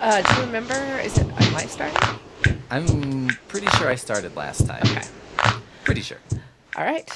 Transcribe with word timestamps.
Uh, 0.00 0.22
do 0.22 0.34
you 0.40 0.46
remember? 0.46 0.74
Is 1.00 1.18
it? 1.18 1.26
Am 1.26 1.56
I 1.56 1.66
starting? 1.66 2.20
I'm 2.70 3.28
pretty 3.48 3.66
sure 3.78 3.88
I 3.88 3.94
started 3.96 4.36
last 4.36 4.66
time. 4.66 4.82
Okay. 4.84 5.06
Pretty 5.84 6.02
sure. 6.02 6.18
All 6.76 6.84
right. 6.84 7.08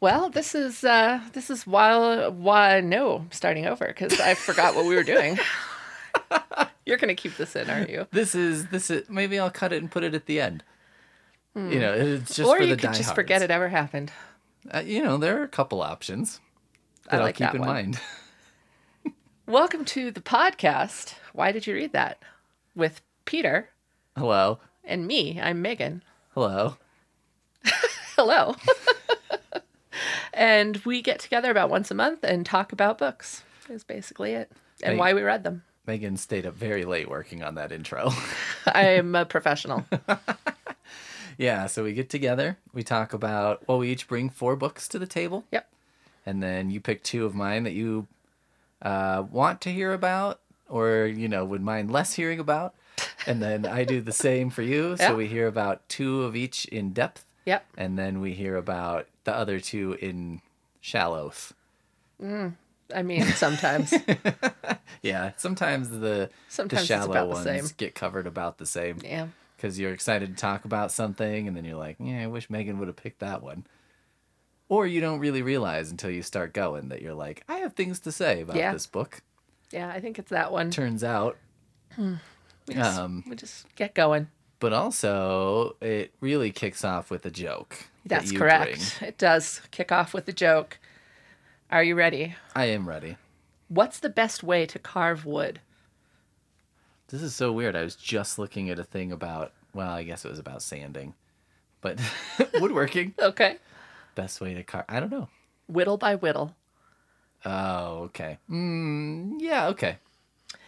Well, 0.00 0.28
this 0.30 0.54
is 0.54 0.84
uh, 0.84 1.20
this 1.32 1.50
is 1.50 1.66
while 1.66 2.30
why 2.30 2.80
no 2.80 3.26
starting 3.30 3.66
over 3.66 3.86
because 3.86 4.20
I 4.20 4.34
forgot 4.34 4.74
what 4.76 4.84
we 4.84 4.94
were 4.94 5.02
doing. 5.02 5.38
You're 6.86 6.98
gonna 6.98 7.14
keep 7.14 7.36
this 7.36 7.56
in, 7.56 7.68
aren't 7.68 7.90
you? 7.90 8.06
This 8.12 8.34
is 8.34 8.68
this 8.68 8.90
is 8.90 9.08
maybe 9.08 9.38
I'll 9.38 9.50
cut 9.50 9.72
it 9.72 9.80
and 9.82 9.90
put 9.90 10.04
it 10.04 10.14
at 10.14 10.26
the 10.26 10.40
end. 10.40 10.62
You 11.54 11.80
know, 11.80 11.94
it's 11.94 12.34
just 12.36 12.40
Hmm. 12.40 12.46
or 12.48 12.60
you 12.60 12.76
could 12.76 12.92
just 12.92 13.14
forget 13.14 13.40
it 13.40 13.50
ever 13.50 13.68
happened. 13.70 14.12
Uh, 14.72 14.80
you 14.80 15.02
know, 15.02 15.16
there 15.16 15.40
are 15.40 15.42
a 15.42 15.48
couple 15.48 15.80
options 15.80 16.38
I 17.08 17.16
that 17.16 17.22
like 17.22 17.40
I'll 17.40 17.48
keep 17.48 17.54
in 17.54 17.60
one. 17.62 17.68
mind. 17.68 18.00
Welcome 19.46 19.84
to 19.86 20.10
the 20.10 20.20
podcast. 20.20 21.14
Why 21.32 21.52
did 21.52 21.66
you 21.66 21.74
read 21.74 21.92
that? 21.92 22.18
With 22.74 23.00
Peter 23.24 23.70
Hello. 24.16 24.58
and 24.84 25.06
me. 25.06 25.40
I'm 25.40 25.62
Meagan. 25.62 26.02
Hello. 26.34 26.76
Hello. 28.16 28.56
and 30.34 30.76
we 30.78 31.00
get 31.02 31.18
together 31.20 31.50
about 31.50 31.70
once 31.70 31.90
a 31.90 31.94
month 31.94 32.24
and 32.24 32.44
talk 32.44 32.72
about 32.72 32.98
books. 32.98 33.42
Is 33.68 33.84
basically 33.84 34.32
it, 34.32 34.50
and 34.82 34.92
Hey. 34.94 34.98
why 34.98 35.12
we 35.14 35.22
read 35.22 35.42
them. 35.44 35.62
Meagan 35.86 36.16
stayed 36.16 36.46
up 36.46 36.54
very 36.54 36.84
late 36.84 37.08
working 37.08 37.42
on 37.42 37.54
that 37.56 37.72
intro. 37.72 38.10
I'm 38.66 39.14
a 39.14 39.24
professional. 39.24 39.84
yeah, 41.38 41.66
so 41.66 41.84
we 41.84 41.92
get 41.92 42.10
together, 42.10 42.58
we 42.72 42.82
talk 42.82 43.12
about 43.12 43.66
well, 43.68 43.78
we 43.78 43.90
each 43.90 44.08
bring 44.08 44.28
four 44.30 44.56
books 44.56 44.88
to 44.88 44.98
the 44.98 45.06
table. 45.06 45.44
Yep. 45.52 45.68
and 46.24 46.42
then 46.42 46.70
you 46.70 46.80
pick 46.80 47.02
two 47.04 47.24
of 47.24 47.34
mine 47.34 47.62
that 47.64 47.72
you 47.72 48.06
uh, 48.82 49.24
want 49.30 49.60
to 49.62 49.72
hear 49.72 49.92
about 49.92 50.40
or 50.68 51.06
you 51.06 51.28
know 51.28 51.44
would 51.44 51.62
mind 51.62 51.90
less 51.90 52.14
hearing 52.14 52.38
about 52.40 52.74
and 53.26 53.40
then 53.42 53.64
i 53.66 53.84
do 53.84 54.00
the 54.00 54.12
same 54.12 54.50
for 54.50 54.62
you 54.62 54.96
so 54.96 55.14
we 55.14 55.26
hear 55.26 55.46
about 55.46 55.86
two 55.88 56.22
of 56.24 56.34
each 56.36 56.64
in 56.66 56.92
depth 56.92 57.24
Yep. 57.44 57.64
and 57.78 57.96
then 57.98 58.20
we 58.20 58.32
hear 58.34 58.56
about 58.56 59.06
the 59.24 59.32
other 59.34 59.60
two 59.60 59.92
in 60.00 60.40
shallows 60.80 61.52
I 62.94 63.02
mean, 63.02 63.24
sometimes. 63.26 63.92
yeah 65.02 65.32
sometimes 65.36 65.90
the 65.90 66.30
Sometimes 66.48 66.82
the 66.82 66.86
shallow 66.86 67.12
the 67.12 67.26
ones 67.26 67.44
same. 67.44 67.64
get 67.76 67.94
covered 67.94 68.26
about 68.26 68.58
the 68.58 68.66
same 68.66 68.98
yeah. 69.04 69.26
because 69.56 69.78
you're 69.78 69.92
excited 69.92 70.30
to 70.36 70.40
talk 70.40 70.64
about 70.64 70.90
something 70.92 71.46
and 71.48 71.56
then 71.56 71.64
you're 71.64 71.76
like 71.76 71.96
yeah 71.98 72.22
i 72.22 72.26
wish 72.26 72.48
meagan 72.50 72.78
would 72.78 72.88
have 72.88 72.96
picked 72.96 73.18
that 73.20 73.42
one 73.42 73.64
or 74.68 74.86
you 74.86 75.00
don't 75.00 75.20
really 75.20 75.42
realize 75.42 75.90
until 75.90 76.10
you 76.10 76.22
start 76.22 76.52
going 76.52 76.88
that 76.88 77.02
you're 77.02 77.14
like 77.14 77.44
i 77.48 77.58
have 77.58 77.72
things 77.74 78.00
to 78.00 78.10
say 78.12 78.40
about 78.42 78.56
Yeah. 78.56 78.72
this 78.72 78.86
book 78.86 79.22
Yeah, 79.70 79.88
I 79.88 80.00
think 80.00 80.18
it's 80.18 80.30
that 80.30 80.52
one. 80.52 80.70
turns 80.70 81.02
out 81.04 81.36
We 81.98 82.74
just, 82.74 82.98
um, 82.98 83.24
we 83.28 83.36
just 83.36 83.66
get 83.76 83.94
going. 83.94 84.28
but 84.60 84.72
also 84.72 85.76
it 85.80 86.12
really 86.20 86.50
kicks 86.52 86.84
off 86.84 87.10
with 87.10 87.24
a 87.26 87.30
joke 87.30 87.86
that 88.04 88.20
That's 88.20 88.32
you 88.32 88.38
correct. 88.38 88.96
bring. 88.98 89.08
It 89.08 89.18
does 89.18 89.60
kick 89.72 89.90
off 89.90 90.14
with 90.14 90.28
a 90.28 90.32
joke. 90.32 90.78
Are 91.70 91.82
you 91.82 91.94
ready? 91.96 92.34
i 92.54 92.66
am 92.66 92.88
ready 92.88 93.16
What's 93.68 93.98
the 93.98 94.08
best 94.08 94.44
way 94.44 94.64
to 94.66 94.78
carve 94.78 95.24
wood? 95.26 95.60
this 97.08 97.22
is 97.22 97.34
so 97.34 97.52
weird 97.52 97.76
i 97.76 97.82
was 97.82 97.94
just 97.96 98.38
looking 98.38 98.68
at 98.70 98.78
a 98.80 98.84
thing 98.84 99.12
about 99.12 99.52
well 99.72 99.90
i 99.90 100.02
guess 100.02 100.24
it 100.24 100.28
was 100.30 100.38
about 100.40 100.60
sanding 100.62 101.14
but 101.80 102.00
woodworking 102.60 103.14
Okay. 103.20 103.58
Best 104.16 104.40
way 104.40 104.54
to 104.54 104.64
carve 104.64 104.84
i 104.88 104.98
don't 104.98 105.12
know 105.12 105.28
Whittle 105.68 105.96
by 105.98 106.16
whittle. 106.16 106.56
oh 107.44 108.04
okay 108.04 108.38
mm, 108.50 109.36
yeah 109.38 109.68
okay 109.68 109.98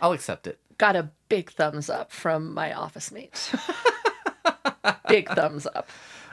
i'll 0.01 0.13
accept 0.13 0.47
it 0.47 0.61
Got 0.79 0.95
a 0.95 1.11
big 1.29 1.51
thumbs 1.51 1.91
up 1.91 2.13
from 2.13 2.55
my 2.55 2.73
office 2.73 3.11
mate. 3.11 3.53
big 5.09 5.29
thumbs 5.29 5.67
up. 5.67 5.89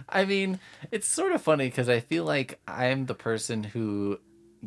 I 0.07 0.23
mean, 0.25 0.59
it's 0.91 1.07
sort 1.07 1.31
of 1.31 1.41
funny 1.41 1.65
because 1.65 1.89
I 1.89 1.99
feel 1.99 2.25
like 2.25 2.59
I'm 2.67 3.07
the 3.07 3.15
person 3.15 3.63
who 3.63 4.19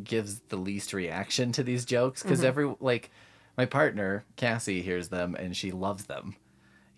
gives 0.03 0.39
the 0.49 0.57
least 0.57 0.91
reaction 0.91 1.53
to 1.53 1.63
these 1.63 1.85
jokes 1.85 2.23
because 2.23 2.43
every 2.43 2.75
like 2.81 3.09
my 3.57 3.65
partner 3.65 4.25
Cassie 4.35 4.81
hears 4.81 5.07
them 5.07 5.33
and 5.35 5.55
she 5.55 5.71
loves 5.71 6.05
them, 6.05 6.35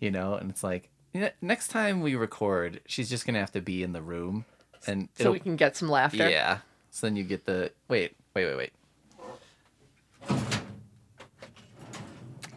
you 0.00 0.10
know, 0.10 0.34
and 0.34 0.50
it's 0.50 0.64
like 0.64 0.88
you 1.14 1.20
know, 1.20 1.30
next 1.40 1.68
time 1.68 2.00
we 2.00 2.16
record, 2.16 2.80
she's 2.84 3.08
just 3.08 3.26
gonna 3.26 3.38
have 3.38 3.52
to 3.52 3.60
be 3.60 3.84
in 3.84 3.92
the 3.92 4.02
room, 4.02 4.44
and 4.86 5.08
So 5.18 5.30
we 5.32 5.38
can 5.40 5.56
get 5.56 5.76
some 5.76 5.88
laughter. 5.88 6.28
yeah. 6.28 6.58
So 6.90 7.06
then 7.06 7.16
you 7.16 7.24
get 7.24 7.44
the 7.46 7.72
wait, 7.88 8.14
wait, 8.34 8.46
wait, 8.46 8.56
wait. 8.56 8.72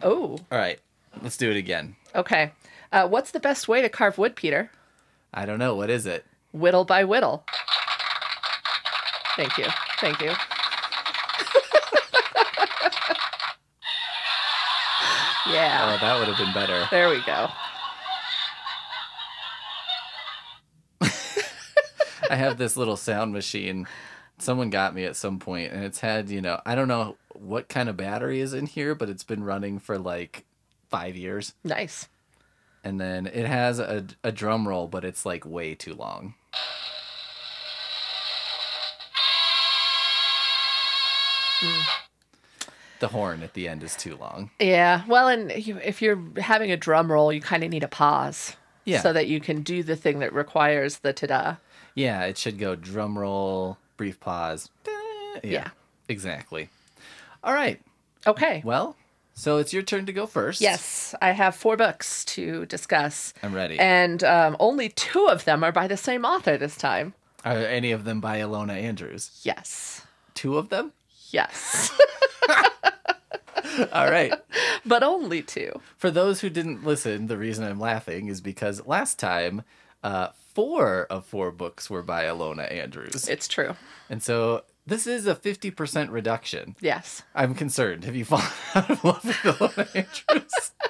Oh, 0.02 0.38
All 0.52 0.58
right, 0.58 0.78
let's 1.22 1.36
do 1.36 1.50
it 1.50 1.56
again. 1.56 1.96
okay. 2.14 2.52
Uh, 2.92 3.08
what's 3.08 3.30
the 3.32 3.40
best 3.40 3.66
way 3.66 3.82
to 3.82 3.88
carve 3.88 4.16
wood, 4.18 4.36
Peter? 4.36 4.70
I 5.34 5.44
don't 5.46 5.58
know 5.58 5.74
what 5.74 5.90
is 5.90 6.06
it. 6.06 6.24
Whittle 6.52 6.84
by 6.84 7.02
whittle. 7.04 7.44
Thank 9.36 9.58
you. 9.58 9.66
Thank 10.00 10.20
you. 10.20 10.28
yeah. 15.50 15.94
Oh, 15.94 15.98
that 16.00 16.18
would 16.18 16.28
have 16.28 16.38
been 16.38 16.52
better. 16.54 16.86
There 16.90 17.08
we 17.08 17.20
go. 17.22 17.48
I 22.30 22.36
have 22.36 22.58
this 22.58 22.76
little 22.76 22.96
sound 22.96 23.32
machine. 23.32 23.86
Someone 24.38 24.70
got 24.70 24.94
me 24.94 25.04
at 25.04 25.16
some 25.16 25.38
point, 25.38 25.72
and 25.72 25.84
it's 25.84 26.00
had, 26.00 26.28
you 26.28 26.40
know, 26.40 26.60
I 26.66 26.74
don't 26.74 26.88
know 26.88 27.16
what 27.32 27.68
kind 27.68 27.88
of 27.88 27.96
battery 27.96 28.40
is 28.40 28.52
in 28.52 28.66
here, 28.66 28.94
but 28.94 29.08
it's 29.08 29.24
been 29.24 29.44
running 29.44 29.78
for 29.78 29.98
like 29.98 30.44
five 30.88 31.16
years. 31.16 31.54
Nice. 31.64 32.08
And 32.84 33.00
then 33.00 33.26
it 33.26 33.46
has 33.46 33.78
a, 33.78 34.06
a 34.22 34.30
drum 34.30 34.68
roll, 34.68 34.86
but 34.86 35.04
it's 35.04 35.26
like 35.26 35.44
way 35.44 35.74
too 35.74 35.94
long. 35.94 36.34
Hmm. 41.60 41.80
The 42.98 43.08
horn 43.08 43.42
at 43.42 43.54
the 43.54 43.68
end 43.68 43.82
is 43.82 43.94
too 43.94 44.16
long. 44.16 44.50
Yeah. 44.58 45.02
Well, 45.06 45.28
and 45.28 45.50
if 45.50 46.00
you're 46.00 46.22
having 46.38 46.70
a 46.70 46.76
drum 46.76 47.10
roll, 47.10 47.32
you 47.32 47.40
kind 47.40 47.62
of 47.64 47.70
need 47.70 47.82
a 47.82 47.88
pause. 47.88 48.56
Yeah. 48.84 49.00
So 49.00 49.12
that 49.12 49.26
you 49.26 49.40
can 49.40 49.62
do 49.62 49.82
the 49.82 49.96
thing 49.96 50.20
that 50.20 50.32
requires 50.32 50.98
the 50.98 51.12
ta-da. 51.12 51.56
Yeah, 51.96 52.24
it 52.26 52.38
should 52.38 52.58
go 52.58 52.76
drum 52.76 53.18
roll, 53.18 53.78
brief 53.96 54.20
pause. 54.20 54.70
Yeah, 54.86 55.40
Yeah. 55.42 55.68
exactly. 56.08 56.68
All 57.42 57.52
right. 57.54 57.80
Okay. 58.26 58.62
Well, 58.64 58.94
so 59.34 59.58
it's 59.58 59.72
your 59.72 59.82
turn 59.82 60.06
to 60.06 60.12
go 60.12 60.26
first. 60.26 60.60
Yes, 60.60 61.14
I 61.20 61.32
have 61.32 61.54
four 61.56 61.76
books 61.76 62.24
to 62.26 62.66
discuss. 62.66 63.34
I'm 63.42 63.54
ready. 63.54 63.78
And 63.78 64.22
um, 64.22 64.56
only 64.60 64.88
two 64.90 65.26
of 65.28 65.44
them 65.44 65.64
are 65.64 65.72
by 65.72 65.86
the 65.88 65.96
same 65.96 66.24
author 66.24 66.56
this 66.56 66.76
time. 66.76 67.14
Are 67.44 67.56
any 67.56 67.92
of 67.92 68.04
them 68.04 68.20
by 68.20 68.38
Ilona 68.38 68.72
Andrews? 68.80 69.40
Yes. 69.42 70.02
Two 70.34 70.56
of 70.58 70.68
them? 70.68 70.92
Yes. 71.30 71.90
All 73.92 74.10
right. 74.10 74.32
but 74.86 75.02
only 75.02 75.42
two. 75.42 75.80
For 75.96 76.10
those 76.10 76.40
who 76.40 76.50
didn't 76.50 76.84
listen, 76.84 77.26
the 77.26 77.36
reason 77.38 77.64
I'm 77.64 77.80
laughing 77.80 78.28
is 78.28 78.40
because 78.40 78.86
last 78.86 79.18
time, 79.18 79.62
uh, 80.02 80.28
four 80.56 81.04
of 81.10 81.24
four 81.26 81.50
books 81.52 81.88
were 81.90 82.02
by 82.02 82.24
Ilona 82.24 82.70
Andrews. 82.72 83.28
It's 83.28 83.46
true. 83.46 83.76
And 84.10 84.22
so 84.22 84.62
this 84.86 85.06
is 85.06 85.26
a 85.26 85.34
50% 85.34 86.10
reduction. 86.10 86.74
Yes. 86.80 87.22
I'm 87.34 87.54
concerned. 87.54 88.04
Have 88.04 88.16
you 88.16 88.24
fallen 88.24 88.46
out 88.74 88.90
of 88.90 89.04
love 89.04 89.24
with 89.24 89.36
Ilona 89.36 89.86
Andrews? 89.94 90.70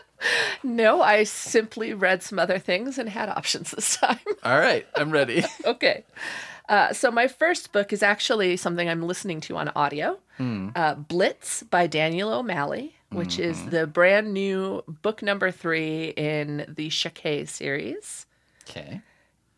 No, 0.65 1.03
I 1.03 1.22
simply 1.25 1.93
read 1.94 2.22
some 2.22 2.38
other 2.41 2.59
things 2.59 2.99
and 2.99 3.09
had 3.09 3.28
options 3.28 3.71
this 3.71 3.97
time. 3.97 4.19
All 4.43 4.59
right. 4.59 4.84
I'm 4.97 5.10
ready. 5.10 5.44
okay. 5.65 6.04
Uh, 6.69 6.93
so 6.93 7.10
my 7.12 7.28
first 7.28 7.71
book 7.71 7.93
is 7.93 8.03
actually 8.03 8.56
something 8.56 8.88
I'm 8.88 9.03
listening 9.03 9.41
to 9.43 9.56
on 9.56 9.69
audio. 9.77 10.19
Uh, 10.41 10.94
Blitz 10.94 11.62
by 11.65 11.87
Daniel 11.87 12.33
O'Malley, 12.33 12.97
which 13.12 13.38
is 13.38 13.66
the 13.66 13.87
brand 13.87 14.33
new 14.34 14.83
book 15.03 15.22
number 15.22 15.51
three 15.53 16.09
in 16.16 16.65
the 16.77 16.89
Checquy 16.89 17.47
series. 17.47 18.27
Okay. 18.69 19.01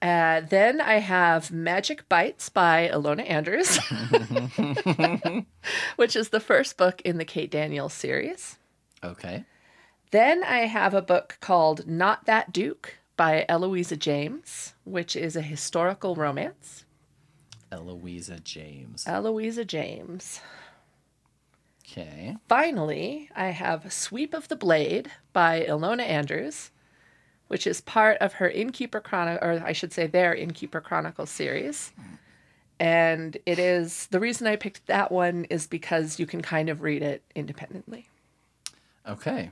Uh, 0.01 0.41
then 0.43 0.81
I 0.81 0.99
have 0.99 1.51
Magic 1.51 2.09
Bites 2.09 2.49
by 2.49 2.89
Ilona 2.93 3.29
Andrews, 3.29 3.77
which 5.97 6.15
is 6.15 6.29
the 6.29 6.41
first 6.41 6.77
book 6.77 7.01
in 7.03 7.19
the 7.19 7.25
Kate 7.25 7.51
Daniels 7.51 7.95
series. 7.95 8.59
Okay. 9.03 9.45
Then 10.13 10.45
I 10.45 10.61
have 10.61 10.95
a 10.95 11.03
book 11.03 11.39
called 11.41 11.89
Not 11.89 12.27
That 12.27 12.53
Duke 12.53 12.99
by 13.17 13.45
Eloisa 13.49 13.97
James, 13.97 14.75
which 14.85 15.17
is 15.17 15.35
a 15.35 15.43
historical 15.43 16.15
romance. 16.15 16.85
Eloisa 17.73 18.39
James. 18.39 19.05
Eloisa 19.07 19.65
James. 19.65 20.41
Okay. 21.85 22.37
Finally, 22.49 23.31
I 23.35 23.47
have 23.47 23.93
Sweep 23.93 24.35
of 24.35 24.49
the 24.49 24.57
Blade 24.57 25.11
by 25.33 25.65
Ilona 25.69 26.03
Andrews, 26.03 26.71
which 27.49 27.67
is 27.67 27.81
part 27.81 28.17
of 28.19 28.35
her 28.35 28.49
Innkeeper 28.49 29.01
Chronicle, 29.01 29.47
or 29.47 29.63
I 29.65 29.73
should 29.73 29.93
say 29.93 30.07
their 30.07 30.35
Innkeeper 30.35 30.81
Chronicles 30.81 31.31
series. 31.31 31.93
And 32.81 33.37
it 33.45 33.59
is 33.59 34.07
the 34.07 34.21
reason 34.21 34.47
I 34.47 34.55
picked 34.57 34.87
that 34.87 35.11
one 35.11 35.45
is 35.47 35.67
because 35.67 36.19
you 36.21 36.27
can 36.27 36.41
kind 36.43 36.69
of 36.69 36.83
read 36.83 37.03
it 37.03 37.23
independently. 37.35 38.09
Okay. 39.07 39.51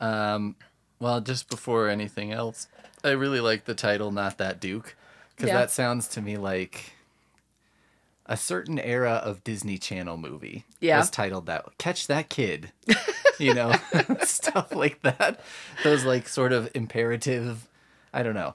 Um, 0.00 0.56
well, 0.98 1.20
just 1.20 1.50
before 1.50 1.88
anything 1.88 2.32
else, 2.32 2.68
I 3.04 3.10
really 3.10 3.40
like 3.40 3.64
the 3.66 3.74
title 3.74 4.10
"Not 4.12 4.38
That 4.38 4.60
Duke" 4.60 4.96
because 5.36 5.48
Yeah. 5.48 5.58
that 5.58 5.70
sounds 5.70 6.08
to 6.08 6.22
me 6.22 6.36
like 6.38 6.92
a 8.24 8.36
certain 8.36 8.78
era 8.78 9.14
of 9.14 9.42
Disney 9.44 9.76
Channel 9.78 10.16
movie. 10.16 10.64
Yeah. 10.80 10.98
was 10.98 11.10
titled 11.10 11.46
that. 11.46 11.66
Catch 11.78 12.06
that 12.06 12.28
kid, 12.28 12.72
you 13.42 13.52
know, 13.54 13.74
stuff 14.22 14.74
like 14.74 15.02
that. 15.02 15.40
Those 15.84 16.04
like 16.04 16.28
sort 16.28 16.52
of 16.52 16.70
imperative. 16.74 17.68
I 18.12 18.22
don't 18.22 18.34
know. 18.34 18.54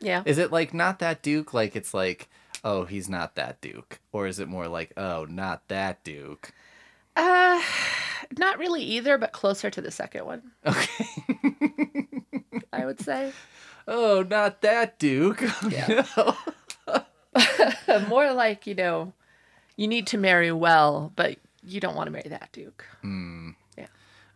Yeah. 0.00 0.22
Is 0.24 0.38
it 0.38 0.52
like 0.52 0.72
not 0.74 0.98
that 1.00 1.22
Duke? 1.22 1.52
Like 1.54 1.74
it's 1.76 1.92
like, 1.94 2.28
oh, 2.64 2.84
he's 2.84 3.08
not 3.08 3.34
that 3.36 3.60
Duke, 3.60 3.98
or 4.12 4.26
is 4.26 4.38
it 4.38 4.48
more 4.48 4.68
like, 4.68 4.92
oh, 4.96 5.26
not 5.28 5.66
that 5.68 6.02
Duke? 6.04 6.52
Uh, 7.16 7.60
not 8.38 8.58
really 8.58 8.82
either, 8.82 9.18
but 9.18 9.32
closer 9.32 9.68
to 9.70 9.80
the 9.80 9.90
second 9.90 10.24
one, 10.24 10.42
Okay. 10.64 11.04
I 12.72 12.86
would 12.86 13.00
say. 13.00 13.32
oh, 13.88 14.24
not 14.28 14.62
that 14.62 14.98
Duke. 14.98 15.42
Yeah. 15.70 16.04
More 18.08 18.32
like, 18.32 18.66
you 18.66 18.74
know, 18.74 19.12
you 19.76 19.88
need 19.88 20.06
to 20.08 20.18
marry 20.18 20.52
well, 20.52 21.12
but 21.16 21.38
you 21.64 21.80
don't 21.80 21.94
want 21.96 22.06
to 22.06 22.10
marry 22.12 22.28
that 22.28 22.50
Duke. 22.52 22.84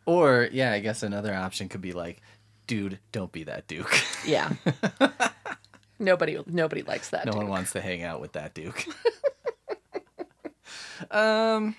Or 0.06 0.48
yeah, 0.52 0.72
I 0.72 0.80
guess 0.80 1.02
another 1.02 1.34
option 1.34 1.68
could 1.68 1.80
be 1.80 1.92
like, 1.92 2.20
dude, 2.66 2.98
don't 3.12 3.32
be 3.32 3.44
that 3.44 3.66
Duke. 3.66 3.92
Yeah. 4.26 4.52
nobody 5.98 6.38
nobody 6.46 6.82
likes 6.82 7.10
that 7.10 7.26
no 7.26 7.32
Duke. 7.32 7.42
one 7.42 7.48
wants 7.50 7.72
to 7.72 7.80
hang 7.80 8.02
out 8.02 8.20
with 8.20 8.32
that 8.32 8.54
Duke. 8.54 8.84
um 11.10 11.76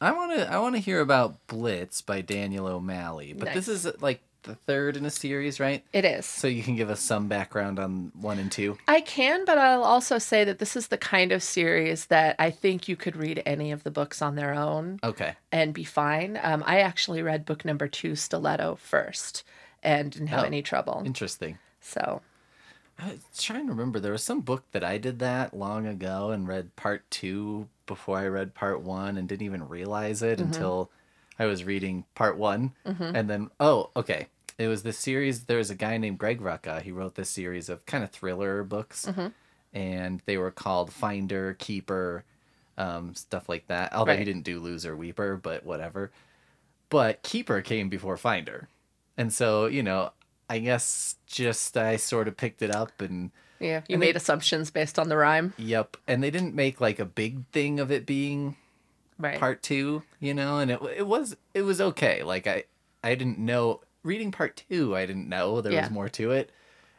I 0.00 0.12
want 0.12 0.36
to 0.38 0.50
I 0.52 0.58
want 0.58 0.74
to 0.74 0.80
hear 0.80 1.00
about 1.00 1.46
Blitz 1.46 2.00
by 2.02 2.20
Daniel 2.20 2.66
O'Malley, 2.66 3.32
but 3.32 3.52
this 3.54 3.68
is 3.68 3.86
like 4.00 4.20
the 4.44 4.54
third 4.54 4.96
in 4.96 5.04
a 5.04 5.10
series, 5.10 5.58
right? 5.60 5.84
It 5.92 6.04
is. 6.04 6.24
So 6.24 6.46
you 6.46 6.62
can 6.62 6.76
give 6.76 6.88
us 6.90 7.00
some 7.00 7.28
background 7.28 7.78
on 7.78 8.12
1 8.20 8.38
and 8.38 8.50
2. 8.52 8.78
I 8.88 9.00
can, 9.00 9.44
but 9.44 9.58
I'll 9.58 9.82
also 9.84 10.18
say 10.18 10.44
that 10.44 10.58
this 10.58 10.76
is 10.76 10.88
the 10.88 10.96
kind 10.98 11.32
of 11.32 11.42
series 11.42 12.06
that 12.06 12.36
I 12.38 12.50
think 12.50 12.88
you 12.88 12.96
could 12.96 13.16
read 13.16 13.42
any 13.44 13.72
of 13.72 13.82
the 13.82 13.90
books 13.90 14.22
on 14.22 14.36
their 14.36 14.54
own 14.54 15.00
Okay. 15.02 15.34
and 15.52 15.74
be 15.74 15.84
fine. 15.84 16.38
Um, 16.42 16.62
I 16.66 16.80
actually 16.80 17.22
read 17.22 17.44
book 17.44 17.64
number 17.64 17.88
two, 17.88 18.14
Stiletto, 18.14 18.76
first 18.76 19.42
and 19.82 20.10
didn't 20.12 20.28
have 20.28 20.44
Oh. 20.44 20.46
any 20.46 20.62
trouble. 20.62 21.02
Interesting. 21.04 21.58
So, 21.80 22.22
I 22.98 23.10
was 23.10 23.20
trying 23.42 23.66
to 23.66 23.72
remember. 23.72 23.98
There 23.98 24.12
was 24.12 24.22
some 24.22 24.40
book 24.40 24.64
that 24.72 24.84
I 24.84 24.98
did 24.98 25.18
that 25.18 25.52
long 25.52 25.86
ago 25.86 26.30
and 26.30 26.46
read 26.46 26.76
part 26.76 27.10
two 27.10 27.68
before 27.86 28.18
I 28.18 28.26
read 28.28 28.54
part 28.54 28.82
one 28.82 29.16
and 29.18 29.28
didn't 29.28 29.44
even 29.44 29.68
realize 29.68 30.22
it 30.22 30.40
until 30.40 30.90
I 31.38 31.46
was 31.46 31.64
reading 31.64 32.04
part 32.14 32.38
one. 32.38 32.72
And 32.84 33.28
then, 33.28 33.50
oh, 33.58 33.90
okay. 33.96 34.28
It 34.58 34.68
was 34.68 34.82
this 34.82 34.98
series. 34.98 35.44
There 35.44 35.58
was 35.58 35.70
a 35.70 35.74
guy 35.74 35.96
named 35.98 36.18
Greg 36.18 36.40
Rucka. 36.40 36.80
He 36.82 36.92
wrote 36.92 37.14
this 37.16 37.30
series 37.30 37.68
of 37.68 37.84
kind 37.86 38.04
of 38.04 38.10
thriller 38.10 38.62
books. 38.62 39.08
And 39.72 40.22
they 40.26 40.36
were 40.36 40.52
called 40.52 40.92
Finder, 40.92 41.54
Keeper, 41.58 42.22
um, 42.78 43.14
stuff 43.16 43.48
like 43.48 43.66
that. 43.66 43.92
Although 43.92 44.16
he 44.16 44.24
didn't 44.24 44.44
do 44.44 44.60
Loser 44.60 44.96
Weeper, 44.96 45.36
but 45.36 45.64
whatever. 45.64 46.12
But 46.88 47.22
Keeper 47.24 47.60
came 47.62 47.88
before 47.88 48.16
Finder. 48.16 48.68
And 49.16 49.32
so, 49.32 49.66
you 49.66 49.82
know, 49.82 50.12
I 50.48 50.58
guess 50.60 51.16
just 51.26 51.76
I 51.76 51.96
sort 51.96 52.28
of 52.28 52.36
picked 52.36 52.62
it 52.62 52.70
up 52.70 53.00
and 53.00 53.30
yeah, 53.58 53.80
you 53.88 53.94
And 53.94 54.02
they- 54.02 54.06
made 54.08 54.16
assumptions 54.16 54.70
based 54.70 54.98
on 54.98 55.08
the 55.08 55.16
rhyme. 55.16 55.54
yep. 55.56 55.96
And 56.06 56.22
they 56.22 56.30
didn't 56.30 56.54
make 56.54 56.80
like 56.80 56.98
a 57.00 57.04
big 57.04 57.46
thing 57.52 57.80
of 57.80 57.90
it 57.90 58.06
being 58.06 58.56
Right. 59.18 59.38
part 59.38 59.62
2, 59.62 60.02
you 60.20 60.34
know, 60.34 60.58
and 60.58 60.70
it 60.72 60.80
it 60.96 61.06
was 61.06 61.36
it 61.54 61.62
was 61.62 61.80
okay. 61.80 62.22
Like 62.24 62.46
I 62.48 62.64
I 63.02 63.14
didn't 63.14 63.38
know 63.38 63.80
reading 64.04 64.30
part 64.30 64.62
2, 64.68 64.94
I 64.96 65.06
didn't 65.06 65.28
know 65.28 65.60
there 65.60 65.72
Yeah. 65.72 65.82
was 65.82 65.90
more 65.90 66.08
to 66.10 66.30
it. 66.30 66.50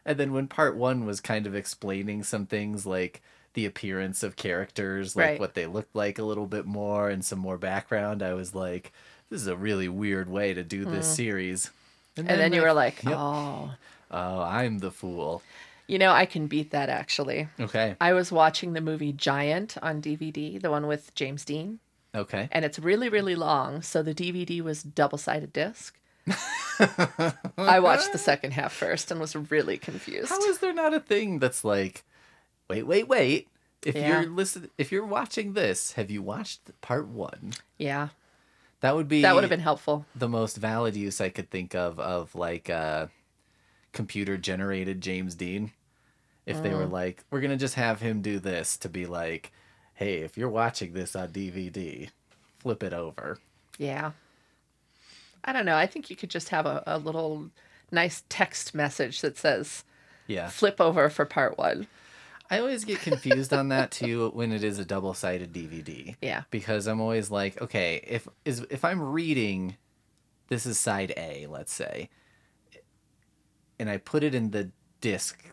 And 0.05 0.17
then 0.19 0.33
when 0.33 0.47
part 0.47 0.75
1 0.75 1.05
was 1.05 1.21
kind 1.21 1.47
of 1.47 1.55
explaining 1.55 2.23
some 2.23 2.45
things 2.45 2.85
like 2.85 3.21
the 3.53 3.65
appearance 3.65 4.21
of 4.23 4.35
characters, 4.35 5.15
like 5.15 5.25
Right. 5.25 5.39
what 5.39 5.53
they 5.53 5.65
looked 5.65 5.95
like 5.95 6.19
a 6.19 6.23
little 6.23 6.45
bit 6.47 6.65
more 6.65 7.09
and 7.09 7.23
some 7.23 7.39
more 7.39 7.57
background, 7.57 8.21
I 8.21 8.33
was 8.33 8.53
like 8.53 8.91
this 9.29 9.41
is 9.41 9.47
a 9.47 9.55
really 9.55 9.87
weird 9.89 10.29
way 10.29 10.53
to 10.53 10.63
do 10.63 10.85
this 10.85 11.07
series. 11.15 11.71
Mm. 12.15 12.25
and 12.29 12.39
then 12.39 12.53
you 12.53 12.61
were 12.61 12.73
like, 12.73 13.03
Yep. 13.03 13.13
oh, 13.17 13.71
Oh, 14.11 14.41
I'm 14.41 14.79
the 14.79 14.91
fool. 14.91 15.41
you 15.87 15.97
know, 15.99 16.11
I 16.11 16.25
can 16.25 16.47
beat 16.47 16.71
that 16.71 16.89
actually. 16.89 17.47
Okay. 17.59 17.95
I 17.99 18.13
was 18.13 18.31
watching 18.31 18.73
the 18.73 18.81
movie 18.81 19.11
Giant 19.13 19.77
on 19.81 20.01
DVD, 20.01 20.59
the 20.61 20.69
one 20.71 20.85
with 20.87 21.13
James 21.15 21.43
Dean, 21.45 21.79
Okay. 22.13 22.47
and 22.51 22.63
it's 22.65 22.77
really, 22.79 23.09
really 23.09 23.35
long. 23.35 23.81
So 23.81 24.01
the 24.03 24.13
DVD 24.13 24.61
was 24.61 24.83
double 24.83 25.17
sided 25.17 25.51
disc. 25.53 25.97
I 27.57 27.79
watched 27.79 28.11
the 28.11 28.17
second 28.17 28.51
half 28.51 28.73
first 28.73 29.11
and 29.11 29.19
was 29.19 29.35
really 29.35 29.77
confused. 29.77 30.29
How 30.29 30.43
is 30.45 30.59
there 30.59 30.73
not 30.73 30.93
a 30.93 30.99
thing 30.99 31.39
that's 31.39 31.63
like, 31.63 32.03
wait, 32.69 32.83
wait, 32.83 33.07
wait. 33.07 33.47
If 33.85 33.95
Yeah. 33.95 34.21
you're 34.21 34.29
listen, 34.31 34.69
if 34.77 34.91
you're 34.91 35.05
watching 35.05 35.53
this, 35.53 35.93
have 35.93 36.09
you 36.09 36.21
watched 36.21 36.59
part 36.81 37.07
one? 37.07 37.53
yeah, 37.77 38.09
That 38.81 38.95
would 38.95 39.07
be 39.07 39.21
that 39.21 39.35
would 39.35 39.43
have 39.43 39.49
been 39.49 39.59
helpful. 39.59 40.05
the 40.15 40.27
most 40.29 40.57
valid 40.57 40.95
use 40.95 41.21
I 41.21 41.29
could 41.29 41.49
think 41.51 41.75
of 41.75 41.99
of 41.99 42.33
like 42.35 42.69
uh, 42.69 43.07
computer 43.93 44.37
generated 44.37 45.01
James 45.01 45.35
Dean. 45.35 45.71
If 46.45 46.61
they 46.61 46.71
Mm. 46.71 46.77
were 46.77 46.85
like, 46.87 47.23
we're 47.31 47.41
gonna 47.41 47.57
just 47.57 47.75
have 47.75 48.01
him 48.01 48.21
do 48.21 48.39
this 48.39 48.75
to 48.77 48.89
be 48.89 49.05
like, 49.05 49.51
hey, 49.93 50.17
if 50.19 50.37
you're 50.37 50.49
watching 50.49 50.93
this 50.93 51.15
on 51.15 51.29
DVD, 51.29 52.09
flip 52.59 52.81
it 52.83 52.93
over. 52.93 53.37
Yeah. 53.77 54.11
I 55.45 55.53
don't 55.53 55.65
know. 55.65 55.77
I 55.77 55.85
think 55.85 56.09
you 56.09 56.15
could 56.15 56.29
just 56.31 56.49
have 56.49 56.65
a, 56.65 56.83
a 56.87 56.97
little 56.97 57.49
nice 57.91 58.23
text 58.29 58.73
message 58.73 59.21
that 59.21 59.37
says 59.37 59.83
Yeah. 60.27 60.49
flip 60.49 60.81
over 60.81 61.09
for 61.09 61.23
part 61.25 61.57
one. 61.57 61.87
I 62.49 62.59
always 62.59 62.83
get 62.83 62.99
confused 62.99 63.53
on 63.53 63.69
that 63.69 63.91
too 63.91 64.29
when 64.33 64.51
it 64.51 64.63
is 64.63 64.77
a 64.79 64.85
double 64.85 65.13
sided 65.13 65.53
DVD. 65.53 66.15
Yeah. 66.21 66.43
because 66.51 66.87
I'm 66.87 66.99
always 66.99 67.31
like, 67.31 67.61
okay, 67.61 68.03
if 68.07 68.27
is 68.43 68.65
if 68.69 68.83
I'm 68.83 69.01
reading, 69.01 69.77
this 70.49 70.65
is 70.65 70.77
side 70.79 71.13
A, 71.17 71.47
let's 71.47 71.73
say, 71.73 72.09
and 73.79 73.89
I 73.89 73.97
put 73.97 74.23
it 74.23 74.33
in 74.35 74.51
the 74.51 74.71
disk 75.01 75.43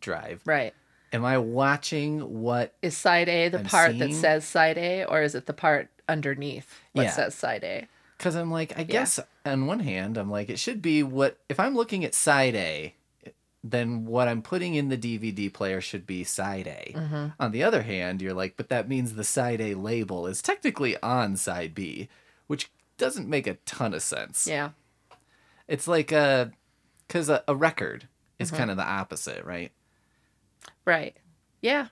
drive. 0.00 0.42
Right. 0.44 0.74
Am 1.12 1.24
I 1.24 1.38
watching 1.38 2.40
what? 2.42 2.74
Is 2.82 2.96
side 2.96 3.28
A 3.28 3.48
the 3.48 3.58
I'm 3.60 3.64
part 3.66 3.98
that 3.98 4.12
says 4.12 4.44
side 4.44 4.78
A, 4.78 5.04
or 5.04 5.22
is 5.22 5.34
it 5.34 5.46
the 5.46 5.52
part 5.52 5.90
underneath 6.08 6.80
what 6.92 7.04
Yeah. 7.04 7.10
says 7.10 7.34
side 7.34 7.64
A? 7.64 7.86
Because 8.22 8.36
I'm 8.36 8.52
like, 8.52 8.78
I 8.78 8.84
guess 8.84 9.18
on 9.44 9.66
one 9.66 9.80
hand, 9.80 10.16
I'm 10.16 10.30
like, 10.30 10.48
it 10.48 10.60
should 10.60 10.80
be 10.80 11.02
what 11.02 11.38
if 11.48 11.58
I'm 11.58 11.74
looking 11.74 12.04
at 12.04 12.14
side 12.14 12.54
A, 12.54 12.94
then 13.64 14.06
what 14.06 14.28
I'm 14.28 14.42
putting 14.42 14.76
in 14.76 14.90
the 14.90 14.96
DVD 14.96 15.52
player 15.52 15.80
should 15.80 16.06
be 16.06 16.22
side 16.22 16.68
A. 16.68 16.92
Mm-hmm. 16.96 17.26
On 17.40 17.50
the 17.50 17.64
other 17.64 17.82
hand, 17.82 18.22
you're 18.22 18.32
like, 18.32 18.56
but 18.56 18.68
that 18.68 18.88
means 18.88 19.14
the 19.14 19.24
side 19.24 19.60
A 19.60 19.74
label 19.74 20.28
is 20.28 20.40
technically 20.40 20.96
on 21.02 21.34
side 21.36 21.74
B, 21.74 22.08
which 22.46 22.70
doesn't 22.96 23.28
make 23.28 23.48
a 23.48 23.54
ton 23.66 23.92
of 23.92 24.02
sense. 24.02 24.46
Yeah. 24.46 24.70
It's 25.66 25.88
like 25.88 26.12
a, 26.12 26.52
because 27.08 27.28
a, 27.28 27.42
a 27.48 27.56
record 27.56 28.06
is 28.38 28.48
Mm-hmm. 28.50 28.56
kind 28.56 28.70
of 28.70 28.76
the 28.76 28.86
opposite, 28.86 29.44
right? 29.44 29.72
Right. 30.84 31.16
Yeah. 31.60 31.88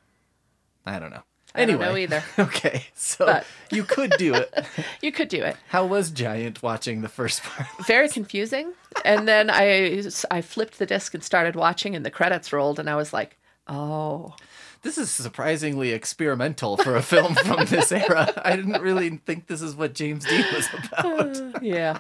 I 0.87 1.01
don't 1.01 1.11
know. 1.11 1.23
I 1.55 1.61
don't 1.67 1.71
anyway, 1.71 1.87
know 1.87 1.97
either. 1.97 2.25
okay, 2.39 2.85
so 2.95 3.27
But- 3.27 3.47
you 3.71 3.85
could 3.85 4.13
do 4.19 4.35
it. 4.35 4.53
You 5.03 5.13
could 5.13 5.29
do 5.29 5.43
it. 5.43 5.57
How 5.69 5.87
was 5.87 6.11
Giant 6.11 6.63
watching 6.63 7.01
the 7.01 7.09
first 7.09 7.43
part? 7.43 7.69
Very 7.87 8.09
confusing. 8.09 8.73
And 9.05 9.27
then 9.27 9.49
I 9.51 10.03
I 10.31 10.43
flipped 10.43 10.79
the 10.79 10.87
disc 10.87 11.15
and 11.15 11.25
started 11.25 11.57
watching, 11.57 11.97
and 11.97 12.05
the 12.05 12.11
credits 12.11 12.53
rolled, 12.53 12.79
and 12.79 12.89
I 12.91 12.97
was 12.97 13.13
like, 13.13 13.39
oh. 13.67 14.35
This 14.83 14.97
is 14.97 15.11
surprisingly 15.11 15.93
experimental 15.93 16.79
for 16.79 16.97
a 16.97 17.03
film 17.03 17.35
from 17.35 17.67
this 17.67 17.93
era. 17.93 18.33
I 18.43 18.57
didn't 18.57 18.81
really 18.81 19.11
think 19.11 19.47
this 19.47 19.61
is 19.61 19.77
what 19.77 19.93
James 19.95 20.25
Dean 20.25 20.45
was 20.55 20.69
about. 20.73 21.05
Uh, 21.37 21.59
yeah. 21.61 21.99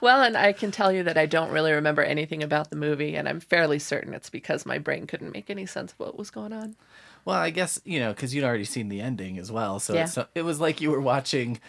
Well, 0.00 0.22
and 0.22 0.34
I 0.34 0.52
can 0.54 0.70
tell 0.70 0.90
you 0.90 1.02
that 1.04 1.18
I 1.18 1.26
don't 1.26 1.50
really 1.50 1.72
remember 1.72 2.02
anything 2.02 2.42
about 2.42 2.70
the 2.70 2.76
movie, 2.76 3.16
and 3.16 3.28
I'm 3.28 3.38
fairly 3.40 3.78
certain 3.78 4.14
it's 4.14 4.30
because 4.30 4.64
my 4.64 4.78
brain 4.78 5.06
couldn't 5.06 5.32
make 5.34 5.50
any 5.50 5.66
sense 5.66 5.92
of 5.92 5.98
what 5.98 6.16
was 6.18 6.30
going 6.30 6.54
on. 6.54 6.74
Well, 7.24 7.36
I 7.36 7.50
guess 7.50 7.80
you 7.84 8.00
know 8.00 8.12
because 8.12 8.34
you'd 8.34 8.44
already 8.44 8.64
seen 8.64 8.88
the 8.88 9.00
ending 9.00 9.38
as 9.38 9.50
well, 9.52 9.78
so 9.80 9.94
Yeah. 9.94 10.04
it's, 10.04 10.18
it 10.34 10.42
was 10.42 10.60
like 10.60 10.80
you 10.80 10.90
were 10.90 11.00
watching, 11.00 11.60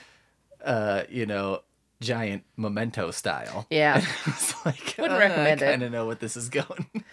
uh, 0.64 1.04
you 1.10 1.26
know, 1.26 1.62
Giant 2.02 2.44
Memento 2.58 3.12
style. 3.12 3.66
Yeah. 3.70 4.04
it's 4.26 4.66
like 4.66 4.96
Wouldn't 4.98 5.18
uh, 5.18 5.20
recommend 5.20 5.62
it. 5.62 5.66
I 5.68 5.72
kind 5.72 5.84
of 5.84 5.92
know 5.92 6.06
what 6.06 6.20
this 6.20 6.36
is 6.36 6.50
going. 6.50 6.88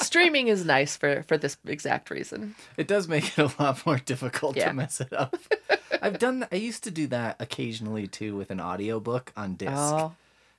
Streaming 0.00 0.48
is 0.48 0.64
nice 0.64 0.96
for 0.96 1.22
for 1.24 1.36
this 1.36 1.56
exact 1.66 2.10
reason. 2.10 2.54
It 2.76 2.88
does 2.88 3.08
make 3.08 3.38
it 3.38 3.38
a 3.58 3.62
lot 3.62 3.84
more 3.86 3.98
difficult 3.98 4.56
Yeah. 4.56 4.68
to 4.68 4.74
mess 4.74 5.00
it 5.00 5.12
up. 5.12 5.36
I've 6.02 6.18
done. 6.18 6.46
I 6.50 6.56
used 6.56 6.84
to 6.84 6.90
do 6.90 7.06
that 7.08 7.36
occasionally 7.40 8.06
too 8.06 8.34
with 8.36 8.50
an 8.50 8.60
audiobook 8.60 9.32
on 9.36 9.54
disc. 9.54 9.72
Oh, 9.74 10.14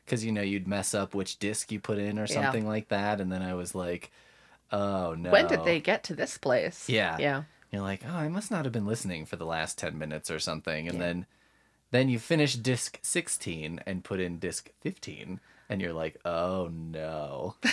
because 0.06 0.24
you 0.24 0.32
know 0.32 0.42
you'd 0.42 0.68
mess 0.68 0.94
up 0.94 1.15
which 1.15 1.39
disc 1.39 1.72
you 1.72 1.80
put 1.80 1.98
in 1.98 2.20
or 2.20 2.25
Yeah. 2.30 2.44
something 2.44 2.68
like 2.68 2.89
that 2.89 3.22
and 3.22 3.32
then 3.32 3.42
i 3.42 3.53
was 3.53 3.74
like 3.74 4.12
oh 4.74 5.13
no 5.13 5.30
when 5.32 5.48
did 5.48 5.63
they 5.63 5.80
get 5.80 6.03
to 6.03 6.13
this 6.15 6.38
place? 6.38 6.89
Yeah. 6.89 7.15
Yeah. 7.20 7.44
you're 7.72 7.82
like 7.82 8.01
oh 8.06 8.15
i 8.15 8.27
must 8.27 8.51
not 8.51 8.65
have 8.65 8.74
been 8.74 8.86
listening 8.86 9.25
for 9.25 9.38
the 9.38 9.46
last 9.46 9.77
10 9.77 9.98
minutes 9.98 10.30
or 10.30 10.39
something 10.39 10.88
and 10.89 10.98
Yeah. 10.98 11.03
then 11.06 11.25
Then 11.92 12.10
you 12.10 12.18
finish 12.20 12.56
disc 12.56 12.98
16 13.03 13.80
and 13.86 14.03
put 14.03 14.20
in 14.20 14.39
disc 14.39 14.72
15, 14.82 15.39
and 15.70 15.80
you're 15.80 15.94
like, 15.94 16.18
oh 16.25 16.68
no. 16.74 17.53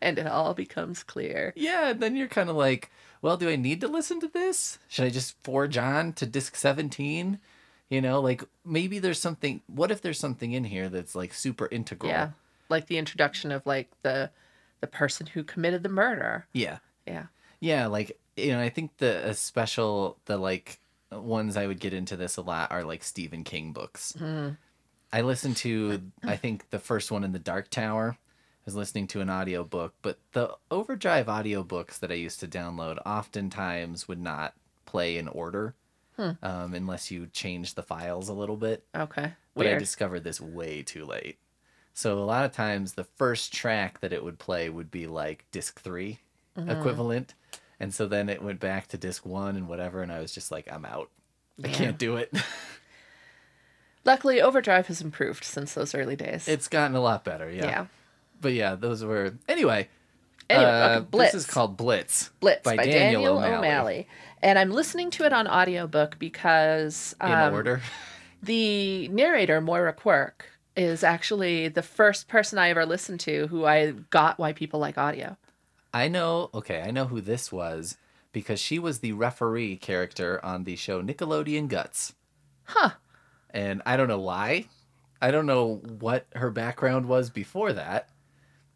and 0.00 0.18
it 0.18 0.26
all 0.26 0.52
becomes 0.54 1.02
clear. 1.02 1.52
Yeah, 1.56 1.88
and 1.90 2.00
then 2.00 2.16
you're 2.16 2.28
kind 2.28 2.50
of 2.50 2.56
like, 2.56 2.90
well, 3.22 3.38
do 3.38 3.48
I 3.48 3.56
need 3.56 3.80
to 3.80 3.88
listen 3.88 4.20
to 4.20 4.28
this? 4.28 4.78
Should 4.88 5.06
I 5.06 5.10
just 5.10 5.42
forge 5.42 5.78
on 5.78 6.12
to 6.14 6.26
disc 6.26 6.54
17? 6.54 7.38
You 7.88 8.00
know, 8.02 8.20
like 8.20 8.44
maybe 8.64 8.98
there's 8.98 9.20
something. 9.20 9.62
What 9.66 9.90
if 9.90 10.02
there's 10.02 10.18
something 10.20 10.52
in 10.52 10.64
here 10.64 10.88
that's 10.90 11.14
like 11.14 11.32
super 11.32 11.68
integral? 11.70 12.10
Yeah. 12.12 12.30
Like 12.68 12.88
the 12.88 12.98
introduction 12.98 13.52
of 13.52 13.64
like 13.64 13.88
the 14.02 14.30
the 14.80 14.86
person 14.86 15.26
who 15.26 15.42
committed 15.44 15.82
the 15.82 15.88
murder. 15.88 16.46
Yeah. 16.52 16.78
Yeah. 17.06 17.26
Yeah, 17.60 17.86
like 17.86 18.18
you 18.36 18.52
know, 18.52 18.60
I 18.60 18.68
think 18.68 18.98
the 18.98 19.32
special 19.32 20.18
the 20.26 20.36
like 20.36 20.78
ones 21.10 21.56
I 21.56 21.66
would 21.66 21.80
get 21.80 21.94
into 21.94 22.16
this 22.16 22.36
a 22.36 22.42
lot 22.42 22.70
are 22.70 22.84
like 22.84 23.02
Stephen 23.02 23.44
King 23.44 23.72
books. 23.72 24.14
I 25.12 25.20
listened 25.22 25.56
to 25.58 26.02
I 26.22 26.36
think 26.36 26.70
the 26.70 26.78
first 26.78 27.10
one 27.10 27.24
in 27.24 27.32
the 27.32 27.38
Dark 27.38 27.70
Tower. 27.70 28.18
I 28.20 28.62
was 28.66 28.74
listening 28.74 29.06
to 29.08 29.20
an 29.20 29.30
audiobook, 29.30 29.94
but 30.02 30.18
the 30.32 30.54
Overdrive 30.70 31.26
audiobooks 31.26 32.00
that 32.00 32.10
I 32.10 32.14
used 32.14 32.40
to 32.40 32.48
download 32.48 32.98
oftentimes 33.06 34.08
would 34.08 34.20
not 34.20 34.54
play 34.84 35.16
in 35.18 35.28
order. 35.28 35.74
Um, 36.18 36.72
unless 36.72 37.10
you 37.10 37.26
change 37.26 37.74
the 37.74 37.82
files 37.82 38.30
a 38.30 38.32
little 38.32 38.56
bit. 38.56 38.84
Okay. 38.96 39.34
But 39.54 39.66
I 39.66 39.74
discovered 39.74 40.24
this 40.24 40.40
way 40.40 40.82
too 40.82 41.04
late. 41.04 41.38
So 41.96 42.18
a 42.18 42.20
lot 42.20 42.44
of 42.44 42.52
times 42.52 42.92
the 42.92 43.04
first 43.04 43.54
track 43.54 44.00
that 44.00 44.12
it 44.12 44.22
would 44.22 44.38
play 44.38 44.68
would 44.68 44.90
be 44.90 45.06
like 45.06 45.46
disc 45.50 45.80
3 45.80 46.18
Mm-hmm. 46.58 46.70
equivalent. 46.70 47.34
And 47.80 47.92
so 47.92 48.06
then 48.06 48.28
it 48.30 48.42
went 48.42 48.60
back 48.60 48.86
to 48.88 48.96
disc 48.96 49.26
one 49.26 49.56
and 49.56 49.68
whatever. 49.68 50.02
And 50.02 50.10
I 50.10 50.20
was 50.20 50.32
just 50.32 50.50
like, 50.50 50.70
I'm 50.72 50.84
out. 50.86 51.10
I 51.62 51.68
can't 51.68 51.98
do 51.98 52.16
it. 52.16 52.32
Luckily, 54.04 54.40
Overdrive 54.40 54.86
has 54.86 55.00
improved 55.02 55.44
since 55.44 55.74
those 55.74 55.94
early 55.94 56.16
days. 56.16 56.46
it's 56.48 56.68
gotten 56.68 56.96
a 56.96 57.00
lot 57.00 57.24
better. 57.24 57.50
Yeah. 57.50 57.64
yeah. 57.66 57.86
But 58.40 58.52
yeah, 58.52 58.74
those 58.74 59.04
were. 59.04 59.34
Anyway. 59.48 59.88
Anyway, 60.48 60.70
uh, 60.70 60.88
okay, 60.98 61.06
Blitz. 61.10 61.32
This 61.32 61.44
is 61.46 61.50
called 61.50 61.76
Blitz. 61.76 62.30
Blitz 62.40 62.62
by, 62.62 62.76
Daniel, 62.76 63.36
O'Malley. 63.38 64.06
And 64.42 64.58
I'm 64.58 64.70
listening 64.70 65.10
to 65.12 65.24
it 65.24 65.32
on 65.32 65.48
audiobook 65.48 66.18
because 66.20 67.16
In 67.20 67.32
um, 67.32 67.52
order. 67.52 67.80
the 68.42 69.08
narrator, 69.08 69.60
Moira 69.60 69.92
Quirk, 69.92 70.46
is 70.76 71.02
actually 71.02 71.68
the 71.68 71.82
first 71.82 72.28
person 72.28 72.58
I 72.58 72.68
ever 72.70 72.84
listened 72.86 73.20
to 73.20 73.46
who 73.48 73.64
I 73.64 73.92
got 74.10 74.38
why 74.38 74.52
people 74.52 74.78
like 74.80 74.98
audio. 74.98 75.36
I 75.94 76.08
know. 76.08 76.50
Okay, 76.54 76.82
I 76.82 76.90
know 76.90 77.06
who 77.06 77.20
this 77.20 77.50
was 77.50 77.96
because 78.32 78.60
she 78.60 78.78
was 78.78 78.98
the 78.98 79.12
referee 79.12 79.76
character 79.76 80.44
on 80.44 80.64
the 80.64 80.76
show 80.76 81.02
Nickelodeon 81.02 81.68
Guts. 81.68 82.14
Huh. 82.64 82.90
and 83.50 83.80
I 83.86 83.96
don't 83.96 84.08
know 84.08 84.20
why. 84.20 84.66
I 85.22 85.30
don't 85.30 85.46
know 85.46 85.76
what 85.98 86.26
her 86.34 86.50
background 86.50 87.06
was 87.06 87.30
before 87.30 87.72
that, 87.72 88.10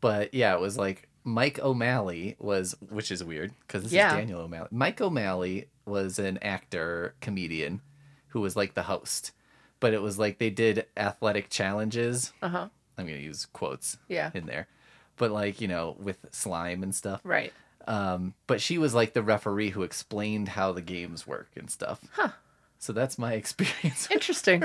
but 0.00 0.33
yeah, 0.33 0.54
it 0.54 0.61
was 0.61 0.78
like 0.78 1.09
Mike 1.25 1.59
O'Malley 1.59 2.37
was, 2.38 2.75
which 2.88 3.11
is 3.12 3.23
weird 3.23 3.52
because 3.61 3.83
this 3.83 3.92
Yeah. 3.92 4.12
is 4.12 4.14
Daniel 4.21 4.40
O'Malley. 4.42 4.69
Mike 4.71 5.00
O'Malley 5.02 5.69
was 5.85 6.19
an 6.19 6.38
actor 6.40 7.14
comedian 7.21 7.83
who 8.28 8.40
was 8.40 8.57
like 8.57 8.73
the 8.75 8.85
host, 8.85 9.33
but 9.80 9.94
it 9.94 10.02
was 10.02 10.18
like 10.18 10.38
they 10.38 10.50
did 10.50 10.87
athletic 10.96 11.50
challenges. 11.50 12.32
Uh 12.42 12.49
huh. 12.49 12.68
I'm 12.99 13.06
gonna 13.06 13.18
use 13.18 13.46
quotes 13.46 13.96
Yeah. 14.08 14.30
in 14.34 14.46
there, 14.46 14.68
but 15.16 15.30
like 15.30 15.60
you 15.60 15.68
know 15.68 15.96
with 15.99 16.18
slime 16.30 16.82
and 16.82 16.94
stuff. 16.94 17.20
Right. 17.25 17.52
Um, 17.88 18.34
but 18.46 18.60
she 18.60 18.76
was 18.78 18.94
like 18.94 19.14
the 19.14 19.22
referee 19.22 19.70
who 19.70 19.82
explained 19.82 20.49
how 20.49 20.70
the 20.72 20.82
games 20.82 21.26
work 21.26 21.49
and 21.56 21.70
stuff. 21.70 22.00
Huh. 22.12 22.28
So 22.78 22.92
that's 22.92 23.18
my 23.18 23.32
experience. 23.42 24.08
Interesting. 24.10 24.64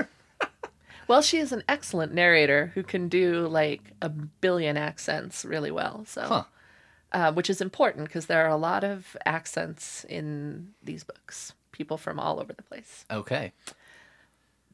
well, 1.08 1.22
she 1.22 1.38
is 1.38 1.50
an 1.52 1.62
excellent 1.68 2.12
narrator 2.12 2.72
who 2.74 2.82
can 2.82 3.08
do 3.08 3.46
like 3.48 3.80
a 4.02 4.08
billion 4.10 4.76
accents 4.76 5.44
really 5.44 5.70
well. 5.70 6.04
So, 6.06 6.22
Huh. 6.22 6.44
uh, 7.12 7.32
which 7.32 7.48
is 7.50 7.60
important 7.60 8.06
because 8.06 8.26
there 8.26 8.44
are 8.44 8.50
a 8.50 8.56
lot 8.56 8.84
of 8.84 9.16
accents 9.24 10.04
in 10.08 10.68
these 10.82 11.02
books. 11.04 11.54
People 11.72 11.96
from 11.96 12.18
all 12.20 12.38
over 12.38 12.52
the 12.52 12.62
place. 12.62 13.04
Okay. 13.10 13.52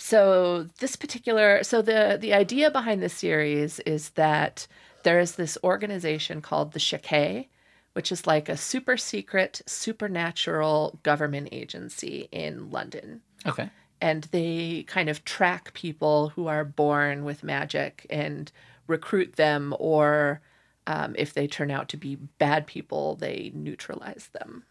So 0.04 0.68
this 0.80 0.96
particular 0.96 1.62
so 1.62 1.80
the 1.80 2.18
the 2.20 2.34
idea 2.34 2.70
behind 2.72 3.00
this 3.00 3.14
series 3.14 3.78
is 3.80 4.10
that 4.10 4.66
there 5.04 5.20
is 5.20 5.36
this 5.36 5.56
organization 5.62 6.42
called 6.42 6.72
the 6.72 6.80
Checquy, 6.80 7.46
which 7.92 8.10
is 8.10 8.26
like 8.26 8.48
a 8.48 8.56
super 8.56 8.96
secret 8.96 9.62
supernatural 9.66 10.98
government 11.04 11.48
agency 11.52 12.28
in 12.32 12.68
London 12.70 13.20
Okay. 13.46 13.70
and 14.00 14.24
they 14.32 14.84
kind 14.88 15.08
of 15.08 15.24
track 15.24 15.72
people 15.72 16.30
who 16.30 16.48
are 16.48 16.64
born 16.64 17.24
with 17.24 17.44
magic 17.44 18.04
and 18.10 18.50
recruit 18.88 19.36
them 19.36 19.72
or 19.78 20.40
um, 20.88 21.14
if 21.16 21.32
they 21.32 21.46
turn 21.46 21.70
out 21.70 21.88
to 21.90 21.96
be 21.96 22.16
bad 22.16 22.66
people 22.66 23.14
they 23.14 23.52
neutralize 23.54 24.30
them 24.32 24.64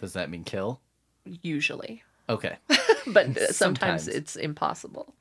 Does 0.00 0.14
that 0.14 0.30
mean 0.30 0.42
kill? 0.42 0.80
usually 1.42 2.02
Okay. 2.28 2.56
but 3.06 3.26
sometimes, 3.38 3.56
Sometimes. 3.56 4.08
it's 4.08 4.36
impossible 4.36 5.14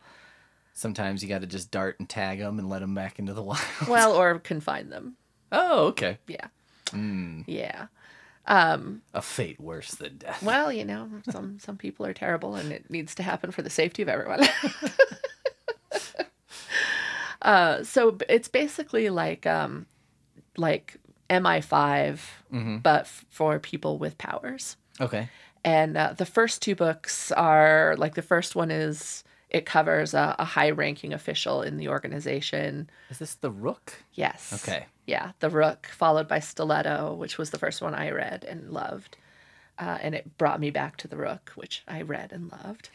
Sometimes 0.74 1.24
you 1.24 1.30
got 1.30 1.42
to 1.42 1.48
just 1.48 1.72
dart 1.72 1.96
and 2.00 2.08
tag 2.08 2.38
them 2.40 2.60
and 2.60 2.70
let 2.70 2.80
them 2.82 2.94
back 2.94 3.18
into 3.18 3.34
the 3.34 3.42
wild. 3.42 3.62
well 3.88 4.14
or 4.20 4.38
confine 4.40 4.90
them 4.90 5.16
oh, 5.52 5.88
okay. 5.88 6.18
Yeah. 6.28 6.48
Mm, 6.92 7.44
Yeah. 7.48 7.88
a 8.48 9.22
fate 9.22 9.60
worse 9.60 9.92
than 9.92 10.18
death. 10.18 10.42
Well, 10.44 10.72
you 10.72 10.86
know, 10.86 11.10
some 11.30 11.58
some 11.60 11.78
people 11.78 12.06
are 12.06 12.14
terrible 12.14 12.56
and 12.56 12.72
it 12.72 12.90
needs 12.90 13.16
to 13.16 13.24
happen 13.24 13.52
for 13.52 13.62
the 13.62 13.70
safety 13.70 14.02
of 14.04 14.10
everyone. 14.10 14.48
uh 17.42 17.84
so 17.84 18.18
it's 18.30 18.48
basically 18.48 19.10
like 19.10 19.46
um 19.46 19.86
like 20.58 20.98
MI5 21.30 22.20
but 22.84 23.02
f- 23.02 23.26
for 23.30 23.60
people 23.60 23.98
with 23.98 24.18
powers. 24.18 24.78
Okay. 25.00 25.30
And 25.64 25.98
uh, 25.98 26.14
the 26.18 26.26
first 26.26 26.62
two 26.62 26.76
books 26.76 27.32
are 27.32 27.96
like 27.98 28.16
the 28.16 28.22
first 28.22 28.56
one 28.56 28.72
is 28.72 29.24
it 29.50 29.66
covers 29.66 30.14
a, 30.14 30.36
a 30.40 30.46
high 30.46 30.70
ranking 30.70 31.14
official 31.14 31.62
in 31.62 31.78
the 31.78 31.90
organization. 31.90 32.90
Is 33.10 33.20
this 33.20 33.36
the 33.36 33.52
Rook? 33.52 33.94
Yes. 34.14 34.68
Okay. 34.68 34.86
Yeah, 35.06 35.32
The 35.40 35.50
Rook, 35.50 35.88
followed 35.88 36.28
by 36.28 36.40
Stiletto, 36.40 37.14
which 37.14 37.38
was 37.38 37.52
the 37.52 37.58
first 37.58 37.82
one 37.82 37.96
I 37.96 38.12
read 38.12 38.44
and 38.44 38.72
loved. 38.72 39.16
Uh, 39.80 39.98
and 40.02 40.14
it 40.14 40.38
brought 40.38 40.60
me 40.60 40.70
back 40.70 40.98
to 40.98 41.08
The 41.08 41.16
Rook, 41.16 41.52
which 41.56 41.84
I 41.88 42.02
read 42.02 42.34
and 42.34 42.52
loved. 42.52 42.90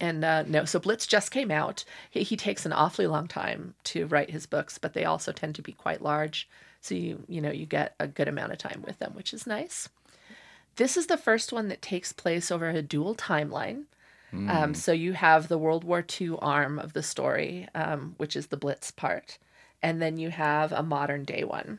And 0.00 0.24
uh, 0.24 0.42
no, 0.42 0.64
so 0.66 0.78
Blitz 0.78 1.06
just 1.06 1.30
came 1.30 1.50
out. 1.50 1.84
He, 2.10 2.24
he 2.24 2.36
takes 2.36 2.66
an 2.66 2.72
awfully 2.72 3.06
long 3.06 3.26
time 3.26 3.74
to 3.84 4.06
write 4.06 4.30
his 4.30 4.44
books, 4.44 4.76
but 4.76 4.92
they 4.92 5.04
also 5.04 5.32
tend 5.32 5.54
to 5.54 5.62
be 5.62 5.72
quite 5.72 6.02
large. 6.02 6.48
So 6.80 6.94
you 6.94 7.24
you 7.28 7.40
know 7.40 7.50
you 7.50 7.64
get 7.64 7.94
a 7.98 8.06
good 8.06 8.28
amount 8.28 8.52
of 8.52 8.58
time 8.58 8.82
with 8.86 8.98
them, 8.98 9.12
which 9.14 9.32
is 9.32 9.46
nice. 9.46 9.88
This 10.76 10.96
is 10.96 11.06
the 11.06 11.16
first 11.16 11.52
one 11.52 11.68
that 11.68 11.82
takes 11.82 12.12
place 12.12 12.50
over 12.50 12.68
a 12.68 12.82
dual 12.82 13.14
timeline. 13.14 13.84
Um, 14.50 14.74
so 14.74 14.90
you 14.92 15.12
have 15.12 15.46
the 15.46 15.58
World 15.58 15.84
War 15.84 16.04
II 16.20 16.36
arm 16.42 16.78
of 16.78 16.92
the 16.92 17.02
story, 17.02 17.68
um, 17.74 18.14
which 18.16 18.34
is 18.34 18.48
the 18.48 18.56
Blitz 18.56 18.90
part, 18.90 19.38
and 19.82 20.02
then 20.02 20.16
you 20.16 20.30
have 20.30 20.72
a 20.72 20.82
modern 20.82 21.24
day 21.24 21.44
one. 21.44 21.78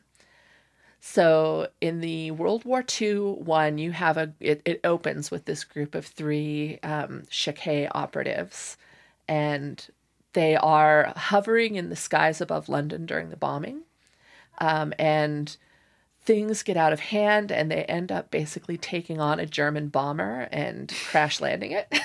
So 1.00 1.68
in 1.80 2.00
the 2.00 2.30
World 2.30 2.64
War 2.64 2.82
II 3.00 3.18
one, 3.18 3.78
you 3.78 3.92
have 3.92 4.16
a 4.16 4.32
it, 4.40 4.62
it 4.64 4.80
opens 4.84 5.30
with 5.30 5.44
this 5.44 5.64
group 5.64 5.94
of 5.94 6.06
three 6.06 6.78
um, 6.82 7.24
operatives, 7.94 8.76
and 9.28 9.86
they 10.32 10.56
are 10.56 11.12
hovering 11.14 11.76
in 11.76 11.90
the 11.90 11.96
skies 11.96 12.40
above 12.40 12.68
London 12.68 13.06
during 13.06 13.28
the 13.28 13.36
bombing, 13.36 13.82
um, 14.58 14.94
and 14.98 15.56
things 16.26 16.62
get 16.62 16.76
out 16.76 16.92
of 16.92 17.00
hand, 17.00 17.50
and 17.50 17.70
they 17.70 17.84
end 17.84 18.12
up 18.12 18.30
basically 18.30 18.76
taking 18.76 19.20
on 19.20 19.40
a 19.40 19.46
German 19.46 19.88
bomber 19.88 20.48
and 20.52 20.92
crash 21.08 21.40
landing 21.40 21.72
it. 21.72 22.00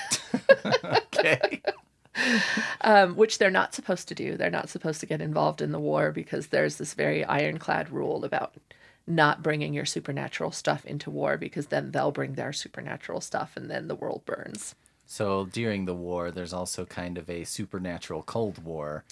Okay. 1.14 1.60
um, 2.80 3.16
which 3.16 3.38
they're 3.38 3.50
not 3.50 3.74
supposed 3.74 4.08
to 4.08 4.14
do. 4.14 4.36
They're 4.36 4.50
not 4.50 4.68
supposed 4.68 5.00
to 5.00 5.06
get 5.06 5.20
involved 5.20 5.60
in 5.60 5.72
the 5.72 5.78
war 5.78 6.12
because 6.12 6.48
there's 6.48 6.76
this 6.76 6.94
very 6.94 7.24
ironclad 7.24 7.90
rule 7.90 8.24
about 8.24 8.54
not 9.06 9.42
bringing 9.42 9.74
your 9.74 9.84
supernatural 9.84 10.52
stuff 10.52 10.84
into 10.84 11.10
war 11.10 11.36
because 11.36 11.66
then 11.66 11.90
they'll 11.90 12.12
bring 12.12 12.34
their 12.34 12.52
supernatural 12.52 13.20
stuff 13.20 13.56
and 13.56 13.70
then 13.70 13.88
the 13.88 13.94
world 13.94 14.24
burns. 14.24 14.74
so 15.06 15.46
during 15.46 15.84
the 15.84 15.94
war, 15.94 16.30
there's 16.30 16.52
also 16.52 16.84
kind 16.84 17.18
of 17.18 17.28
a 17.28 17.44
supernatural 17.44 18.22
Cold 18.22 18.62
War 18.62 19.04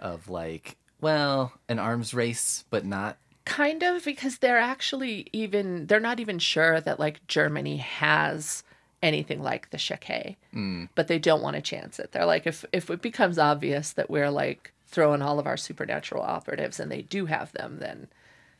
of 0.00 0.28
like, 0.28 0.76
well, 1.00 1.52
an 1.68 1.78
arms 1.78 2.12
race, 2.12 2.64
but 2.70 2.84
not. 2.84 3.18
Kind 3.44 3.82
of 3.82 4.04
because 4.04 4.38
they're 4.38 4.58
actually 4.58 5.28
even 5.32 5.86
they're 5.86 6.00
not 6.00 6.20
even 6.20 6.38
sure 6.38 6.80
that 6.80 6.98
like 6.98 7.26
Germany 7.26 7.76
has 7.78 8.62
anything 9.02 9.42
like 9.42 9.68
the 9.70 9.76
Checquy, 9.76 10.36
mm. 10.54 10.88
but 10.94 11.08
they 11.08 11.18
don't 11.18 11.42
want 11.42 11.56
to 11.56 11.62
chance 11.62 11.98
it. 11.98 12.12
They're 12.12 12.24
like 12.24 12.46
if 12.46 12.64
if 12.72 12.88
it 12.90 13.02
becomes 13.02 13.38
obvious 13.38 13.92
that 13.92 14.08
we're 14.08 14.30
like 14.30 14.72
throwing 14.86 15.20
all 15.20 15.38
of 15.38 15.46
our 15.46 15.56
supernatural 15.58 16.22
operatives 16.22 16.80
and 16.80 16.90
they 16.90 17.02
do 17.02 17.26
have 17.26 17.52
them, 17.52 17.80
then 17.80 18.08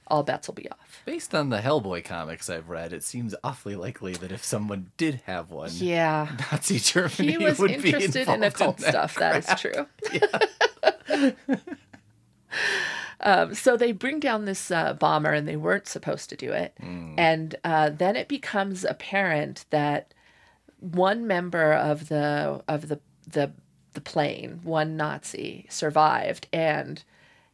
all 0.07 0.23
bets 0.23 0.49
will 0.49 0.55
be 0.55 0.71
off. 0.71 1.03
Based 1.07 1.35
on 1.35 1.49
the 1.49 1.61
Hellboy 1.61 2.05
comics 2.05 2.50
I've 2.50 2.69
read, 2.69 2.93
it 2.93 3.03
seems 3.03 3.35
awfully 3.43 3.76
likely 3.76 4.12
that 4.14 4.33
if 4.33 4.45
someone 4.45 4.91
did 4.99 5.23
have 5.26 5.50
one, 5.50 5.71
Yeah. 5.73 6.29
Nazi 6.53 6.79
Germany 6.79 7.33
He 7.33 7.38
was 7.38 7.59
would 7.59 7.71
interested 7.71 8.26
be 8.26 8.33
in 8.33 8.43
involved 8.43 8.45
occult 8.45 8.76
that 8.79 8.91
stuff. 8.91 9.14
That 9.14 9.37
is 9.38 9.47
crap. 9.47 9.88
true. 11.09 11.62
um, 13.21 13.54
so 13.54 13.76
they 13.76 13.92
bring 13.92 14.21
down 14.21 14.44
this 14.44 14.71
uh, 14.71 14.94
bomber, 14.94 15.33
and 15.33 15.47
they 15.49 15.56
weren't 15.56 15.88
supposed 15.88 16.30
to 16.30 16.37
do 16.37 16.52
it. 16.52 16.75
Hmm. 16.80 17.14
And 17.18 17.54
uh, 17.64 17.90
then 17.90 18.16
it 18.16 18.28
becomes 18.28 18.85
apparent 18.85 19.64
that 19.71 20.12
one 20.80 21.26
member 21.26 21.73
of 21.73 22.09
the 22.09 22.62
of 22.68 22.88
the 22.88 23.00
the 23.26 23.52
the 23.94 24.00
plane, 24.00 24.61
one 24.62 24.97
Nazi, 24.97 25.66
survived 25.71 26.49
and 26.52 27.02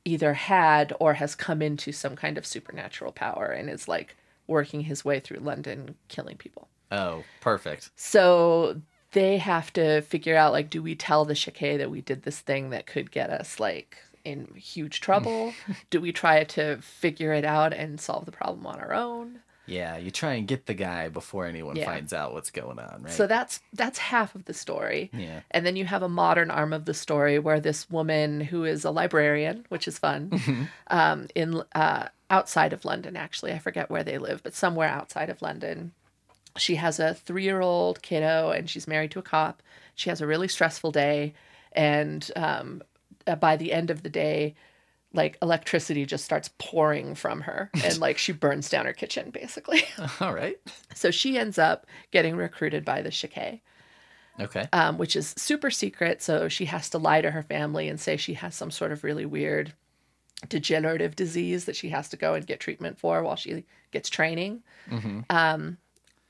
either 0.05 0.33
had 0.35 0.95
or 0.99 1.15
has 1.15 1.35
come 1.35 1.61
into 1.61 1.93
some 1.93 2.17
kind 2.17 2.39
of 2.39 2.47
supernatural 2.47 3.13
power 3.13 3.47
and 3.47 3.69
is 3.69 3.87
like 3.87 4.17
working 4.47 4.83
his 4.83 5.05
way 5.05 5.21
through 5.21 5.39
London, 5.39 5.95
killing 6.09 6.37
people. 6.37 6.69
Oh, 6.91 7.23
perfect. 7.41 7.91
So 7.95 8.81
they 9.13 9.39
have 9.39 9.73
to 9.75 10.01
figure 10.03 10.37
out 10.37 10.53
like, 10.53 10.71
do 10.71 10.83
we 10.83 10.95
tell 10.95 11.25
the 11.25 11.35
Checquy 11.35 11.79
that 11.79 11.91
we 11.91 12.01
did 12.01 12.23
this 12.23 12.41
thing 12.41 12.71
that 12.71 12.87
could 12.87 13.11
get 13.11 13.31
us 13.31 13.61
like 13.61 13.99
in 14.25 14.53
huge 14.55 15.01
trouble? 15.01 15.53
do 15.91 16.01
we 16.01 16.13
try 16.13 16.45
to 16.45 16.77
figure 16.79 17.33
it 17.33 17.45
out 17.45 17.73
and 17.73 18.01
solve 18.01 18.25
the 18.27 18.33
problem 18.33 18.67
on 18.67 18.79
our 18.81 18.93
own? 18.93 19.41
Yeah, 19.67 19.99
you 19.99 20.11
try 20.11 20.33
and 20.35 20.49
get 20.49 20.67
the 20.67 20.75
guy 20.75 21.09
before 21.09 21.47
anyone 21.47 21.77
Yeah. 21.77 21.85
finds 21.85 22.13
out 22.13 22.33
what's 22.33 22.51
going 22.51 22.81
on, 22.81 23.03
right? 23.05 23.13
So 23.13 23.29
that's 23.29 23.61
that's 23.73 23.99
half 23.99 24.35
of 24.35 24.47
the 24.47 24.55
story. 24.55 25.11
yeah. 25.13 25.41
And 25.53 25.65
then 25.65 25.77
you 25.77 25.85
have 25.85 26.03
a 26.03 26.09
modern 26.09 26.51
arm 26.51 26.73
of 26.73 26.87
the 26.87 26.95
story 26.95 27.39
where 27.39 27.61
this 27.61 27.89
woman 27.89 28.41
who 28.41 28.65
is 28.65 28.85
a 28.85 28.91
librarian, 28.91 29.67
which 29.69 29.87
is 29.87 29.99
fun, 29.99 30.31
Mm-hmm. 30.31 30.63
um, 30.89 31.29
in 31.37 31.63
uh, 31.75 32.09
outside 32.31 32.73
of 32.73 32.85
London, 32.85 33.17
actually, 33.17 33.53
I 33.53 33.59
forget 33.59 33.91
where 33.91 34.03
they 34.03 34.19
live, 34.19 34.43
but 34.43 34.55
somewhere 34.55 34.89
outside 34.89 35.31
of 35.31 35.41
London. 35.43 35.93
She 36.57 36.75
has 36.77 36.99
a 36.99 37.15
three-year-old 37.15 38.03
kiddo, 38.03 38.51
and 38.51 38.69
she's 38.69 38.89
married 38.89 39.13
to 39.13 39.21
a 39.21 39.23
cop. 39.23 39.63
She 39.95 40.11
has 40.11 40.21
a 40.21 40.27
really 40.27 40.49
stressful 40.49 40.91
day, 40.91 41.33
and 41.73 42.29
um, 42.35 42.83
uh, 43.27 43.37
by 43.37 43.57
the 43.57 43.73
end 43.73 43.91
of 43.91 44.03
the 44.03 44.09
day, 44.11 44.55
like 45.13 45.37
electricity 45.43 46.07
just 46.07 46.25
starts 46.25 46.51
pouring 46.59 47.15
from 47.15 47.41
her, 47.43 47.71
and 47.85 47.99
like 47.99 48.17
she 48.19 48.33
burns 48.33 48.69
down 48.69 48.87
her 48.87 48.93
kitchen, 48.93 49.31
basically. 49.31 49.83
All 50.21 50.33
right. 50.35 50.59
so 50.95 51.11
she 51.11 51.37
ends 51.39 51.59
up 51.59 51.87
getting 52.11 52.37
recruited 52.37 52.85
by 52.85 53.03
the 53.03 53.11
Checquy 53.11 53.61
Okay. 54.39 54.69
um, 54.73 54.97
which 54.97 55.17
is 55.17 55.35
super 55.37 55.71
secret. 55.71 56.23
So 56.23 56.49
she 56.49 56.65
has 56.67 56.89
to 56.91 56.99
lie 56.99 57.21
to 57.21 57.31
her 57.33 57.43
family 57.43 57.89
and 57.89 58.01
say 58.01 58.17
she 58.17 58.35
has 58.35 58.55
some 58.55 58.71
sort 58.71 58.91
of 58.93 59.05
really 59.05 59.27
weird 59.27 59.75
degenerative 60.49 61.15
disease 61.15 61.67
that 61.67 61.77
she 61.77 61.91
has 61.91 62.09
to 62.09 62.17
go 62.17 62.33
and 62.35 62.47
get 62.47 62.61
treatment 62.61 62.99
for 62.99 63.23
while 63.23 63.37
she 63.37 63.65
gets 63.91 64.09
training. 64.09 64.63
Um, 65.29 65.77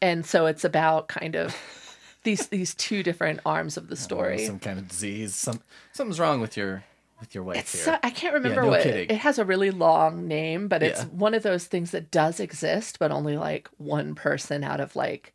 and 0.02 0.26
so 0.26 0.46
it's 0.46 0.64
about 0.64 1.06
kind 1.08 1.36
of 1.36 1.54
these 2.22 2.48
these 2.48 2.74
two 2.74 3.02
different 3.02 3.40
arms 3.46 3.76
of 3.76 3.88
the 3.88 3.96
story. 3.96 4.46
Some 4.46 4.58
kind 4.58 4.78
of 4.78 4.88
disease. 4.88 5.34
Some 5.34 5.60
something's 5.92 6.20
wrong 6.20 6.40
with 6.40 6.56
your 6.56 6.84
with 7.20 7.34
your 7.34 7.44
wife 7.44 7.58
It's 7.58 7.74
here. 7.74 7.84
so, 7.84 7.98
I 8.02 8.10
can't 8.10 8.32
remember 8.34 8.62
no 8.62 8.68
what 8.68 8.82
kidding. 8.82 9.10
it 9.10 9.18
has 9.18 9.38
a 9.38 9.44
really 9.44 9.70
long 9.70 10.26
name, 10.26 10.68
but 10.68 10.82
it's 10.82 11.00
Yeah. 11.00 11.06
one 11.08 11.34
of 11.34 11.42
those 11.42 11.66
things 11.66 11.90
that 11.90 12.10
does 12.10 12.40
exist, 12.40 12.98
but 12.98 13.10
only 13.10 13.36
like 13.36 13.68
one 13.76 14.14
person 14.14 14.64
out 14.64 14.80
of 14.80 14.96
like 14.96 15.34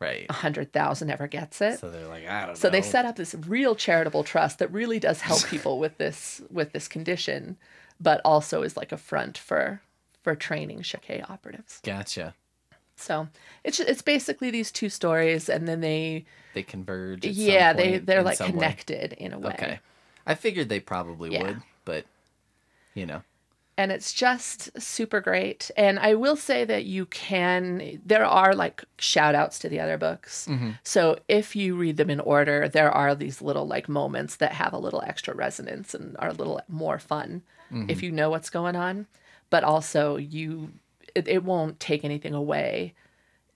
right. 0.00 0.26
a 0.28 0.32
hundred 0.32 0.72
thousand 0.72 1.10
ever 1.10 1.26
gets 1.26 1.60
it. 1.60 1.80
So 1.80 1.90
they're 1.90 2.06
like, 2.06 2.28
I 2.28 2.40
don't 2.40 2.48
know. 2.50 2.54
So 2.54 2.68
know. 2.68 2.72
they 2.72 2.82
set 2.82 3.04
up 3.06 3.16
this 3.16 3.34
real 3.34 3.74
charitable 3.74 4.22
trust 4.22 4.60
that 4.60 4.72
really 4.72 5.00
does 5.00 5.20
help 5.20 5.44
people 5.48 5.78
with 5.80 5.98
this 5.98 6.42
with 6.50 6.72
this 6.72 6.86
condition, 6.86 7.56
but 8.00 8.20
also 8.24 8.62
is 8.62 8.76
like 8.76 8.92
a 8.92 8.96
front 8.96 9.36
for 9.36 9.80
for 10.22 10.34
training 10.36 10.82
Checquy 10.82 11.28
operatives. 11.28 11.80
Gotcha. 11.82 12.34
So 12.96 13.28
it's 13.64 13.78
it's 13.80 14.02
basically 14.02 14.50
these 14.50 14.72
two 14.72 14.88
stories, 14.88 15.48
and 15.48 15.68
then 15.68 15.80
they 15.80 16.24
They 16.54 16.62
converge. 16.62 17.24
yeah 17.24 17.72
they 17.72 17.98
they're 17.98 18.22
like 18.22 18.38
some 18.38 18.48
way. 18.48 18.52
connected 18.52 19.12
in 19.14 19.32
a 19.32 19.38
way. 19.38 19.52
Okay. 19.54 19.78
I 20.26 20.34
figured 20.34 20.68
they 20.68 20.80
probably 20.80 21.32
Yeah. 21.32 21.42
would, 21.42 21.62
but 21.84 22.04
you 22.94 23.06
know. 23.06 23.22
and 23.78 23.92
it's 23.92 24.12
just 24.14 24.70
super 24.80 25.20
great. 25.20 25.70
And 25.76 25.98
I 25.98 26.14
will 26.14 26.34
say 26.36 26.64
that 26.64 26.86
you 26.86 27.04
can, 27.04 28.00
there 28.04 28.24
are 28.24 28.54
like 28.54 28.82
shout 28.98 29.34
outs 29.34 29.58
to 29.60 29.68
the 29.68 29.80
other 29.80 29.98
books. 29.98 30.46
Mm-hmm. 30.48 30.70
So 30.82 31.18
if 31.28 31.54
you 31.54 31.76
read 31.76 31.98
them 31.98 32.08
in 32.08 32.20
order, 32.20 32.68
there 32.70 32.90
are 32.90 33.14
these 33.14 33.42
little 33.42 33.66
like 33.68 33.86
moments 33.86 34.36
that 34.36 34.52
have 34.52 34.72
a 34.72 34.78
little 34.78 35.02
extra 35.02 35.34
resonance 35.34 35.94
and 35.94 36.16
are 36.18 36.30
a 36.30 36.32
little 36.32 36.60
more 36.68 36.98
fun 36.98 37.42
if 37.70 37.76
mm-hmm. 37.98 38.04
you 38.06 38.10
know 38.12 38.30
what's 38.30 38.48
going 38.48 38.76
on. 38.76 39.06
But 39.50 39.62
also, 39.62 40.16
you, 40.16 40.72
it, 41.16 41.28
it 41.28 41.44
won't 41.44 41.80
take 41.80 42.04
anything 42.04 42.34
away 42.34 42.94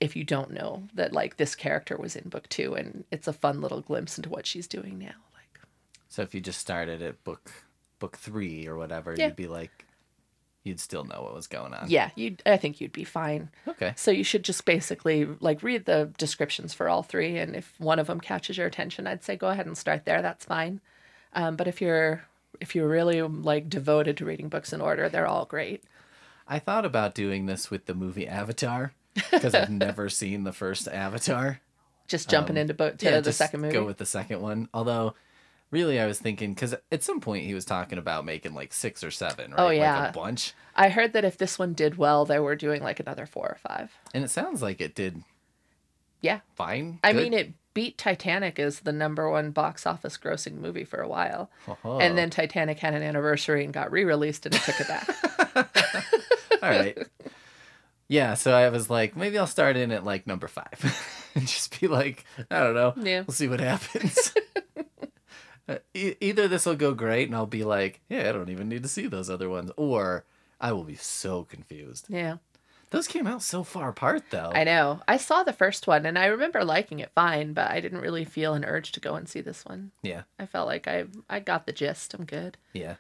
if 0.01 0.17
you 0.17 0.25
don't 0.25 0.51
know 0.53 0.85
that 0.95 1.13
like 1.13 1.37
this 1.37 1.55
character 1.55 1.97
was 1.97 2.17
in 2.17 2.29
book 2.29 2.49
two 2.49 2.75
and 2.75 3.05
it's 3.11 3.29
a 3.29 3.33
fun 3.33 3.61
little 3.61 3.83
glimpse 3.83 4.17
into 4.17 4.31
what 4.31 4.47
she's 4.47 4.67
doing 4.67 4.99
now. 4.99 5.15
Like, 5.35 5.61
So 6.09 6.23
if 6.23 6.35
you 6.35 6.41
just 6.41 6.59
started 6.61 7.03
at 7.03 7.23
book 7.25 7.53
book 7.99 8.17
three 8.17 8.67
or 8.67 8.77
whatever, 8.77 9.15
Yeah. 9.15 9.27
you'd 9.27 9.37
be 9.37 9.47
like, 9.47 9.85
you'd 10.65 10.81
still 10.81 11.05
know 11.05 11.23
what 11.23 11.35
was 11.35 11.47
going 11.47 11.75
on. 11.75 11.91
yeah, 11.91 12.11
you, 12.17 12.37
I 12.47 12.57
think 12.57 12.81
you'd 12.81 12.93
be 12.93 13.05
fine. 13.05 13.51
Okay. 13.69 13.93
So 13.97 14.11
you 14.11 14.25
should 14.25 14.43
just 14.45 14.65
basically 14.65 15.27
like 15.41 15.63
read 15.63 15.85
the 15.85 16.11
descriptions 16.19 16.73
for 16.75 16.89
all 16.89 17.03
three, 17.03 17.37
and 17.39 17.55
if 17.57 17.75
one 17.79 17.99
of 17.99 18.07
them 18.07 18.21
catches 18.21 18.57
your 18.59 18.67
attention, 18.67 19.07
I'd 19.07 19.23
say 19.25 19.37
go 19.37 19.49
ahead 19.49 19.67
and 19.67 19.77
start 19.77 20.05
there. 20.07 20.23
That's 20.23 20.45
fine. 20.47 20.81
Um, 21.35 21.57
but 21.57 21.69
if 21.69 21.81
you're 21.81 22.25
if 22.61 22.75
you're 22.75 22.89
really 22.89 23.21
like 23.23 23.69
devoted 23.71 24.17
to 24.19 24.25
reading 24.25 24.49
books 24.49 24.73
in 24.73 24.81
order, 24.81 25.09
they're 25.09 25.27
all 25.27 25.45
great. 25.47 25.85
I 26.51 26.59
thought 26.59 26.85
about 26.85 27.15
doing 27.15 27.47
this 27.47 27.71
with 27.71 27.87
the 27.87 27.95
movie 27.95 28.27
Avatar 28.29 28.93
because 29.31 29.55
I've 29.55 29.71
never 29.71 30.09
seen 30.11 30.45
the 30.45 30.53
first 30.53 30.89
Avatar. 30.89 31.61
Just 32.09 32.29
jumping 32.29 32.57
into 32.57 32.75
Um, 32.85 32.97
yeah, 33.01 33.21
the 33.21 33.33
second 33.33 33.61
movie. 33.61 33.73
Go 33.73 33.85
with 33.87 33.99
the 33.99 34.05
second 34.05 34.41
one. 34.43 34.69
Although, 34.75 35.15
really, 35.71 36.01
I 36.01 36.07
was 36.07 36.19
thinking 36.19 36.53
because 36.55 36.75
at 36.91 37.03
some 37.05 37.21
point 37.21 37.45
he 37.47 37.55
was 37.55 37.65
talking 37.65 37.99
about 37.99 38.25
making 38.25 38.53
like 38.53 38.73
six 38.73 39.05
or 39.05 39.13
seven, 39.13 39.53
right? 39.53 39.61
Oh, 39.61 39.67
like 39.67 39.77
yeah. 39.77 40.09
a 40.09 40.13
bunch. 40.13 40.53
I 40.75 40.89
heard 40.89 41.13
that 41.13 41.25
if 41.25 41.39
this 41.39 41.57
one 41.57 41.73
did 41.73 41.97
well, 41.97 42.25
they 42.25 42.41
were 42.41 42.57
doing 42.57 42.83
like 42.83 42.99
another 42.99 43.27
four 43.27 43.47
or 43.49 43.59
five. 43.63 43.93
And 44.13 44.25
it 44.25 44.31
sounds 44.31 44.61
like 44.61 44.81
it 44.81 44.97
did 44.97 45.23
Yeah, 46.21 46.41
fine. 46.57 46.99
I 47.05 47.13
good. 47.13 47.23
mean 47.23 47.33
it 47.33 47.53
beat 47.75 47.97
Titanic 47.97 48.59
as 48.59 48.81
the 48.81 48.93
number 48.93 49.31
one 49.31 49.53
box 49.53 49.87
office 49.87 50.19
grossing 50.19 50.55
movie 50.59 50.83
for 50.83 51.01
a 51.01 51.07
while, 51.09 51.49
Oh. 51.85 52.01
and 52.01 52.19
then 52.19 52.29
Titanic 52.31 52.81
had 52.81 52.95
an 52.95 53.03
anniversary 53.05 53.63
and 53.65 53.73
got 53.73 53.93
re-released, 53.93 54.47
and 54.47 54.55
it 54.57 54.63
took 54.63 54.81
it 54.81 54.89
back. 54.89 55.07
All 56.63 56.69
right. 56.71 56.99
Yeah, 58.09 58.35
so 58.35 58.53
I 58.53 58.69
was 58.71 58.91
like, 58.91 59.17
maybe 59.17 59.39
I'll 59.39 59.47
start 59.47 59.77
in 59.77 59.93
at 59.93 60.05
like 60.05 60.27
number 60.27 60.49
five 60.49 61.29
and 61.35 61.47
just 61.47 61.81
be 61.81 61.87
like, 61.87 62.25
I 62.51 62.59
don't 62.61 62.75
know. 62.75 62.93
Yeah. 62.97 63.21
We'll 63.27 63.35
see 63.35 63.49
what 63.49 63.61
happens. 63.61 64.33
Uh, 65.69 65.79
e- 65.95 66.17
either 66.21 66.49
this 66.49 66.67
will 66.67 66.75
go 66.75 66.93
great 66.95 67.29
and 67.29 67.37
I'll 67.37 67.47
be 67.47 67.63
like, 67.63 68.01
yeah, 68.09 68.29
I 68.29 68.33
don't 68.33 68.49
even 68.51 68.69
need 68.69 68.83
to 68.83 68.89
see 68.89 69.07
those 69.07 69.31
other 69.31 69.49
ones, 69.49 69.71
or 69.77 70.25
I 70.61 70.73
will 70.73 70.83
be 70.83 70.97
so 70.97 71.45
confused. 71.45 72.07
yeah. 72.09 72.39
Those 72.91 73.07
came 73.07 73.29
out 73.29 73.41
so 73.41 73.63
far 73.63 73.91
apart, 73.91 74.25
though. 74.31 74.51
I 74.53 74.65
know. 74.65 75.01
I 75.07 75.17
saw 75.17 75.45
the 75.45 75.53
first 75.53 75.87
one 75.87 76.07
and 76.07 76.19
I 76.19 76.27
remember 76.27 76.65
liking 76.65 76.99
it 76.99 77.13
fine, 77.15 77.53
but 77.53 77.71
I 77.71 77.79
didn't 77.79 78.01
really 78.01 78.25
feel 78.25 78.55
an 78.55 78.65
urge 78.65 78.91
to 78.91 78.99
go 79.01 79.15
and 79.15 79.29
see 79.29 79.41
this 79.43 79.65
one. 79.65 79.93
Yeah, 80.03 80.23
I 80.41 80.47
felt 80.47 80.67
like 80.67 80.89
I 80.89 81.05
I 81.29 81.39
got 81.39 81.67
the 81.67 81.73
gist. 81.73 82.15
I'm 82.15 82.25
good. 82.25 82.57
yeah. 82.73 82.97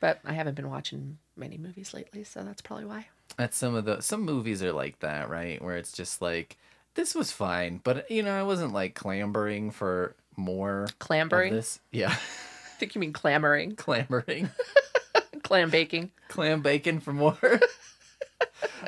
But 0.00 0.20
I 0.26 0.34
haven't 0.34 0.56
been 0.56 0.68
watching 0.68 1.16
many 1.36 1.58
movies 1.58 1.94
lately, 1.94 2.24
so 2.24 2.42
that's 2.42 2.62
probably 2.62 2.84
why. 2.84 3.06
That's 3.36 3.56
some 3.56 3.74
of 3.74 3.84
the 3.84 4.00
some 4.00 4.22
movies 4.22 4.62
are 4.62 4.72
like 4.72 4.98
that, 5.00 5.28
right? 5.30 5.62
Where 5.62 5.76
it's 5.76 5.92
just 5.92 6.20
like, 6.20 6.58
this 6.94 7.14
was 7.14 7.32
fine, 7.32 7.80
but 7.82 8.10
you 8.10 8.22
know, 8.22 8.38
I 8.38 8.42
wasn't 8.42 8.72
like 8.72 8.94
clambering 8.94 9.70
for 9.70 10.14
more. 10.36 10.88
Clambering? 10.98 11.52
This, 11.52 11.80
yeah, 11.90 12.10
I 12.12 12.78
think 12.78 12.94
you 12.94 13.00
mean 13.00 13.12
clamoring. 13.12 13.76
clambering. 13.76 14.50
Clam 15.42 15.70
baking. 15.70 16.10
clam 16.28 16.62
bacon 16.62 17.00
for 17.00 17.12
more. 17.12 17.36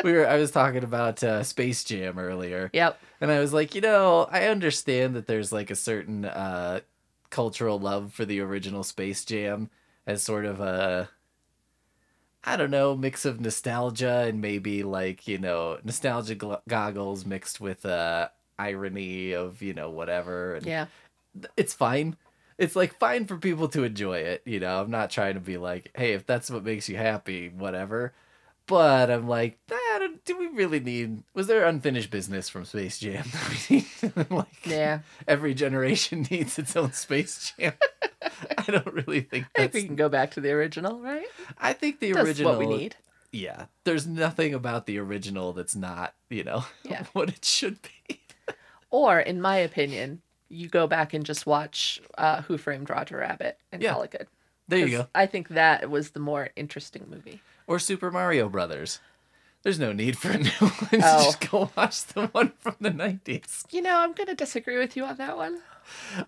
we 0.05 0.13
were 0.13 0.27
I 0.27 0.37
was 0.37 0.51
talking 0.51 0.85
about 0.85 1.23
uh, 1.23 1.43
Space 1.43 1.85
Jam 1.85 2.19
earlier. 2.19 2.71
Yep. 2.73 2.99
And 3.21 3.31
I 3.31 3.41
was 3.41 3.53
like, 3.53 3.75
you 3.75 3.81
know, 3.81 4.27
I 4.31 4.47
understand 4.47 5.15
that 5.17 5.27
there's 5.27 5.53
like 5.53 5.71
a 5.71 5.77
certain 5.77 6.25
uh 6.25 6.81
cultural 7.31 7.79
love 7.79 8.13
for 8.13 8.25
the 8.25 8.41
original 8.41 8.83
Space 8.85 9.25
Jam 9.25 9.69
as 10.07 10.23
sort 10.23 10.45
of 10.45 10.61
a 10.61 11.11
I 12.47 12.57
don't 12.57 12.71
know, 12.71 12.95
mix 12.97 13.25
of 13.25 13.41
nostalgia 13.41 14.25
and 14.29 14.41
maybe 14.41 14.83
like, 14.83 15.27
you 15.27 15.39
know, 15.39 15.79
nostalgia 15.85 16.37
gl- 16.37 16.61
goggles 16.69 17.25
mixed 17.25 17.61
with 17.61 17.87
uh 17.87 18.29
irony 18.59 19.33
of, 19.33 19.63
you 19.63 19.75
know, 19.75 19.91
whatever. 19.91 20.55
And 20.57 20.67
Yeah. 20.67 20.87
it's 21.57 21.75
fine. 21.75 22.17
It's 22.59 22.77
like 22.77 22.99
fine 22.99 23.27
for 23.27 23.37
people 23.37 23.69
to 23.69 23.83
enjoy 23.83 24.19
it, 24.19 24.43
you 24.45 24.61
know. 24.61 24.81
I'm 24.81 24.91
not 24.91 25.11
trying 25.11 25.35
to 25.35 25.41
be 25.41 25.57
like, 25.57 25.91
hey, 25.97 26.13
if 26.13 26.25
that's 26.27 26.51
what 26.51 26.65
makes 26.65 26.89
you 26.89 26.97
happy, 26.97 27.49
whatever. 27.49 28.13
But 28.67 29.11
I'm 29.11 29.29
like, 29.29 29.59
ah, 29.71 30.09
do 30.25 30.39
we 30.39 30.47
really 30.49 30.81
need? 30.81 31.23
Was 31.35 31.49
there 31.49 31.65
unfinished 31.67 32.11
business 32.11 32.49
from 32.49 32.65
Space 32.65 32.99
Jam? 32.99 33.25
that 33.33 33.51
we 33.71 33.77
need? 33.77 34.31
like, 34.31 34.67
Yeah. 34.67 35.01
every 35.29 35.53
generation 35.53 36.27
needs 36.31 36.59
its 36.59 36.75
own 36.75 36.93
Space 36.93 37.53
Jam. 37.59 37.75
I 38.59 38.63
don't 38.71 38.87
really 38.93 39.21
think 39.21 39.47
I 39.55 39.63
think 39.67 39.75
we 39.75 39.85
can 39.85 39.97
go 39.97 40.09
back 40.09 40.31
to 40.33 40.41
the 40.41 40.51
original, 40.53 40.99
right? 41.01 41.27
I 41.59 41.75
think 41.75 42.01
the 42.01 42.13
That's 42.13 42.27
original. 42.27 42.53
what 42.53 42.59
we 42.61 42.67
need. 42.67 42.97
yeah, 43.33 43.67
there's 43.85 44.07
nothing 44.07 44.55
about 44.55 44.87
the 44.87 44.99
original 44.99 45.53
that's 45.53 45.77
not, 45.77 46.15
you 46.31 46.43
know, 46.45 46.65
Yeah. 46.85 47.05
what 47.13 47.29
it 47.29 47.45
should 47.45 47.79
be. 47.83 48.21
Or, 48.91 49.21
in 49.21 49.41
my 49.43 49.57
opinion, 49.57 50.23
you 50.49 50.69
go 50.69 50.87
back 50.87 51.13
and 51.13 51.27
just 51.27 51.45
watch 51.47 52.01
uh, 52.17 52.43
Who 52.43 52.57
Framed 52.57 52.89
Roger 52.89 53.19
Rabbit 53.19 53.59
and 53.73 53.83
Yeah. 53.83 53.93
call 53.93 54.03
it 54.05 54.11
good. 54.13 54.29
There 54.69 54.79
you 54.79 54.97
go. 54.99 55.09
I 55.15 55.27
think 55.27 55.49
that 55.49 55.91
was 55.91 56.11
the 56.13 56.21
more 56.21 56.49
interesting 56.57 57.05
movie. 57.11 57.41
Or 57.67 57.79
Super 57.79 58.11
Mario 58.11 58.49
Brothers. 58.49 59.01
There's 59.63 59.79
no 59.79 59.93
need 59.93 60.19
for 60.19 60.31
a 60.31 60.39
new 60.39 60.51
one. 60.59 61.03
Oh. 61.03 61.25
Just 61.25 61.51
go 61.51 61.71
watch 61.77 62.05
the 62.05 62.27
one 62.29 62.53
from 62.61 62.77
the 62.81 62.91
90s. 62.91 63.65
You 63.71 63.81
know, 63.81 63.97
I'm 63.97 64.13
going 64.13 64.27
to 64.27 64.35
disagree 64.35 64.79
with 64.79 64.95
you 64.95 65.05
on 65.05 65.17
that 65.17 65.37
one. 65.39 65.61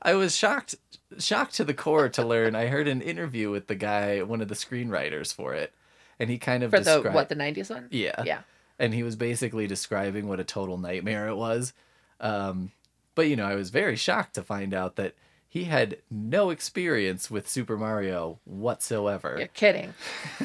I 0.01 0.14
was 0.14 0.35
shocked 0.35 0.75
shocked 1.18 1.55
to 1.55 1.64
the 1.64 1.75
core 1.75 2.09
to 2.09 2.25
learn 2.25 2.55
I 2.55 2.66
heard 2.66 2.88
an 2.88 3.01
interview 3.01 3.51
with 3.51 3.68
the 3.68 3.75
guy, 3.75 4.22
one 4.22 4.40
of 4.40 4.49
the 4.49 4.55
screenwriters 4.55 5.33
for 5.33 5.55
it, 5.55 5.72
and 6.18 6.29
he 6.29 6.38
kind 6.38 6.62
of 6.62 6.70
For 6.70 6.79
the, 6.79 6.94
described 6.94 7.14
what, 7.14 7.29
the 7.29 7.37
90s 7.37 7.70
one? 7.70 7.88
Yeah. 7.90 8.22
Yeah. 8.25 8.40
And 8.79 8.92
he 8.92 9.03
was 9.03 9.16
basically 9.16 9.66
describing 9.66 10.29
what 10.29 10.40
a 10.40 10.44
total 10.44 10.79
nightmare 10.79 11.29
it 11.29 11.37
was. 11.37 11.72
Um, 12.20 12.72
but, 13.14 13.29
you 13.29 13.37
know, 13.37 13.46
I 13.46 13.55
was 13.55 13.70
very 13.70 13.96
shocked 13.96 14.35
to 14.35 14.42
find 14.42 14.75
out 14.75 14.96
that 14.96 15.14
he 15.57 15.64
had 15.64 15.97
no 16.11 16.51
experience 16.51 17.31
with 17.31 17.49
Super 17.49 17.79
Mario 17.79 18.40
whatsoever. 18.45 19.37
You're 19.38 19.49
kidding. 19.49 19.95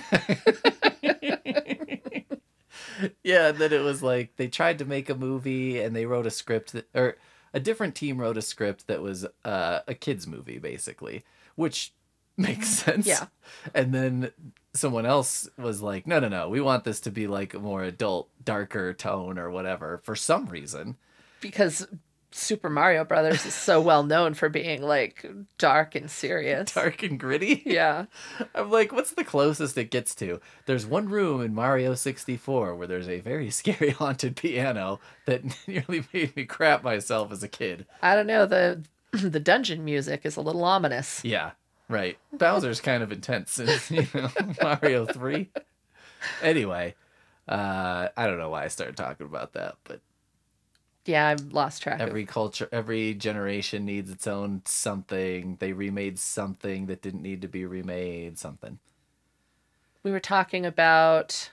yeah, 3.21 3.51
that 3.51 3.73
it 3.73 3.83
was 3.83 4.01
like 4.01 4.37
they 4.37 4.47
tried 4.47 4.79
to 4.79 4.85
make 4.85 5.09
a 5.09 5.15
movie 5.15 5.81
and 5.81 5.93
they 5.93 6.05
wrote 6.05 6.25
a 6.25 6.31
script 6.31 6.71
that, 6.71 6.87
or 6.95 7.17
a 7.53 7.59
different 7.59 7.93
team 7.93 8.19
wrote 8.19 8.37
a 8.37 8.41
script 8.41 8.87
that 8.87 9.01
was 9.01 9.27
uh, 9.43 9.79
a 9.85 9.93
kids 9.93 10.27
movie 10.27 10.59
basically, 10.59 11.25
which 11.55 11.91
makes 12.37 12.69
sense. 12.69 13.05
Yeah. 13.05 13.25
And 13.73 13.93
then 13.93 14.31
someone 14.73 15.05
else 15.05 15.49
was 15.57 15.81
like, 15.81 16.07
"No, 16.07 16.21
no, 16.21 16.29
no. 16.29 16.47
We 16.47 16.61
want 16.61 16.85
this 16.85 17.01
to 17.01 17.11
be 17.11 17.27
like 17.27 17.53
a 17.53 17.59
more 17.59 17.83
adult, 17.83 18.29
darker 18.41 18.93
tone 18.93 19.37
or 19.37 19.51
whatever 19.51 19.99
for 20.05 20.15
some 20.15 20.45
reason." 20.45 20.95
Because 21.41 21.85
Super 22.31 22.69
Mario 22.69 23.03
Brothers 23.03 23.45
is 23.45 23.53
so 23.53 23.81
well 23.81 24.03
known 24.03 24.33
for 24.33 24.49
being 24.49 24.81
like 24.81 25.25
dark 25.57 25.95
and 25.95 26.09
serious. 26.09 26.71
Dark 26.73 27.03
and 27.03 27.19
gritty. 27.19 27.61
Yeah. 27.65 28.05
I'm 28.55 28.71
like, 28.71 28.91
what's 28.91 29.11
the 29.11 29.23
closest 29.23 29.77
it 29.77 29.91
gets 29.91 30.15
to? 30.15 30.39
There's 30.65 30.85
one 30.85 31.09
room 31.09 31.41
in 31.41 31.53
Mario 31.53 31.93
64 31.93 32.75
where 32.75 32.87
there's 32.87 33.09
a 33.09 33.19
very 33.19 33.49
scary 33.51 33.91
haunted 33.91 34.35
piano 34.35 34.99
that 35.25 35.43
nearly 35.67 36.05
made 36.13 36.35
me 36.35 36.45
crap 36.45 36.83
myself 36.83 37.31
as 37.31 37.43
a 37.43 37.47
kid. 37.47 37.85
I 38.01 38.15
don't 38.15 38.27
know. 38.27 38.45
The 38.45 38.83
the 39.11 39.39
dungeon 39.39 39.83
music 39.83 40.21
is 40.23 40.37
a 40.37 40.41
little 40.41 40.63
ominous. 40.63 41.23
Yeah, 41.25 41.51
right. 41.89 42.17
Bowser's 42.31 42.79
kind 42.79 43.03
of 43.03 43.11
intense 43.11 43.59
in 43.59 43.67
you 43.89 44.07
know, 44.13 44.29
Mario 44.61 45.05
3. 45.05 45.49
Anyway, 46.41 46.95
uh, 47.47 48.07
I 48.15 48.27
don't 48.27 48.37
know 48.37 48.49
why 48.51 48.63
I 48.63 48.67
started 48.69 48.95
talking 48.95 49.25
about 49.25 49.53
that, 49.53 49.75
but 49.83 49.99
Yeah, 51.05 51.27
I've 51.27 51.51
lost 51.51 51.81
track. 51.81 51.99
of 51.99 52.07
every 52.09 52.25
culture, 52.25 52.69
every 52.71 53.13
generation 53.15 53.85
needs 53.85 54.11
its 54.11 54.27
own 54.27 54.61
something. 54.65 55.57
They 55.59 55.73
remade 55.73 56.19
something 56.19 56.85
that 56.87 57.01
didn't 57.01 57.23
need 57.23 57.41
to 57.41 57.47
be 57.47 57.65
remade, 57.65 58.37
something. 58.37 58.77
We 60.03 60.11
were 60.11 60.19
talking 60.19 60.65
about 60.65 61.51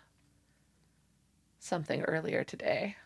something 1.58 2.02
earlier 2.02 2.44
today. 2.44 2.96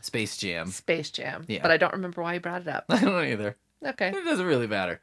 Space 0.00 0.36
Jam. 0.36 0.68
Space 0.68 1.10
Jam. 1.10 1.44
Yeah. 1.48 1.62
But 1.62 1.70
I 1.70 1.76
don't 1.76 1.92
remember 1.92 2.22
why 2.22 2.34
you 2.34 2.40
brought 2.40 2.62
it 2.62 2.68
up. 2.68 2.84
I 2.88 3.00
don't 3.00 3.26
either. 3.26 3.56
Okay. 3.84 4.08
It 4.08 4.24
doesn't 4.24 4.46
really 4.46 4.66
matter. 4.66 5.00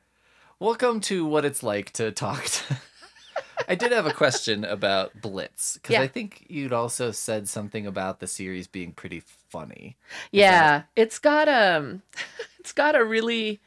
Welcome 0.60 1.00
to 1.02 1.26
what 1.26 1.46
it's 1.46 1.64
like 1.64 1.92
to 1.94 2.12
talk 2.12 2.44
to. 2.44 2.78
I 3.68 3.76
did 3.76 3.92
have 3.92 4.06
a 4.06 4.14
question 4.14 4.66
about 4.66 5.22
Blitz 5.22 5.76
because 5.76 5.94
Yeah. 5.94 6.02
I 6.02 6.08
think 6.08 6.46
you'd 6.50 6.74
also 6.74 7.12
said 7.12 7.48
something 7.48 7.88
about 7.88 8.20
the 8.20 8.28
series 8.28 8.68
being 8.68 8.92
pretty 8.92 9.24
funny. 9.52 9.98
Yeah, 10.32 10.84
it's 10.96 11.20
got 11.20 11.48
um 11.50 12.02
it's 12.60 12.74
got 12.74 12.96
a 12.96 13.04
really 13.04 13.62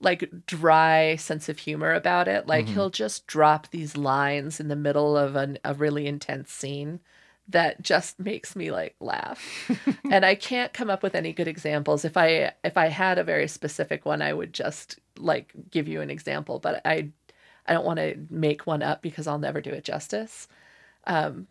like 0.00 0.30
dry 0.46 1.16
sense 1.16 1.48
of 1.48 1.58
humor 1.60 1.92
about 1.94 2.28
it. 2.28 2.46
Like 2.46 2.66
Mhm. 2.66 2.72
he'll 2.74 2.90
just 2.90 3.26
drop 3.26 3.70
these 3.70 3.96
lines 3.96 4.60
in 4.60 4.68
the 4.68 4.76
middle 4.76 5.16
of 5.16 5.36
an, 5.36 5.58
a 5.64 5.74
really 5.74 6.06
intense 6.06 6.52
scene 6.52 7.00
that 7.48 7.82
just 7.82 8.18
makes 8.20 8.56
me 8.56 8.70
like 8.72 8.96
laugh. 9.00 9.56
and 10.10 10.24
I 10.24 10.34
can't 10.34 10.72
come 10.72 10.90
up 10.90 11.02
with 11.02 11.14
any 11.14 11.32
good 11.32 11.48
examples. 11.48 12.04
If 12.04 12.16
I 12.16 12.52
if 12.64 12.76
I 12.76 12.88
had 12.88 13.18
a 13.18 13.24
very 13.24 13.48
specific 13.48 14.04
one, 14.06 14.22
I 14.22 14.32
would 14.34 14.52
just 14.54 14.98
like 15.18 15.52
give 15.70 15.88
you 15.88 16.00
an 16.02 16.10
example, 16.10 16.58
but 16.60 16.82
I 16.86 17.10
I 17.66 17.74
don't 17.74 17.86
want 17.86 17.98
to 18.00 18.16
make 18.30 18.66
one 18.66 18.82
up 18.82 19.02
because 19.02 19.26
I'll 19.26 19.38
never 19.38 19.60
do 19.60 19.70
it 19.70 19.84
justice. 19.84 20.48
Um 21.06 21.48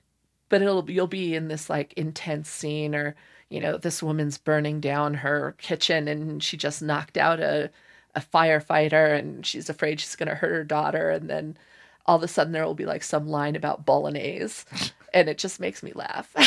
but 0.50 0.62
it'll 0.62 0.90
you'll 0.90 1.08
be 1.08 1.36
in 1.36 1.48
this 1.48 1.70
like 1.70 1.94
intense 1.94 2.50
scene 2.50 2.96
or 2.96 3.16
you 3.50 3.60
know 3.60 3.78
this 3.78 4.02
woman's 4.04 4.38
burning 4.38 4.80
down 4.80 5.16
her 5.16 5.56
kitchen 5.58 6.08
and 6.08 6.44
she 6.44 6.58
just 6.58 6.82
knocked 6.82 7.18
out 7.18 7.40
a 7.40 7.70
a 8.16 8.22
firefighter 8.22 9.18
and 9.18 9.46
she's 9.46 9.70
afraid 9.70 10.00
she's 10.00 10.16
going 10.16 10.30
to 10.30 10.36
hurt 10.36 10.52
her 10.52 10.64
daughter. 10.64 11.10
And 11.10 11.30
then 11.30 11.58
all 12.06 12.16
of 12.16 12.24
a 12.24 12.28
sudden 12.28 12.54
there 12.54 12.66
will 12.66 12.74
be 12.74 12.86
like 12.86 13.04
some 13.04 13.28
line 13.28 13.56
about 13.58 13.86
bolognese 13.86 14.64
and 15.14 15.28
it 15.28 15.38
just 15.38 15.60
makes 15.60 15.84
me 15.84 15.92
laugh. 15.94 16.34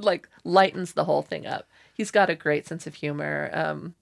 Like 0.00 0.28
lightens 0.44 0.92
the 0.92 1.04
whole 1.04 1.22
thing 1.22 1.44
up. 1.44 1.68
He's 1.92 2.12
got 2.12 2.30
a 2.30 2.36
great 2.36 2.68
sense 2.68 2.86
of 2.86 2.94
humor. 2.94 3.50
Um 3.52 3.94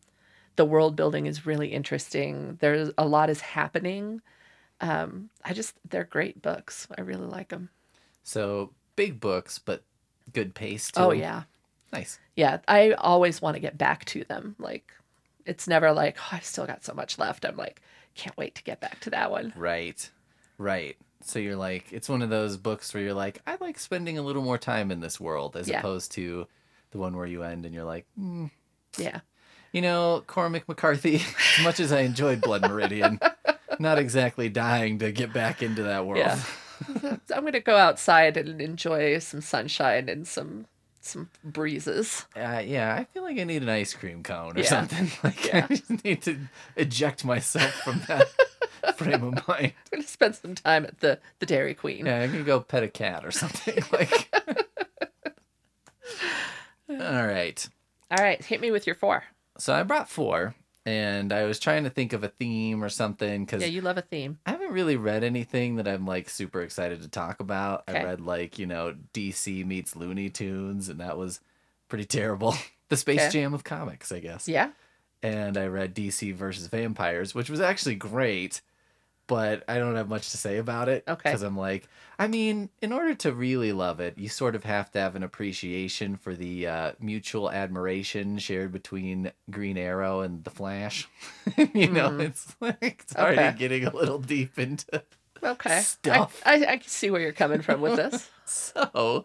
the 0.57 0.65
world 0.67 0.95
building 0.95 1.25
is 1.25 1.47
really 1.47 1.69
interesting. 1.69 2.59
There's 2.61 2.91
a 2.99 3.07
lot 3.07 3.31
is 3.31 3.41
happening. 3.41 4.21
Um 4.83 5.31
i 5.43 5.55
just 5.55 5.73
they're 5.89 6.05
great 6.05 6.43
books. 6.43 6.87
I 6.99 7.01
really 7.01 7.25
like 7.27 7.49
them 7.49 7.71
So 8.25 8.73
big 8.95 9.21
books, 9.21 9.59
but 9.59 9.85
good 10.35 10.55
pace 10.55 10.91
too. 10.91 11.01
oh 11.01 11.13
yeah 11.13 11.45
nice. 11.97 12.19
yeah 12.37 12.59
i 12.69 12.93
always 12.93 13.41
want 13.43 13.55
to 13.55 13.61
get 13.61 13.77
back 13.79 14.05
to 14.07 14.25
them 14.25 14.55
like 14.59 14.93
it's 15.45 15.67
never 15.69 15.93
like 15.93 16.17
oh, 16.21 16.29
i've 16.33 16.45
still 16.45 16.67
got 16.67 16.85
so 16.85 16.93
much 16.95 17.19
left 17.19 17.45
i'm 17.45 17.57
like 17.57 17.81
can't 18.15 18.37
wait 18.37 18.55
to 18.55 18.63
get 18.63 18.81
back 18.81 18.99
to 19.01 19.11
that 19.11 19.31
one 19.31 19.53
Right, 19.57 20.09
right. 20.59 20.97
So 21.23 21.39
you're 21.39 21.57
like, 21.57 21.93
it's 21.93 22.09
one 22.09 22.23
of 22.23 22.31
those 22.31 22.57
books 22.57 22.95
where 22.95 23.03
you're 23.03 23.15
like, 23.15 23.41
I 23.47 23.57
like 23.61 23.79
spending 23.79 24.17
a 24.17 24.23
little 24.23 24.43
more 24.43 24.59
time 24.59 24.91
in 24.91 25.01
this 25.01 25.19
world, 25.21 25.57
as 25.57 25.69
Yeah. 25.69 25.81
opposed 25.81 26.13
to 26.13 26.47
the 26.93 26.99
one 26.99 27.17
where 27.17 27.27
you 27.27 27.43
end 27.43 27.67
and 27.67 27.75
you're 27.75 27.85
like, 27.85 28.07
mm, 28.19 28.51
yeah 28.97 29.21
you 29.73 29.83
know, 29.83 30.23
Cormac 30.27 30.67
McCarthy. 30.69 31.17
As 31.59 31.65
much 31.65 31.81
as 31.81 31.93
I 31.93 32.01
enjoyed 32.01 32.41
Blood 32.41 32.63
Meridian, 32.63 33.21
not 33.79 33.99
exactly 33.99 34.49
dying 34.49 34.99
to 35.01 35.13
get 35.13 35.33
back 35.35 35.63
into 35.63 35.83
that 35.83 36.07
world. 36.07 36.19
Yeah. 36.25 36.41
i'm 37.35 37.45
gonna 37.45 37.61
go 37.61 37.77
outside 37.77 38.37
and 38.37 38.61
enjoy 38.61 39.19
some 39.19 39.41
sunshine 39.43 40.09
and 40.09 40.27
some 40.29 40.67
some 41.07 41.31
breezes 41.45 42.27
Uh, 42.37 42.63
yeah, 42.65 42.95
I 42.95 43.05
feel 43.05 43.23
like 43.23 43.39
I 43.39 43.45
need 43.45 43.63
an 43.63 43.69
ice 43.69 43.95
cream 43.95 44.23
cone 44.23 44.57
or 44.57 44.61
Yeah. 44.61 44.69
something. 44.69 45.11
Like 45.25 45.45
Yeah. 45.47 45.67
I 45.71 45.75
just 45.75 46.05
need 46.05 46.23
to 46.23 46.39
eject 46.77 47.25
myself 47.25 47.73
from 47.85 48.03
that 48.09 48.29
frame 48.97 49.23
of 49.25 49.49
mind. 49.49 49.73
i'm 49.93 49.99
gonna 49.99 50.03
spend 50.05 50.35
some 50.37 50.55
time 50.55 50.85
at 50.85 51.01
the 51.01 51.19
the 51.39 51.47
dairy 51.47 51.75
queen 51.75 52.07
Yeah, 52.07 52.21
I'm 52.21 52.33
gonna 52.33 52.45
go 52.45 52.61
pet 52.61 52.83
a 52.83 52.89
cat 52.89 53.25
or 53.25 53.31
something. 53.31 53.83
Like, 53.93 54.29
all 56.89 57.27
right. 57.27 57.69
all 58.11 58.23
right 58.25 58.43
hit 58.45 58.61
me 58.61 58.71
with 58.71 58.87
your 58.87 58.95
four 58.97 59.25
So 59.59 59.75
I 59.75 59.83
brought 59.83 60.09
four, 60.09 60.55
and 60.87 61.33
I 61.33 61.45
was 61.45 61.59
trying 61.59 61.85
to 61.85 61.91
think 61.91 62.15
of 62.15 62.25
a 62.25 62.29
theme 62.29 62.83
or 62.83 62.89
something 62.89 63.45
because 63.45 63.61
yeah 63.61 63.69
you 63.69 63.83
love 63.83 63.99
a 63.99 64.03
theme 64.03 64.39
I 64.47 64.53
haven't 64.53 64.73
really 64.73 64.97
read 64.97 65.23
anything 65.25 65.77
that 65.77 65.87
I'm 65.89 66.07
like 66.07 66.31
super 66.31 66.63
excited 66.63 67.03
to 67.03 67.09
talk 67.09 67.41
about. 67.41 67.85
Okay. 67.89 67.99
I 68.01 68.05
read 68.05 68.21
like 68.23 68.59
you 68.59 68.67
know 68.67 68.95
DC 69.13 69.67
meets 69.67 69.95
Looney 69.97 70.31
Tunes, 70.31 70.89
and 70.89 71.01
that 71.01 71.19
was 71.19 71.41
pretty 71.89 72.05
terrible. 72.07 72.55
the 72.89 72.97
Space 72.97 73.21
Okay. 73.21 73.31
Jam 73.31 73.53
of 73.53 73.65
comics, 73.65 74.11
I 74.13 74.21
guess. 74.21 74.49
yeah 74.49 74.71
and 75.23 75.57
I 75.57 75.67
read 75.67 75.95
DC 75.95 76.35
versus 76.35 76.69
Vampires, 76.69 77.35
which 77.35 77.51
was 77.51 77.61
actually 77.61 77.97
great, 77.97 78.61
but 79.27 79.65
I 79.69 79.79
don't 79.79 79.97
have 79.97 80.09
much 80.09 80.31
to 80.31 80.37
say 80.37 80.59
about 80.59 80.89
it. 80.89 81.05
Okay. 81.09 81.21
Because 81.31 81.43
I'm 81.43 81.57
like, 81.57 81.89
I 82.19 82.29
mean, 82.29 82.71
in 82.81 82.93
order 82.93 83.15
to 83.17 83.33
really 83.33 83.73
love 83.73 84.01
it, 84.01 84.17
you 84.19 84.29
sort 84.29 84.55
of 84.55 84.65
have 84.65 84.91
to 84.93 85.01
have 85.01 85.17
an 85.17 85.23
appreciation 85.23 86.17
for 86.17 86.35
the 86.35 86.67
uh, 86.67 86.93
mutual 87.01 87.51
admiration 87.51 88.39
shared 88.39 88.73
between 88.73 89.33
Green 89.51 89.77
Arrow 89.77 90.21
and 90.21 90.45
the 90.45 90.51
Flash. 90.51 91.09
you 91.57 91.89
know, 91.89 92.11
Mhm. 92.11 92.21
it's 92.21 92.55
like 92.61 93.01
it's 93.03 93.17
already 93.17 93.39
Okay. 93.43 93.57
getting 93.59 93.85
a 93.85 93.95
little 93.95 94.19
deep 94.19 94.59
into. 94.59 95.03
okay 95.43 95.81
Stuff. 95.81 96.41
I, 96.47 96.55
I 96.65 96.73
i 96.73 96.77
can 96.79 96.89
see 96.89 97.11
where 97.11 97.21
you're 97.21 97.33
coming 97.33 97.61
from 97.63 97.81
with 97.83 97.97
this 97.97 98.31
So, 98.47 99.25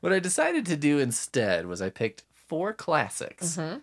what 0.00 0.12
I 0.12 0.18
decided 0.20 0.64
to 0.66 0.76
do 0.76 0.98
instead 0.98 1.66
was 1.66 1.82
I 1.82 1.90
picked 1.90 2.22
four 2.48 2.72
classics. 2.72 3.56
Mhm. 3.58 3.82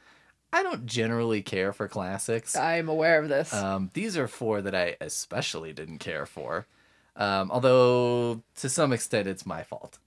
I 0.53 0.63
don't 0.63 0.85
generally 0.85 1.41
care 1.41 1.73
for 1.73 1.87
classics. 1.87 2.55
i'm 2.55 2.89
aware 2.89 3.21
of 3.21 3.29
this 3.29 3.53
Um, 3.53 3.91
these 3.93 4.17
are 4.17 4.27
four 4.27 4.61
that 4.61 4.73
I 4.75 4.95
especially 5.01 5.73
didn't 5.73 5.99
care 5.99 6.25
for. 6.25 6.67
Um, 7.15 7.49
although 7.51 8.43
to 8.55 8.69
some 8.69 8.93
extent 8.93 9.27
it's 9.27 9.45
my 9.45 9.63
fault. 9.63 9.99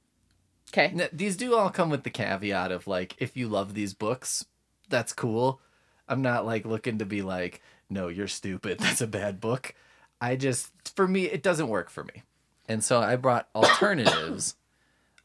okay 0.72 1.08
these 1.12 1.36
do 1.36 1.54
all 1.54 1.70
come 1.70 1.90
with 1.90 2.04
the 2.04 2.10
caveat 2.10 2.72
of 2.72 2.86
like, 2.86 3.16
if 3.18 3.36
you 3.36 3.48
love 3.48 3.74
these 3.74 3.94
books, 3.94 4.46
that's 4.88 5.12
cool. 5.12 5.60
I'm 6.08 6.22
not 6.22 6.44
like 6.46 6.64
looking 6.64 6.98
to 6.98 7.04
be 7.04 7.22
like, 7.22 7.62
no, 7.88 8.08
you're 8.08 8.28
stupid. 8.28 8.78
That's 8.80 9.00
a 9.00 9.06
bad 9.06 9.40
book. 9.40 9.74
I 10.20 10.36
just, 10.36 10.70
for 10.96 11.06
me, 11.06 11.24
it 11.26 11.42
doesn't 11.42 11.68
work 11.68 11.88
for 11.90 12.04
me. 12.04 12.22
And 12.68 12.82
so 12.84 13.00
I 13.00 13.16
brought 13.16 13.48
alternatives 13.54 14.56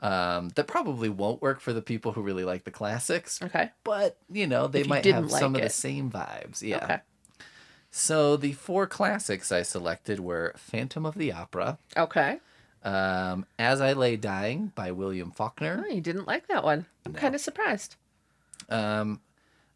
Um, 0.01 0.49
that 0.55 0.67
probably 0.67 1.07
won't 1.09 1.41
work 1.41 1.61
for 1.61 1.71
the 1.73 1.81
people 1.81 2.11
who 2.11 2.21
really 2.21 2.43
like 2.43 2.65
the 2.65 2.71
classics, 2.71 3.41
Okay. 3.41 3.71
but 3.83 4.17
you 4.29 4.45
know 4.45 4.67
they 4.67 4.81
you 4.83 4.89
might 4.89 5.05
have 5.05 5.31
some 5.31 5.53
like 5.53 5.61
of 5.63 5.67
the 5.69 5.73
same 5.73 6.11
vibes. 6.11 6.61
Yeah. 6.61 6.83
Okay. 6.83 6.99
So 7.91 8.35
the 8.35 8.51
four 8.51 8.87
classics 8.87 9.51
I 9.53 9.61
selected 9.61 10.19
were 10.19 10.53
Phantom 10.57 11.05
of 11.05 11.15
the 11.15 11.31
Opera, 11.31 11.77
Okay. 11.95 12.39
um, 12.83 13.45
As 13.57 13.79
I 13.79 13.93
Lay 13.93 14.17
Dying 14.17 14.73
by 14.75 14.91
William 14.91 15.31
Faulkner, 15.31 15.85
Oh, 15.87 15.89
you 15.93 16.01
didn't 16.01 16.27
like 16.27 16.47
that 16.49 16.65
one. 16.65 16.87
I'm 17.05 17.13
No. 17.13 17.19
kind 17.19 17.33
of 17.35 17.39
surprised. 17.39 17.95
um, 18.67 19.21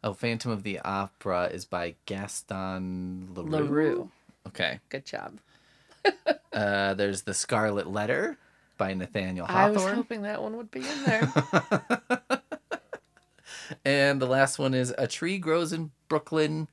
oh 0.04 0.12
Phantom 0.12 0.50
of 0.50 0.64
the 0.64 0.80
Opera 0.80 1.46
is 1.46 1.64
by 1.64 1.94
Gaston 2.04 3.30
Leroux. 3.34 3.48
LaRue. 3.64 4.10
Okay. 4.48 4.80
Good 4.90 5.06
job. 5.06 5.40
Uh, 6.52 6.94
there's 6.94 7.22
The 7.22 7.32
Scarlet 7.32 7.86
Letter 7.86 8.36
by 8.80 8.94
Nathaniel 8.94 9.44
Hawthorne. 9.44 9.78
I 9.78 9.84
was 9.84 9.94
hoping 9.94 10.22
that 10.22 10.42
one 10.42 10.56
would 10.56 10.70
be 10.70 10.80
in 10.80 11.04
there. 11.04 11.32
And 13.84 14.20
the 14.20 14.26
last 14.26 14.58
one 14.58 14.74
is 14.74 14.92
A 14.98 15.06
Tree 15.06 15.38
Grows 15.38 15.72
in 15.72 15.92
Brooklyn 16.08 16.66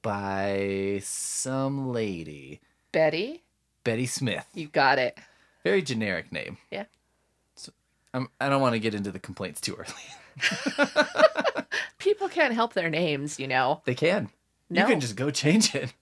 by 0.00 1.00
some 1.02 1.92
lady. 1.92 2.60
Betty, 2.90 3.42
Betty 3.84 4.06
Smith. 4.06 4.46
you 4.54 4.68
got 4.68 4.98
it. 4.98 5.18
Very 5.62 5.82
generic 5.82 6.32
name. 6.32 6.56
Yeah. 6.70 6.84
So, 7.56 7.72
I'm, 8.14 8.28
I 8.40 8.48
don't 8.48 8.62
want 8.62 8.72
to 8.72 8.78
get 8.78 8.94
into 8.94 9.10
the 9.10 9.18
complaints 9.18 9.60
too 9.60 9.76
early. 9.76 11.66
People 11.98 12.30
can't 12.30 12.54
help 12.54 12.72
their 12.72 12.88
names, 12.88 13.38
you 13.38 13.46
know. 13.46 13.82
They 13.84 13.94
can. 13.94 14.30
No. 14.70 14.80
You 14.80 14.86
can 14.86 15.00
just 15.00 15.16
go 15.16 15.30
change 15.30 15.74
it. 15.74 15.92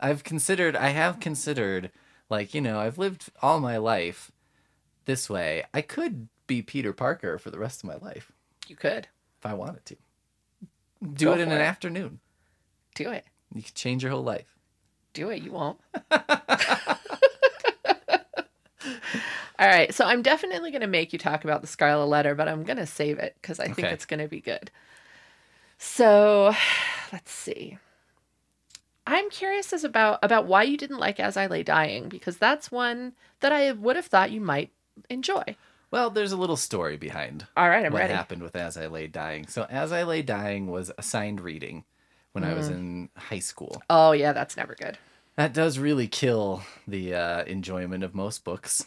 I've 0.00 0.24
considered, 0.24 0.74
I 0.74 0.88
have 0.88 1.20
considered, 1.20 1.92
like, 2.32 2.52
you 2.54 2.60
know, 2.60 2.80
I've 2.80 2.98
lived 2.98 3.30
all 3.40 3.60
my 3.60 3.76
life 3.76 4.32
this 5.04 5.30
way. 5.30 5.64
I 5.72 5.80
could 5.82 6.28
be 6.48 6.62
Peter 6.62 6.92
Parker 6.92 7.38
for 7.38 7.50
the 7.50 7.58
rest 7.60 7.84
of 7.84 7.88
my 7.88 7.96
life 7.96 8.32
You 8.66 8.74
could 8.74 9.06
if 9.38 9.46
I 9.46 9.54
wanted 9.54 9.86
to. 9.86 9.96
Do 11.14 11.26
Go 11.26 11.32
it 11.34 11.40
in 11.40 11.52
an 11.52 11.58
it. 11.60 11.64
afternoon. 11.64 12.18
do 12.96 13.10
it. 13.10 13.24
You 13.54 13.62
could 13.62 13.74
change 13.74 14.02
your 14.02 14.10
whole 14.12 14.24
life. 14.24 14.56
Do 15.12 15.30
it. 15.30 15.42
You 15.42 15.52
won't. 15.52 15.78
All 19.58 19.68
right. 19.68 19.92
So 19.94 20.04
I'm 20.04 20.22
definitely 20.22 20.70
going 20.70 20.80
to 20.80 20.86
make 20.88 21.12
you 21.12 21.18
talk 21.18 21.44
about 21.44 21.60
the 21.60 21.66
Scarlet 21.68 22.06
Letter, 22.06 22.34
but 22.34 22.48
I'm 22.48 22.64
going 22.64 22.78
to 22.78 22.86
save 22.86 23.18
it 23.18 23.36
because 23.40 23.60
I 23.60 23.68
think 23.68 23.88
it's 23.88 24.06
going 24.06 24.20
to 24.20 24.28
be 24.28 24.40
good. 24.40 24.70
So 25.78 26.54
let's 27.12 27.30
see. 27.30 27.78
I'm 29.12 29.28
curious 29.30 29.72
as 29.74 29.84
about 29.84 30.18
about 30.22 30.46
why 30.46 30.62
you 30.62 30.76
didn't 30.78 30.98
like 30.98 31.20
As 31.20 31.36
I 31.36 31.46
Lay 31.46 31.62
Dying 31.62 32.08
because 32.08 32.38
that's 32.38 32.72
one 32.72 33.12
that 33.40 33.52
I 33.52 33.70
would 33.72 33.96
have 33.96 34.06
thought 34.06 34.30
you 34.30 34.40
might 34.40 34.70
enjoy. 35.10 35.42
Well, 35.90 36.08
there's 36.08 36.32
a 36.32 36.38
little 36.38 36.56
story 36.56 36.96
behind 36.96 37.46
All 37.54 37.68
right, 37.68 37.84
I'm 37.84 37.92
what 37.92 37.98
ready. 38.00 38.14
happened 38.14 38.42
with 38.42 38.56
As 38.56 38.78
I 38.78 38.86
Lay 38.86 39.06
Dying. 39.08 39.46
So, 39.48 39.66
As 39.68 39.92
I 39.92 40.04
Lay 40.04 40.22
Dying 40.22 40.68
was 40.68 40.90
assigned 40.96 41.42
reading 41.42 41.84
when 42.32 42.42
I 42.44 42.54
was 42.54 42.70
Mm. 42.70 42.72
in 42.72 43.08
high 43.16 43.40
school. 43.40 43.82
Oh 43.90 44.12
yeah, 44.12 44.32
that's 44.32 44.56
never 44.56 44.74
good. 44.74 44.96
That 45.36 45.52
does 45.52 45.78
really 45.78 46.08
kill 46.08 46.62
the 46.88 47.14
uh, 47.14 47.44
enjoyment 47.44 48.04
of 48.04 48.14
most 48.14 48.44
books. 48.44 48.86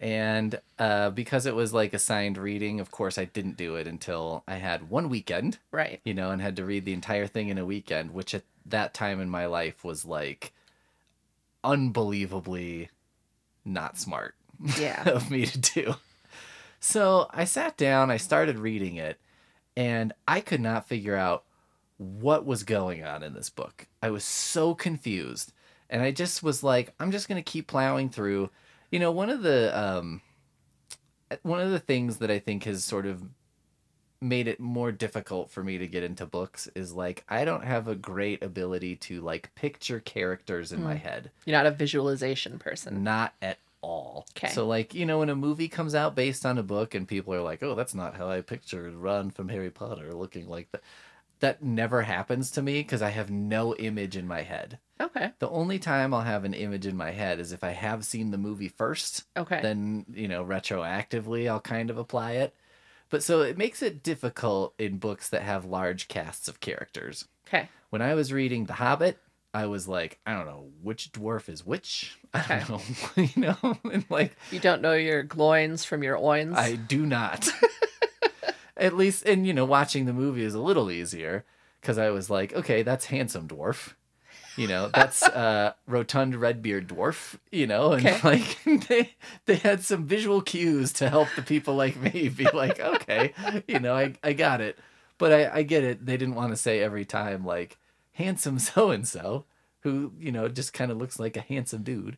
And 0.00 0.60
uh, 0.78 1.10
because 1.10 1.44
it 1.46 1.56
was 1.56 1.74
like 1.74 1.92
assigned 1.92 2.38
reading, 2.38 2.78
of 2.78 2.90
course, 2.92 3.18
I 3.18 3.24
didn't 3.24 3.56
do 3.56 3.74
it 3.74 3.86
until 3.88 4.44
I 4.46 4.54
had 4.56 4.90
one 4.90 5.08
weekend, 5.08 5.58
Right. 5.72 6.00
you 6.04 6.14
know, 6.14 6.30
and 6.30 6.40
had 6.40 6.56
to 6.56 6.64
read 6.64 6.84
the 6.84 6.92
entire 6.92 7.26
thing 7.26 7.48
in 7.48 7.58
a 7.58 7.64
weekend, 7.66 8.12
which 8.12 8.32
at 8.34 8.44
that 8.66 8.94
time 8.94 9.20
in 9.20 9.28
my 9.28 9.46
life 9.46 9.82
was 9.84 10.04
like 10.04 10.52
unbelievably 11.64 12.90
not 13.64 13.98
smart 13.98 14.34
Yeah. 14.78 15.08
of 15.08 15.30
me 15.30 15.46
to 15.46 15.58
do. 15.58 15.94
So 16.80 17.26
I 17.30 17.44
sat 17.44 17.76
down, 17.76 18.10
I 18.10 18.16
started 18.18 18.58
reading 18.58 18.96
it, 18.96 19.18
and 19.76 20.12
I 20.28 20.40
could 20.40 20.60
not 20.60 20.86
figure 20.86 21.16
out 21.16 21.44
what 21.96 22.46
was 22.46 22.62
going 22.62 23.02
on 23.02 23.24
in 23.24 23.34
this 23.34 23.50
book. 23.50 23.88
I 24.00 24.10
was 24.10 24.24
so 24.24 24.74
confused. 24.74 25.52
And 25.90 26.02
I 26.02 26.10
just 26.12 26.42
was 26.42 26.62
like, 26.62 26.92
I'm 27.00 27.10
just 27.10 27.28
going 27.28 27.42
to 27.42 27.50
keep 27.50 27.66
plowing 27.66 28.10
through. 28.10 28.50
You 28.90 28.98
know, 28.98 29.12
one 29.12 29.30
of 29.30 29.42
the 29.42 29.78
um 29.78 30.22
one 31.42 31.60
of 31.60 31.70
the 31.70 31.78
things 31.78 32.18
that 32.18 32.30
I 32.30 32.38
think 32.38 32.64
has 32.64 32.84
sort 32.84 33.06
of 33.06 33.22
made 34.20 34.48
it 34.48 34.58
more 34.58 34.90
difficult 34.90 35.48
for 35.50 35.62
me 35.62 35.78
to 35.78 35.86
get 35.86 36.02
into 36.02 36.26
books 36.26 36.68
is 36.74 36.92
like 36.92 37.24
I 37.28 37.44
don't 37.44 37.64
have 37.64 37.86
a 37.86 37.94
great 37.94 38.42
ability 38.42 38.96
to 38.96 39.20
like 39.20 39.54
picture 39.54 40.00
characters 40.00 40.72
in 40.72 40.82
my 40.82 40.94
head. 40.94 41.30
You're 41.44 41.56
not 41.56 41.66
a 41.66 41.70
visualization 41.70 42.58
person. 42.58 43.04
Not 43.04 43.34
at 43.40 43.58
all. 43.80 44.26
Okay. 44.36 44.52
So 44.52 44.66
like, 44.66 44.94
you 44.94 45.06
know, 45.06 45.20
when 45.20 45.28
a 45.28 45.36
movie 45.36 45.68
comes 45.68 45.94
out 45.94 46.16
based 46.16 46.44
on 46.44 46.58
a 46.58 46.62
book 46.62 46.94
and 46.94 47.06
people 47.06 47.32
are 47.34 47.42
like, 47.42 47.62
"Oh, 47.62 47.74
that's 47.74 47.94
not 47.94 48.16
how 48.16 48.28
I 48.28 48.40
pictured 48.40 48.94
Ron 48.94 49.30
from 49.30 49.48
Harry 49.50 49.70
Potter 49.70 50.12
looking 50.12 50.48
like 50.48 50.70
that." 50.72 50.82
That 51.40 51.62
never 51.62 52.02
happens 52.02 52.50
to 52.52 52.62
me 52.62 52.80
because 52.80 53.02
I 53.02 53.10
have 53.10 53.30
no 53.30 53.74
image 53.76 54.16
in 54.16 54.26
my 54.26 54.42
head. 54.42 54.78
Okay. 55.00 55.30
The 55.38 55.48
only 55.48 55.78
time 55.78 56.12
I'll 56.12 56.22
have 56.22 56.44
an 56.44 56.54
image 56.54 56.84
in 56.86 56.96
my 56.96 57.12
head 57.12 57.38
is 57.38 57.52
if 57.52 57.62
I 57.62 57.70
have 57.70 58.04
seen 58.04 58.30
the 58.32 58.38
movie 58.38 58.68
first, 58.68 59.24
Okay. 59.36 59.60
then, 59.62 60.04
you 60.12 60.26
know, 60.26 60.44
retroactively 60.44 61.48
I'll 61.48 61.60
kind 61.60 61.90
of 61.90 61.98
apply 61.98 62.32
it. 62.32 62.54
But 63.10 63.22
so 63.22 63.42
it 63.42 63.56
makes 63.56 63.80
it 63.82 64.02
difficult 64.02 64.74
in 64.78 64.98
books 64.98 65.28
that 65.30 65.42
have 65.42 65.64
large 65.64 66.08
casts 66.08 66.48
of 66.48 66.60
characters 66.60 67.26
okay. 67.46 67.68
when 67.90 68.02
I 68.02 68.14
was 68.14 68.32
reading 68.32 68.66
The 68.66 68.74
Hobbit, 68.74 69.18
I 69.54 69.64
was 69.66 69.88
like, 69.88 70.18
I 70.26 70.34
don't 70.34 70.44
know 70.46 70.68
which 70.82 71.12
dwarf 71.12 71.48
is 71.48 71.64
which. 71.64 72.18
I 72.34 72.64
don't 72.66 73.16
know, 73.16 73.22
you 73.34 73.42
know, 73.42 73.78
and 73.92 74.04
like 74.10 74.36
You 74.50 74.58
don't 74.60 74.82
know 74.82 74.92
your 74.94 75.22
gloins 75.22 75.84
from 75.84 76.02
your 76.02 76.18
oins. 76.18 76.58
I 76.58 76.74
do 76.74 77.06
not. 77.06 77.48
At 78.78 78.96
least, 78.96 79.26
and 79.26 79.46
you 79.46 79.52
know, 79.52 79.64
watching 79.64 80.06
the 80.06 80.12
movie 80.12 80.44
is 80.44 80.54
a 80.54 80.60
little 80.60 80.90
easier 80.90 81.44
because 81.80 81.98
I 81.98 82.10
was 82.10 82.30
like, 82.30 82.52
okay, 82.54 82.82
that's 82.82 83.06
handsome 83.06 83.48
dwarf. 83.48 83.94
You 84.56 84.68
know, 84.68 84.88
that's 84.88 85.22
uh, 85.28 85.72
rotund 85.86 86.36
redbeard 86.36 86.88
dwarf. 86.88 87.38
You 87.50 87.66
know, 87.66 87.92
and 87.92 88.06
Okay. 88.06 88.20
like 88.24 88.58
they 88.88 89.14
they 89.46 89.56
had 89.56 89.82
some 89.82 90.06
visual 90.06 90.40
cues 90.40 90.92
to 90.94 91.08
help 91.08 91.28
the 91.36 91.42
people 91.42 91.74
like 91.74 91.96
me 91.96 92.28
be 92.28 92.48
like, 92.52 92.80
okay, 92.80 93.32
you 93.66 93.80
know, 93.80 93.94
I 93.94 94.14
I 94.22 94.32
got 94.32 94.60
it. 94.60 94.78
But 95.18 95.32
I 95.32 95.58
I 95.58 95.62
get 95.62 95.84
it. 95.84 96.06
They 96.06 96.16
didn't 96.16 96.36
want 96.36 96.52
to 96.52 96.56
say 96.56 96.80
every 96.80 97.04
time 97.04 97.44
like 97.44 97.76
handsome 98.12 98.58
so 98.58 98.90
and 98.90 99.06
so, 99.06 99.44
who 99.80 100.12
you 100.18 100.30
know 100.32 100.48
just 100.48 100.72
kind 100.72 100.90
of 100.90 100.98
looks 100.98 101.18
like 101.18 101.36
a 101.36 101.40
handsome 101.40 101.82
dude. 101.82 102.16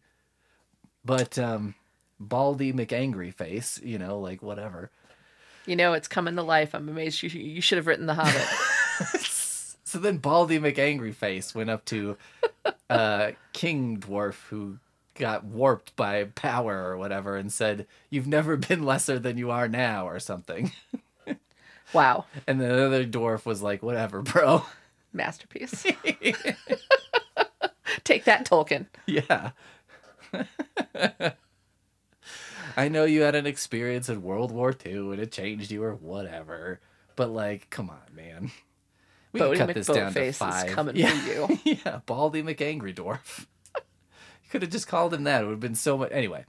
But 1.05 1.39
um, 1.39 1.75
baldy 2.19 2.73
McAngry 2.73 3.33
face, 3.33 3.81
you 3.83 3.99
know, 3.99 4.19
like 4.19 4.43
whatever. 4.43 4.91
You 5.71 5.77
know 5.77 5.93
it's 5.93 6.09
coming 6.09 6.35
to 6.35 6.43
life. 6.43 6.75
I'm 6.75 6.89
amazed 6.89 7.23
you 7.23 7.29
you 7.29 7.61
should 7.61 7.79
have 7.79 7.87
written 7.87 8.07
The 8.07 8.15
Hobbit. 8.15 9.21
so 9.85 10.01
then 10.01 10.17
Baldy 10.17 10.59
McAngry 10.59 11.15
Face 11.15 11.55
went 11.55 11.71
up 11.71 11.85
to 11.85 12.17
uh, 12.91 13.31
King 13.53 13.99
Dwarf, 14.01 14.49
who 14.49 14.79
got 15.15 15.45
warped 15.45 15.95
by 15.95 16.25
power 16.25 16.89
or 16.89 16.97
whatever, 16.97 17.37
and 17.37 17.53
said, 17.53 17.87
"You've 18.11 18.27
never 18.27 18.57
been 18.57 18.85
lesser 18.85 19.21
than 19.21 19.39
you 19.39 19.53
are 19.53 19.69
now," 19.69 20.09
or 20.09 20.19
something. 20.19 20.73
wow. 21.93 22.25
And 22.49 22.61
the 22.61 22.87
other 22.87 23.07
dwarf 23.07 23.47
was 23.47 23.63
like, 23.63 23.81
"Whatever, 23.81 24.23
bro." 24.23 24.65
Masterpiece. 25.13 25.83
Take 28.03 28.25
that, 28.25 28.45
Tolkien. 28.45 28.87
yeah. 29.07 29.53
I 32.81 32.89
know 32.89 33.05
you 33.05 33.23
had 33.23 33.35
an 33.35 33.47
experience 33.47 34.09
in 34.09 34.23
World 34.23 34.51
War 34.51 34.75
II 34.87 35.13
and 35.13 35.21
it 35.21 35.33
changed 35.33 35.71
you 35.71 35.83
or 35.85 35.95
whatever, 35.95 36.81
but 37.15 37.31
like, 37.31 37.69
come 37.69 37.91
on, 37.91 38.15
man. 38.15 38.51
We 39.33 39.41
Bodie 39.41 39.59
cut 39.59 39.75
this 39.75 39.87
down 39.87 40.15
to 40.15 40.33
five. 40.33 40.71
coming 40.71 40.97
yeah. 40.97 41.11
for 41.11 41.53
you. 41.53 41.59
yeah, 41.85 42.01
Baldy 42.07 42.43
McAngry 42.43 42.95
Dwarf. 42.95 43.41
you 43.77 44.51
could 44.51 44.63
have 44.63 44.71
just 44.71 44.89
called 44.89 45.13
him 45.13 45.25
that. 45.25 45.43
It 45.43 45.45
would 45.45 45.53
have 45.53 45.61
been 45.61 45.75
so 45.75 45.99
much. 45.99 46.11
Anyway, 46.11 46.47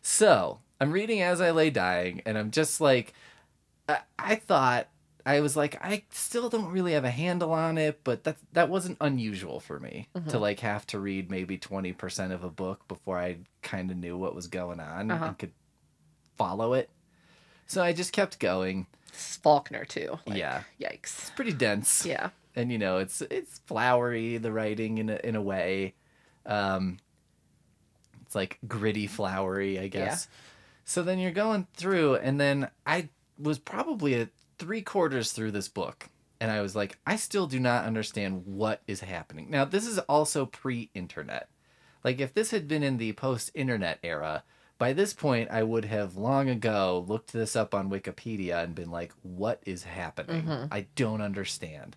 so 0.00 0.60
I'm 0.80 0.92
reading 0.92 1.22
as 1.22 1.40
I 1.40 1.50
lay 1.50 1.70
dying, 1.70 2.22
and 2.24 2.38
I'm 2.38 2.52
just 2.52 2.80
like, 2.80 3.12
I, 3.88 3.98
I 4.16 4.36
thought 4.36 4.88
I 5.36 5.40
was 5.40 5.56
like, 5.56 5.78
I 5.84 6.04
still 6.10 6.48
don't 6.48 6.70
really 6.72 6.92
have 6.92 7.04
a 7.04 7.10
handle 7.10 7.52
on 7.52 7.76
it, 7.78 8.00
but 8.04 8.24
that 8.24 8.36
that 8.52 8.68
wasn't 8.68 8.96
unusual 9.00 9.60
for 9.60 9.78
me 9.78 10.08
Mm-hmm. 10.16 10.30
to 10.30 10.38
like 10.38 10.60
have 10.60 10.86
to 10.88 10.98
read 10.98 11.30
maybe 11.30 11.58
twenty 11.58 11.92
percent 11.92 12.32
of 12.32 12.44
a 12.44 12.50
book 12.50 12.86
before 12.88 13.18
I 13.18 13.38
kind 13.62 13.90
of 13.90 13.96
knew 13.96 14.16
what 14.16 14.34
was 14.34 14.46
going 14.46 14.80
on 14.80 15.10
Uh-huh. 15.10 15.24
and 15.26 15.38
could 15.38 15.52
follow 16.36 16.72
it. 16.74 16.88
So 17.66 17.82
I 17.82 17.92
just 17.92 18.12
kept 18.12 18.38
going. 18.38 18.86
Faulkner 19.12 19.84
too. 19.84 20.18
Like, 20.26 20.38
yeah, 20.38 20.62
Yikes. 20.80 21.02
it's 21.20 21.30
pretty 21.30 21.52
dense 21.52 22.06
Yeah. 22.06 22.30
and 22.56 22.70
you 22.72 22.78
know 22.78 22.98
it's 22.98 23.20
it's 23.22 23.58
flowery 23.66 24.38
the 24.38 24.52
writing 24.52 24.98
in 24.98 25.10
a, 25.10 25.18
in 25.24 25.34
a 25.36 25.42
way 25.42 25.94
um 26.46 26.98
it's 28.22 28.34
like 28.34 28.58
gritty 28.68 29.06
flowery 29.06 29.78
i 29.78 29.88
guess 29.88 30.28
Yeah. 30.30 30.38
so 30.84 31.02
then 31.02 31.18
you're 31.18 31.30
going 31.44 31.66
through 31.74 32.16
and 32.16 32.38
then 32.40 32.68
i 32.86 33.08
was 33.38 33.58
probably 33.58 34.14
at 34.14 34.28
three 34.58 34.82
quarters 34.82 35.32
through 35.32 35.50
this 35.50 35.68
book 35.68 36.08
and 36.40 36.50
i 36.50 36.60
was 36.60 36.74
like 36.76 36.98
i 37.06 37.16
still 37.16 37.46
do 37.46 37.60
not 37.60 37.84
understand 37.84 38.42
what 38.46 38.82
is 38.86 39.00
happening 39.00 39.50
now 39.50 39.64
this 39.64 39.86
is 39.86 39.98
also 40.00 40.46
pre-internet 40.46 41.48
like 42.04 42.20
if 42.20 42.34
this 42.34 42.50
had 42.50 42.68
been 42.68 42.82
in 42.82 42.98
the 42.98 43.12
post-internet 43.12 43.98
era 44.02 44.42
By 44.78 44.92
this 44.92 45.12
point, 45.12 45.50
I 45.50 45.64
would 45.64 45.84
have 45.86 46.16
long 46.16 46.48
ago 46.48 47.04
looked 47.08 47.32
this 47.32 47.56
up 47.56 47.74
on 47.74 47.90
Wikipedia 47.90 48.62
and 48.62 48.74
been 48.76 48.92
like, 48.92 49.12
what 49.22 49.60
is 49.66 49.82
happening? 49.82 50.42
Mm-hmm. 50.44 50.66
I 50.70 50.86
don't 50.94 51.20
understand. 51.20 51.96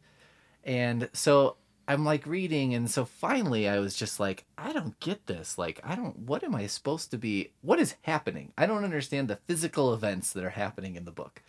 And 0.63 1.07
so 1.13 1.57
I'm 1.87 2.03
like 2.03 2.25
reading, 2.25 2.73
and 2.73 2.89
so 2.89 3.05
finally 3.05 3.69
I 3.69 3.77
was 3.79 3.95
just 3.95 4.19
like, 4.19 4.45
I 4.57 4.73
don't 4.73 4.99
get 4.99 5.27
this. 5.27 5.57
Like, 5.59 5.79
I 5.83 5.95
don't, 5.95 6.17
what 6.19 6.43
am 6.43 6.55
I 6.55 6.65
supposed 6.67 7.11
to 7.11 7.17
be? 7.19 7.51
What 7.61 7.79
is 7.79 7.95
happening? 8.01 8.51
I 8.57 8.65
don't 8.65 8.83
understand 8.83 9.27
the 9.27 9.39
physical 9.47 9.93
events 9.93 10.33
that 10.33 10.43
are 10.43 10.49
happening 10.51 10.95
in 10.95 11.05
the 11.05 11.11
book. 11.11 11.43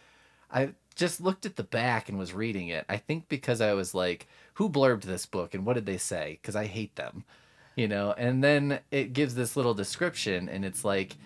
I 0.51 0.75
just 0.93 1.21
looked 1.21 1.47
at 1.47 1.57
the 1.57 1.63
back 1.63 2.09
and 2.09 2.19
was 2.19 2.33
reading 2.33 2.69
it. 2.69 2.85
I 2.89 2.97
think 2.97 3.29
because 3.29 3.61
I 3.61 3.73
was 3.75 3.95
like, 3.95 4.27
who 4.55 4.69
blurbed 4.69 5.03
this 5.03 5.27
book 5.27 5.55
and 5.55 5.65
what 5.65 5.75
did 5.75 5.87
they 5.87 5.99
say? 5.99 6.39
Because 6.41 6.57
I 6.57 6.67
hate 6.67 6.97
them, 6.97 7.25
you 7.77 7.89
know? 7.89 8.15
And 8.17 8.43
then 8.43 8.81
it 8.91 9.13
gives 9.13 9.35
this 9.35 9.57
little 9.57 9.75
description, 9.75 10.49
and 10.49 10.65
it's 10.65 10.85
like, 10.85 11.17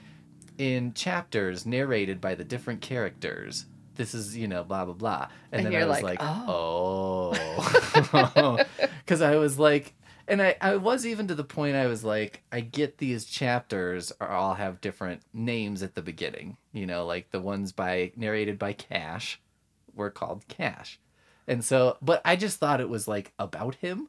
in 0.59 0.95
chapters 0.95 1.67
narrated 1.67 2.21
by 2.21 2.35
the 2.35 2.45
different 2.45 2.81
characters. 2.81 3.67
This 3.97 4.15
is, 4.15 4.37
you 4.37 4.49
know, 4.49 4.63
blah 4.65 4.85
blah 4.85 4.95
blah. 4.95 5.29
And, 5.53 5.67
And 5.67 5.75
then 5.75 5.83
I 5.83 5.87
was 5.87 6.03
like, 6.03 6.21
like, 6.21 6.29
oh, 6.29 7.33
oh. 8.35 8.59
because 9.05 9.23
I 9.23 9.37
was 9.37 9.59
like, 9.59 9.95
and 10.29 10.43
I 10.43 10.57
I 10.61 10.77
was 10.77 11.07
even 11.07 11.29
to 11.29 11.35
the 11.35 11.45
point 11.45 11.77
I 11.77 11.87
was 11.87 12.05
like, 12.05 12.43
I 12.53 12.61
get 12.61 12.99
these 12.99 13.25
chapters 13.25 14.13
are 14.21 14.31
all 14.31 14.55
have 14.55 14.81
different 14.81 15.23
names 15.33 15.83
at 15.83 15.95
the 15.95 16.03
beginning. 16.03 16.57
You 16.73 16.87
know, 16.87 17.07
like 17.07 17.31
the 17.31 17.41
ones 17.41 17.73
by 17.73 18.13
narrated 18.17 18.59
by 18.59 18.75
Cash 18.75 19.41
were 19.97 20.11
called 20.11 20.47
Cash, 20.49 21.01
and 21.49 21.65
so, 21.65 21.97
but 22.01 22.21
I 22.25 22.37
just 22.37 22.59
thought 22.59 22.81
it 22.81 22.89
was 22.89 23.09
like 23.09 23.33
about 23.39 23.77
him. 23.77 24.09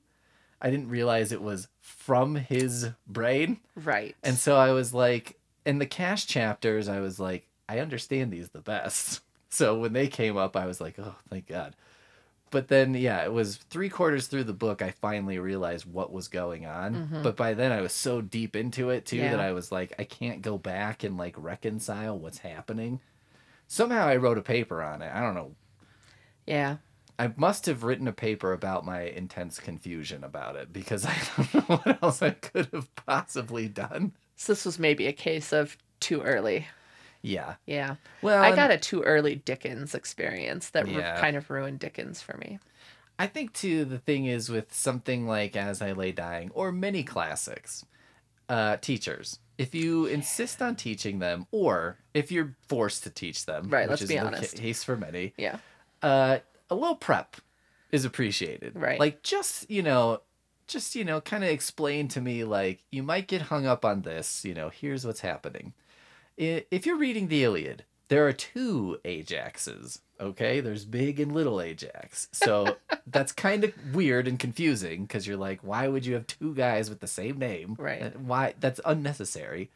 I 0.62 0.70
didn't 0.72 0.90
realize 0.90 1.32
it 1.32 1.42
was 1.42 1.68
from 1.82 2.36
his 2.36 2.90
brain. 3.08 3.60
Right. 3.76 4.16
And 4.24 4.38
so 4.38 4.56
I 4.56 4.72
was 4.72 4.92
like, 4.92 5.38
in 5.68 5.78
the 5.78 5.86
cash 5.86 6.26
chapters, 6.26 6.88
I 6.90 7.00
was 7.00 7.20
like, 7.20 7.46
I 7.70 7.78
understand 7.80 8.32
these 8.32 8.50
the 8.50 8.62
best. 8.62 9.22
So 9.50 9.80
when 9.80 9.94
they 9.94 10.08
came 10.10 10.36
up, 10.36 10.58
I 10.58 10.66
was 10.66 10.82
like, 10.82 11.00
oh, 11.00 11.16
thank 11.30 11.48
God. 11.48 11.74
But 12.52 12.68
then, 12.68 12.94
yeah, 12.96 13.24
it 13.24 13.32
was 13.32 13.56
three 13.56 13.88
quarters 13.88 14.28
through 14.28 14.44
the 14.44 14.52
book, 14.54 14.82
I 14.82 14.92
finally 14.92 15.40
realized 15.40 15.86
what 15.86 16.12
was 16.12 16.28
going 16.28 16.66
on. 16.66 16.94
Mm-hmm. 16.96 17.24
But 17.24 17.38
by 17.38 17.54
then, 17.54 17.72
I 17.72 17.80
was 17.80 17.94
so 17.94 18.20
deep 18.20 18.58
into 18.58 18.90
it, 18.90 19.06
too, 19.06 19.16
Yeah. 19.16 19.32
that 19.32 19.40
I 19.40 19.54
was 19.54 19.72
like, 19.72 19.94
I 19.98 20.04
can't 20.04 20.42
go 20.42 20.58
back 20.58 21.06
and 21.06 21.18
like 21.18 21.34
reconcile 21.38 22.20
what's 22.20 22.40
happening. 22.40 23.00
Somehow 23.68 24.06
I 24.06 24.18
wrote 24.18 24.38
a 24.38 24.42
paper 24.42 24.84
on 24.84 25.02
it. 25.02 25.12
I 25.14 25.22
don't 25.22 25.34
know. 25.34 25.56
Yeah. 26.48 26.78
I 27.20 27.34
must 27.36 27.66
have 27.66 27.84
written 27.84 28.08
a 28.08 28.12
paper 28.14 28.54
about 28.54 28.86
my 28.86 29.02
intense 29.02 29.60
confusion 29.60 30.24
about 30.24 30.56
it 30.56 30.72
because 30.72 31.04
I 31.06 31.16
don't 31.38 31.54
know 31.70 31.78
what 31.78 32.04
else 32.04 32.22
I 32.22 32.30
could 32.32 32.70
have 32.74 32.94
possibly 32.96 33.68
done. 33.68 34.12
So 34.36 34.52
this 34.54 34.66
was 34.66 34.78
maybe 34.78 35.08
a 35.08 35.14
case 35.14 35.52
of 35.52 35.78
too 36.00 36.22
early. 36.22 36.68
Yeah. 37.24 37.56
Yeah. 37.66 37.96
Well, 38.22 38.44
I 38.44 38.56
got 38.56 38.70
a 38.70 38.78
too 38.78 39.02
early 39.02 39.34
Dickens 39.36 39.96
experience 39.96 40.70
that 40.70 40.88
Yeah. 40.88 41.20
kind 41.20 41.36
of 41.36 41.50
ruined 41.50 41.80
Dickens 41.80 42.22
for 42.22 42.38
me. 42.38 42.60
I 43.18 43.26
think 43.26 43.52
too 43.54 43.84
the 43.84 43.98
thing 43.98 44.26
is 44.28 44.48
with 44.50 44.72
something 44.72 45.26
like 45.28 45.56
As 45.56 45.82
I 45.82 45.94
Lay 45.94 46.12
Dying 46.12 46.52
or 46.54 46.72
many 46.72 47.04
classics, 47.04 47.84
uh, 48.48 48.78
teachers. 48.78 49.40
If 49.58 49.74
you 49.74 50.06
insist 50.06 50.62
on 50.62 50.76
teaching 50.76 51.18
them, 51.18 51.48
or 51.52 51.98
if 52.14 52.32
you're 52.32 52.56
forced 52.68 53.04
to 53.06 53.10
teach 53.10 53.48
them, 53.48 53.70
Right, 53.70 53.86
which 53.90 53.90
let's 53.90 54.02
is 54.04 54.10
be 54.10 54.20
honest. 54.20 54.56
case 54.58 54.84
for 54.84 54.96
many, 54.96 55.34
Yeah. 55.36 55.58
Uh, 56.02 56.40
a 56.70 56.76
little 56.76 56.96
prep 56.96 57.38
is 57.92 58.06
appreciated. 58.06 58.74
Right. 58.76 59.00
Like 59.00 59.24
just 59.24 59.70
you 59.70 59.82
know, 59.82 60.22
just 60.68 60.96
you 60.96 61.04
know, 61.04 61.22
kind 61.22 61.44
of 61.44 61.50
explain 61.50 62.08
to 62.10 62.22
me 62.22 62.44
like 62.44 62.84
you 62.92 63.04
might 63.04 63.28
get 63.28 63.44
hung 63.44 63.66
up 63.66 63.86
on 63.86 64.02
this. 64.02 64.44
You 64.46 64.54
know, 64.54 64.70
here's 64.70 65.06
what's 65.06 65.22
happening. 65.22 65.74
If 66.38 66.86
you're 66.86 66.98
reading 66.98 67.28
the 67.30 67.44
Iliad, 67.44 67.84
there 68.10 68.28
are 68.28 68.34
two 68.34 69.00
Ajaxes. 69.04 70.02
Okay, 70.20 70.62
there's 70.62 70.86
big 70.86 71.20
and 71.20 71.32
little 71.32 71.62
Ajax. 71.62 72.28
So 72.32 72.78
that's 73.08 73.32
kind 73.32 73.64
of 73.64 73.74
weird 73.94 74.28
and 74.28 74.40
confusing 74.40 75.04
because 75.04 75.28
you're 75.28 75.38
like, 75.38 75.60
why 75.62 75.88
would 75.88 76.06
you 76.06 76.14
have 76.14 76.28
two 76.28 76.54
guys 76.54 76.90
with 76.90 77.00
the 77.00 77.08
same 77.08 77.38
name? 77.38 77.76
Right. 77.78 78.20
Why? 78.20 78.54
That's 78.60 78.80
unnecessary. 78.86 79.72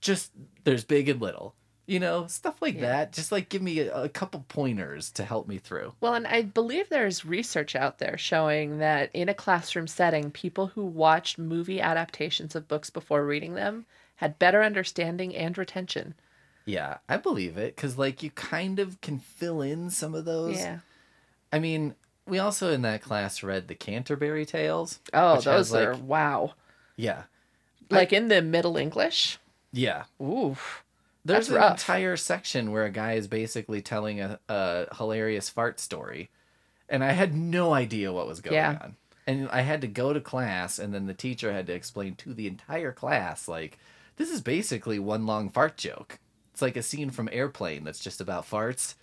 Just 0.00 0.32
there's 0.64 0.84
big 0.84 1.08
and 1.08 1.20
little. 1.20 1.54
You 1.86 1.98
know, 1.98 2.26
stuff 2.28 2.62
like 2.62 2.76
Yeah. 2.76 2.80
that. 2.82 3.12
Just 3.12 3.32
like 3.32 3.48
give 3.48 3.60
me 3.62 3.80
a, 3.80 4.02
a 4.04 4.08
couple 4.08 4.44
pointers 4.48 5.10
to 5.12 5.24
help 5.24 5.48
me 5.48 5.58
through. 5.58 5.94
Well, 6.00 6.14
and 6.14 6.26
I 6.26 6.42
believe 6.42 6.88
there's 6.88 7.24
research 7.24 7.74
out 7.74 7.98
there 7.98 8.16
showing 8.16 8.78
that 8.78 9.10
in 9.12 9.28
a 9.28 9.34
classroom 9.34 9.88
setting, 9.88 10.30
people 10.30 10.68
who 10.68 10.84
watched 10.84 11.38
movie 11.38 11.80
adaptations 11.80 12.54
of 12.54 12.68
books 12.68 12.88
before 12.88 13.26
reading 13.26 13.54
them 13.54 13.86
had 14.16 14.38
better 14.38 14.62
understanding 14.62 15.34
and 15.34 15.58
retention. 15.58 16.14
Yeah, 16.64 16.98
I 17.08 17.16
believe 17.16 17.56
it 17.58 17.74
because 17.74 17.98
like 17.98 18.22
you 18.22 18.30
kind 18.30 18.78
of 18.78 19.00
can 19.00 19.18
fill 19.18 19.60
in 19.60 19.90
some 19.90 20.14
of 20.14 20.24
those. 20.24 20.58
Yeah. 20.58 20.78
I 21.52 21.58
mean, 21.58 21.96
we 22.28 22.38
also 22.38 22.72
in 22.72 22.82
that 22.82 23.02
class 23.02 23.42
read 23.42 23.66
the 23.66 23.74
Canterbury 23.74 24.46
Tales. 24.46 25.00
Oh, 25.12 25.34
has, 25.34 25.44
those 25.44 25.74
are 25.74 25.94
like- 25.94 26.02
wow. 26.04 26.52
Yeah, 26.94 27.24
Like 27.90 28.12
in 28.12 28.28
the 28.28 28.40
Middle 28.40 28.76
English. 28.76 29.38
yeah. 29.72 30.04
Ooh. 30.20 30.56
There's 31.24 31.46
That's 31.46 31.48
an 31.50 31.54
rough. 31.56 31.70
entire 31.80 32.16
section 32.16 32.72
where 32.72 32.84
a 32.84 32.90
guy 32.90 33.12
is 33.12 33.28
basically 33.28 33.80
telling 33.80 34.20
a, 34.20 34.40
a 34.48 34.86
hilarious 34.96 35.48
fart 35.48 35.78
story, 35.78 36.30
and 36.88 37.04
I 37.04 37.12
had 37.12 37.34
no 37.34 37.72
idea 37.72 38.12
what 38.12 38.26
was 38.26 38.40
going 38.40 38.54
Yeah. 38.56 38.78
on. 38.82 38.96
And 39.24 39.48
I 39.50 39.60
had 39.60 39.80
to 39.82 39.86
go 39.86 40.12
to 40.12 40.20
class, 40.20 40.80
and 40.80 40.92
then 40.92 41.06
the 41.06 41.14
teacher 41.14 41.52
had 41.52 41.66
to 41.68 41.72
explain 41.72 42.16
to 42.16 42.34
the 42.34 42.48
entire 42.48 42.90
class, 42.90 43.46
like, 43.46 43.78
this 44.16 44.30
is 44.30 44.40
basically 44.40 44.98
one 44.98 45.24
long 45.26 45.48
fart 45.48 45.76
joke. 45.76 46.18
It's 46.52 46.60
like 46.60 46.76
a 46.76 46.82
scene 46.82 47.10
from 47.10 47.28
Airplane 47.32 47.84
that's 47.84 48.00
just 48.00 48.20
about 48.20 48.48
farts. 48.50 48.96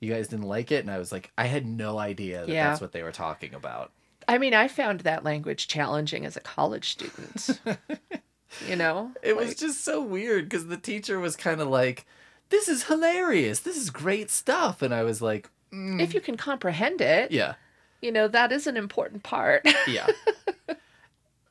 You 0.00 0.10
guys 0.12 0.28
didn't 0.28 0.46
like 0.46 0.72
it, 0.72 0.80
and 0.80 0.90
I 0.90 0.98
was 0.98 1.12
like, 1.12 1.30
I 1.36 1.44
had 1.46 1.66
no 1.66 1.98
idea 1.98 2.40
that 2.40 2.48
Yeah. 2.48 2.68
that's 2.70 2.80
what 2.80 2.92
they 2.92 3.02
were 3.02 3.12
talking 3.12 3.52
about. 3.54 3.92
I 4.26 4.38
mean, 4.38 4.54
I 4.54 4.66
found 4.66 5.00
that 5.00 5.24
language 5.24 5.68
challenging 5.68 6.24
as 6.24 6.36
a 6.36 6.40
college 6.40 6.88
student. 6.90 7.60
you 8.68 8.76
know? 8.76 9.12
It 9.22 9.36
was 9.36 9.54
just 9.54 9.84
so 9.84 10.00
weird 10.02 10.48
because 10.48 10.66
the 10.66 10.76
teacher 10.76 11.18
was 11.18 11.36
kind 11.36 11.60
of 11.60 11.68
like, 11.68 12.06
"This 12.50 12.68
is 12.68 12.84
hilarious. 12.84 13.60
This 13.60 13.76
is 13.76 13.90
great 13.90 14.30
stuff," 14.30 14.82
and 14.82 14.94
I 14.94 15.02
was 15.02 15.20
like, 15.22 15.50
"Mm, 15.72 16.00
if 16.00 16.14
you 16.14 16.20
can 16.20 16.36
comprehend 16.36 17.00
it, 17.00 17.30
"Yeah, 17.32 17.54
you 18.00 18.12
know, 18.12 18.28
that 18.28 18.52
is 18.52 18.66
an 18.66 18.76
important 18.76 19.22
part. 19.22 19.66
yeah." 19.86 20.06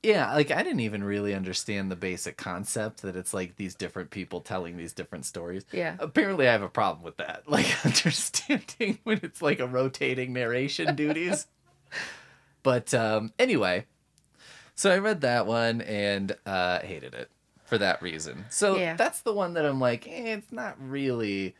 Yeah, 0.04 0.32
like 0.36 0.52
I 0.52 0.62
didn't 0.62 0.82
even 0.82 1.04
really 1.04 1.34
understand 1.34 1.90
the 1.90 1.96
basic 1.96 2.38
concept 2.38 3.02
that 3.02 3.16
it's 3.16 3.34
like 3.34 3.56
these 3.56 3.74
different 3.74 4.12
people 4.12 4.40
telling 4.40 4.78
these 4.78 4.94
different 4.94 5.26
stories. 5.26 5.66
yeah. 5.72 5.96
Apparently, 5.98 6.48
I 6.48 6.52
have 6.52 6.62
a 6.62 6.70
problem 6.70 7.04
with 7.04 7.18
that. 7.18 7.44
Like 7.50 7.66
understanding 7.84 9.00
when 9.04 9.20
it's 9.24 9.42
like 9.42 9.60
a 9.60 9.66
rotating 9.66 10.32
narration 10.34 10.96
duties. 10.96 11.48
But 12.62 12.94
um 12.94 13.32
anyway, 13.40 13.86
so 14.76 14.92
I 14.92 14.98
read 15.00 15.22
that 15.22 15.48
one 15.48 15.82
and 15.82 16.36
uh 16.46 16.80
hated 16.82 17.14
it 17.14 17.30
for 17.66 17.78
that 17.80 18.02
reason. 18.02 18.46
So 18.50 18.76
Yeah. 18.78 18.96
that's 18.96 19.22
the 19.22 19.34
one 19.34 19.54
that 19.56 19.66
I'm 19.66 19.80
like, 19.80 20.08
eh, 20.08 20.36
it's 20.36 20.52
not 20.52 20.76
really 20.80 21.56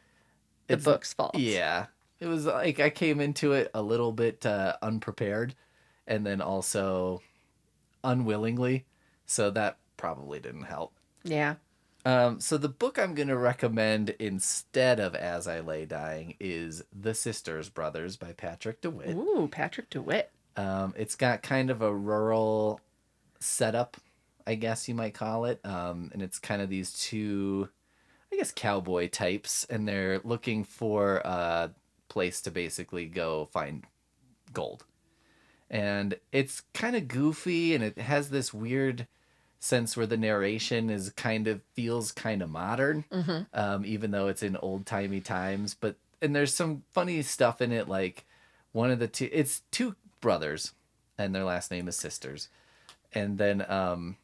The 0.68 0.74
it's- 0.76 0.84
book's 0.86 1.14
fault. 1.14 1.36
Yeah. 1.36 1.88
It 2.20 2.28
was 2.28 2.46
like 2.46 2.80
I 2.80 2.90
came 2.92 3.20
into 3.20 3.54
it 3.54 3.70
a 3.74 3.82
little 3.82 4.12
bit 4.14 4.46
uh, 4.46 4.78
unprepared 4.82 5.54
and 6.08 6.26
then 6.26 6.42
also 6.42 7.22
unwillingly. 8.04 8.86
So 9.26 9.50
that 9.52 9.78
probably 9.98 10.40
didn't 10.40 10.64
help. 10.64 10.94
Yeah. 11.24 11.56
Um, 12.06 12.40
so 12.40 12.58
the 12.58 12.70
book 12.70 13.00
I'm 13.00 13.16
going 13.16 13.28
to 13.30 13.38
recommend 13.38 14.12
instead 14.20 15.00
of 15.00 15.16
As 15.16 15.48
I 15.48 15.60
Lay 15.60 15.86
Dying 15.86 16.36
is 16.40 16.84
The 16.98 17.16
Sisters 17.16 17.70
Brothers 17.70 18.16
by 18.16 18.32
Patrick 18.34 18.82
DeWitt. 18.82 19.16
Ooh, 19.16 19.50
Patrick 19.52 19.90
DeWitt. 19.90 20.32
Um, 20.56 20.94
it's 20.96 21.16
got 21.16 21.42
kind 21.42 21.72
of 21.72 21.82
a 21.82 21.94
rural 21.94 22.80
setup, 23.40 23.98
I 24.48 24.56
guess 24.56 24.88
you 24.88 24.96
might 24.96 25.14
call 25.14 25.46
it. 25.46 25.60
Um, 25.66 26.10
and 26.14 26.22
it's 26.22 26.40
kind 26.40 26.62
of 26.62 26.70
these 26.70 26.94
two, 26.94 27.70
I 28.32 28.36
guess, 28.38 28.52
cowboy 28.52 29.10
types, 29.10 29.66
and 29.70 29.88
they're 29.88 30.20
looking 30.24 30.64
for 30.64 31.18
a 31.18 31.72
place 32.10 32.42
to 32.42 32.52
basically 32.52 33.06
go 33.08 33.46
find 33.52 33.84
gold. 34.54 34.86
And 35.70 36.20
it's 36.32 36.62
kind 36.74 36.96
of 36.96 37.08
goofy, 37.08 37.74
and 37.74 37.84
it 37.84 37.98
has 37.98 38.30
this 38.30 38.54
weird 38.54 39.08
sense 39.60 39.98
where 39.98 40.06
the 40.06 40.18
narration 40.18 40.92
is 40.92 41.10
kind 41.12 41.48
of 41.48 41.62
feels 41.74 42.12
kind 42.12 42.44
of 42.44 42.50
modern, 42.52 43.04
Mhm. 43.12 43.48
um, 43.52 43.84
even 43.86 44.12
though 44.12 44.28
it's 44.28 44.44
in 44.44 44.56
old 44.58 44.86
timey 44.86 45.22
times. 45.22 45.74
But 45.74 45.96
and 46.22 46.36
there's 46.36 46.54
some 46.54 46.84
funny 46.92 47.22
stuff 47.24 47.62
in 47.62 47.72
it, 47.72 47.88
like 47.90 48.26
one 48.74 48.92
of 48.92 49.00
the 49.00 49.08
two. 49.08 49.30
It's 49.32 49.62
two 49.72 49.96
brothers, 50.22 50.74
and 51.18 51.34
their 51.34 51.44
last 51.44 51.72
name 51.72 51.88
is 51.88 51.96
sisters, 51.96 52.48
and 53.14 53.38
then 53.38 53.66
um, 53.70 54.18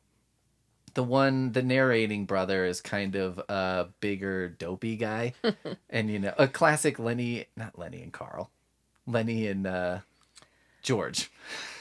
the 0.93 1.03
one 1.03 1.51
the 1.51 1.61
narrating 1.63 2.25
brother 2.25 2.65
is 2.65 2.81
kind 2.81 3.15
of 3.15 3.39
a 3.49 3.87
bigger 3.99 4.49
dopey 4.49 4.95
guy, 4.95 5.33
and 5.89 6.09
you 6.09 6.19
know 6.19 6.33
a 6.37 6.47
classic 6.47 6.99
Lenny, 6.99 7.45
not 7.55 7.77
Lenny 7.77 8.01
and 8.01 8.13
Carl, 8.13 8.49
Lenny 9.07 9.47
and 9.47 9.65
uh, 9.67 9.99
George. 10.81 11.31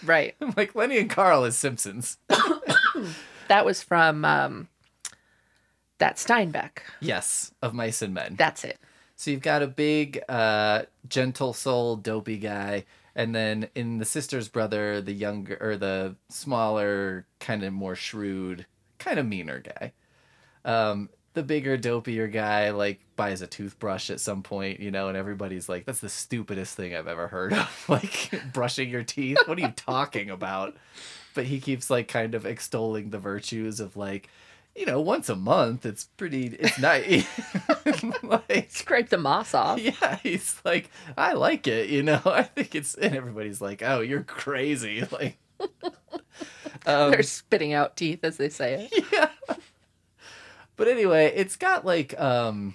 Right. 0.05 0.34
I'm 0.40 0.55
like 0.57 0.74
Lenny 0.74 0.98
and 0.98 1.11
Carl 1.11 1.44
is 1.44 1.57
Simpsons. 1.57 2.18
That 3.48 3.64
was 3.64 3.82
from 3.82 4.24
um 4.24 4.68
That's 5.98 6.24
Steinbeck. 6.24 6.82
Yes, 7.01 7.53
of 7.61 7.74
Mice 7.74 8.01
and 8.01 8.14
Men. 8.14 8.36
That's 8.38 8.62
it. 8.62 8.78
So 9.16 9.32
you've 9.32 9.42
got 9.42 9.61
a 9.61 9.66
big, 9.66 10.22
uh, 10.28 10.82
gentle 11.09 11.53
soul, 11.53 11.96
dopey 11.96 12.38
guy, 12.38 12.84
and 13.20 13.34
then 13.34 13.68
in 13.74 13.98
the 13.98 14.06
sister's 14.06 14.48
brother, 14.48 15.02
the 15.02 15.12
younger 15.12 15.58
or 15.60 15.76
the 15.76 16.16
smaller, 16.30 17.26
kind 17.38 17.62
of 17.62 17.70
more 17.70 17.94
shrewd, 17.94 18.64
kind 18.98 19.18
of 19.18 19.26
meaner 19.26 19.60
guy. 19.60 19.92
Um, 20.64 21.10
the 21.34 21.42
bigger, 21.42 21.76
dopier 21.76 22.28
guy 22.28 22.70
like 22.70 23.00
buys 23.16 23.42
a 23.42 23.46
toothbrush 23.46 24.08
at 24.08 24.20
some 24.20 24.42
point, 24.42 24.80
you 24.80 24.90
know, 24.90 25.08
and 25.08 25.18
everybody's 25.18 25.68
like, 25.68 25.84
"That's 25.84 26.00
the 26.00 26.08
stupidest 26.08 26.74
thing 26.74 26.94
I've 26.94 27.06
ever 27.06 27.28
heard 27.28 27.52
of." 27.52 27.84
like 27.90 28.32
brushing 28.54 28.88
your 28.88 29.04
teeth. 29.04 29.36
What 29.44 29.58
are 29.58 29.66
you 29.66 29.74
talking 29.76 30.30
about? 30.30 30.78
But 31.34 31.44
he 31.44 31.60
keeps 31.60 31.90
like 31.90 32.08
kind 32.08 32.34
of 32.34 32.46
extolling 32.46 33.10
the 33.10 33.18
virtues 33.18 33.80
of 33.80 33.98
like 33.98 34.30
you 34.80 34.86
know, 34.86 34.98
once 34.98 35.28
a 35.28 35.36
month, 35.36 35.84
it's 35.84 36.04
pretty, 36.04 36.46
it's 36.46 36.78
nice. 36.78 37.26
like, 38.22 38.70
Scrape 38.70 39.10
the 39.10 39.18
moss 39.18 39.52
off. 39.52 39.78
yeah, 39.82 40.16
he's 40.22 40.58
like, 40.64 40.90
I 41.18 41.34
like 41.34 41.66
it, 41.66 41.90
you 41.90 42.02
know. 42.02 42.22
I 42.24 42.44
think 42.44 42.74
it's, 42.74 42.94
and 42.94 43.14
everybody's 43.14 43.60
like, 43.60 43.82
oh, 43.82 44.00
you're 44.00 44.22
crazy. 44.22 45.04
Like, 45.12 45.36
um, 46.86 47.10
They're 47.10 47.22
spitting 47.22 47.74
out 47.74 47.94
teeth 47.94 48.24
as 48.24 48.38
they 48.38 48.48
say 48.48 48.88
it. 48.90 49.04
yeah. 49.12 49.56
But 50.76 50.88
anyway, 50.88 51.30
it's 51.36 51.56
got 51.56 51.84
like, 51.84 52.18
um, 52.18 52.74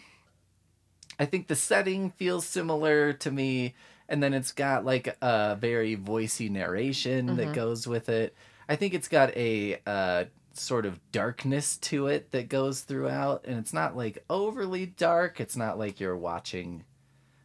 I 1.19 1.25
think 1.25 1.47
the 1.47 1.55
setting 1.55 2.11
feels 2.11 2.45
similar 2.45 3.13
to 3.13 3.31
me, 3.31 3.73
and 4.07 4.21
then 4.21 4.35
it's 4.35 4.51
got 4.51 4.85
like 4.85 5.17
a 5.23 5.57
very 5.59 5.97
voicey 5.97 6.51
narration 6.51 7.35
that 7.37 7.53
goes 7.53 7.87
with 7.87 8.09
it. 8.09 8.35
I 8.69 8.75
think 8.75 8.93
it's 8.93 9.07
got 9.07 9.35
a 9.35 9.81
uh, 9.87 10.25
sort 10.59 10.85
of 10.85 10.99
darkness 11.11 11.77
to 11.77 12.07
it 12.07 12.31
that 12.31 12.49
goes 12.49 12.81
throughout, 12.81 13.45
and 13.45 13.57
it's 13.57 13.73
not 13.73 13.95
like 13.97 14.23
overly 14.29 14.85
dark. 14.85 15.39
It's 15.39 15.55
not 15.55 15.77
like 15.77 15.99
you're 15.99 16.17
watching, 16.17 16.83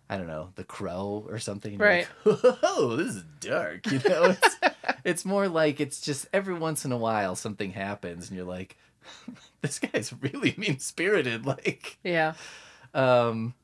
I 0.08 0.16
don't 0.16 0.26
know, 0.26 0.50
The 0.56 0.64
Crow 0.64 1.26
or 1.28 1.38
something. 1.38 1.78
Right. 1.78 2.06
Like, 2.24 2.38
oh, 2.62 2.96
this 2.96 3.16
is 3.16 3.24
dark. 3.40 3.86
You 3.90 4.00
know, 4.08 4.24
it's, 4.42 4.56
it's 5.04 5.24
more 5.24 5.48
like 5.48 5.80
it's 5.80 6.00
just 6.00 6.26
every 6.32 6.54
once 6.54 6.84
in 6.84 6.92
a 6.92 6.96
while 6.98 7.34
something 7.36 7.72
happens, 7.72 8.28
and 8.28 8.36
you're 8.36 8.46
like, 8.46 8.76
this 9.62 9.78
guy's 9.78 10.12
really 10.20 10.54
mean 10.56 10.78
spirited. 10.78 11.46
Like, 11.46 11.98
Yeah. 12.04 12.34
um, 12.94 13.54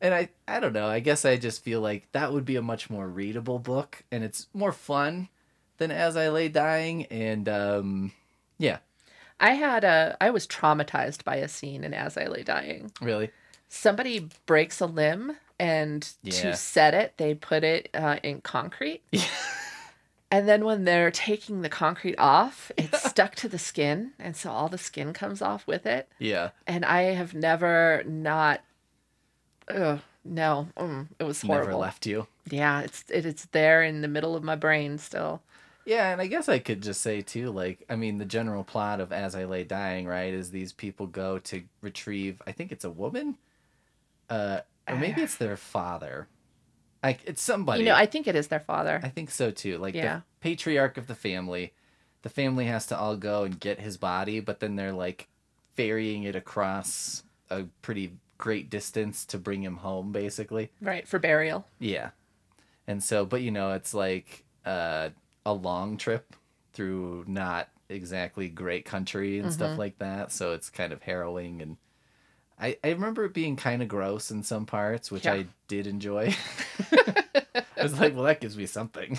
and 0.00 0.12
I, 0.12 0.30
I 0.48 0.58
don't 0.58 0.72
know. 0.72 0.86
I 0.88 0.98
guess 0.98 1.24
I 1.24 1.36
just 1.36 1.62
feel 1.62 1.80
like 1.80 2.10
that 2.10 2.32
would 2.32 2.44
be 2.44 2.56
a 2.56 2.62
much 2.62 2.90
more 2.90 3.06
readable 3.08 3.58
book, 3.60 4.02
and 4.10 4.24
it's 4.24 4.48
more 4.52 4.72
fun 4.72 5.28
than 5.78 5.90
As 5.92 6.16
I 6.16 6.28
Lay 6.28 6.48
Dying. 6.48 7.06
And 7.06 7.48
um, 7.48 8.12
yeah, 8.62 8.78
I 9.40 9.52
had 9.52 9.84
a 9.84 10.16
I 10.20 10.30
was 10.30 10.46
traumatized 10.46 11.24
by 11.24 11.36
a 11.36 11.48
scene 11.48 11.84
in 11.84 11.92
As 11.94 12.16
I 12.16 12.26
Lay 12.26 12.42
Dying. 12.42 12.92
really, 13.00 13.30
Somebody 13.68 14.28
breaks 14.46 14.80
a 14.80 14.86
limb 14.86 15.36
and 15.58 16.08
Yeah. 16.22 16.32
to 16.42 16.56
set 16.56 16.94
it, 16.94 17.14
they 17.16 17.34
put 17.34 17.64
it 17.64 17.88
uh, 17.94 18.16
in 18.22 18.40
concrete. 18.40 19.02
Yeah. 19.12 19.24
And 20.30 20.48
then 20.48 20.64
when 20.64 20.84
they're 20.84 21.10
taking 21.10 21.60
the 21.60 21.68
concrete 21.68 22.16
off, 22.18 22.72
it's 22.78 23.02
stuck 23.10 23.34
to 23.34 23.48
the 23.50 23.58
skin, 23.58 24.12
and 24.18 24.34
so 24.34 24.50
all 24.50 24.68
the 24.70 24.78
skin 24.78 25.12
comes 25.12 25.42
off 25.42 25.66
with 25.66 25.84
it. 25.84 26.08
yeah. 26.18 26.50
And 26.66 26.86
I 26.86 27.02
have 27.20 27.34
never 27.34 28.02
not. 28.06 28.62
Ugh, 29.68 30.00
no, 30.24 30.68
mm, 30.76 31.08
it 31.18 31.24
was 31.24 31.42
horrible. 31.42 31.66
Never 31.66 31.78
left 31.78 32.06
you. 32.06 32.26
Yeah, 32.50 32.80
it's 32.80 33.04
it, 33.10 33.26
it's 33.26 33.44
there 33.52 33.82
in 33.82 34.00
the 34.00 34.08
middle 34.08 34.34
of 34.34 34.42
my 34.42 34.56
brain 34.56 34.96
still. 34.96 35.42
Yeah, 35.84 36.12
and 36.12 36.20
I 36.20 36.26
guess 36.28 36.48
I 36.48 36.58
could 36.58 36.80
just 36.82 37.00
say 37.00 37.22
too, 37.22 37.50
like, 37.50 37.84
I 37.90 37.96
mean, 37.96 38.18
the 38.18 38.24
general 38.24 38.62
plot 38.64 39.00
of 39.00 39.12
As 39.12 39.34
I 39.34 39.44
Lay 39.44 39.64
Dying, 39.64 40.06
right, 40.06 40.32
is 40.32 40.50
these 40.50 40.72
people 40.72 41.06
go 41.06 41.38
to 41.40 41.62
retrieve. 41.80 42.40
I 42.46 42.52
think 42.52 42.70
it's 42.72 42.84
a 42.84 42.90
woman, 42.90 43.36
uh, 44.30 44.60
or 44.88 44.96
maybe 44.96 45.22
it's 45.22 45.36
their 45.36 45.56
father. 45.56 46.28
Like, 47.02 47.20
it's 47.24 47.42
somebody. 47.42 47.80
You 47.80 47.86
know, 47.86 47.96
I 47.96 48.06
think 48.06 48.26
it 48.28 48.36
is 48.36 48.46
their 48.46 48.60
father. 48.60 49.00
I 49.02 49.08
think 49.08 49.30
so 49.30 49.50
too. 49.50 49.78
Like 49.78 49.94
Yeah. 49.94 50.16
the 50.18 50.22
patriarch 50.40 50.96
of 50.98 51.08
the 51.08 51.14
family, 51.16 51.72
the 52.22 52.28
family 52.28 52.66
has 52.66 52.86
to 52.86 52.96
all 52.98 53.16
go 53.16 53.42
and 53.42 53.58
get 53.58 53.80
his 53.80 53.96
body, 53.96 54.38
but 54.38 54.60
then 54.60 54.76
they're 54.76 54.92
like 54.92 55.26
ferrying 55.74 56.22
it 56.22 56.36
across 56.36 57.24
a 57.50 57.64
pretty 57.82 58.12
great 58.38 58.70
distance 58.70 59.24
to 59.24 59.38
bring 59.38 59.62
him 59.62 59.78
home, 59.78 60.12
basically. 60.12 60.70
right 60.80 61.08
for 61.08 61.18
burial. 61.18 61.66
Yeah. 61.80 62.10
And 62.86 63.02
so, 63.02 63.24
but 63.24 63.42
you 63.42 63.50
know, 63.50 63.72
it's 63.72 63.94
like 63.94 64.44
uh, 64.64 65.08
a 65.44 65.52
long 65.52 65.96
trip 65.96 66.34
through 66.72 67.24
not 67.26 67.68
exactly 67.88 68.48
great 68.48 68.84
country 68.84 69.38
and 69.38 69.52
stuff 69.52 69.70
mm-hmm. 69.70 69.78
like 69.78 69.98
that. 69.98 70.32
So 70.32 70.52
it's 70.52 70.70
kind 70.70 70.92
of 70.92 71.02
harrowing. 71.02 71.60
And 71.62 71.76
I, 72.58 72.76
I 72.82 72.90
remember 72.90 73.24
it 73.24 73.34
being 73.34 73.56
kind 73.56 73.82
of 73.82 73.88
gross 73.88 74.30
in 74.30 74.42
some 74.42 74.66
parts, 74.66 75.10
which 75.10 75.24
Yeah. 75.24 75.34
I 75.34 75.46
did 75.68 75.86
enjoy. 75.86 76.34
I 77.76 77.82
was 77.82 77.98
like, 77.98 78.14
well, 78.14 78.24
that 78.24 78.40
gives 78.40 78.56
me 78.56 78.66
something. 78.66 79.18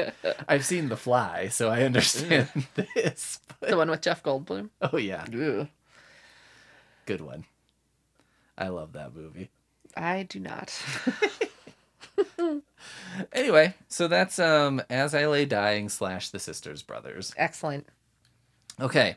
I've 0.48 0.64
seen 0.64 0.88
The 0.88 0.96
Fly, 0.96 1.48
so 1.48 1.68
I 1.68 1.82
understand 1.82 2.48
this. 2.74 3.40
But, 3.60 3.70
The 3.70 3.76
one 3.76 3.90
with 3.90 4.02
Jeff 4.02 4.22
Goldblum. 4.22 4.70
oh, 4.80 4.96
yeah. 4.96 5.24
Ugh. 5.26 5.68
Good 7.06 7.20
one. 7.20 7.44
I 8.56 8.68
love 8.68 8.92
that 8.92 9.14
movie. 9.14 9.50
I 9.96 10.22
do 10.22 10.38
not. 10.40 10.80
Anyway, 13.32 13.74
so 13.88 14.08
that's 14.08 14.38
um 14.38 14.82
As 14.90 15.14
I 15.14 15.26
Lay 15.26 15.44
Dying 15.44 15.88
slash 15.88 16.30
The 16.30 16.38
Sisters 16.38 16.82
Brothers. 16.82 17.32
Excellent. 17.36 17.86
Okay. 18.80 19.16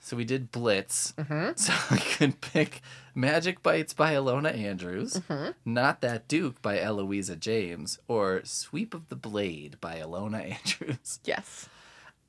So 0.00 0.16
we 0.16 0.24
did 0.24 0.50
Blitz. 0.52 1.12
Mm-hmm. 1.16 1.52
So 1.56 1.72
I 1.90 1.98
could 1.98 2.40
pick 2.40 2.82
Magic 3.14 3.62
Bites 3.62 3.94
by 3.94 4.12
Ilona 4.14 4.54
Andrews, 4.56 5.14
Mm-hmm. 5.14 5.50
Not 5.64 6.00
That 6.02 6.28
Duke 6.28 6.60
by 6.60 6.78
Eloisa 6.78 7.36
James, 7.36 7.98
or 8.08 8.42
Sweep 8.44 8.92
of 8.94 9.08
the 9.08 9.16
Blade 9.16 9.76
by 9.80 9.96
Ilona 9.96 10.52
Andrews. 10.52 11.20
Yes. 11.24 11.68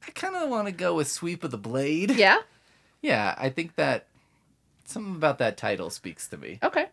I 0.07 0.11
kind 0.11 0.35
of 0.35 0.49
want 0.49 0.67
to 0.67 0.71
go 0.71 0.93
with 0.95 1.09
Sweep 1.11 1.43
of 1.43 1.49
the 1.51 1.57
Blade. 1.57 2.11
Yeah. 2.11 2.37
Yeah, 3.01 3.33
I 3.37 3.49
think 3.49 3.75
that 3.75 4.05
something 4.85 5.15
about 5.15 5.39
that 5.39 5.57
title 5.57 5.89
speaks 5.89 6.27
to 6.29 6.37
me. 6.37 6.59
Okay. 6.63 6.85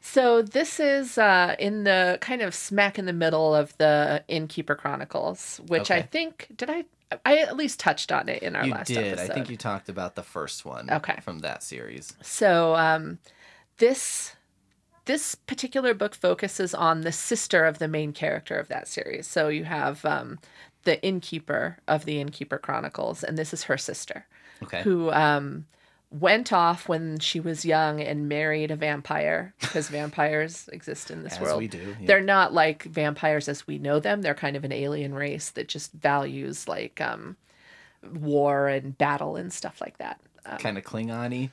So 0.00 0.42
this 0.42 0.80
is 0.80 1.18
uh, 1.18 1.56
in 1.58 1.84
the 1.84 2.18
kind 2.20 2.42
of 2.42 2.54
smack 2.54 2.98
in 2.98 3.06
the 3.06 3.12
middle 3.12 3.54
of 3.54 3.76
the 3.78 4.24
Innkeeper 4.28 4.74
Chronicles, 4.74 5.60
which 5.66 5.90
I 5.90 6.02
think 6.02 6.48
did 6.56 6.70
I 6.70 6.84
I 7.24 7.38
at 7.38 7.56
least 7.56 7.80
touched 7.80 8.12
on 8.12 8.28
it 8.28 8.42
in 8.42 8.54
our 8.54 8.66
you 8.66 8.72
last 8.72 8.88
did. 8.88 8.98
episode. 9.14 9.30
I 9.30 9.34
think 9.34 9.50
you 9.50 9.56
talked 9.56 9.88
about 9.88 10.14
the 10.14 10.22
first 10.22 10.64
one 10.64 10.90
Okay. 10.90 11.18
from 11.22 11.38
that 11.40 11.62
series. 11.62 12.14
So 12.22 12.74
um, 12.76 13.18
this 13.78 14.34
this 15.06 15.34
particular 15.34 15.94
book 15.94 16.14
focuses 16.14 16.74
on 16.74 17.00
the 17.00 17.12
sister 17.12 17.64
of 17.64 17.78
the 17.78 17.88
main 17.88 18.12
character 18.12 18.58
of 18.58 18.68
that 18.68 18.86
series. 18.86 19.26
So 19.26 19.48
you 19.48 19.64
have 19.64 20.04
um, 20.04 20.38
the 20.84 21.02
innkeeper 21.02 21.78
of 21.88 22.04
the 22.04 22.20
Innkeeper 22.20 22.58
Chronicles, 22.58 23.24
and 23.24 23.38
this 23.38 23.54
is 23.54 23.64
her 23.64 23.78
sister, 23.78 24.26
Okay. 24.62 24.82
who 24.82 25.10
um, 25.12 25.64
went 26.10 26.52
off 26.52 26.88
when 26.88 27.18
she 27.18 27.38
was 27.38 27.64
young 27.64 28.00
and 28.00 28.28
married 28.28 28.70
a 28.70 28.76
vampire 28.76 29.54
because 29.60 29.88
vampires 29.90 30.68
exist 30.72 31.10
in 31.10 31.22
this 31.22 31.34
As 31.34 31.40
world. 31.40 31.58
we 31.58 31.68
do. 31.68 31.94
yeah. 32.00 32.06
They're 32.06 32.20
not 32.22 32.54
like 32.54 32.84
vampires 32.84 33.48
as 33.48 33.66
we 33.66 33.78
know 33.78 34.00
them. 34.00 34.22
They're 34.22 34.34
kind 34.34 34.56
of 34.56 34.64
an 34.64 34.72
alien 34.72 35.14
race 35.14 35.50
that 35.50 35.68
just 35.68 35.92
values 35.92 36.66
like 36.66 37.00
um, 37.00 37.36
war 38.14 38.68
and 38.68 38.96
battle 38.96 39.36
and 39.36 39.52
stuff 39.52 39.80
like 39.80 39.98
that. 39.98 40.20
Um, 40.46 40.58
kind 40.58 40.78
of 40.78 40.84
Klingon-y, 40.84 41.50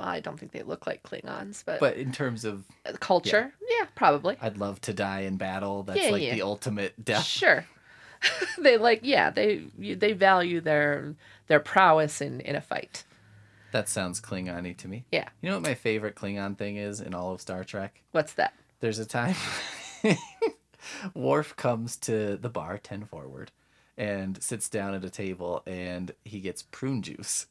I 0.00 0.18
don't 0.20 0.38
think 0.38 0.50
they 0.50 0.62
look 0.64 0.86
like 0.88 1.04
Klingons, 1.04 1.62
but, 1.64 1.78
but 1.78 1.96
in 1.96 2.10
terms 2.10 2.44
of 2.44 2.64
the 2.84 2.98
culture, 2.98 3.54
yeah, 3.78 3.86
probably. 3.94 4.36
I'd 4.40 4.58
love 4.58 4.80
to 4.82 4.92
die 4.92 5.20
in 5.20 5.36
battle. 5.36 5.84
That's 5.84 6.00
Yeah, 6.02 6.10
like 6.10 6.22
yeah. 6.22 6.34
the 6.34 6.42
ultimate 6.42 7.04
death. 7.04 7.22
Sure. 7.24 7.64
they 8.58 8.78
like 8.78 9.00
yeah, 9.02 9.30
they 9.30 9.58
they 9.78 10.12
value 10.12 10.60
their 10.60 11.14
their 11.46 11.60
prowess 11.60 12.20
in 12.20 12.40
in 12.40 12.56
a 12.56 12.60
fight. 12.60 13.04
That 13.74 13.88
sounds 13.88 14.20
Klingon-y 14.20 14.74
to 14.78 14.86
me. 14.86 15.04
Yeah. 15.10 15.28
You 15.40 15.50
know 15.50 15.56
what 15.56 15.64
my 15.64 15.74
favorite 15.74 16.14
Klingon 16.14 16.56
thing 16.56 16.76
is 16.76 17.00
in 17.00 17.12
all 17.12 17.32
of 17.32 17.40
Star 17.40 17.64
Trek? 17.64 18.02
What's 18.12 18.34
that? 18.34 18.54
There's 18.78 19.00
a 19.00 19.04
time 19.04 19.34
Worf 21.14 21.56
comes 21.56 21.96
to 21.96 22.36
the 22.36 22.48
bar, 22.48 22.78
10 22.78 23.06
forward, 23.06 23.50
and 23.98 24.40
sits 24.40 24.68
down 24.68 24.94
at 24.94 25.04
a 25.04 25.10
table 25.10 25.64
and 25.66 26.12
he 26.24 26.38
gets 26.38 26.62
prune 26.62 27.02
juice. 27.02 27.46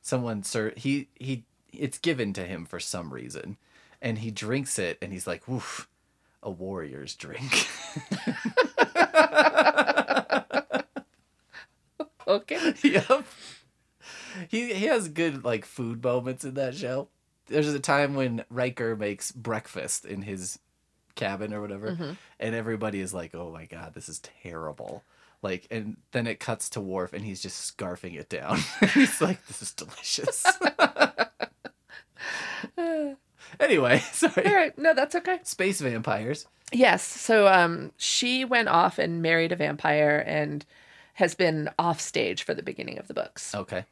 Someone 0.00 0.44
sir 0.44 0.72
he 0.78 1.08
he 1.16 1.44
it's 1.74 1.98
given 1.98 2.32
to 2.32 2.46
him 2.46 2.64
for 2.64 2.80
some 2.80 3.12
reason. 3.12 3.58
And 4.00 4.16
he 4.20 4.30
drinks 4.30 4.78
it 4.78 4.96
and 5.02 5.12
he's 5.12 5.26
like, 5.26 5.46
"Woof, 5.46 5.86
a 6.42 6.50
warrior's 6.50 7.14
drink." 7.14 7.68
Okay. 12.30 12.74
yep. 12.84 13.24
He 14.48 14.72
he 14.74 14.86
has 14.86 15.08
good 15.08 15.44
like 15.44 15.64
food 15.64 16.02
moments 16.02 16.44
in 16.44 16.54
that 16.54 16.74
show. 16.74 17.08
There's 17.46 17.72
a 17.72 17.80
time 17.80 18.14
when 18.14 18.44
Riker 18.48 18.94
makes 18.96 19.32
breakfast 19.32 20.04
in 20.04 20.22
his 20.22 20.58
cabin 21.16 21.52
or 21.52 21.60
whatever, 21.60 22.16
and 22.38 22.54
everybody 22.54 23.00
is 23.00 23.12
like, 23.12 23.34
"Oh 23.34 23.50
my 23.50 23.66
god, 23.66 23.94
this 23.94 24.08
is 24.08 24.20
terrible." 24.20 25.02
Like, 25.42 25.66
and 25.70 25.96
then 26.12 26.26
it 26.26 26.38
cuts 26.38 26.68
to 26.70 26.80
Worf, 26.80 27.12
and 27.14 27.24
he's 27.24 27.40
just 27.40 27.76
scarfing 27.76 28.14
it 28.18 28.28
down. 28.28 28.58
he's 28.94 29.20
like, 29.20 29.44
"This 29.46 29.62
is 29.62 29.72
delicious." 29.72 30.46
anyway, 33.60 33.98
sorry. 34.12 34.46
All 34.46 34.54
right, 34.54 34.76
no, 34.78 34.94
that's 34.94 35.14
okay. 35.14 35.40
Space 35.42 35.80
vampires. 35.80 36.46
Yes. 36.72 37.02
So 37.02 37.48
um, 37.48 37.92
she 37.96 38.44
went 38.44 38.68
off 38.68 38.98
and 38.98 39.22
married 39.22 39.52
a 39.52 39.56
vampire 39.56 40.22
and 40.26 40.64
has 41.14 41.34
been 41.34 41.68
off 41.78 42.00
stage 42.00 42.44
for 42.44 42.54
the 42.54 42.62
beginning 42.62 42.98
of 42.98 43.08
the 43.08 43.14
books. 43.14 43.54
Okay. 43.54 43.84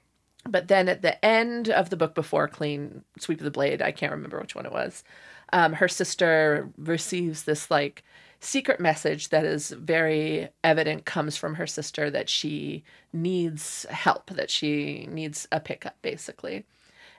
But 0.45 0.69
then 0.69 0.89
at 0.89 1.03
the 1.03 1.23
end 1.25 1.69
of 1.69 1.91
the 1.91 1.97
book 1.97 2.15
before 2.15 2.49
Clean 2.49 3.03
Sweep 3.19 3.41
of 3.41 3.45
the 3.45 3.51
Blade, 3.51 3.83
I 3.83 3.93
can't 3.93 4.13
remember 4.13 4.41
which 4.41 4.55
one 4.55 4.67
it 4.67 4.73
was, 4.73 5.05
um, 5.53 5.75
her 5.75 5.89
sister 5.89 6.71
receives 6.77 7.45
this 7.45 7.71
like 7.71 8.05
secret 8.41 8.81
message 8.81 9.31
that 9.31 9.45
is 9.45 9.71
very 9.71 10.49
evident 10.63 11.05
comes 11.05 11.37
from 11.37 11.57
her 11.57 11.67
sister 11.67 12.11
that 12.11 12.29
she 12.29 12.85
needs 13.13 13.85
help, 13.91 14.31
that 14.31 14.51
she 14.51 15.09
needs 15.11 15.49
a 15.51 15.61
pickup, 15.61 15.97
basically. 16.03 16.65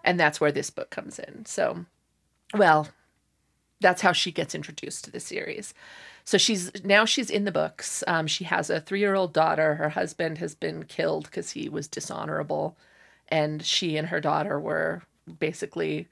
And 0.03 0.19
that's 0.19 0.39
where 0.39 0.51
this 0.51 0.69
book 0.69 0.89
comes 0.89 1.19
in. 1.19 1.45
So, 1.45 1.85
well, 2.53 2.87
that's 3.81 4.01
how 4.01 4.11
she 4.11 4.31
gets 4.31 4.55
introduced 4.55 5.05
to 5.05 5.11
the 5.11 5.19
series. 5.19 5.73
So 6.23 6.37
she's 6.37 6.71
now 6.83 7.05
she's 7.05 7.29
in 7.29 7.45
the 7.45 7.51
books. 7.51 8.03
Um, 8.07 8.27
she 8.27 8.43
has 8.45 8.69
a 8.69 8.79
three 8.79 8.99
year 8.99 9.15
old 9.15 9.33
daughter. 9.33 9.75
Her 9.75 9.89
husband 9.89 10.37
has 10.37 10.55
been 10.55 10.83
killed 10.83 11.25
because 11.25 11.51
he 11.51 11.69
was 11.69 11.87
dishonorable, 11.87 12.77
and 13.29 13.63
she 13.65 13.95
and 13.97 14.07
her 14.09 14.19
daughter 14.19 14.59
were 14.59 15.01
basically 15.39 16.07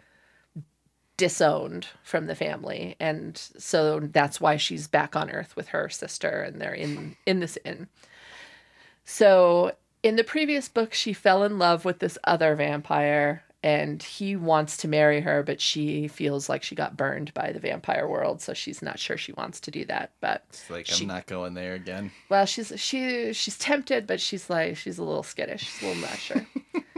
disowned 1.17 1.87
from 2.03 2.27
the 2.27 2.35
family. 2.35 2.95
And 2.99 3.35
so 3.57 3.99
that's 3.99 4.39
why 4.39 4.57
she's 4.57 4.87
back 4.87 5.15
on 5.15 5.29
earth 5.31 5.55
with 5.55 5.69
her 5.69 5.89
sister 5.89 6.41
and 6.43 6.61
they're 6.61 6.73
in 6.73 7.15
in 7.25 7.39
this 7.39 7.57
inn. 7.65 7.87
So 9.03 9.71
in 10.03 10.15
the 10.15 10.23
previous 10.23 10.69
book 10.69 10.93
she 10.93 11.13
fell 11.13 11.43
in 11.43 11.57
love 11.57 11.85
with 11.85 11.99
this 11.99 12.17
other 12.25 12.55
vampire 12.55 13.43
and 13.63 14.03
he 14.03 14.35
wants 14.35 14.77
to 14.77 14.87
marry 14.87 15.21
her 15.21 15.41
but 15.41 15.59
she 15.59 16.07
feels 16.07 16.47
like 16.47 16.61
she 16.61 16.75
got 16.75 16.95
burned 16.95 17.33
by 17.33 17.51
the 17.51 17.59
vampire 17.59 18.07
world. 18.07 18.39
So 18.39 18.53
she's 18.53 18.83
not 18.83 18.99
sure 18.99 19.17
she 19.17 19.31
wants 19.33 19.59
to 19.61 19.71
do 19.71 19.85
that 19.85 20.11
but 20.21 20.43
It's 20.49 20.69
like 20.69 20.85
She- 20.85 21.05
I'm 21.05 21.07
not 21.07 21.25
going 21.25 21.55
there 21.55 21.73
again. 21.73 22.11
well 22.29 22.45
she's 22.45 22.71
she 22.79 23.33
she's 23.33 23.57
tempted 23.57 24.05
but 24.05 24.21
she's 24.21 24.51
like 24.51 24.77
she's 24.77 24.99
a 24.99 25.03
little 25.03 25.23
skittish 25.23 25.63
she's 25.63 25.81
a 25.81 25.87
little 25.87 26.01
not 26.03 26.17
sure 26.19 26.45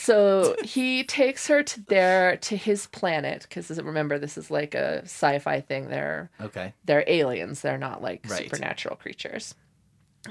so 0.00 0.54
he 0.62 1.02
takes 1.02 1.48
her 1.48 1.62
to 1.62 1.80
their 1.86 2.36
to 2.36 2.56
his 2.56 2.86
planet 2.86 3.42
because 3.48 3.68
remember 3.82 4.16
this 4.18 4.38
is 4.38 4.48
like 4.50 4.74
a 4.74 5.02
sci-fi 5.02 5.60
thing 5.60 5.88
they're 5.88 6.30
Okay. 6.40 6.72
they're 6.84 7.04
aliens 7.08 7.60
they're 7.62 7.78
not 7.78 8.00
like 8.00 8.20
Right. 8.28 8.44
supernatural 8.44 8.94
creatures 8.96 9.54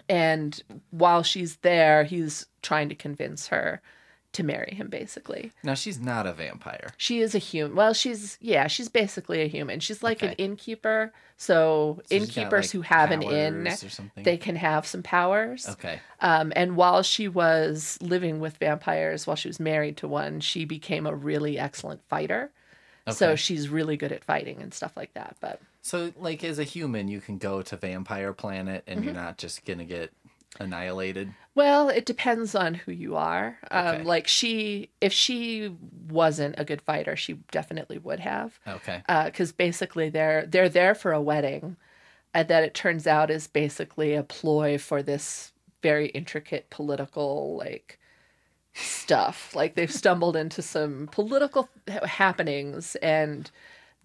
and 0.08 0.62
while 0.92 1.22
she's 1.24 1.58
there 1.58 2.04
he's 2.06 2.46
trying 2.62 2.88
to 2.90 2.96
convince 2.96 3.48
her 3.48 3.82
to 4.34 4.44
marry 4.44 4.74
him 4.74 4.88
basically 4.90 5.52
Now 5.64 5.74
she's 5.74 6.00
not 6.00 6.28
a 6.28 6.34
vampire. 6.34 6.90
she 6.98 7.20
is 7.22 7.34
a 7.34 7.40
human 7.40 7.76
well 7.76 7.94
she's 7.94 8.38
yeah 8.42 8.68
she's 8.68 8.90
basically 8.90 9.42
a 9.42 9.48
human 9.48 9.80
she's 9.80 10.04
like 10.04 10.22
an 10.24 10.34
innkeeper 10.34 11.12
so, 11.40 12.00
So 12.06 12.16
innkeepers 12.16 12.66
like, 12.66 12.72
who 12.72 12.82
have 12.82 13.12
an 13.12 13.22
inn 13.22 13.64
powers 13.66 13.84
or 13.84 13.90
something. 13.90 14.24
they 14.24 14.38
can 14.38 14.56
have 14.56 14.86
some 14.88 15.04
powers 15.04 15.68
Okay. 15.70 16.00
um, 16.20 16.52
and 16.56 16.76
while 16.76 17.04
she 17.04 17.28
was 17.28 17.98
living 18.02 18.40
with 18.40 18.58
vampires 18.58 19.26
while 19.28 19.36
she 19.36 19.48
was 19.50 19.60
married 19.60 19.98
to 19.98 20.08
one 20.08 20.40
she 20.40 20.66
became 20.66 21.06
a 21.08 21.16
really 21.16 21.58
excellent 21.60 22.02
fighter 22.08 22.52
Okay. 23.08 23.16
so 23.16 23.36
she's 23.36 23.70
really 23.70 23.96
good 23.98 24.12
at 24.12 24.24
fighting 24.24 24.62
and 24.62 24.74
stuff 24.74 24.96
like 24.98 25.14
that 25.14 25.38
but 25.40 25.62
So, 25.82 26.12
like, 26.20 26.44
as 26.44 26.60
a 26.60 26.66
human, 26.66 27.08
you 27.08 27.22
can 27.22 27.38
go 27.38 27.62
to 27.62 27.78
Vampire 27.78 28.34
Planet 28.34 28.84
and 28.86 29.00
Mm-hmm. 29.00 29.06
you're 29.06 29.14
not 29.24 29.38
just 29.38 29.64
gonna 29.66 29.86
get 29.86 30.12
annihilated. 30.60 31.32
Well, 31.58 31.90
it 31.90 32.06
depends 32.06 32.54
on 32.54 32.76
who 32.76 32.92
you 32.92 33.16
are. 33.16 33.58
Um, 33.72 33.88
Okay. 33.88 34.04
Like 34.04 34.28
she, 34.28 34.92
if 35.02 35.12
she 35.12 35.76
wasn't 36.08 36.54
a 36.60 36.64
good 36.64 36.84
fighter, 36.84 37.16
she 37.16 37.34
definitely 37.50 37.98
would 37.98 38.20
have. 38.20 38.60
Okay. 38.68 39.02
Because 39.26 39.52
basically, 39.52 40.10
they're 40.10 40.46
they're 40.46 40.70
there 40.70 40.94
for 40.94 41.14
a 41.14 41.22
wedding, 41.22 41.76
and 42.32 42.48
that 42.48 42.64
it 42.64 42.76
turns 42.76 43.08
out 43.08 43.32
is 43.32 43.48
basically 43.48 44.14
a 44.14 44.22
ploy 44.22 44.78
for 44.78 45.02
this 45.02 45.52
very 45.82 46.10
intricate 46.10 46.70
political 46.70 47.58
like 47.58 47.98
stuff. 48.74 49.56
Like 49.56 49.74
they've 49.74 49.92
stumbled 49.92 50.36
into 50.36 50.62
some 50.62 51.10
political 51.12 51.70
happenings 51.88 52.96
and 52.98 53.50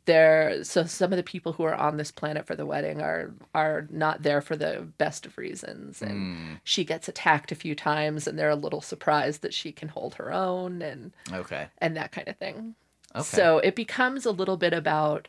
they're 0.04 0.64
so 0.64 0.84
some 0.84 1.12
of 1.12 1.16
the 1.16 1.22
people 1.22 1.52
who 1.52 1.62
are 1.62 1.74
on 1.74 1.96
this 1.96 2.10
planet 2.10 2.46
for 2.46 2.56
the 2.56 2.66
wedding 2.66 3.00
are 3.00 3.32
are 3.54 3.86
not 3.90 4.22
there 4.22 4.40
for 4.40 4.56
the 4.56 4.88
best 4.98 5.26
of 5.26 5.38
reasons 5.38 6.02
and 6.02 6.12
Mm, 6.12 6.60
she 6.64 6.84
gets 6.84 7.08
attacked 7.08 7.52
a 7.52 7.56
few 7.56 7.74
times 7.74 8.26
and 8.26 8.38
they're 8.38 8.50
a 8.50 8.56
little 8.56 8.80
surprised 8.80 9.42
that 9.42 9.54
she 9.54 9.72
can 9.72 9.88
hold 9.88 10.14
her 10.14 10.32
own 10.32 10.82
and 10.82 11.12
okay. 11.32 11.68
and 11.78 11.96
that 11.96 12.12
kind 12.12 12.28
of 12.28 12.36
thing. 12.36 12.74
Okay. 13.14 13.22
So 13.22 13.58
it 13.58 13.76
becomes 13.76 14.24
a 14.26 14.30
little 14.30 14.56
bit 14.56 14.72
about 14.72 15.28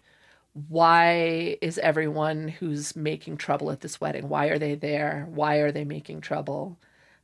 why 0.69 1.57
is 1.61 1.78
everyone 1.80 2.47
who's 2.47 2.95
making 2.95 3.38
trouble 3.38 3.71
at 3.71 3.82
this 3.82 3.99
wedding? 3.99 4.30
Why 4.30 4.47
are 4.47 4.59
they 4.59 4.76
there? 4.76 5.28
Why 5.30 5.57
are 5.57 5.71
they 5.71 5.84
making 5.84 6.21
trouble? 6.21 6.78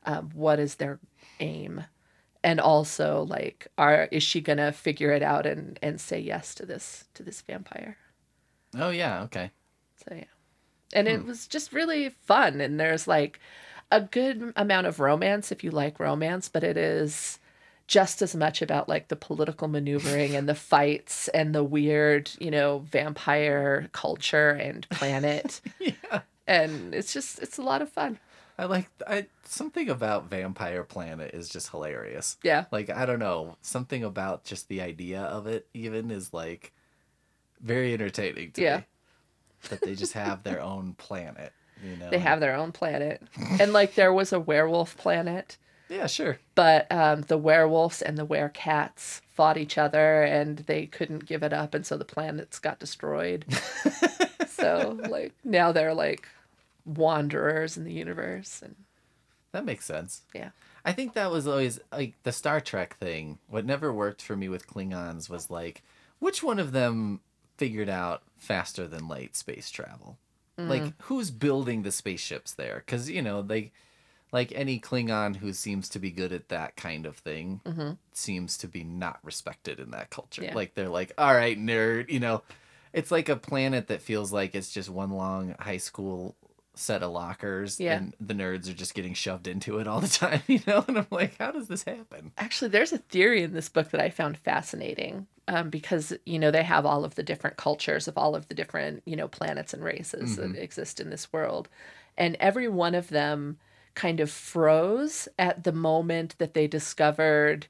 Um, 0.06 0.32
what 0.34 0.60
is 0.60 0.76
their 0.76 1.00
aim? 1.40 1.84
And 2.44 2.60
also, 2.60 3.26
like, 3.30 3.68
are 3.78 4.08
is 4.12 4.24
she 4.24 4.40
gonna 4.40 4.72
figure 4.72 5.12
it 5.12 5.22
out 5.22 5.46
and 5.46 5.78
and 5.82 6.00
say 6.00 6.20
yes 6.20 6.56
to 6.56 6.66
this 6.66 7.06
to 7.14 7.24
this 7.24 7.42
vampire? 7.42 7.98
oh 8.78 8.90
yeah. 8.90 9.24
Okay. 9.24 9.52
So 9.98 10.16
yeah, 10.16 10.24
and 10.94 11.08
it 11.08 11.22
hmm. 11.22 11.28
was 11.28 11.48
just 11.48 11.74
really 11.74 12.10
fun. 12.10 12.62
And 12.62 12.80
there's 12.80 13.08
like 13.08 13.40
a 13.92 14.02
good 14.02 14.54
amount 14.56 14.88
of 14.88 15.00
romance 15.00 15.52
if 15.52 15.64
you 15.64 15.72
like 15.72 16.00
romance, 16.00 16.50
but 16.50 16.64
it 16.64 16.78
is 16.78 17.40
just 17.88 18.22
as 18.22 18.36
much 18.36 18.62
about 18.62 18.88
like 18.88 19.08
the 19.08 19.16
political 19.16 19.68
maneuvering 19.68 20.36
and 20.36 20.48
the 20.48 20.56
fights 20.56 21.28
and 21.30 21.54
the 21.56 21.64
weird, 21.64 22.30
you 22.40 22.52
know, 22.52 22.80
vampire 22.90 23.90
culture 23.92 24.52
and 24.52 24.88
planet. 24.90 25.62
Yeah. 25.80 26.22
and 26.46 26.94
it's 26.94 27.14
just 27.14 27.40
it's 27.40 27.58
a 27.58 27.64
lot 27.64 27.82
of 27.82 27.90
fun. 27.90 28.20
I 28.60 28.66
like 28.66 28.90
I 29.08 29.28
something 29.46 29.90
about 29.90 30.30
Vampire 30.30 30.84
Planet 30.84 31.34
is 31.34 31.48
just 31.48 31.70
hilarious. 31.70 32.38
Yeah. 32.44 32.66
Like 32.72 32.90
I 32.90 33.06
don't 33.06 33.20
know, 33.20 33.56
something 33.62 34.04
about 34.04 34.44
just 34.44 34.68
the 34.68 34.82
idea 34.82 35.22
of 35.22 35.48
it 35.48 35.68
even 35.74 36.12
is 36.12 36.34
like 36.34 36.74
very 37.62 37.94
entertaining 37.94 38.52
to 38.54 38.62
Yeah. 38.62 38.78
me. 38.78 38.84
That 39.70 39.82
they 39.82 39.96
just 39.96 40.14
have 40.14 40.44
their 40.44 40.62
own 40.62 40.94
planet, 40.94 41.54
you 41.84 41.96
know. 41.98 42.10
They 42.12 42.20
have 42.20 42.40
their 42.42 42.56
own 42.56 42.72
planet. 42.72 43.22
and 43.60 43.72
like 43.74 43.96
there 43.96 44.14
was 44.14 44.34
a 44.34 44.40
werewolf 44.40 44.98
planet. 44.98 45.58
Yeah, 45.90 46.06
sure. 46.08 46.38
but 46.54 46.86
um, 46.92 47.22
the 47.22 47.38
werewolves 47.38 48.02
and 48.04 48.16
the 48.18 48.26
werecats 48.28 49.22
fought 49.34 49.58
each 49.58 49.76
other 49.78 50.22
and 50.22 50.60
they 50.60 50.86
couldn't 50.86 51.26
give 51.26 51.42
it 51.44 51.52
up 51.52 51.74
and 51.74 51.84
so 51.86 51.98
the 51.98 52.06
planets 52.06 52.60
got 52.60 52.78
destroyed 52.78 53.44
so 54.48 55.00
like 55.10 55.34
now 55.44 55.72
they're 55.72 55.94
like 55.96 56.28
wanderers 56.98 57.78
in 57.78 57.84
the 57.84 57.94
universe 57.94 58.62
and 58.64 58.76
That 59.52 59.66
makes 59.66 59.86
sense. 59.86 60.22
yeah 60.34 60.50
I 60.86 60.94
think 60.94 61.14
that 61.14 61.32
was 61.32 61.48
always 61.48 61.80
like 61.92 62.16
the 62.24 62.32
Star 62.32 62.60
Trek 62.62 62.98
thing. 62.98 63.40
What 63.48 63.66
never 63.66 63.92
worked 63.92 64.22
for 64.22 64.36
me 64.36 64.50
with 64.50 64.68
Klingons 64.68 65.30
was 65.30 65.50
like, 65.50 65.84
which 66.20 66.44
one 66.44 66.60
of 66.60 66.72
them 66.72 67.22
figured 67.58 67.90
out 67.90 68.24
faster 68.38 68.88
than 68.88 69.08
light 69.08 69.36
space 69.36 69.70
travel? 69.70 70.18
Mm. 70.58 70.70
Like, 70.70 71.02
who's 71.04 71.32
building 71.32 71.84
the 71.84 71.92
spaceships 71.92 72.54
there? 72.54 72.84
Because, 72.86 73.10
you 73.10 73.22
know, 73.22 73.42
they, 73.42 73.72
like 74.32 74.52
any 74.54 74.80
Klingon 74.80 75.36
who 75.36 75.54
seems 75.54 75.90
to 75.90 76.00
be 76.00 76.12
good 76.12 76.32
at 76.32 76.50
that 76.50 76.76
kind 76.76 77.06
of 77.06 77.18
thing 77.18 77.62
mm-hmm. 77.66 77.92
seems 78.14 78.58
to 78.60 78.68
be 78.68 78.84
not 78.84 79.20
respected 79.24 79.80
in 79.80 79.92
that 79.92 80.10
culture. 80.10 80.44
Yeah. 80.44 80.56
Like, 80.56 80.76
they're 80.76 80.90
like, 80.90 81.12
all 81.18 81.34
right, 81.34 81.58
nerd, 81.58 82.10
you 82.10 82.20
know, 82.20 82.42
it's 82.94 83.12
like 83.12 83.30
a 83.30 83.36
planet 83.36 83.88
that 83.88 84.02
feels 84.02 84.32
like 84.32 84.56
it's 84.56 84.72
just 84.72 84.90
one 84.90 85.12
long 85.12 85.56
high 85.60 85.78
school 85.78 86.36
set 86.76 87.04
of 87.04 87.12
lockers 87.12 87.80
Yeah. 87.80 87.98
and 87.98 88.16
the 88.22 88.34
nerds 88.34 88.70
are 88.70 88.74
just 88.74 88.94
getting 88.94 89.14
shoved 89.14 89.48
into 89.48 89.80
it 89.80 89.88
all 89.88 90.00
the 90.00 90.08
time, 90.26 90.42
you 90.48 90.62
know? 90.66 90.86
And 90.88 90.98
I'm 91.00 91.08
like, 91.12 91.38
how 91.38 91.52
does 91.52 91.68
this 91.68 91.84
happen? 91.84 92.32
actually 92.38 92.70
there's 92.70 92.94
a 92.94 92.98
theory 92.98 93.44
in 93.44 93.54
this 93.54 93.68
book 93.70 93.90
that 93.92 94.00
i 94.02 94.10
found 94.10 94.38
fascinating 94.38 95.28
um, 95.48 95.70
because 95.70 96.14
you 96.26 96.38
know 96.40 96.52
they 96.52 96.64
have 96.64 96.86
all 96.86 97.04
of 97.04 97.16
the 97.16 97.24
different 97.24 97.58
cultures 97.58 98.08
of 98.08 98.18
all 98.18 98.36
of 98.36 98.48
the 98.48 98.54
different 98.56 99.02
you 99.06 99.16
know 99.16 99.28
planets 99.28 99.74
and 99.74 99.84
races 99.84 100.36
that 100.38 100.56
exist 100.56 101.00
in 101.00 101.10
this 101.10 101.34
world 101.34 101.68
and 102.18 102.38
every 102.40 102.68
one 102.68 102.94
of 102.96 103.10
them 103.10 103.58
kind 103.96 104.20
of 104.20 104.30
froze 104.32 105.28
at 105.38 105.64
the 105.64 105.72
moment 105.74 106.36
that 106.38 106.54
they 106.54 106.68
discovered 106.68 107.68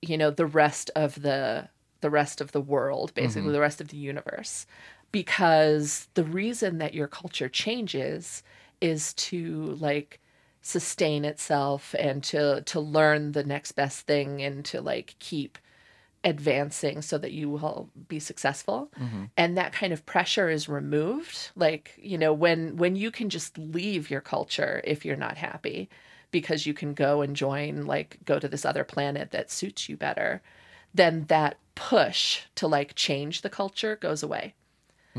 you 0.00 0.16
know 0.16 0.30
the 0.30 0.46
rest 0.46 0.90
of 0.96 1.20
the 1.22 1.68
the 2.00 2.10
rest 2.10 2.40
of 2.40 2.52
the 2.52 2.60
world 2.60 3.12
basically 3.14 3.52
the 3.52 3.60
rest 3.60 3.80
of 3.80 3.88
the 3.88 3.96
universe 3.96 4.66
because 5.12 6.08
the 6.14 6.24
reason 6.24 6.78
that 6.78 6.94
your 6.94 7.08
culture 7.08 7.48
changes 7.48 8.42
is 8.80 9.12
to 9.14 9.76
like 9.80 10.20
sustain 10.62 11.24
itself 11.24 11.94
and 11.98 12.22
to 12.22 12.62
to 12.62 12.80
learn 12.80 13.32
the 13.32 13.44
next 13.44 13.72
best 13.72 14.06
thing 14.06 14.42
and 14.42 14.64
to 14.64 14.80
like 14.80 15.16
keep 15.18 15.58
advancing 16.22 17.00
so 17.00 17.16
that 17.16 17.32
you 17.32 17.48
will 17.48 17.88
be 18.08 18.18
successful. 18.18 18.90
Mm-hmm. 19.00 19.24
and 19.38 19.56
that 19.56 19.72
kind 19.72 19.92
of 19.92 20.04
pressure 20.04 20.50
is 20.50 20.68
removed. 20.68 21.50
Like 21.56 21.94
you 22.00 22.18
know 22.18 22.32
when 22.32 22.76
when 22.76 22.96
you 22.96 23.10
can 23.10 23.30
just 23.30 23.56
leave 23.58 24.10
your 24.10 24.20
culture 24.20 24.80
if 24.84 25.04
you're 25.04 25.16
not 25.16 25.36
happy 25.36 25.88
because 26.30 26.66
you 26.66 26.74
can 26.74 26.94
go 26.94 27.22
and 27.22 27.34
join 27.34 27.86
like 27.86 28.18
go 28.24 28.38
to 28.38 28.48
this 28.48 28.64
other 28.64 28.84
planet 28.84 29.30
that 29.30 29.50
suits 29.50 29.88
you 29.88 29.96
better 29.96 30.42
then 30.94 31.24
that 31.28 31.56
push 31.74 32.42
to 32.56 32.66
like 32.66 32.94
change 32.94 33.42
the 33.42 33.50
culture 33.50 33.96
goes 33.96 34.22
away 34.22 34.54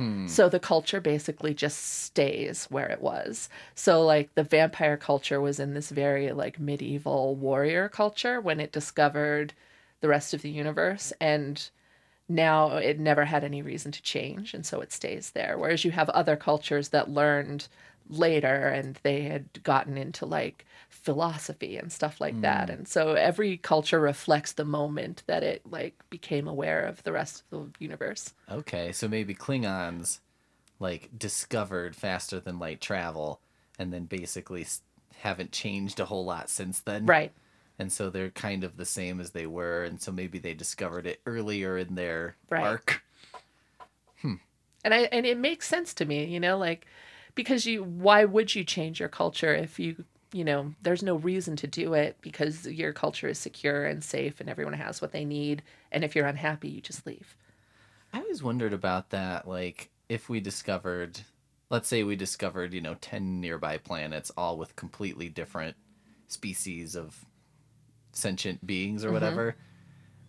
Hmm. 0.01 0.25
so 0.25 0.49
the 0.49 0.59
culture 0.59 0.99
basically 0.99 1.53
just 1.53 1.77
stays 1.77 2.65
where 2.71 2.89
it 2.89 3.01
was. 3.01 3.49
So 3.75 4.03
like 4.03 4.33
the 4.33 4.43
vampire 4.43 4.97
culture 4.97 5.39
was 5.39 5.59
in 5.59 5.75
this 5.75 5.91
very 5.91 6.31
like 6.31 6.59
medieval 6.59 7.35
warrior 7.35 7.87
culture 7.87 8.41
when 8.41 8.59
it 8.59 8.71
discovered 8.71 9.53
the 9.99 10.07
rest 10.07 10.33
of 10.33 10.41
the 10.41 10.49
universe 10.49 11.13
and 11.21 11.69
now 12.27 12.77
it 12.77 12.99
never 12.99 13.25
had 13.25 13.43
any 13.43 13.61
reason 13.61 13.91
to 13.91 14.01
change 14.01 14.55
and 14.55 14.65
so 14.65 14.81
it 14.81 14.91
stays 14.91 15.31
there. 15.31 15.55
Whereas 15.55 15.85
you 15.85 15.91
have 15.91 16.09
other 16.09 16.35
cultures 16.35 16.89
that 16.89 17.11
learned 17.11 17.67
later 18.11 18.67
and 18.67 18.99
they 19.03 19.21
had 19.21 19.63
gotten 19.63 19.97
into 19.97 20.25
like 20.25 20.65
philosophy 20.89 21.77
and 21.77 21.91
stuff 21.91 22.21
like 22.21 22.39
that. 22.41 22.67
Mm. 22.67 22.73
And 22.73 22.87
so 22.87 23.13
every 23.13 23.57
culture 23.57 23.99
reflects 23.99 24.53
the 24.53 24.65
moment 24.65 25.23
that 25.27 25.41
it 25.43 25.61
like 25.69 25.95
became 26.09 26.47
aware 26.47 26.85
of 26.85 27.01
the 27.03 27.11
rest 27.11 27.43
of 27.51 27.73
the 27.73 27.79
universe. 27.79 28.33
Okay, 28.51 28.91
so 28.91 29.07
maybe 29.07 29.33
Klingons 29.33 30.19
like 30.79 31.09
discovered 31.17 31.95
faster 31.95 32.39
than 32.39 32.59
light 32.59 32.81
travel 32.81 33.39
and 33.79 33.93
then 33.93 34.05
basically 34.05 34.65
haven't 35.19 35.51
changed 35.51 35.99
a 35.99 36.05
whole 36.05 36.25
lot 36.25 36.49
since 36.49 36.79
then. 36.81 37.05
Right. 37.05 37.31
And 37.79 37.91
so 37.91 38.09
they're 38.09 38.29
kind 38.29 38.63
of 38.63 38.77
the 38.77 38.85
same 38.85 39.19
as 39.19 39.31
they 39.31 39.47
were 39.47 39.83
and 39.83 40.01
so 40.01 40.11
maybe 40.11 40.37
they 40.39 40.53
discovered 40.53 41.07
it 41.07 41.21
earlier 41.25 41.77
in 41.77 41.95
their 41.95 42.35
Right. 42.49 42.63
arc. 42.63 43.03
Hmm. 44.21 44.35
and 44.83 44.93
I 44.93 44.99
and 45.11 45.25
it 45.25 45.37
makes 45.37 45.67
sense 45.67 45.93
to 45.95 46.05
me, 46.05 46.25
you 46.25 46.39
know, 46.39 46.57
like 46.57 46.85
because 47.35 47.65
you 47.65 47.83
why 47.83 48.25
would 48.25 48.53
you 48.55 48.63
change 48.63 48.99
your 48.99 49.09
culture 49.09 49.53
if 49.53 49.79
you 49.79 50.03
you 50.33 50.43
know 50.43 50.73
there's 50.81 51.03
no 51.03 51.15
reason 51.15 51.55
to 51.55 51.67
do 51.67 51.93
it 51.93 52.17
because 52.21 52.65
your 52.67 52.93
culture 52.93 53.27
is 53.27 53.37
secure 53.37 53.85
and 53.85 54.03
safe 54.03 54.39
and 54.39 54.49
everyone 54.49 54.73
has 54.73 55.01
what 55.01 55.11
they 55.11 55.25
need 55.25 55.61
and 55.91 56.03
if 56.03 56.15
you're 56.15 56.27
unhappy 56.27 56.69
you 56.69 56.81
just 56.81 57.05
leave. 57.05 57.35
I 58.13 58.19
always 58.19 58.43
wondered 58.43 58.73
about 58.73 59.09
that 59.11 59.47
like 59.47 59.89
if 60.09 60.29
we 60.29 60.39
discovered 60.39 61.21
let's 61.69 61.87
say 61.87 62.03
we 62.03 62.17
discovered, 62.17 62.73
you 62.73 62.81
know, 62.81 62.95
10 62.99 63.39
nearby 63.39 63.77
planets 63.77 64.29
all 64.35 64.57
with 64.57 64.75
completely 64.75 65.29
different 65.29 65.77
species 66.27 66.95
of 66.95 67.25
sentient 68.13 68.65
beings 68.67 69.05
or 69.05 69.11
Mm-hmm. 69.11 69.13
whatever. 69.13 69.55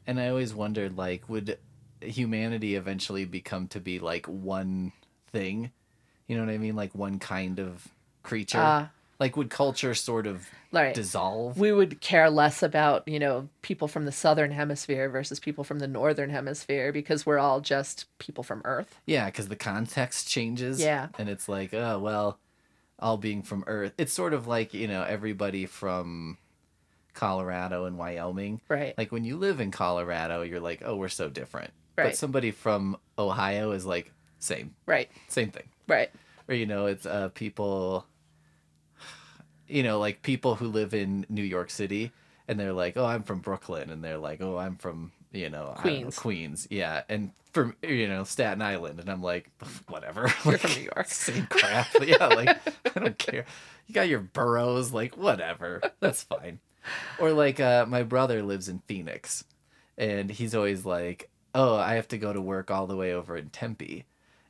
And 0.06 0.20
I 0.20 0.28
always 0.28 0.54
wondered 0.54 0.96
like 0.96 1.28
would 1.28 1.58
humanity 2.00 2.74
eventually 2.76 3.24
become 3.24 3.68
to 3.68 3.80
be 3.80 3.98
like 3.98 4.26
one 4.26 4.92
thing? 5.32 5.72
You 6.32 6.38
know 6.38 6.46
what 6.46 6.54
I 6.54 6.56
mean? 6.56 6.74
Like 6.74 6.94
one 6.94 7.18
kind 7.18 7.58
of 7.58 7.86
creature. 8.22 8.56
Ah. 8.58 8.90
like 9.20 9.36
would 9.36 9.50
culture 9.50 9.94
sort 9.94 10.26
of 10.26 10.48
Right. 10.72 10.94
dissolve? 10.94 11.58
we 11.58 11.70
would 11.72 12.00
care 12.00 12.30
less 12.30 12.62
about, 12.62 13.06
you 13.06 13.18
know, 13.18 13.50
people 13.60 13.86
from 13.86 14.06
the 14.06 14.12
southern 14.12 14.50
hemisphere 14.50 15.10
versus 15.10 15.38
people 15.38 15.62
from 15.62 15.78
the 15.80 15.86
northern 15.86 16.30
hemisphere 16.30 16.90
because 16.90 17.26
we're 17.26 17.38
all 17.38 17.60
just 17.60 18.06
people 18.18 18.42
from 18.42 18.62
Earth. 18.64 18.98
Yeah, 19.04 19.26
because 19.26 19.48
the 19.48 19.56
context 19.56 20.26
changes. 20.26 20.80
Yeah. 20.80 21.08
And 21.18 21.28
it's 21.28 21.46
like, 21.46 21.74
oh, 21.74 21.98
well, 21.98 22.38
all 22.98 23.18
being 23.18 23.42
from 23.42 23.64
Earth. 23.66 23.92
It's 23.98 24.14
sort 24.14 24.32
of 24.32 24.46
like, 24.46 24.72
you 24.72 24.88
know, 24.88 25.02
everybody 25.02 25.66
from 25.66 26.38
Colorado 27.12 27.84
and 27.84 27.98
Wyoming. 27.98 28.62
Right. 28.66 28.96
Like 28.96 29.12
when 29.12 29.24
you 29.24 29.36
live 29.36 29.60
in 29.60 29.70
Colorado, 29.70 30.40
you're 30.40 30.60
like, 30.60 30.80
oh, 30.82 30.96
we're 30.96 31.08
so 31.08 31.28
different. 31.28 31.70
But 31.96 32.16
somebody 32.16 32.50
from 32.50 32.96
Ohio 33.18 33.72
is 33.72 33.84
like, 33.84 34.10
same, 34.38 34.74
right. 34.86 35.10
same 35.28 35.50
thing. 35.50 35.68
Right. 35.86 36.10
Or, 36.48 36.54
you 36.54 36.66
know, 36.66 36.86
it's 36.86 37.06
uh, 37.06 37.28
people, 37.30 38.06
you 39.68 39.82
know, 39.82 39.98
like 39.98 40.22
people 40.22 40.54
who 40.56 40.68
live 40.68 40.94
in 40.94 41.26
New 41.28 41.42
York 41.42 41.70
City 41.70 42.12
and 42.48 42.58
they're 42.58 42.72
like, 42.72 42.96
oh, 42.96 43.04
I'm 43.06 43.22
from 43.22 43.40
Brooklyn. 43.40 43.90
And 43.90 44.02
they're 44.02 44.18
like, 44.18 44.40
oh, 44.42 44.58
I'm 44.58 44.76
from, 44.76 45.12
you 45.32 45.48
know, 45.50 45.74
don't 45.84 45.94
know, 45.94 46.10
Queens. 46.10 46.18
Queens. 46.18 46.68
Yeah. 46.70 47.02
And 47.08 47.32
from, 47.52 47.76
you 47.82 48.08
know, 48.08 48.24
Staten 48.24 48.62
Island. 48.62 49.00
And 49.00 49.08
I'm 49.08 49.22
like, 49.22 49.50
whatever. 49.88 50.32
You're 50.44 50.52
Like, 50.52 50.60
from 50.60 50.72
New 50.74 50.90
York. 50.94 51.06
Same 51.08 51.46
crap. 51.46 51.88
yeah. 52.06 52.26
Like, 52.26 52.58
I 52.96 53.00
don't 53.00 53.18
care. 53.18 53.46
You 53.86 53.94
got 53.94 54.08
your 54.08 54.20
boroughs. 54.20 54.92
Like, 54.92 55.16
whatever. 55.16 55.80
That's 56.00 56.24
fine. 56.24 56.60
Or 57.18 57.32
like, 57.32 57.60
uh, 57.60 57.86
my 57.86 58.02
brother 58.02 58.42
lives 58.42 58.68
in 58.68 58.80
Phoenix 58.86 59.44
and 59.96 60.30
he's 60.30 60.54
always 60.54 60.84
like, 60.84 61.30
oh, 61.54 61.76
I 61.76 61.94
have 61.94 62.08
to 62.08 62.18
go 62.18 62.32
to 62.32 62.40
work 62.40 62.70
all 62.70 62.86
the 62.86 62.96
way 62.96 63.12
over 63.12 63.36
in 63.36 63.50
Tempe. 63.50 64.04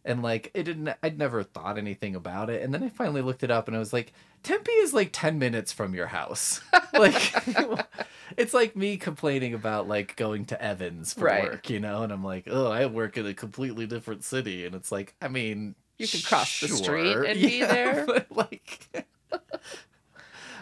And 0.05 0.23
like 0.23 0.51
it 0.55 0.65
didn't 0.65 0.91
I'd 1.03 1.17
never 1.19 1.43
thought 1.45 1.79
anything 1.79 2.15
about 2.17 2.51
it. 2.51 2.63
And 2.63 2.75
then 2.75 2.83
I 2.83 2.89
finally 2.89 3.23
looked 3.23 3.43
it 3.45 3.51
up 3.53 3.69
and 3.69 3.77
I 3.77 3.81
was 3.81 3.93
like, 3.93 4.13
Tempe 4.43 4.73
is 4.73 4.93
like 4.93 5.11
10 5.13 5.39
minutes 5.39 5.71
from 5.73 5.95
your 5.95 6.09
house. 6.09 6.61
like 6.93 7.33
it's 8.37 8.53
like 8.53 8.75
me 8.75 8.97
complaining 8.97 9.55
about 9.55 9.87
like 9.87 10.17
going 10.17 10.45
to 10.47 10.61
Evans 10.61 11.15
for 11.15 11.27
Right. 11.27 11.45
work, 11.45 11.71
you 11.71 11.79
know? 11.79 12.03
And 12.03 12.13
I'm 12.13 12.25
like, 12.25 12.49
"Oh, 12.51 12.67
I 12.71 12.87
work 12.87 13.17
in 13.17 13.27
a 13.27 13.35
completely 13.35 13.87
different 13.87 14.25
city." 14.25 14.67
And 14.67 14.75
it's 14.75 14.91
like, 14.91 15.15
I 15.23 15.29
mean, 15.29 15.77
You 15.99 16.09
can 16.09 16.21
cross 16.23 16.59
the 16.61 16.69
street 16.69 17.13
sure. 17.13 17.23
and 17.23 17.41
be 17.41 17.61
there. 17.65 18.05
But 18.05 18.27
like 18.33 18.89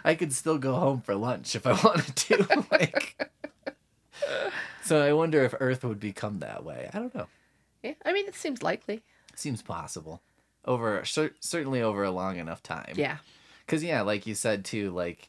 I 0.05 0.15
could 0.15 0.33
still 0.35 0.59
go 0.59 0.75
home 0.75 1.01
for 1.01 1.15
lunch 1.15 1.55
if 1.57 1.67
I 1.67 1.73
wanted 1.73 2.15
to. 2.17 2.65
like 2.71 3.19
So 4.83 5.01
I 5.03 5.13
wonder 5.13 5.45
if 5.45 5.55
Earth 5.61 5.85
would 5.85 6.01
become 6.01 6.41
that 6.41 6.65
way. 6.65 6.91
I 6.93 6.99
don't 6.99 7.15
know. 7.15 7.27
Yeah. 7.83 7.95
I 8.05 8.13
mean, 8.13 8.27
it 8.27 8.35
seems 8.35 8.63
likely. 8.63 9.03
Seems 9.35 9.63
possible. 9.63 10.23
Over 10.65 11.05
cer- 11.05 11.35
certainly 11.41 11.81
over 11.83 12.05
a 12.05 12.11
long 12.11 12.37
enough 12.39 12.63
time. 12.63 12.93
Yeah. 12.97 13.19
Cuz 13.67 13.83
yeah, 13.85 14.03
like 14.03 14.27
you 14.27 14.35
said 14.35 14.65
too, 14.65 14.91
like 14.91 15.29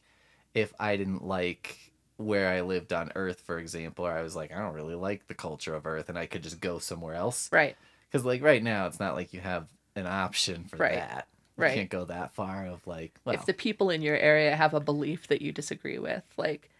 if 0.54 0.72
I 0.78 0.96
didn't 0.96 1.24
like 1.24 1.78
where 2.18 2.48
I 2.48 2.60
lived 2.60 2.92
on 2.92 3.10
Earth, 3.14 3.40
for 3.40 3.58
example, 3.58 4.06
or 4.06 4.12
I 4.12 4.22
was 4.22 4.36
like, 4.36 4.52
I 4.52 4.58
don't 4.58 4.74
really 4.74 4.94
like 4.94 5.26
the 5.26 5.34
culture 5.34 5.74
of 5.74 5.86
Earth, 5.86 6.08
and 6.08 6.18
I 6.18 6.26
could 6.26 6.42
just 6.42 6.60
go 6.60 6.78
somewhere 6.78 7.14
else. 7.14 7.48
Right. 7.50 7.76
Because 8.10 8.24
like 8.24 8.42
right 8.42 8.62
now, 8.62 8.86
it's 8.86 9.00
not 9.00 9.14
like 9.14 9.32
you 9.32 9.40
have 9.40 9.68
an 9.96 10.06
option 10.06 10.64
for 10.64 10.76
that. 10.76 10.82
Right. 10.82 10.94
that. 10.94 11.26
You 11.56 11.62
Right. 11.64 11.74
can't 11.74 11.90
go 11.90 12.04
that 12.06 12.34
far 12.34 12.66
of 12.66 12.86
like, 12.86 13.18
well, 13.24 13.34
if 13.34 13.44
the 13.46 13.52
people 13.54 13.90
in 13.90 14.02
your 14.02 14.16
area 14.16 14.54
have 14.56 14.74
a 14.74 14.80
belief 14.80 15.28
that 15.28 15.42
you 15.42 15.52
disagree 15.52 15.98
with, 15.98 16.22
like 16.36 16.70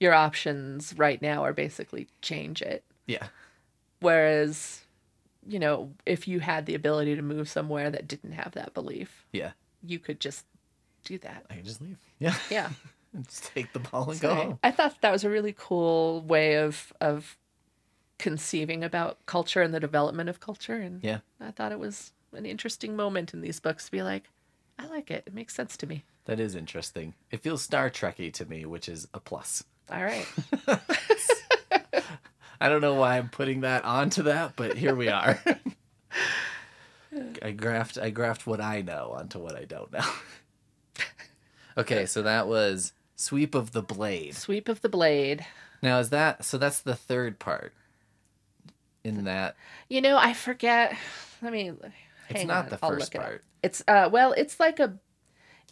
your 0.00 0.12
options 0.14 0.94
right 0.96 1.20
now 1.22 1.42
are 1.44 1.52
basically 1.52 2.08
change 2.22 2.60
it. 2.62 2.84
yeah, 3.06 3.28
Whereas, 4.00 4.81
you 5.46 5.58
know, 5.58 5.92
if 6.06 6.28
you 6.28 6.40
had 6.40 6.66
the 6.66 6.74
ability 6.74 7.16
to 7.16 7.22
move 7.22 7.48
somewhere 7.48 7.90
that 7.90 8.06
didn't 8.08 8.32
have 8.32 8.52
that 8.52 8.74
belief, 8.74 9.26
yeah, 9.32 9.52
you 9.82 9.98
could 9.98 10.20
just 10.20 10.44
do 11.04 11.18
that. 11.18 11.44
I 11.50 11.54
can 11.56 11.64
just 11.64 11.80
leave. 11.80 11.98
Yeah, 12.18 12.34
Yeah. 12.50 12.70
just 13.28 13.44
take 13.52 13.72
the 13.72 13.80
ball 13.80 14.10
and 14.10 14.18
So 14.20 14.28
go 14.28 14.32
I- 14.32 14.44
home. 14.44 14.58
I 14.62 14.70
thought 14.70 15.00
that 15.00 15.10
was 15.12 15.24
a 15.24 15.30
really 15.30 15.54
cool 15.56 16.22
way 16.22 16.56
of 16.56 16.92
of 17.00 17.36
conceiving 18.18 18.84
about 18.84 19.18
culture 19.26 19.62
and 19.62 19.74
the 19.74 19.80
development 19.80 20.28
of 20.28 20.38
culture 20.38 20.76
and 20.76 21.02
Yeah, 21.02 21.18
I 21.40 21.50
thought 21.50 21.72
it 21.72 21.78
was 21.80 22.12
an 22.32 22.46
interesting 22.46 22.94
moment 22.94 23.34
in 23.34 23.40
these 23.40 23.58
books 23.58 23.86
to 23.86 23.90
be 23.90 24.02
like, 24.02 24.28
I 24.78 24.86
like 24.86 25.10
it. 25.10 25.24
It 25.26 25.34
makes 25.34 25.54
sense 25.54 25.76
to 25.78 25.86
me. 25.86 26.04
that 26.26 26.38
is 26.38 26.54
interesting. 26.54 27.14
It 27.32 27.40
feels 27.42 27.62
Star 27.62 27.90
Trekky 27.90 28.32
to 28.34 28.44
me, 28.46 28.64
which 28.64 28.88
is 28.88 29.08
a 29.12 29.18
plus. 29.20 29.64
All 29.90 30.02
right. 30.04 30.26
I 32.62 32.68
don't 32.68 32.80
know 32.80 32.94
why 32.94 33.18
I'm 33.18 33.28
putting 33.28 33.62
that 33.62 33.84
onto 33.84 34.22
that, 34.22 34.54
but 34.54 34.76
here 34.76 34.94
we 34.94 35.08
are. 35.08 35.36
I 37.42 37.52
graphed 37.52 38.00
I 38.00 38.12
graphed 38.12 38.46
what 38.46 38.60
I 38.60 38.82
know 38.82 39.12
onto 39.16 39.40
what 39.40 39.56
I 39.56 39.64
don't 39.64 39.92
know. 39.92 40.04
okay, 41.76 42.06
so 42.06 42.22
that 42.22 42.46
was 42.46 42.92
Sweep 43.16 43.56
of 43.56 43.72
the 43.72 43.82
Blade. 43.82 44.36
Sweep 44.36 44.68
of 44.68 44.80
the 44.80 44.88
blade. 44.88 45.44
Now 45.82 45.98
is 45.98 46.10
that 46.10 46.44
so 46.44 46.56
that's 46.56 46.78
the 46.78 46.94
third 46.94 47.40
part 47.40 47.74
in 49.02 49.24
that 49.24 49.56
You 49.88 50.00
know, 50.00 50.16
I 50.16 50.32
forget. 50.32 50.96
Let 51.42 51.52
me. 51.52 51.72
it's 52.28 52.44
not 52.44 52.66
on, 52.66 52.70
the 52.70 52.78
first 52.78 53.00
look 53.00 53.14
it 53.16 53.26
part. 53.26 53.44
It's 53.64 53.82
uh 53.88 54.08
well, 54.12 54.34
it's 54.34 54.60
like 54.60 54.78
a 54.78 54.94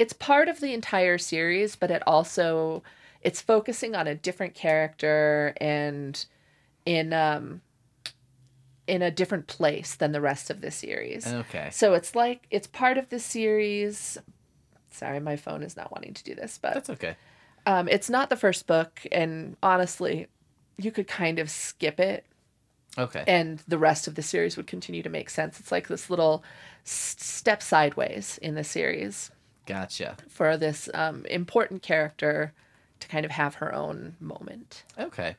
it's 0.01 0.13
part 0.13 0.49
of 0.49 0.59
the 0.59 0.75
entire 0.75 1.19
series, 1.19 1.77
but 1.77 1.93
it 1.93 2.03
also 2.05 2.83
it's 3.23 3.41
focusing 3.41 3.95
on 3.95 4.09
a 4.09 4.17
different 4.17 4.55
character 4.55 5.55
and 5.61 6.27
in 6.87 7.13
um 7.13 7.61
in 8.87 9.03
a 9.03 9.11
different 9.11 9.47
place 9.47 9.95
than 9.95 10.13
the 10.13 10.21
rest 10.21 10.51
of 10.51 10.61
the 10.61 10.71
series. 10.71 11.27
Okay. 11.27 11.69
So 11.71 11.95
it's 11.95 12.15
like 12.15 12.47
it's 12.51 12.67
part 12.67 12.99
of 12.99 13.09
the 13.09 13.19
series. 13.21 14.19
Sorry, 14.91 15.21
my 15.21 15.37
phone 15.37 15.63
is 15.63 15.77
not 15.77 15.93
wanting 15.93 16.15
to 16.15 16.25
do 16.25 16.35
this, 16.35 16.59
but 16.61 16.75
That's 16.75 16.91
okay. 16.91 17.17
um, 17.67 17.87
it's 17.89 18.11
not 18.11 18.29
the 18.31 18.37
first 18.37 18.67
book, 18.67 19.01
and 19.13 19.57
honestly, 19.63 20.27
you 20.77 20.91
could 20.91 21.07
kind 21.07 21.39
of 21.39 21.49
skip 21.49 22.01
it 22.01 22.25
Okay. 22.99 23.23
and 23.29 23.63
the 23.69 23.79
rest 23.79 24.09
of 24.09 24.17
the 24.17 24.23
series 24.23 24.57
would 24.57 24.67
continue 24.67 25.03
to 25.03 25.09
make 25.09 25.31
sense. 25.31 25.61
It's 25.61 25.71
like 25.71 25.87
this 25.87 26.11
little 26.11 26.43
s- 26.85 27.15
step 27.21 27.63
sideways 27.63 28.37
in 28.43 28.57
the 28.57 28.65
series 28.65 29.31
Gotcha. 29.67 30.17
for 30.29 30.57
this 30.57 30.89
um, 30.93 31.25
important 31.27 31.83
character 31.83 32.53
to 32.99 33.07
kind 33.09 33.25
of 33.25 33.31
have 33.31 33.55
her 33.57 33.73
own 33.73 34.17
moment. 34.19 34.83
Okay. 34.99 35.37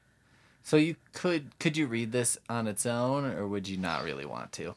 So 0.63 0.77
you 0.77 0.95
could 1.13 1.57
could 1.59 1.75
you 1.77 1.87
read 1.87 2.11
this 2.11 2.37
on 2.49 2.67
its 2.67 2.85
own 2.85 3.25
or 3.25 3.47
would 3.47 3.67
you 3.67 3.77
not 3.77 4.03
really 4.03 4.25
want 4.25 4.51
to? 4.53 4.75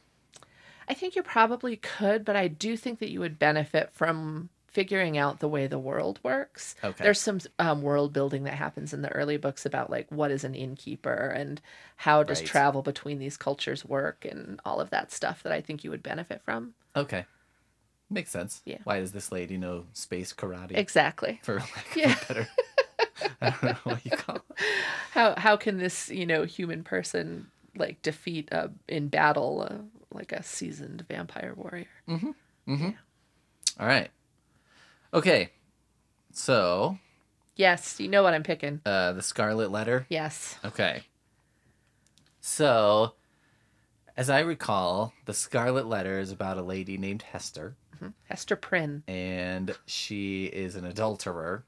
I 0.89 0.95
think 0.95 1.17
you 1.17 1.23
probably 1.23 1.77
could, 1.77 2.25
but 2.25 2.37
I 2.37 2.49
do 2.49 2.77
think 2.77 2.99
that 2.99 3.11
you 3.11 3.21
would 3.21 3.39
benefit 3.39 3.91
from 3.93 4.51
figuring 4.67 5.17
out 5.17 5.39
the 5.39 5.49
way 5.49 5.67
the 5.67 5.79
world 5.79 6.19
works. 6.23 6.75
Okay. 6.83 7.05
There's 7.05 7.21
some 7.21 7.39
um, 7.61 7.81
world 7.81 8.13
building 8.13 8.43
that 8.45 8.55
happens 8.55 8.93
in 8.93 9.03
the 9.03 9.09
early 9.13 9.37
books 9.37 9.65
about 9.65 9.89
like 9.89 10.11
what 10.11 10.31
is 10.33 10.43
an 10.45 10.55
innkeeper 10.55 11.13
and 11.35 11.61
how 11.97 12.23
does 12.25 12.41
Right. 12.41 12.49
travel 12.49 12.83
between 12.83 13.19
these 13.19 13.37
cultures 13.37 13.85
work 13.85 14.25
and 14.29 14.61
all 14.65 14.81
of 14.81 14.91
that 14.91 15.13
stuff 15.13 15.43
that 15.45 15.53
I 15.53 15.61
think 15.61 15.85
you 15.85 15.91
would 15.91 16.03
benefit 16.03 16.43
from. 16.45 16.75
Okay. 16.97 17.25
Makes 18.11 18.31
sense. 18.33 18.63
Yeah. 18.67 18.79
Why 18.85 18.99
does 19.01 19.13
this 19.13 19.31
lady 19.33 19.57
know 19.57 19.87
space 19.93 20.33
karate? 20.35 20.77
Exactly. 20.77 21.41
For 21.45 21.61
lack 21.61 21.97
Yeah. 21.97 22.17
better 22.29 22.49
I 23.41 23.51
don't 23.51 23.63
know 23.63 23.77
what 23.85 24.05
you 24.05 24.11
call 24.13 24.37
it. 24.37 24.43
How 25.13 25.35
how 25.37 25.57
can 25.57 25.79
this 25.79 26.09
you 26.11 26.27
know 26.27 26.45
human 26.45 26.83
person 26.85 27.49
like 27.77 28.03
defeat 28.03 28.49
uh, 28.53 28.69
in 28.89 29.09
battle 29.09 29.67
uh, 29.69 29.77
like 30.13 30.33
a 30.33 30.43
seasoned 30.43 31.05
vampire 31.09 31.55
warrior? 31.57 31.87
All 33.79 33.87
right. 33.87 34.11
Okay. 35.13 35.51
So, 36.33 36.99
Yes, 37.57 38.01
you 38.01 38.09
know 38.09 38.23
what 38.25 38.35
I'm 38.35 38.43
picking. 38.43 38.81
uh 38.85 39.13
the 39.13 39.23
Scarlet 39.23 39.71
Letter. 39.71 40.07
Yes. 40.09 40.57
Okay. 40.65 41.05
So, 42.41 43.15
as 44.17 44.29
I 44.29 44.41
recall, 44.41 45.13
the 45.25 45.35
Scarlet 45.35 45.87
Letter 45.87 46.19
is 46.19 46.31
about 46.33 46.59
a 46.59 46.63
lady 46.63 46.99
named 46.99 47.23
Hester, 47.23 47.77
Hester 48.29 48.57
Prynne. 48.57 49.03
and 49.09 49.75
she 49.87 50.45
is 50.47 50.77
an 50.77 50.85
adulterer. 50.85 51.65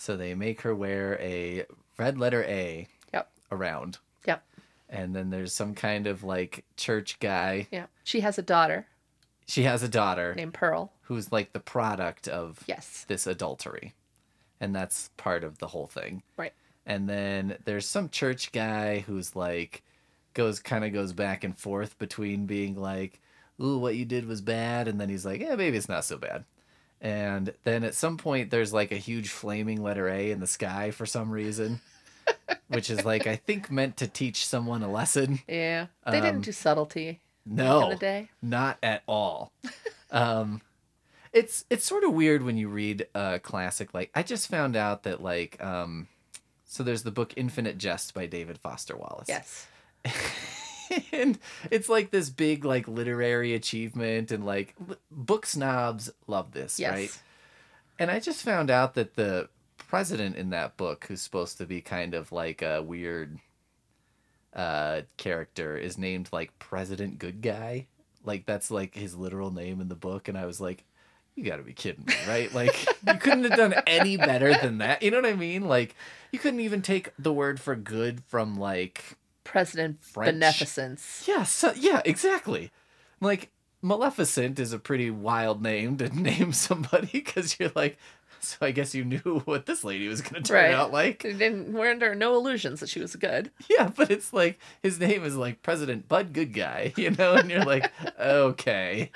So 0.00 0.16
they 0.16 0.34
make 0.34 0.62
her 0.62 0.74
wear 0.74 1.18
a 1.20 1.66
red 1.98 2.16
letter 2.16 2.42
A 2.44 2.88
Yep. 3.12 3.30
around. 3.52 3.98
Yep. 4.26 4.42
And 4.88 5.14
then 5.14 5.28
there's 5.28 5.52
some 5.52 5.74
kind 5.74 6.06
of 6.06 6.24
like 6.24 6.64
church 6.78 7.18
guy. 7.20 7.66
Yeah. 7.70 7.84
She 8.02 8.20
has 8.20 8.38
a 8.38 8.42
daughter 8.42 8.86
She 9.46 9.64
has 9.64 9.82
a 9.82 9.88
daughter 9.88 10.34
named 10.34 10.54
Pearl. 10.54 10.92
who's 11.02 11.30
like 11.30 11.52
the 11.52 11.60
product 11.60 12.28
of 12.28 12.64
Yes. 12.66 13.04
this 13.08 13.26
adultery. 13.26 13.92
And 14.58 14.74
that's 14.74 15.10
part 15.18 15.44
of 15.44 15.58
the 15.58 15.66
whole 15.68 15.86
thing. 15.86 16.22
Right. 16.38 16.54
And 16.86 17.06
then 17.06 17.58
there's 17.66 17.84
some 17.86 18.08
church 18.08 18.52
guy 18.52 19.00
who's 19.00 19.36
like 19.36 19.82
goes 20.32 20.60
kind 20.60 20.82
of 20.82 20.94
goes 20.94 21.12
back 21.12 21.44
and 21.44 21.58
forth 21.58 21.98
between 21.98 22.46
being 22.46 22.74
like, 22.74 23.20
"Ooh, 23.60 23.76
what 23.76 23.96
you 23.96 24.06
did 24.06 24.24
was 24.26 24.40
bad," 24.40 24.88
and 24.88 24.98
then 24.98 25.10
he's 25.10 25.26
like, 25.26 25.40
"Yeah, 25.42 25.56
maybe 25.56 25.76
it's 25.76 25.88
not 25.90 26.04
so 26.06 26.16
bad." 26.16 26.44
And 27.00 27.54
then 27.64 27.84
at 27.84 27.94
some 27.94 28.18
point 28.18 28.50
there's 28.50 28.72
like 28.72 28.92
a 28.92 28.96
huge 28.96 29.30
flaming 29.30 29.82
letter 29.82 30.08
A 30.08 30.30
in 30.30 30.40
the 30.40 30.46
sky 30.46 30.90
for 30.90 31.06
some 31.06 31.30
reason, 31.30 31.80
which 32.68 32.90
is 32.90 33.04
like 33.04 33.26
I 33.26 33.36
think 33.36 33.70
meant 33.70 33.96
to 33.98 34.06
teach 34.06 34.46
someone 34.46 34.82
a 34.82 34.90
lesson. 34.90 35.40
Yeah. 35.48 35.86
They 36.06 36.18
Um, 36.18 36.24
didn't 36.24 36.40
do 36.42 36.52
subtlety 36.52 37.20
No. 37.46 37.84
in 37.84 37.90
the 37.90 37.96
day. 37.96 38.28
Not 38.42 38.76
at 38.82 39.02
all. 39.06 39.50
um, 40.10 40.60
it's 41.32 41.64
it's 41.70 41.84
sort 41.84 42.04
of 42.04 42.12
weird 42.12 42.42
when 42.42 42.56
you 42.58 42.68
read 42.68 43.06
a 43.14 43.38
classic. 43.38 43.94
Like 43.94 44.10
I 44.14 44.22
just 44.22 44.48
found 44.50 44.76
out 44.76 45.04
that 45.04 45.22
like 45.22 45.62
um, 45.64 46.08
so 46.66 46.82
there's 46.82 47.02
the 47.04 47.10
book 47.12 47.32
Infinite 47.36 47.78
Jest 47.78 48.12
by 48.14 48.26
David 48.26 48.58
Foster 48.58 48.96
Wallace. 48.96 49.28
Yes. 49.28 49.66
and 51.12 51.38
it's 51.70 51.88
like 51.88 52.10
this 52.10 52.30
big 52.30 52.64
like 52.64 52.86
literary 52.88 53.54
achievement 53.54 54.30
and 54.30 54.44
like 54.44 54.74
l- 54.88 54.96
book 55.10 55.46
snobs 55.46 56.10
love 56.26 56.52
this, 56.52 56.78
Yes. 56.78 56.90
right? 56.92 57.22
And 57.98 58.10
I 58.10 58.18
just 58.20 58.42
found 58.42 58.70
out 58.70 58.94
that 58.94 59.14
the 59.14 59.48
president 59.76 60.36
in 60.36 60.50
that 60.50 60.76
book, 60.76 61.04
who's 61.08 61.20
supposed 61.20 61.58
to 61.58 61.66
be 61.66 61.80
kind 61.80 62.14
of 62.14 62.32
like 62.32 62.62
a 62.62 62.80
weird 62.82 63.38
uh 64.54 65.02
character, 65.16 65.76
is 65.76 65.96
named 65.98 66.28
like 66.32 66.58
President 66.58 67.18
Good 67.18 67.40
Guy. 67.42 67.86
Like 68.24 68.46
that's 68.46 68.70
like 68.70 68.94
his 68.94 69.14
literal 69.16 69.50
name 69.50 69.80
in 69.80 69.88
the 69.88 69.94
book, 69.94 70.28
and 70.28 70.36
I 70.36 70.46
was 70.46 70.60
like, 70.60 70.84
you 71.34 71.44
gotta 71.44 71.62
be 71.62 71.72
kidding 71.72 72.04
me, 72.06 72.14
right? 72.28 72.52
Like 72.52 72.74
you 73.06 73.14
couldn't 73.14 73.44
have 73.44 73.56
done 73.56 73.74
any 73.86 74.16
better 74.16 74.52
than 74.54 74.78
that. 74.78 75.02
You 75.02 75.10
know 75.10 75.18
what 75.20 75.30
I 75.30 75.34
mean? 75.36 75.68
Like 75.68 75.94
you 76.32 76.38
couldn't 76.38 76.60
even 76.60 76.82
take 76.82 77.10
the 77.18 77.32
word 77.32 77.60
for 77.60 77.76
good 77.76 78.22
from 78.28 78.58
like 78.58 79.16
President 79.50 80.02
French. 80.02 80.34
Beneficence. 80.34 81.24
yeah, 81.26 81.42
so, 81.42 81.72
yeah, 81.76 82.00
exactly. 82.04 82.70
Like 83.20 83.50
Maleficent 83.82 84.58
is 84.58 84.72
a 84.72 84.78
pretty 84.78 85.10
wild 85.10 85.62
name 85.62 85.96
to 85.98 86.08
name 86.16 86.52
somebody 86.52 87.08
because 87.12 87.58
you're 87.58 87.72
like, 87.74 87.98
so 88.42 88.56
I 88.62 88.70
guess 88.70 88.94
you 88.94 89.04
knew 89.04 89.18
what 89.44 89.66
this 89.66 89.84
lady 89.84 90.06
was 90.08 90.22
gonna 90.22 90.40
turn 90.42 90.56
Right. 90.56 90.72
out 90.74 90.92
like. 90.92 91.18
Didn't, 91.22 91.72
we're 91.72 91.90
under 91.90 92.14
no 92.14 92.34
illusions 92.36 92.80
that 92.80 92.88
she 92.88 93.00
was 93.00 93.14
good. 93.16 93.50
Yeah, 93.68 93.90
but 93.94 94.10
it's 94.10 94.32
like 94.32 94.58
his 94.82 94.98
name 95.00 95.24
is 95.24 95.36
like 95.36 95.62
President 95.62 96.08
Bud 96.08 96.32
Good 96.32 96.54
Guy, 96.54 96.92
you 96.96 97.10
know, 97.10 97.34
and 97.34 97.50
you're 97.50 97.64
like, 97.64 97.90
okay, 98.18 99.10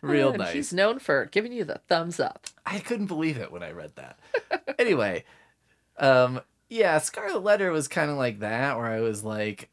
real 0.00 0.30
And 0.30 0.38
nice. 0.38 0.52
He's 0.54 0.72
known 0.72 1.00
for 1.00 1.26
giving 1.26 1.52
you 1.52 1.64
the 1.64 1.80
thumbs 1.88 2.18
up. 2.20 2.46
I 2.64 2.78
couldn't 2.78 3.06
believe 3.06 3.36
it 3.36 3.50
when 3.52 3.62
I 3.62 3.72
read 3.72 3.92
that. 3.96 4.18
anyway, 4.78 5.24
um, 5.98 6.40
yeah, 6.70 6.96
Scarlet 6.98 7.42
Letter 7.42 7.70
was 7.72 7.88
kind 7.88 8.10
of 8.10 8.16
like 8.16 8.38
that, 8.40 8.78
where 8.78 8.86
I 8.86 9.00
was 9.00 9.22
like, 9.22 9.68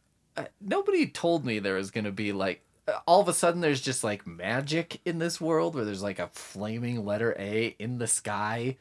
nobody 0.62 1.08
told 1.08 1.46
me 1.46 1.60
there 1.60 1.76
was 1.76 1.92
gonna 1.92 2.12
be 2.12 2.32
like, 2.32 2.62
uh, 2.88 3.00
all 3.06 3.22
of 3.22 3.28
a 3.28 3.34
sudden 3.34 3.62
there's 3.62 3.82
just 3.82 4.04
like 4.04 4.28
magic 4.28 5.02
in 5.06 5.20
this 5.20 5.40
world 5.40 5.76
where 5.76 5.86
there's 5.86 6.04
like 6.04 6.20
a 6.20 6.28
flaming 6.28 7.06
letter 7.06 7.36
A 7.40 7.76
in 7.80 7.98
the 7.98 8.08
sky, 8.08 8.78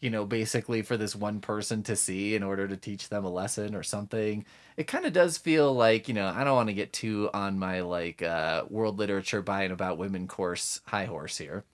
you 0.00 0.10
know, 0.10 0.24
basically 0.24 0.82
for 0.82 0.96
this 0.96 1.16
one 1.16 1.40
person 1.40 1.82
to 1.84 1.96
see 1.96 2.34
in 2.34 2.42
order 2.42 2.68
to 2.68 2.76
teach 2.76 3.08
them 3.08 3.24
a 3.24 3.30
lesson 3.30 3.74
or 3.74 3.82
something. 3.82 4.44
It 4.76 4.86
kind 4.86 5.06
of 5.06 5.12
does 5.12 5.38
feel 5.38 5.72
like, 5.74 6.08
you 6.08 6.14
know, 6.14 6.26
I 6.28 6.44
don't 6.44 6.56
want 6.56 6.68
to 6.68 6.74
get 6.74 6.92
too 6.92 7.30
on 7.32 7.58
my 7.58 7.80
like 7.80 8.22
uh, 8.22 8.64
world 8.68 8.98
literature 8.98 9.42
by 9.42 9.62
and 9.62 9.72
about 9.72 9.98
women 9.98 10.28
course 10.28 10.80
high 10.86 11.06
horse 11.06 11.38
here. 11.38 11.64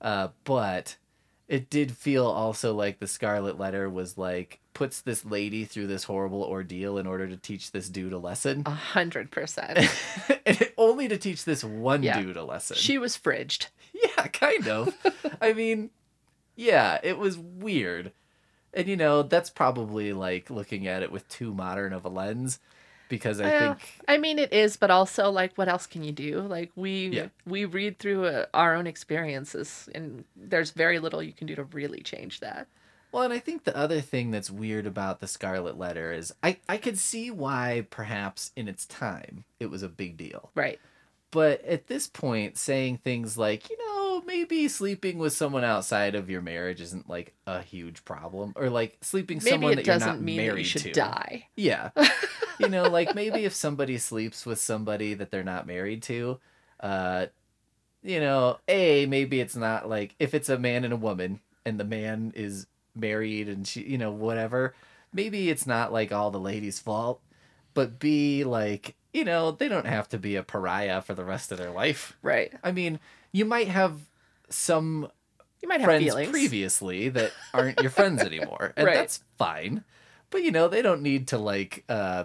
Uh, 0.00 0.28
but 0.44 0.96
it 1.48 1.68
did 1.68 1.92
feel 1.92 2.26
also 2.26 2.72
like 2.74 2.98
the 2.98 3.06
Scarlet 3.06 3.58
Letter 3.58 3.90
was 3.90 4.16
like 4.16 4.59
puts 4.80 5.02
this 5.02 5.26
lady 5.26 5.66
through 5.66 5.86
this 5.86 6.04
horrible 6.04 6.42
ordeal 6.42 6.96
in 6.96 7.06
order 7.06 7.28
to 7.28 7.36
teach 7.36 7.70
this 7.70 7.90
dude 7.90 8.14
a 8.14 8.18
lesson, 8.18 8.62
A 8.64 8.70
hundred 8.70 9.30
percent. 9.30 9.78
only 10.78 11.06
to 11.06 11.18
teach 11.18 11.44
this 11.44 11.62
one 11.62 12.02
Yeah. 12.02 12.18
dude 12.18 12.38
a 12.38 12.44
lesson. 12.44 12.78
She 12.78 12.96
was 12.96 13.14
fridged. 13.14 13.66
Yeah, 13.92 14.26
kind 14.28 14.66
of. 14.68 14.96
I 15.42 15.52
mean, 15.52 15.90
yeah, 16.56 16.98
it 17.02 17.18
was 17.18 17.36
weird. 17.36 18.12
And 18.72 18.88
you 18.88 18.96
know, 18.96 19.22
that's 19.22 19.50
probably 19.50 20.14
like 20.14 20.48
looking 20.48 20.86
at 20.86 21.02
it 21.02 21.12
with 21.12 21.28
too 21.28 21.52
modern 21.52 21.92
of 21.92 22.06
a 22.06 22.08
lens 22.08 22.58
because 23.10 23.38
I 23.38 23.50
Well, 23.50 23.74
think 23.74 24.06
I 24.08 24.16
mean, 24.16 24.38
it 24.38 24.50
is, 24.50 24.78
but 24.78 24.90
also 24.90 25.30
like, 25.30 25.58
what 25.58 25.68
else 25.68 25.86
can 25.86 26.02
you 26.02 26.12
do? 26.12 26.40
Like 26.40 26.70
we 26.74 27.08
Yeah. 27.08 27.26
we 27.44 27.66
read 27.66 27.98
through 27.98 28.24
uh, 28.24 28.46
our 28.54 28.74
own 28.74 28.86
experiences, 28.86 29.90
and 29.94 30.24
there's 30.34 30.70
very 30.70 30.98
little 31.00 31.22
you 31.22 31.34
can 31.34 31.46
do 31.46 31.54
to 31.56 31.64
really 31.64 32.00
change 32.00 32.40
that. 32.40 32.66
Well, 33.12 33.24
and 33.24 33.32
I 33.32 33.38
think 33.38 33.64
the 33.64 33.76
other 33.76 34.00
thing 34.00 34.30
that's 34.30 34.50
weird 34.50 34.86
about 34.86 35.20
the 35.20 35.26
Scarlet 35.26 35.76
Letter 35.76 36.12
is 36.12 36.32
I, 36.42 36.58
I 36.68 36.76
could 36.76 36.98
see 36.98 37.30
why 37.30 37.86
perhaps 37.90 38.52
in 38.56 38.68
its 38.68 38.86
time 38.86 39.44
it 39.58 39.66
was 39.66 39.82
a 39.82 39.88
big 39.88 40.16
deal. 40.16 40.50
Right. 40.54 40.78
But 41.32 41.64
at 41.64 41.86
this 41.86 42.06
point, 42.08 42.58
saying 42.58 42.98
things 42.98 43.38
like, 43.38 43.70
you 43.70 43.78
know, 43.78 44.20
maybe 44.26 44.66
sleeping 44.68 45.18
with 45.18 45.32
someone 45.32 45.62
outside 45.64 46.14
of 46.16 46.28
your 46.28 46.42
marriage 46.42 46.80
isn't 46.80 47.08
like 47.08 47.34
a 47.46 47.62
huge 47.62 48.04
problem, 48.04 48.52
or 48.56 48.68
like 48.68 48.98
sleeping 49.00 49.38
Maybe 49.38 49.50
someone 49.50 49.76
that 49.76 49.86
you're 49.86 49.98
not 49.98 50.20
mean 50.20 50.36
that 50.38 50.42
married 50.42 50.58
you 50.58 50.64
should 50.64 50.82
to. 50.82 50.92
die. 50.92 51.46
Yeah. 51.54 51.90
you 52.58 52.68
know, 52.68 52.88
like 52.88 53.14
maybe 53.14 53.44
if 53.44 53.54
somebody 53.54 53.96
sleeps 53.98 54.44
with 54.44 54.58
somebody 54.58 55.14
that 55.14 55.30
they're 55.30 55.44
not 55.44 55.66
married 55.68 56.02
to, 56.04 56.40
uh, 56.80 57.26
you 58.02 58.18
know, 58.18 58.58
A, 58.66 59.06
maybe 59.06 59.40
it's 59.40 59.56
not 59.56 59.88
like 59.88 60.14
if 60.18 60.34
it's 60.34 60.48
a 60.48 60.58
man 60.58 60.84
and 60.84 60.92
a 60.92 60.96
woman 60.96 61.40
and 61.64 61.78
the 61.78 61.84
man 61.84 62.32
is 62.34 62.66
married 63.00 63.48
and 63.48 63.66
she, 63.66 63.82
you 63.82 63.98
know, 63.98 64.10
whatever, 64.12 64.74
maybe 65.12 65.48
it's 65.50 65.66
not 65.66 65.92
like 65.92 66.12
all 66.12 66.30
the 66.30 66.38
lady's 66.40 66.78
fault. 66.78 67.20
But 67.74 67.98
B, 67.98 68.44
like, 68.44 68.94
you 69.12 69.24
know, 69.24 69.50
they 69.52 69.68
don't 69.68 69.86
have 69.86 70.08
to 70.10 70.18
be 70.18 70.36
a 70.36 70.42
pariah 70.42 71.00
for 71.02 71.14
the 71.14 71.24
rest 71.24 71.50
of 71.52 71.58
their 71.58 71.70
life. 71.70 72.16
Right. 72.22 72.52
I 72.62 72.72
mean, 72.72 73.00
you 73.32 73.44
might 73.44 73.68
have 73.68 73.98
some 74.48 75.08
You 75.62 75.68
might 75.68 75.80
have 75.80 75.86
friends 75.88 76.04
feelings. 76.04 76.30
previously 76.30 77.08
that 77.10 77.32
aren't 77.54 77.78
your 77.80 77.90
friends 77.90 78.22
anymore 78.24 78.72
and 78.76 78.86
Right. 78.86 78.94
that's 78.94 79.22
fine 79.38 79.84
but 80.30 80.42
you 80.42 80.50
know 80.50 80.66
they 80.68 80.82
don't 80.82 81.02
need 81.02 81.28
to 81.28 81.38
like 81.38 81.84
uh 81.88 82.24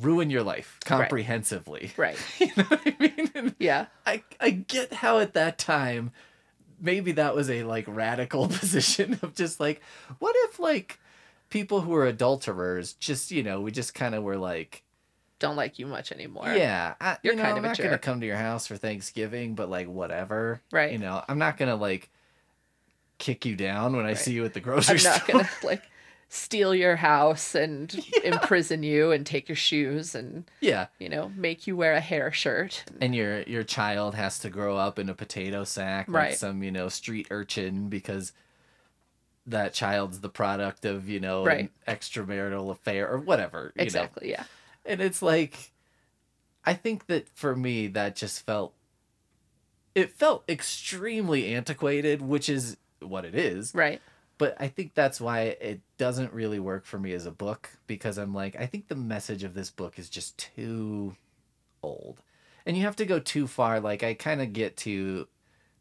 ruin 0.00 0.28
your 0.30 0.42
life 0.42 0.78
comprehensively 0.84 1.92
Right. 1.96 2.18
you 2.38 2.50
know 2.56 2.64
what 2.64 2.80
i 2.86 2.94
mean 2.98 3.30
And 3.34 3.54
Yeah. 3.58 3.86
i 4.06 4.22
i 4.40 4.50
get 4.50 4.92
how 4.92 5.18
at 5.18 5.32
that 5.34 5.56
time 5.58 6.12
maybe 6.82 7.12
that 7.12 7.34
was 7.34 7.48
a 7.48 7.62
like 7.62 7.86
radical 7.88 8.48
position 8.60 9.18
of 9.22 9.34
just 9.34 9.58
like 9.60 9.80
what 10.18 10.34
if 10.50 10.58
like 10.58 10.98
people 11.48 11.80
who 11.82 11.94
are 11.94 12.06
adulterers 12.06 12.92
just 12.94 13.30
you 13.30 13.42
know 13.42 13.60
we 13.60 13.70
just 13.70 13.94
kind 13.94 14.14
of 14.14 14.22
were 14.22 14.36
like 14.36 14.82
Don't 15.38 15.56
like 15.56 15.78
you 15.78 15.86
much 15.86 16.12
anymore. 16.12 16.48
yeah, 16.48 16.94
I, 17.00 17.16
You're 17.22 17.34
you 17.34 17.36
know, 17.38 17.42
kind 17.44 17.56
I'm 17.56 17.64
of 17.64 17.64
a 17.64 17.68
not 17.68 17.78
gonna 17.78 17.98
come 17.98 18.20
to 18.20 18.26
your 18.26 18.36
house 18.36 18.66
for 18.66 18.76
Thanksgiving, 18.76 19.54
but 19.54 19.70
like 19.70 19.88
whatever, 19.88 20.60
Right. 20.70 20.92
You 20.92 20.98
know, 20.98 21.22
I'm 21.28 21.38
not 21.38 21.56
gonna 21.56 21.76
like 21.76 22.10
kick 23.18 23.46
you 23.46 23.54
down 23.56 23.94
when 23.96 24.04
I 24.04 24.10
Right. 24.10 24.18
see 24.18 24.32
you 24.32 24.44
at 24.44 24.52
the 24.52 24.60
grocery 24.60 24.94
I'm 24.94 24.98
store. 24.98 25.22
gonna 25.38 25.48
like 25.62 25.82
steal 26.34 26.74
your 26.74 26.96
house 26.96 27.54
and 27.54 27.94
imprison 28.24 28.82
you 28.82 29.12
and 29.12 29.26
take 29.26 29.50
your 29.50 29.56
shoes 29.56 30.14
and 30.14 30.50
Yeah. 30.60 30.86
you 30.98 31.10
know 31.10 31.30
make 31.36 31.66
you 31.66 31.76
wear 31.76 31.92
a 31.92 32.00
hair 32.00 32.32
shirt. 32.32 32.84
And 33.02 33.14
your 33.14 33.42
your 33.42 33.64
child 33.64 34.14
has 34.14 34.38
to 34.38 34.48
grow 34.48 34.78
up 34.78 34.98
in 34.98 35.10
a 35.10 35.14
potato 35.14 35.64
sack 35.64 36.08
like 36.08 36.14
Right. 36.14 36.34
some, 36.38 36.62
you 36.62 36.72
know, 36.72 36.88
street 36.88 37.26
urchin 37.30 37.90
because 37.90 38.32
that 39.46 39.74
child's 39.74 40.20
the 40.20 40.28
product 40.30 40.84
of, 40.86 41.06
you 41.06 41.20
know, 41.20 41.44
Right. 41.44 41.68
an 41.86 41.94
extramarital 41.96 42.70
affair 42.70 43.10
or 43.10 43.18
whatever. 43.18 43.72
You 43.74 43.80
Know? 43.80 43.84
Exactly. 43.84 44.30
Yeah. 44.30 44.44
And 44.86 45.02
it's 45.02 45.20
like 45.20 45.70
I 46.64 46.72
think 46.72 47.08
that 47.08 47.28
for 47.34 47.54
me 47.54 47.88
that 47.88 48.16
just 48.16 48.46
felt 48.46 48.72
it 49.94 50.12
felt 50.12 50.44
extremely 50.48 51.54
antiquated, 51.54 52.22
which 52.22 52.48
is 52.48 52.78
what 53.00 53.26
it 53.26 53.34
is. 53.34 53.74
Right. 53.74 54.00
But 54.38 54.56
I 54.58 54.68
think 54.68 54.94
that's 54.94 55.20
why 55.20 55.40
it 55.60 55.82
doesn't 56.02 56.32
really 56.32 56.58
work 56.58 56.84
for 56.84 56.98
me 56.98 57.12
as 57.12 57.26
a 57.26 57.30
book 57.30 57.70
because 57.86 58.18
I'm 58.18 58.34
like, 58.34 58.56
I 58.58 58.66
think 58.66 58.88
the 58.88 58.96
message 58.96 59.44
of 59.44 59.54
this 59.54 59.70
book 59.70 60.00
is 60.00 60.08
just 60.08 60.36
too 60.36 61.14
old. 61.80 62.20
And 62.66 62.76
you 62.76 62.82
have 62.82 62.96
to 62.96 63.06
go 63.06 63.20
too 63.20 63.46
far. 63.46 63.78
Like, 63.78 64.02
I 64.02 64.14
kind 64.14 64.42
of 64.42 64.52
get 64.52 64.76
to, 64.78 65.28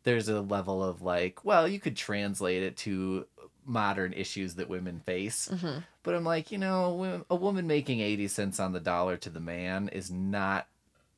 there's 0.04 0.30
a 0.30 0.40
level 0.42 0.84
of 0.84 1.02
like, 1.02 1.44
well, 1.44 1.68
you 1.68 1.80
could 1.80 1.96
translate 1.98 2.62
it 2.62 2.78
to 2.78 3.26
modern 3.66 4.14
issues 4.14 4.54
that 4.56 4.70
women 4.70 5.00
face. 5.00 5.50
hmm 5.60 5.80
But 6.04 6.14
I'm 6.14 6.24
like, 6.24 6.52
you 6.52 6.60
know, 6.60 7.24
a 7.28 7.36
woman 7.36 7.66
making 7.66 8.00
80 8.00 8.28
cents 8.28 8.60
on 8.60 8.74
the 8.74 8.80
dollar 8.80 9.18
to 9.18 9.30
the 9.32 9.40
man 9.40 9.90
is 9.90 10.12
not, 10.12 10.68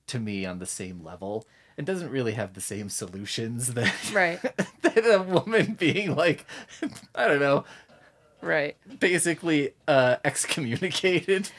to 0.08 0.18
me, 0.18 0.46
on 0.46 0.60
the 0.60 0.66
same 0.66 1.04
level. 1.04 1.46
It 1.76 1.84
doesn't 1.84 2.10
really 2.10 2.34
have 2.34 2.54
the 2.54 2.62
same 2.62 2.88
solutions 2.88 3.74
that 3.74 3.94
Right. 4.14 4.40
that 4.82 4.98
a 5.06 5.22
woman 5.22 5.74
being 5.74 6.16
like, 6.16 6.46
I 7.16 7.28
don't 7.28 7.42
know, 7.42 7.66
Right. 8.44 8.76
basically 9.00 9.72
uh, 9.88 10.18
excommunicated. 10.26 11.50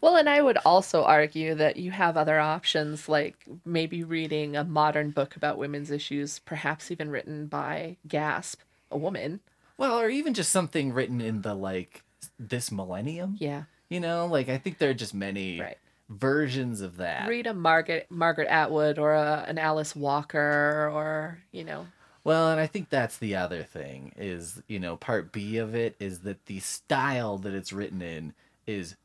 Well, 0.00 0.16
and 0.16 0.28
I 0.28 0.42
would 0.42 0.58
also 0.66 1.02
argue 1.04 1.54
that 1.54 1.76
you 1.78 1.90
have 1.90 2.16
other 2.18 2.38
options, 2.38 3.08
like 3.08 3.36
maybe 3.64 4.04
reading 4.04 4.54
a 4.54 4.62
modern 4.62 5.10
book 5.10 5.34
about 5.34 5.56
women's 5.56 5.90
issues, 5.90 6.40
perhaps 6.40 6.90
even 6.90 7.08
written 7.08 7.46
by 7.46 7.96
Gasp, 8.06 8.60
a 8.90 8.98
woman. 8.98 9.40
Well, 9.78 9.98
or 9.98 10.10
even 10.10 10.34
just 10.34 10.50
something 10.52 10.92
written 10.92 11.20
in 11.22 11.40
the 11.40 11.54
like 11.54 12.02
this 12.38 12.70
millennium. 12.70 13.36
Yeah. 13.38 13.62
You 13.88 14.00
know, 14.00 14.26
like 14.26 14.48
I 14.50 14.58
think 14.58 14.76
there 14.78 14.90
are 14.90 14.94
just 14.94 15.14
many 15.14 15.58
Right. 15.60 15.78
versions 16.10 16.80
of 16.82 16.98
that. 16.98 17.26
Read 17.28 17.46
a 17.46 17.54
Margaret 17.54 18.06
Margaret 18.10 18.48
Atwood 18.48 18.98
or 18.98 19.14
a, 19.14 19.44
an 19.48 19.58
Alice 19.58 19.96
Walker 19.96 20.90
or 20.92 21.38
you 21.50 21.64
know. 21.64 21.86
Well, 22.24 22.50
and 22.50 22.58
I 22.58 22.66
think 22.66 22.88
that's 22.88 23.18
the 23.18 23.36
other 23.36 23.62
thing 23.62 24.12
is, 24.16 24.62
you 24.66 24.80
know, 24.80 24.96
part 24.96 25.30
B 25.30 25.58
of 25.58 25.74
it 25.74 25.94
is 26.00 26.20
that 26.20 26.46
the 26.46 26.60
style 26.60 27.36
that 27.38 27.52
it's 27.54 27.72
written 27.72 28.00
in 28.00 28.32
is 28.66 28.96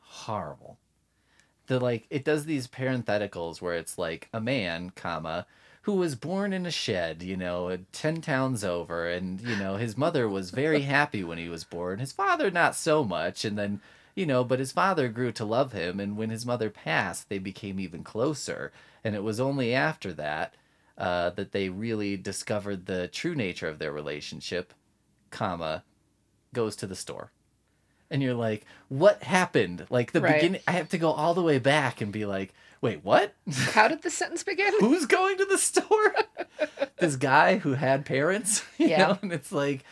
horrible. 0.00 0.76
The 1.66 1.80
like 1.80 2.06
it 2.10 2.24
does 2.24 2.44
these 2.44 2.66
parentheticals 2.68 3.60
where 3.62 3.74
it's 3.74 3.98
like 3.98 4.28
a 4.32 4.40
man, 4.40 4.90
comma, 4.90 5.46
who 5.82 5.94
was 5.94 6.14
born 6.14 6.52
in 6.52 6.66
a 6.66 6.70
shed, 6.70 7.22
you 7.22 7.36
know, 7.36 7.78
10 7.92 8.20
towns 8.20 8.62
over 8.64 9.08
and, 9.08 9.40
you 9.40 9.56
know, 9.56 9.76
his 9.76 9.96
mother 9.96 10.28
was 10.28 10.50
very 10.50 10.82
happy 10.96 11.24
when 11.24 11.38
he 11.38 11.48
was 11.48 11.64
born. 11.64 11.98
His 11.98 12.12
father 12.12 12.50
not 12.50 12.76
so 12.76 13.02
much 13.04 13.44
and 13.44 13.58
then 13.58 13.80
you 14.14 14.26
know, 14.26 14.42
but 14.42 14.58
his 14.58 14.72
father 14.72 15.08
grew 15.08 15.30
to 15.30 15.44
love 15.44 15.70
him, 15.70 16.00
and 16.00 16.16
when 16.16 16.30
his 16.30 16.44
mother 16.44 16.70
passed, 16.70 17.28
they 17.28 17.38
became 17.38 17.78
even 17.78 18.02
closer. 18.02 18.72
And 19.04 19.14
it 19.14 19.22
was 19.22 19.38
only 19.38 19.72
after 19.72 20.12
that 20.14 20.54
uh, 20.98 21.30
that 21.30 21.52
they 21.52 21.68
really 21.68 22.16
discovered 22.16 22.84
the 22.86 23.08
true 23.08 23.34
nature 23.34 23.68
of 23.68 23.78
their 23.78 23.92
relationship, 23.92 24.74
comma, 25.30 25.84
goes 26.52 26.76
to 26.76 26.86
the 26.86 26.96
store. 26.96 27.30
And 28.10 28.22
you're 28.22 28.34
like, 28.34 28.64
what 28.88 29.22
happened? 29.22 29.86
Like 29.90 30.12
the 30.12 30.20
Right. 30.20 30.34
beginning, 30.40 30.60
I 30.66 30.72
have 30.72 30.88
to 30.90 30.98
go 30.98 31.10
all 31.12 31.34
the 31.34 31.42
way 31.42 31.58
back 31.58 32.00
and 32.00 32.10
be 32.10 32.24
like, 32.26 32.54
wait, 32.80 33.04
what? 33.04 33.34
How 33.52 33.86
did 33.88 34.02
the 34.02 34.10
sentence 34.10 34.42
begin? 34.42 34.72
Who's 34.80 35.06
going 35.06 35.36
to 35.38 35.44
the 35.44 35.58
store? 35.58 36.14
this 36.98 37.16
guy 37.16 37.58
who 37.58 37.74
had 37.74 38.04
parents, 38.06 38.64
you 38.78 38.88
Yeah. 38.88 38.98
know? 39.08 39.18
And 39.22 39.32
it's 39.32 39.52
like, 39.52 39.84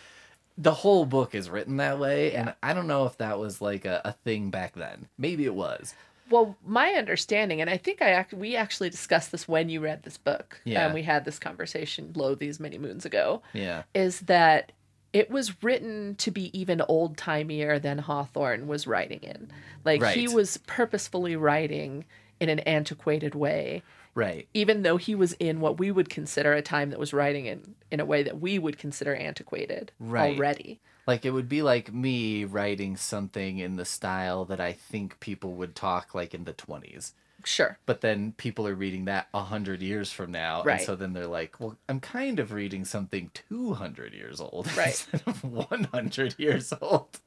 the 0.59 0.72
whole 0.72 1.04
book 1.04 1.34
is 1.34 1.50
written 1.50 1.76
that 1.76 1.98
way. 1.98 2.32
And 2.32 2.54
I 2.62 2.72
don't 2.72 2.86
know 2.86 3.04
if 3.04 3.18
that 3.18 3.38
was 3.38 3.61
like 3.61 3.84
a, 3.84 4.00
a 4.07 4.12
thing 4.12 4.48
back 4.50 4.74
then. 4.74 5.07
Maybe 5.18 5.44
it 5.44 5.54
was. 5.54 5.94
Well, 6.31 6.57
my 6.64 6.91
understanding, 6.93 7.61
and 7.61 7.70
I 7.70 7.77
think 7.77 8.03
I 8.03 8.11
act- 8.11 8.33
we 8.35 8.57
actually 8.57 8.91
discussed 8.91 9.31
this 9.33 9.47
when 9.47 9.68
you 9.68 9.81
read 9.81 10.03
this 10.03 10.16
book, 10.18 10.61
um, 10.66 10.72
Yeah. 10.72 10.85
and 10.87 10.95
we 10.95 11.03
had 11.03 11.24
this 11.24 11.39
conversation 11.39 12.12
lo 12.16 12.35
these 12.35 12.59
many 12.59 12.79
moons 12.79 13.05
ago, 13.05 13.43
Yeah. 13.53 13.85
is 13.95 14.20
that 14.22 14.72
it 15.12 15.31
was 15.31 15.62
written 15.62 16.14
to 16.16 16.31
be 16.31 16.57
even 16.59 16.83
old 16.89 17.16
timeier 17.16 17.79
than 17.81 17.99
Hawthorne 17.99 18.66
was 18.66 18.87
writing 18.87 19.20
in. 19.22 19.51
Like 19.85 20.05
he 20.14 20.27
was 20.29 20.59
purposefully 20.66 21.37
writing 21.37 22.05
in 22.41 22.49
an 22.49 22.59
antiquated 22.61 23.35
way, 23.35 23.83
Right. 24.14 24.49
even 24.53 24.83
though 24.83 24.97
he 24.97 25.14
was 25.14 25.33
in 25.35 25.61
what 25.61 25.79
we 25.79 25.91
would 25.91 26.11
consider 26.11 26.53
a 26.53 26.61
time 26.61 26.91
that 26.91 26.99
was 26.99 27.12
writing 27.14 27.47
in 27.47 27.77
in 27.91 28.01
a 28.01 28.05
way 28.05 28.22
that 28.24 28.41
we 28.41 28.59
would 28.59 28.79
consider 28.79 29.14
antiquated 29.14 29.93
Right. 30.01 30.35
already. 30.35 30.81
Like 31.07 31.24
it 31.24 31.30
would 31.30 31.48
be 31.48 31.62
like 31.62 31.92
me 31.92 32.44
writing 32.44 32.96
something 32.96 33.59
in 33.59 33.76
the 33.76 33.84
style 33.84 34.44
that 34.46 34.61
I 34.61 34.72
think 34.72 35.20
people 35.20 35.52
would 35.54 35.74
talk 35.74 36.14
like 36.14 36.34
in 36.34 36.44
the 36.44 36.52
20s. 36.52 37.14
Sure. 37.44 37.78
But 37.86 38.00
then 38.00 38.32
people 38.32 38.66
are 38.66 38.74
reading 38.74 39.04
that 39.04 39.28
100 39.30 39.80
years 39.80 40.11
from 40.11 40.32
now. 40.32 40.64
Right. 40.64 40.78
And 40.78 40.82
so 40.82 40.96
then 40.96 41.12
they're 41.12 41.28
like, 41.28 41.61
well, 41.61 41.76
I'm 41.88 42.00
kind 42.00 42.40
of 42.40 42.52
reading 42.52 42.84
something 42.84 43.30
200 43.48 44.12
years 44.14 44.40
old 44.40 44.66
Right. 44.76 44.88
instead 44.88 45.22
of 45.26 45.44
100 45.44 46.34
years 46.38 46.72
old. 46.80 47.20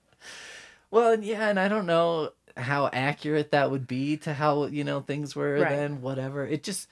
Well, 0.91 1.13
and 1.13 1.23
yeah, 1.23 1.47
and 1.47 1.59
I 1.59 1.69
don't 1.69 1.85
know 1.85 2.31
how 2.57 2.89
accurate 2.91 3.51
that 3.51 3.71
would 3.71 3.87
be 3.87 4.17
to 4.17 4.33
how, 4.33 4.65
you 4.65 4.83
know, 4.83 4.99
things 4.99 5.35
were 5.35 5.59
Right. 5.59 5.69
then, 5.69 6.01
whatever. 6.01 6.45
It 6.45 6.63
just 6.63 6.89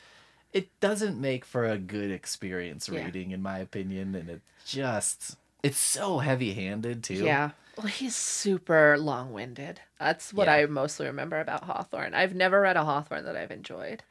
it 0.53 0.69
doesn't 0.79 1.19
make 1.19 1.43
for 1.43 1.65
a 1.65 1.77
good 1.77 2.09
experience 2.09 2.88
Yeah. 2.88 3.03
reading 3.03 3.31
in 3.31 3.41
my 3.41 3.59
opinion 3.59 4.15
and 4.15 4.29
it 4.29 4.41
just 4.65 5.35
it's 5.64 5.78
so 5.80 6.20
heavy-handed 6.20 7.03
too. 7.03 7.16
Yeah. 7.16 7.51
Well, 7.78 7.88
he's 7.88 8.16
super 8.16 8.97
long 8.97 9.34
winded. 9.34 9.82
That's 9.99 10.34
what 10.34 10.47
Yeah. 10.47 10.53
I 10.53 10.66
mostly 10.66 11.05
remember 11.05 11.39
about 11.39 11.64
Hawthorne. 11.64 12.14
I've 12.14 12.34
never 12.34 12.62
read 12.62 12.78
a 12.78 12.84
Hawthorne 12.84 13.26
that 13.26 13.36
I've 13.38 13.51
enjoyed. 13.51 14.03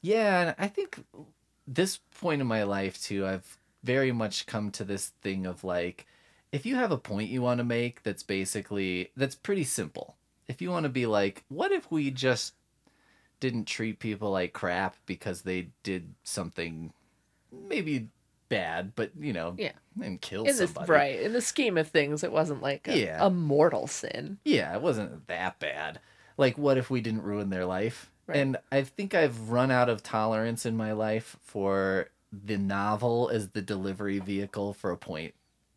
Yeah, 0.00 0.40
and 0.40 0.54
I 0.58 0.66
think 0.66 1.04
this 1.66 1.98
point 2.18 2.40
in 2.40 2.46
my 2.48 2.64
life 2.64 3.00
too, 3.00 3.24
I've 3.24 3.58
very 3.84 4.10
much 4.10 4.46
come 4.46 4.70
to 4.72 4.84
this 4.84 5.08
thing 5.22 5.46
of 5.46 5.62
like, 5.62 6.06
if 6.50 6.66
you 6.66 6.74
have 6.76 6.90
a 6.90 6.98
point 6.98 7.30
you 7.30 7.42
want 7.42 7.58
to 7.58 7.64
make 7.64 8.02
that's 8.02 8.22
basically 8.24 9.10
that's 9.16 9.36
pretty 9.36 9.64
simple. 9.64 10.16
If 10.48 10.60
you 10.60 10.70
want 10.70 10.84
to 10.84 10.90
be 10.90 11.06
like, 11.06 11.44
what 11.48 11.70
if 11.70 11.90
we 11.90 12.10
just 12.10 12.54
didn't 13.38 13.66
treat 13.66 14.00
people 14.00 14.30
like 14.30 14.52
crap 14.52 14.96
because 15.06 15.42
they 15.42 15.68
did 15.82 16.14
something 16.24 16.92
maybe 17.50 18.08
bad, 18.52 18.92
but 18.94 19.10
you 19.18 19.32
know, 19.32 19.54
Yeah. 19.58 19.72
and 20.02 20.20
kill 20.20 20.42
In 20.42 20.56
this, 20.56 20.58
somebody. 20.70 20.90
right. 20.92 21.20
In 21.20 21.32
the 21.32 21.40
scheme 21.40 21.76
of 21.78 21.88
things, 21.88 22.22
it 22.22 22.30
wasn't 22.32 22.62
like 22.62 22.86
a, 22.86 22.98
Yeah. 22.98 23.18
a 23.26 23.30
mortal 23.30 23.86
sin. 23.86 24.38
Yeah, 24.44 24.74
it 24.74 24.82
wasn't 24.82 25.26
that 25.28 25.58
bad. 25.58 25.98
Like, 26.36 26.56
what 26.58 26.76
if 26.78 26.90
we 26.90 27.00
didn't 27.00 27.22
ruin 27.22 27.50
their 27.50 27.66
life? 27.66 28.10
Right. 28.26 28.38
And 28.38 28.56
I 28.70 28.82
think 28.82 29.14
I've 29.14 29.50
run 29.50 29.70
out 29.70 29.88
of 29.88 30.02
tolerance 30.02 30.64
in 30.64 30.76
my 30.76 30.92
life 30.92 31.36
for 31.42 32.08
the 32.32 32.56
novel 32.56 33.28
as 33.30 33.48
the 33.50 33.60
delivery 33.62 34.18
vehicle 34.18 34.72
for 34.74 34.90
a 34.90 34.96
point 34.96 35.34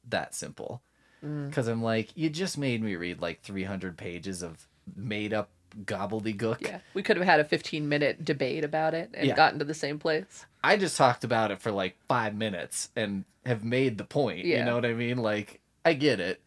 that 0.08 0.36
simple. 0.36 0.82
Mm. 1.24 1.48
Because 1.50 1.68
I'm 1.68 1.82
like, 1.84 2.10
you 2.16 2.30
just 2.30 2.58
made 2.58 2.82
me 2.84 2.96
read 2.96 3.20
like 3.22 3.42
300 3.42 3.98
pages 3.98 4.42
of 4.44 4.68
made 4.96 5.34
up 5.34 5.50
gobbledygook. 5.84 6.62
Yeah. 6.62 6.80
We 6.94 7.04
could 7.04 7.18
have 7.18 7.26
had 7.26 7.40
a 7.40 7.44
15 7.44 7.90
minute 7.90 8.24
debate 8.24 8.64
about 8.64 8.94
it 8.94 9.10
and 9.14 9.28
Yeah. 9.28 9.36
gotten 9.36 9.60
to 9.60 9.66
the 9.66 9.74
same 9.74 10.00
place. 10.00 10.46
I 10.66 10.78
just 10.78 10.97
talked 10.97 11.24
about 11.24 11.51
it 11.51 11.61
for 11.61 11.72
like 11.72 11.95
five 12.07 12.36
minutes 12.36 12.89
and 12.95 13.24
have 13.45 13.63
made 13.63 13.99
the 13.99 14.03
point. 14.03 14.45
Yeah. 14.45 14.59
You 14.59 14.66
know 14.66 14.76
what 14.76 14.86
I 14.86 14.93
mean? 14.93 15.18
Like, 15.18 15.61
I 15.86 15.93
get 15.93 16.20
it. 16.20 16.41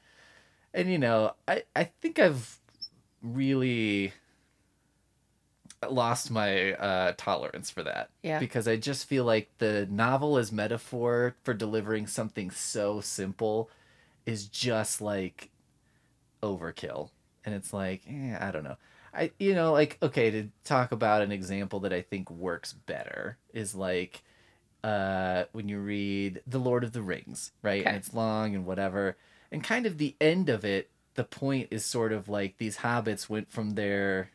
And, 0.75 0.91
you 0.91 0.99
know, 0.99 1.35
I, 1.47 1.63
I 1.77 1.85
think 1.85 2.19
I've 2.19 2.59
really 3.23 4.13
lost 5.89 6.33
my 6.33 6.73
uh, 6.73 7.13
tolerance 7.17 7.71
for 7.71 7.85
that. 7.85 8.11
Yeah. 8.25 8.41
Because 8.41 8.67
I 8.67 8.77
just 8.77 9.07
feel 9.07 9.25
like 9.25 9.51
the 9.59 9.87
novel 9.89 10.37
as 10.37 10.51
metaphor 10.51 11.37
for 11.45 11.55
delivering 11.55 12.09
something 12.09 12.51
so 12.51 13.01
simple 13.01 13.71
is 14.27 14.49
just 14.49 15.01
like 15.01 15.51
overkill. 16.43 17.11
And 17.45 17.55
it's 17.55 17.73
like, 17.73 18.03
eh, 18.09 18.37
I 18.39 18.51
don't 18.51 18.65
know. 18.65 18.79
I 19.19 19.31
you 19.39 19.55
know, 19.55 19.73
like 19.73 19.99
okay, 20.03 20.31
to 20.31 20.49
talk 20.65 20.93
about 20.93 21.23
an 21.23 21.33
example 21.33 21.81
that 21.81 21.93
I 21.93 22.03
think 22.03 22.31
works 22.31 22.73
better 22.73 23.37
is 23.53 23.75
like 23.75 24.23
uh 24.85 25.45
when 25.53 25.69
you 25.69 25.81
read 25.81 26.43
The 26.47 26.59
Lord 26.59 26.85
of 26.85 26.93
the 26.93 27.03
Rings, 27.03 27.53
right? 27.63 27.81
Okay. 27.81 27.89
And 27.89 27.97
it's 27.97 28.15
long 28.15 28.55
and 28.55 28.65
whatever. 28.65 29.17
And 29.51 29.65
kind 29.65 29.87
of 29.87 29.99
the 29.99 30.15
end 30.21 30.49
of 30.49 30.65
it, 30.65 30.91
the 31.15 31.25
point 31.25 31.69
is 31.71 31.85
sort 31.85 32.13
of 32.13 32.29
like 32.29 32.59
these 32.59 32.79
hobbits 32.79 33.29
went 33.29 33.51
from 33.51 33.71
their 33.71 34.31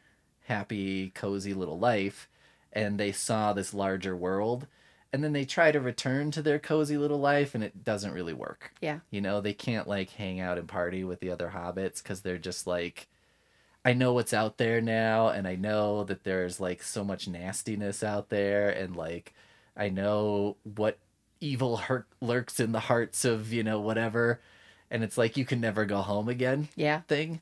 happy, 0.46 1.12
cozy 1.12 1.54
little 1.54 1.80
life 1.80 2.28
and 2.74 3.00
they 3.00 3.12
saw 3.12 3.54
this 3.54 3.74
larger 3.74 4.16
world 4.16 4.68
and 5.14 5.24
then 5.24 5.32
they 5.32 5.46
try 5.46 5.72
to 5.72 5.80
return 5.80 6.32
to 6.32 6.42
their 6.42 6.58
cozy 6.58 6.98
little 6.98 7.20
life 7.20 7.54
and 7.54 7.64
it 7.64 7.84
doesn't 7.84 8.14
really 8.14 8.34
work. 8.34 8.74
Yeah. 8.82 9.00
You 9.12 9.22
know, 9.22 9.40
they 9.40 9.54
can't 9.54 9.88
like 9.88 10.10
hang 10.10 10.40
out 10.40 10.58
and 10.58 10.68
party 10.68 11.04
with 11.04 11.20
the 11.20 11.30
other 11.30 11.54
hobbits 11.56 12.04
cuz 12.04 12.22
they're 12.22 12.38
just 12.40 12.66
like 12.66 13.08
I 13.86 13.94
know 13.94 14.14
what's 14.14 14.34
out 14.34 14.58
there 14.58 14.80
now 14.82 15.30
and 15.30 15.48
I 15.48 15.56
know 15.56 16.04
that 16.06 16.24
there's 16.24 16.60
like 16.60 16.82
so 16.84 17.04
much 17.04 17.28
nastiness 17.28 18.04
out 18.04 18.30
there 18.30 18.70
and 18.70 18.96
like 18.96 19.34
I 19.76 19.90
know 19.90 20.58
what 20.64 20.98
evil 21.42 21.78
hurt 21.78 22.08
lurks 22.22 22.60
in 22.60 22.72
the 22.72 22.80
hearts 22.80 23.26
of, 23.26 23.52
you 23.52 23.64
know, 23.64 23.80
whatever 23.82 24.40
and 24.90 25.04
it's 25.04 25.18
like 25.18 25.36
you 25.36 25.44
can 25.46 25.60
never 25.60 25.86
go 25.86 25.98
home 25.98 26.30
again 26.30 26.70
Yeah. 26.76 27.02
thing 27.02 27.42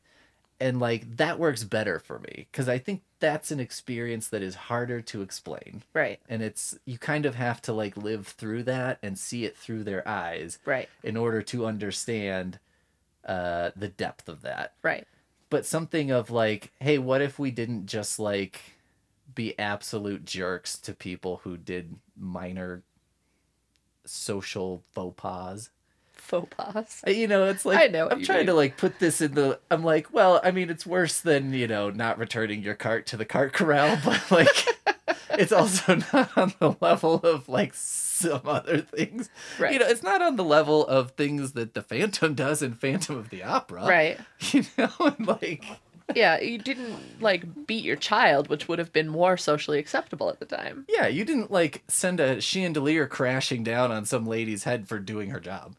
and 0.60 0.80
like 0.80 1.18
that 1.18 1.38
works 1.40 1.64
better 1.64 2.00
for 2.00 2.20
me 2.20 2.48
cuz 2.54 2.68
I 2.70 2.78
think 2.80 3.02
that's 3.20 3.52
an 3.52 3.60
experience 3.60 4.28
that 4.30 4.42
is 4.42 4.56
harder 4.56 5.02
to 5.02 5.22
explain 5.22 5.84
Right. 5.94 6.20
and 6.28 6.42
it's 6.42 6.78
you 6.86 6.98
kind 6.98 7.26
of 7.28 7.36
have 7.36 7.62
to 7.64 7.74
like 7.74 7.96
live 7.98 8.28
through 8.28 8.64
that 8.64 8.98
and 9.04 9.18
see 9.20 9.46
it 9.46 9.56
through 9.56 9.84
their 9.84 10.08
eyes 10.08 10.58
Right. 10.66 10.90
in 11.04 11.18
order 11.18 11.42
to 11.44 11.66
understand 11.68 12.58
uh 13.26 13.70
the 13.76 13.88
depth 13.90 14.28
of 14.28 14.42
that 14.42 14.74
Right. 14.82 15.08
But 15.52 15.66
something 15.68 16.10
of 16.10 16.32
like 16.32 16.72
hey 16.80 16.98
what 16.98 17.22
if 17.22 17.38
we 17.38 17.52
didn't 17.52 17.86
just 17.86 18.18
like 18.18 18.60
be 19.36 19.58
absolute 19.60 20.26
jerks 20.26 20.80
to 20.80 20.94
people 20.94 21.42
who 21.44 21.56
did 21.56 21.96
minor 22.18 22.82
social 24.04 24.82
faux 24.92 25.14
pas 25.16 25.70
Faux 26.14 26.48
pas. 26.56 27.02
Uh, 27.06 27.12
you 27.12 27.28
know 27.28 27.46
it's 27.46 27.66
like 27.66 27.80
I 27.80 27.88
know 27.88 28.08
i'm 28.10 28.24
trying 28.24 28.40
mean. 28.40 28.46
to 28.48 28.54
like 28.54 28.78
put 28.78 29.00
this 29.00 29.22
in 29.22 29.34
the 29.34 29.60
i'm 29.70 29.84
like 29.84 30.14
well 30.14 30.40
i 30.44 30.52
mean 30.52 30.70
it's 30.70 30.86
worse 30.86 31.20
than 31.20 31.54
you 31.54 31.68
know 31.68 31.90
not 31.90 32.18
returning 32.18 32.62
your 32.64 32.76
cart 32.76 33.06
to 33.08 33.18
the 33.18 33.26
cart 33.26 33.54
corral 33.54 33.98
but 34.06 34.32
like 34.32 34.81
it's 35.40 35.52
also 35.52 35.96
not 36.14 36.38
on 36.38 36.54
the 36.60 36.76
level 36.82 37.16
of 37.16 37.48
like 37.50 37.74
some 37.74 38.42
other 38.46 38.80
things 38.80 39.30
Right. 39.60 39.74
you 39.74 39.80
know 39.80 39.88
it's 39.88 40.04
not 40.04 40.22
on 40.22 40.36
the 40.36 40.44
level 40.44 40.86
of 40.88 41.12
things 41.12 41.54
that 41.54 41.74
the 41.74 41.82
phantom 41.82 42.34
does 42.36 42.62
in 42.62 42.74
phantom 42.74 43.18
of 43.18 43.30
the 43.30 43.44
opera 43.44 43.86
Right. 43.86 44.20
you 44.52 44.64
know 44.78 44.92
and 45.00 45.26
like 45.28 45.64
Yeah, 46.16 46.40
you 46.42 46.58
didn't 46.58 47.22
like 47.22 47.66
beat 47.68 47.86
your 47.86 47.96
child, 47.96 48.50
which 48.50 48.68
would 48.68 48.80
have 48.80 48.92
been 48.92 49.08
more 49.08 49.38
socially 49.38 49.80
acceptable 49.80 50.30
at 50.30 50.40
the 50.40 50.46
time. 50.46 50.86
yeah 50.90 51.08
you 51.08 51.24
didn't 51.26 51.52
like 51.52 51.84
send 51.88 52.20
a 52.20 52.42
chandelier 52.42 53.08
crashing 53.08 53.64
down 53.64 53.92
on 53.92 54.06
some 54.06 54.26
lady's 54.26 54.66
head 54.66 54.88
for 54.88 55.00
doing 55.00 55.30
her 55.30 55.40
job 55.40 55.74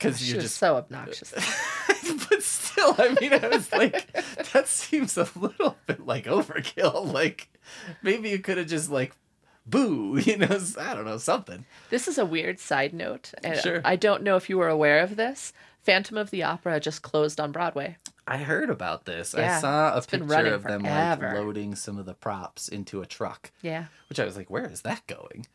because 0.00 0.28
you 0.28 0.36
was 0.36 0.44
just 0.44 0.56
so 0.56 0.76
obnoxious. 0.76 1.32
but 2.28 2.42
still, 2.42 2.94
I 2.98 3.16
mean, 3.20 3.32
I 3.34 3.48
was 3.48 3.70
like, 3.72 4.10
that 4.52 4.66
seems 4.66 5.16
a 5.18 5.28
little 5.36 5.76
bit 5.86 6.06
like 6.06 6.24
overkill. 6.24 7.12
Like, 7.20 7.48
maybe 8.02 8.30
you 8.30 8.38
could 8.38 8.56
have 8.56 8.66
just 8.66 8.90
like, 8.90 9.12
boo, 9.66 10.18
you 10.24 10.38
know, 10.38 10.58
I 10.78 10.94
don't 10.94 11.04
know, 11.04 11.18
something. 11.18 11.64
This 11.90 12.08
is 12.08 12.18
a 12.18 12.24
weird 12.24 12.58
side 12.58 12.94
note. 12.94 13.32
Sure. 13.62 13.82
I 13.84 13.96
don't 13.96 14.22
know 14.22 14.36
if 14.36 14.48
you 14.48 14.56
were 14.58 14.68
aware 14.68 15.00
of 15.00 15.16
this. 15.16 15.52
Phantom 15.82 16.16
of 16.16 16.30
the 16.30 16.42
Opera 16.42 16.78
just 16.80 17.02
closed 17.02 17.40
on 17.40 17.52
Broadway. 17.52 17.96
I 18.26 18.38
heard 18.38 18.70
about 18.70 19.06
this. 19.06 19.34
Yeah, 19.36 19.56
I 19.56 19.60
saw 19.60 19.96
a 19.96 20.02
picture 20.02 20.54
of 20.54 20.62
them 20.62 20.82
like 20.82 21.20
loading 21.20 21.74
some 21.74 21.98
of 21.98 22.06
the 22.06 22.14
props 22.14 22.68
into 22.68 23.02
a 23.02 23.06
truck, 23.06 23.50
Yeah. 23.62 23.86
which 24.08 24.20
I 24.20 24.24
was 24.24 24.36
like, 24.36 24.50
where 24.50 24.66
is 24.70 24.82
that 24.82 25.06
going? 25.06 25.46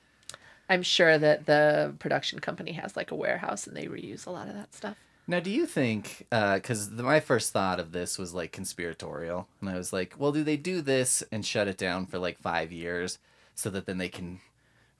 I'm 0.70 0.84
sure 0.84 1.18
that 1.18 1.46
the 1.46 1.94
production 2.00 2.40
company 2.40 2.72
has 2.74 2.96
like 2.96 3.12
a 3.12 3.16
warehouse 3.16 3.68
and 3.68 3.76
they 3.76 3.86
reuse 3.86 4.26
a 4.26 4.32
lot 4.32 4.48
of 4.48 4.56
that 4.56 4.74
stuff. 4.74 4.98
Now, 5.28 5.40
do 5.40 5.50
you 5.50 5.66
think, 5.66 6.28
uh, 6.32 6.56
because 6.56 6.92
my 6.92 7.20
first 7.20 7.52
thought 7.52 7.80
of 7.80 7.92
this 7.92 8.20
was 8.20 8.34
like 8.34 8.52
conspiratorial, 8.52 9.48
and 9.60 9.70
I 9.70 9.76
was 9.76 9.92
like, 9.92 10.14
well, 10.20 10.32
do 10.32 10.44
they 10.44 10.58
do 10.58 10.82
this 10.82 11.24
and 11.32 11.44
shut 11.46 11.68
it 11.68 11.78
down 11.78 12.06
for 12.06 12.20
like 12.20 12.38
five 12.40 12.72
years 12.72 13.18
so 13.56 13.70
that 13.72 13.88
then 13.88 13.98
they 13.98 14.10
can 14.10 14.40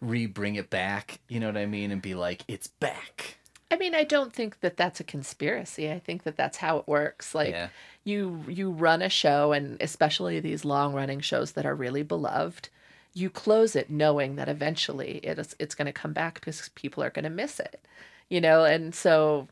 re 0.02 0.26
bring 0.26 0.56
it 0.56 0.70
back? 0.72 1.20
You 1.28 1.40
know 1.40 1.48
what 1.48 1.58
I 1.58 1.68
mean? 1.68 1.92
And 1.92 2.02
be 2.02 2.16
like, 2.16 2.44
it's 2.48 2.68
back. 2.68 3.38
I 3.70 3.78
mean, 3.78 3.94
I 3.94 4.04
don't 4.04 4.34
think 4.34 4.62
that 4.62 4.78
that's 4.78 5.00
a 5.00 5.04
conspiracy. 5.04 5.92
I 5.92 6.00
think 6.00 6.24
that 6.24 6.38
that's 6.38 6.58
how 6.58 6.78
it 6.78 6.88
works. 6.88 7.36
Like 7.36 7.52
Yeah. 7.52 7.70
you 8.04 8.44
you 8.48 8.72
run 8.72 9.02
a 9.04 9.10
show 9.10 9.52
and 9.52 9.80
especially 9.82 10.40
these 10.40 10.66
long-running 10.66 11.20
shows 11.20 11.52
that 11.54 11.66
are 11.68 11.76
really 11.76 12.04
beloved, 12.04 12.70
you 13.16 13.32
close 13.32 13.76
it 13.76 13.90
knowing 13.90 14.36
that 14.36 14.48
eventually 14.50 15.20
it 15.24 15.40
is 15.40 15.56
it's 15.58 15.74
going 15.74 15.88
to 15.88 15.92
come 15.94 16.14
back 16.14 16.36
because 16.36 16.70
people 16.76 17.04
are 17.04 17.10
going 17.10 17.24
to 17.24 17.30
miss 17.32 17.60
it. 17.60 17.82
You 18.30 18.42
know, 18.42 18.64
and 18.66 18.94
so 18.94 19.48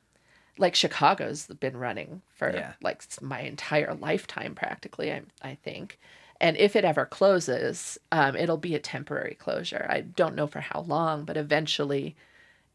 like 0.60 0.76
Chicago's 0.76 1.48
been 1.48 1.78
running 1.78 2.22
for 2.36 2.52
Yeah. 2.52 2.74
like 2.84 3.04
my 3.22 3.42
entire 3.42 3.96
lifetime 3.96 4.54
practically, 4.56 5.12
I 5.12 5.24
I 5.42 5.56
think. 5.56 6.00
And 6.42 6.58
if 6.58 6.76
it 6.76 6.86
ever 6.86 7.06
closes, 7.06 7.98
um, 8.12 8.36
it'll 8.36 8.58
be 8.58 8.76
a 8.76 8.80
temporary 8.80 9.36
closure. 9.36 9.88
I 9.90 10.02
don't 10.02 10.36
know 10.36 10.48
for 10.48 10.60
how 10.60 10.82
long, 10.82 11.24
but 11.26 11.38
eventually 11.38 12.16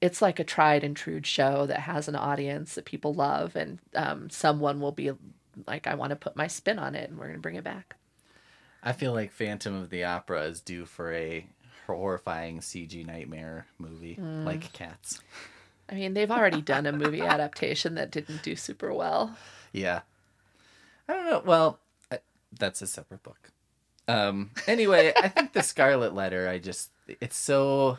it's 0.01 0.23
like 0.23 0.39
a 0.39 0.45
tried 0.45 0.85
and 0.85 0.97
true 0.97 1.21
show 1.23 1.67
that 1.67 1.81
has 1.81 2.09
an 2.09 2.17
audience 2.17 2.75
that 2.75 2.85
people 2.87 3.13
love 3.15 3.57
and 3.57 3.79
um, 3.95 4.31
someone 4.31 4.81
will 4.81 4.93
be 4.93 5.11
like 5.67 5.87
i 5.89 5.95
want 5.95 6.11
to 6.11 6.17
put 6.17 6.37
my 6.37 6.47
spin 6.47 6.79
on 6.79 6.95
it 6.95 7.11
and 7.11 7.19
we're 7.19 7.27
going 7.27 7.37
to 7.37 7.43
bring 7.43 7.57
it 7.57 7.65
back 7.65 7.97
I 8.89 8.93
feel 8.93 9.13
like 9.13 9.31
Phantom 9.33 9.75
of 9.75 9.91
the 9.91 10.05
Opera 10.05 10.43
is 10.45 10.61
due 10.61 10.85
for 10.87 11.13
a 11.13 11.47
horrifying 11.87 12.61
CG 12.61 13.05
nightmare 13.07 13.67
movie 13.79 14.17
Mm. 14.21 14.45
like 14.45 14.73
Cats. 14.73 15.21
i 15.91 15.95
mean 15.95 16.13
they've 16.15 16.31
already 16.31 16.61
done 16.61 16.85
a 16.87 16.93
movie 16.93 17.21
adaptation 17.35 17.95
that 17.95 18.11
didn't 18.11 18.43
do 18.43 18.55
super 18.57 18.93
well 18.93 19.37
Yeah. 19.73 20.01
I 21.09 21.13
don't 21.15 21.25
know. 21.31 21.43
Well, 21.45 21.79
I, 22.13 22.19
that's 22.59 22.83
a 22.83 22.87
separate 22.87 23.23
book. 23.23 23.51
Um. 24.07 24.51
Anyway, 24.67 25.13
I 25.17 25.29
think 25.29 25.53
the 25.55 25.63
Scarlet 25.73 26.15
Letter. 26.15 26.49
I 26.49 26.59
just 26.59 26.91
it's 27.21 27.37
so 27.37 27.99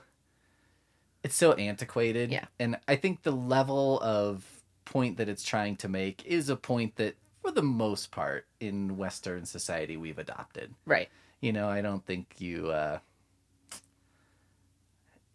it's 1.23 1.35
so 1.35 1.53
antiquated. 1.53 2.31
Yeah. 2.31 2.45
And 2.59 2.77
I 2.87 2.95
think 2.95 3.23
the 3.23 3.31
level 3.31 3.99
of 4.01 4.45
point 4.85 5.17
that 5.17 5.27
it's 5.29 5.43
trying 5.43 5.75
to 5.77 5.87
make 5.89 6.23
is 6.25 6.49
a 6.49 6.55
point 6.55 6.95
that, 6.97 7.15
for 7.41 7.51
the 7.51 7.61
most 7.61 8.11
part, 8.11 8.45
in 8.59 8.97
Western 8.97 9.45
society, 9.45 9.97
we've 9.97 10.19
adopted. 10.19 10.73
right 10.85 11.09
You 11.41 11.53
know, 11.53 11.69
I 11.69 11.81
don't 11.81 12.05
think 12.05 12.35
you. 12.37 12.69
Uh, 12.69 12.99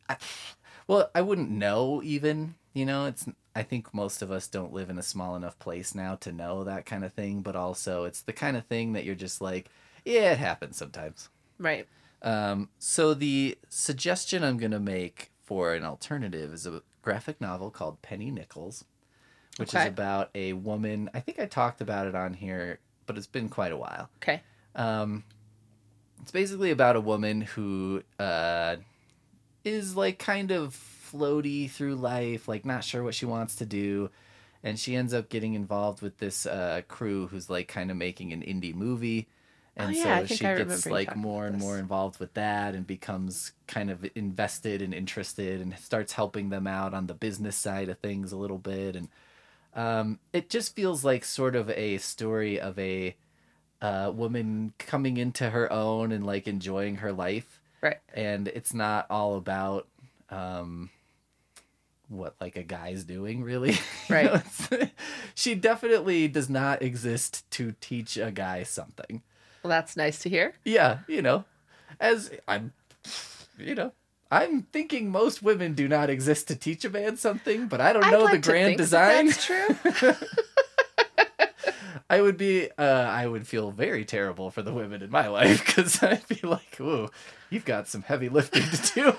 I, 0.08 0.16
well, 0.86 1.10
I 1.14 1.22
wouldn't 1.22 1.50
know 1.50 2.02
even. 2.02 2.54
You 2.72 2.86
know, 2.86 3.06
it's. 3.06 3.26
I 3.56 3.62
think 3.62 3.94
most 3.94 4.20
of 4.20 4.32
us 4.32 4.48
don't 4.48 4.72
live 4.72 4.90
in 4.90 4.98
a 4.98 5.02
small 5.02 5.36
enough 5.36 5.58
place 5.60 5.94
now 5.94 6.16
to 6.16 6.32
know 6.32 6.64
that 6.64 6.86
kind 6.86 7.04
of 7.04 7.12
thing. 7.12 7.40
But 7.40 7.56
also, 7.56 8.04
it's 8.04 8.20
the 8.22 8.32
kind 8.32 8.56
of 8.56 8.66
thing 8.66 8.92
that 8.94 9.04
you're 9.04 9.14
just 9.14 9.40
like, 9.40 9.68
yeah, 10.04 10.32
it 10.32 10.38
happens 10.38 10.76
sometimes. 10.76 11.28
right 11.58 11.86
Um, 12.22 12.68
so 12.78 13.14
the 13.14 13.56
suggestion 13.68 14.42
I'm 14.42 14.58
gonna 14.58 14.80
make 14.80 15.30
for 15.44 15.74
an 15.74 15.84
alternative 15.84 16.52
is 16.52 16.66
a 16.66 16.82
graphic 17.02 17.40
novel 17.40 17.70
called 17.70 18.02
Penny 18.02 18.30
Nichols, 18.30 18.84
which 19.58 19.74
is 19.74 19.86
about 19.86 20.30
a 20.34 20.52
woman. 20.54 21.10
I 21.14 21.20
think 21.20 21.38
I 21.38 21.46
talked 21.46 21.80
about 21.80 22.06
it 22.06 22.14
on 22.14 22.34
here, 22.34 22.78
but 23.06 23.16
it's 23.16 23.26
been 23.26 23.48
quite 23.48 23.72
a 23.72 23.76
while. 23.76 24.08
okay 24.22 24.42
Um, 24.74 25.24
it's 26.22 26.32
basically 26.32 26.70
about 26.70 26.96
a 26.96 27.00
woman 27.00 27.42
who 27.42 28.02
uh, 28.18 28.76
is 29.64 29.96
like 29.96 30.18
kind 30.18 30.50
of 30.50 30.74
floaty 31.12 31.70
through 31.70 31.96
life, 31.96 32.48
like 32.48 32.64
not 32.64 32.82
sure 32.84 33.02
what 33.02 33.14
she 33.14 33.26
wants 33.26 33.56
to 33.56 33.66
do, 33.66 34.10
and 34.62 34.78
she 34.78 34.96
ends 34.96 35.12
up 35.14 35.28
getting 35.28 35.54
involved 35.54 36.02
with 36.02 36.18
this 36.18 36.46
uh, 36.46 36.82
crew 36.88 37.26
who's 37.28 37.50
like 37.50 37.68
kind 37.68 37.90
of 37.90 37.96
making 37.96 38.32
an 38.32 38.42
indie 38.42 38.74
movie. 38.74 39.28
And 39.76 39.90
Oh, 39.90 39.92
yeah, 39.98 40.20
so 40.20 40.26
she 40.26 40.44
gets 40.44 40.86
like 40.86 41.16
more 41.16 41.46
and 41.46 41.58
more 41.58 41.78
involved 41.78 42.20
with 42.20 42.34
that 42.34 42.74
and 42.74 42.86
becomes 42.86 43.52
kind 43.66 43.90
of 43.90 44.08
invested 44.14 44.80
and 44.80 44.94
interested 44.94 45.60
and 45.60 45.76
starts 45.78 46.12
helping 46.12 46.50
them 46.50 46.66
out 46.68 46.94
on 46.94 47.08
the 47.08 47.14
business 47.14 47.56
side 47.56 47.88
of 47.88 47.98
things 47.98 48.30
a 48.30 48.36
little 48.36 48.58
bit 48.58 48.94
and 48.94 49.08
um, 49.74 50.18
it 50.32 50.48
just 50.50 50.74
feels 50.76 51.04
like 51.04 51.24
sort 51.24 51.56
of 51.56 51.68
a 51.70 51.98
story 51.98 52.60
of 52.60 52.78
a 52.78 53.16
uh, 53.82 54.10
woman 54.14 54.72
coming 54.78 55.16
into 55.16 55.50
her 55.50 55.70
own 55.72 56.12
and 56.12 56.24
like 56.24 56.46
enjoying 56.46 56.96
her 56.96 57.12
life. 57.12 57.60
Right. 57.80 57.98
And 58.14 58.48
it's 58.48 58.72
not 58.72 59.06
all 59.10 59.36
about 59.36 59.88
um 60.30 60.90
what 62.08 62.34
like 62.40 62.56
a 62.56 62.62
guy's 62.62 63.04
doing 63.04 63.42
really. 63.42 63.72
You 64.08 64.14
Right. 64.14 64.70
know, 64.70 64.78
she 65.34 65.54
definitely 65.54 66.28
does 66.28 66.48
not 66.50 66.82
exist 66.82 67.50
to 67.52 67.74
teach 67.80 68.16
a 68.16 68.30
guy 68.30 68.62
something. 68.62 69.22
Well 69.62 69.70
that's 69.70 69.96
nice 69.96 70.18
to 70.20 70.28
hear. 70.28 70.52
Yeah 70.64 70.98
you 71.08 71.22
know 71.22 71.44
as 72.00 72.30
i'm 72.48 72.72
you 73.58 73.74
know 73.74 73.92
i'm 74.30 74.62
thinking 74.62 75.10
most 75.10 75.42
women 75.42 75.74
do 75.74 75.88
not 75.88 76.10
exist 76.10 76.48
to 76.48 76.56
teach 76.56 76.84
a 76.84 76.90
man 76.90 77.16
something 77.16 77.66
but 77.68 77.80
i 77.80 77.92
don't 77.92 78.04
I'd 78.04 78.12
know 78.12 78.24
like 78.24 78.32
the 78.32 78.38
grand 78.38 78.66
think 78.66 78.78
that 78.78 78.84
design 78.84 79.26
that's 79.26 79.44
true 79.44 80.14
I 82.10 82.20
would 82.20 82.36
be, 82.36 82.70
uh, 82.78 82.82
I 82.82 83.26
would 83.26 83.46
feel 83.46 83.70
very 83.70 84.04
terrible 84.04 84.50
for 84.50 84.62
the 84.62 84.72
women 84.72 85.02
in 85.02 85.10
my 85.10 85.28
life 85.28 85.64
because 85.64 86.02
I'd 86.02 86.26
be 86.28 86.40
like, 86.46 86.78
"Ooh, 86.80 87.08
you've 87.50 87.64
got 87.64 87.88
some 87.88 88.02
heavy 88.02 88.28
lifting 88.28 88.62
to 88.62 88.92
do. 88.94 89.16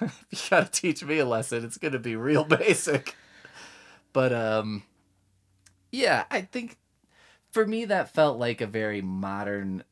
you 0.30 0.38
gotta 0.50 0.70
teach 0.70 1.04
me 1.04 1.18
a 1.18 1.26
lesson. 1.26 1.64
It's 1.64 1.78
gonna 1.78 1.98
be 1.98 2.16
real 2.16 2.44
basic." 2.44 3.14
But 4.12 4.32
um, 4.32 4.82
yeah, 5.92 6.24
I 6.30 6.40
think 6.40 6.78
for 7.50 7.66
me 7.66 7.84
that 7.84 8.14
felt 8.14 8.38
like 8.38 8.60
a 8.60 8.66
very 8.66 9.02
modern 9.02 9.84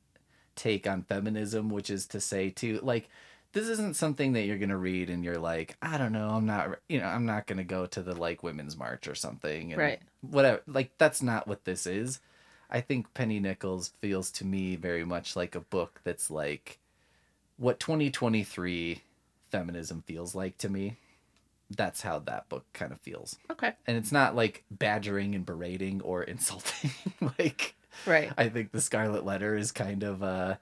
take 0.57 0.87
on 0.87 1.03
feminism, 1.03 1.69
which 1.69 1.91
is 1.91 2.07
to 2.09 2.21
say, 2.21 2.51
too, 2.51 2.81
like 2.83 3.09
this 3.53 3.69
isn't 3.69 3.97
something 3.97 4.33
that 4.35 4.43
you're 4.43 4.59
gonna 4.59 4.77
read 4.77 5.09
and 5.09 5.25
you're 5.25 5.39
like, 5.39 5.77
I 5.81 5.97
don't 5.97 6.13
know, 6.13 6.29
I'm 6.29 6.47
not, 6.47 6.79
you 6.89 6.99
know, 7.01 7.07
I'm 7.07 7.25
not 7.27 7.47
gonna 7.47 7.65
go 7.65 7.87
to 7.87 8.03
the 8.03 8.15
like 8.15 8.43
women's 8.43 8.77
march 8.77 9.07
or 9.09 9.15
something, 9.15 9.73
and 9.73 9.81
Right. 9.81 10.01
Whatever, 10.21 10.63
like 10.67 10.91
that's 10.99 11.23
not 11.23 11.47
what 11.47 11.65
this 11.65 11.87
is. 11.87 12.21
I 12.69 12.81
think 12.81 13.15
Penny 13.15 13.39
Nichols 13.39 13.93
feels 14.01 14.31
to 14.33 14.45
me 14.45 14.77
very 14.77 15.05
much 15.05 15.37
like 15.37 15.55
a 15.55 15.61
book 15.61 16.01
that's 16.05 16.31
like 16.31 16.81
what 17.57 17.79
2023 17.81 19.03
feminism 19.51 20.03
feels 20.07 20.35
like 20.35 20.59
to 20.59 20.69
me. 20.69 20.97
That's 21.71 22.03
how 22.03 22.19
that 22.21 22.49
book 22.49 22.65
kind 22.73 22.93
of 22.93 23.01
feels. 23.01 23.37
Okay. 23.51 23.73
And 23.87 23.97
it's 23.97 24.13
not 24.13 24.37
like 24.37 24.65
badgering 24.71 25.35
and 25.35 25.47
berating 25.47 26.01
or 26.03 26.23
insulting. 26.35 26.91
like 27.39 27.75
Right. 28.05 28.32
I 28.36 28.49
think 28.49 28.72
the 28.72 28.80
Scarlet 28.80 29.24
Letter 29.24 29.57
is 29.57 29.72
kind 29.72 30.03
of 30.03 30.22
uh 30.22 30.57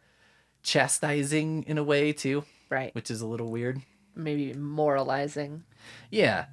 chastising 0.63 1.65
in 1.67 1.79
a 1.79 1.85
way 1.85 2.13
too, 2.13 2.45
Right. 2.71 2.95
which 2.95 3.11
is 3.11 3.21
a 3.21 3.27
little 3.27 3.51
weird. 3.51 3.81
Maybe 4.17 4.53
moralizing. 4.55 5.65
Yeah. 6.11 6.47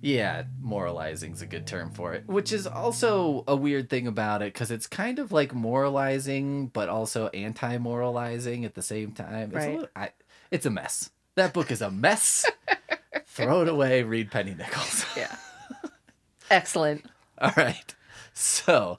Yeah, 0.00 0.42
moralizing's 0.60 1.40
a 1.40 1.46
good 1.46 1.66
term 1.66 1.90
for 1.90 2.12
it. 2.12 2.26
Which 2.26 2.52
is 2.52 2.66
also 2.66 3.42
a 3.48 3.56
weird 3.56 3.88
thing 3.88 4.06
about 4.06 4.42
it 4.42 4.52
because 4.52 4.70
it's 4.70 4.86
kind 4.86 5.18
of 5.18 5.32
like 5.32 5.54
moralizing, 5.54 6.66
but 6.68 6.90
also 6.90 7.28
anti-moralizing 7.28 8.66
at 8.66 8.74
the 8.74 8.82
same 8.82 9.12
time. 9.12 9.52
It's, 9.54 9.54
a, 9.54 9.56
Right. 9.58 9.72
little- 9.72 9.88
I, 9.96 10.10
it's 10.50 10.66
a 10.66 10.70
mess. 10.70 11.08
That 11.36 11.54
book 11.54 11.70
is 11.70 11.80
a 11.80 11.90
mess. 11.90 12.44
Throw 13.28 13.62
it 13.62 13.68
away. 13.68 14.02
Read 14.02 14.30
Penny 14.30 14.54
Nichols. 14.54 15.06
Yeah. 15.16 15.34
Excellent. 16.50 17.06
All 17.38 17.52
right. 17.56 17.94
So, 18.34 18.98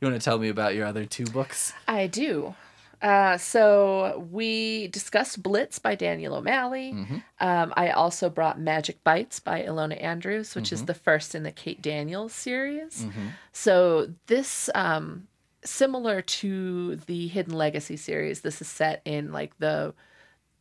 you 0.00 0.08
want 0.08 0.20
to 0.20 0.24
tell 0.24 0.38
me 0.38 0.48
about 0.48 0.74
your 0.74 0.86
other 0.86 1.04
two 1.04 1.24
books? 1.26 1.72
I 1.88 2.06
do. 2.06 2.54
Uh, 3.02 3.36
so 3.36 4.26
we 4.30 4.88
discussed 4.88 5.42
Blitz 5.42 5.78
by 5.78 5.94
Daniel 5.94 6.34
O'Malley. 6.36 6.92
Um, 7.38 7.72
I 7.76 7.90
also 7.90 8.30
brought 8.30 8.58
Magic 8.58 9.04
Bites 9.04 9.40
by 9.40 9.62
Ilona 9.62 10.02
Andrews, 10.02 10.54
which 10.54 10.72
is 10.72 10.86
the 10.86 10.94
first 10.94 11.34
in 11.34 11.42
the 11.42 11.52
Kate 11.52 11.82
Daniels 11.82 12.32
series. 12.32 13.06
So 13.52 14.08
this, 14.26 14.70
um, 14.74 15.28
similar 15.64 16.22
to 16.22 16.96
the 16.96 17.28
Hidden 17.28 17.52
Legacy 17.52 17.96
series, 17.98 18.40
this 18.40 18.62
is 18.62 18.68
set 18.68 19.02
in 19.04 19.32
like 19.32 19.58
the 19.58 19.92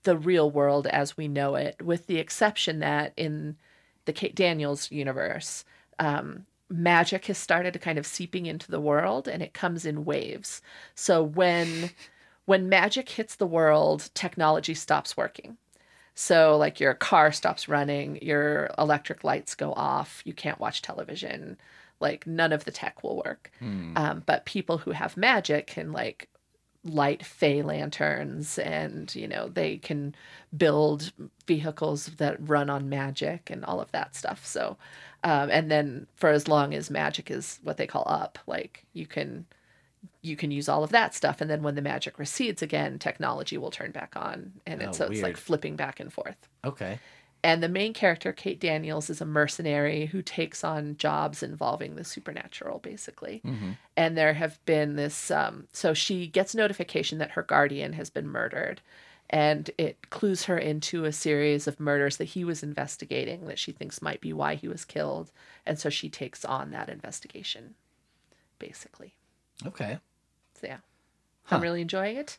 the 0.03 0.17
real 0.17 0.51
world 0.51 0.85
as 0.87 1.15
we 1.15 1.29
know 1.29 1.55
it, 1.55 1.81
with 1.81 2.07
the 2.07 2.17
exception 2.17 2.79
that 2.79 3.13
in 3.15 3.55
the 4.03 4.11
Kate 4.11 4.35
Daniels 4.35 4.91
universe, 4.91 5.63
um, 5.97 6.45
magic 6.69 7.25
has 7.25 7.37
started 7.37 7.73
to 7.73 7.79
kind 7.79 7.97
of 7.97 8.05
seeping 8.05 8.45
into 8.45 8.71
the 8.71 8.79
world, 8.81 9.27
and 9.27 9.41
it 9.41 9.53
comes 9.53 9.85
in 9.85 10.05
waves. 10.05 10.61
So 10.95 11.23
when 11.23 11.91
when 12.45 12.67
magic 12.69 13.09
hits 13.09 13.35
the 13.35 13.47
world, 13.47 14.09
technology 14.13 14.73
stops 14.73 15.15
working. 15.15 15.57
So 16.15 16.57
like 16.57 16.79
your 16.79 16.93
car 16.93 17.31
stops 17.31 17.67
running, 17.67 18.19
your 18.21 18.69
electric 18.77 19.23
lights 19.23 19.55
go 19.55 19.73
off, 19.73 20.21
you 20.25 20.33
can't 20.33 20.59
watch 20.59 20.81
television, 20.81 21.57
like 21.99 22.27
none 22.27 22.51
of 22.51 22.65
the 22.65 22.71
tech 22.71 23.03
will 23.03 23.17
work. 23.25 23.51
Um, 23.95 24.23
but 24.25 24.45
people 24.45 24.77
who 24.77 24.91
have 24.91 25.17
magic 25.17 25.67
can 25.67 25.91
like 25.91 26.29
light 26.85 27.25
fey 27.25 27.61
lanterns 27.61 28.59
and 28.59 29.15
you 29.15 29.25
know 29.25 29.47
they 29.47 29.77
can 29.77 30.13
build 30.55 31.13
vehicles 31.47 32.07
that 32.17 32.35
run 32.47 32.69
on 32.69 32.89
magic 32.89 33.49
and 33.49 33.63
all 33.63 33.79
of 33.79 33.89
that 33.93 34.13
stuff 34.17 34.45
so 34.45 34.75
um, 35.23 35.49
and 35.49 35.71
then 35.71 36.07
for 36.15 36.29
as 36.29 36.47
long 36.47 36.73
as 36.73 36.89
magic 36.89 37.31
is 37.31 37.59
what 37.63 37.77
they 37.77 37.87
call 37.87 38.03
up 38.07 38.39
like 38.47 38.85
you 38.93 39.05
can 39.05 39.45
you 40.21 40.35
can 40.35 40.51
use 40.51 40.67
all 40.67 40.83
of 40.83 40.89
that 40.91 41.13
stuff 41.15 41.39
and 41.41 41.49
then 41.49 41.63
when 41.63 41.75
the 41.75 41.81
magic 41.81 42.19
recedes 42.19 42.61
again 42.61 42.99
technology 42.99 43.57
will 43.57 43.71
turn 43.71 43.91
back 43.91 44.13
on 44.15 44.51
and 44.67 44.81
Oh, 44.81 44.89
it's 44.89 44.97
so 44.97 45.05
it's 45.05 45.21
like 45.21 45.37
flipping 45.37 45.75
back 45.75 45.99
and 45.99 46.11
forth 46.11 46.47
Okay. 46.65 46.99
and 47.43 47.61
the 47.61 47.67
main 47.69 47.93
character, 47.93 48.31
Kate 48.31 48.59
Daniels, 48.59 49.09
is 49.09 49.19
a 49.21 49.25
mercenary 49.25 50.05
who 50.07 50.21
takes 50.21 50.63
on 50.63 50.95
jobs 50.97 51.43
involving 51.43 51.95
the 51.95 52.05
supernatural, 52.05 52.79
basically. 52.79 53.41
And 53.97 54.17
there 54.17 54.33
have 54.33 54.63
been 54.65 54.95
this, 54.95 55.29
um, 55.29 55.67
so 55.73 55.93
she 55.93 56.25
gets 56.27 56.55
notification 56.55 57.17
that 57.17 57.31
her 57.31 57.43
guardian 57.43 57.93
has 57.93 58.09
been 58.09 58.27
murdered. 58.29 58.79
And 59.29 59.71
it 59.77 60.09
clues 60.09 60.43
her 60.43 60.57
into 60.57 61.05
a 61.05 61.11
series 61.11 61.67
of 61.67 61.79
murders 61.79 62.17
that 62.17 62.25
he 62.25 62.43
was 62.43 62.61
investigating 62.61 63.47
that 63.47 63.57
she 63.57 63.71
thinks 63.71 64.01
might 64.01 64.21
be 64.21 64.31
why 64.31 64.55
he 64.55 64.67
was 64.67 64.85
killed. 64.85 65.31
And 65.65 65.79
so 65.79 65.89
she 65.89 66.09
takes 66.09 66.45
on 66.45 66.71
that 66.71 66.89
investigation, 66.89 67.73
basically. 68.59 69.15
Okay. 69.65 69.97
So, 70.59 70.67
yeah. 70.67 70.77
Huh. 71.45 71.55
I'm 71.55 71.61
really 71.61 71.81
enjoying 71.81 72.17
it, 72.17 72.37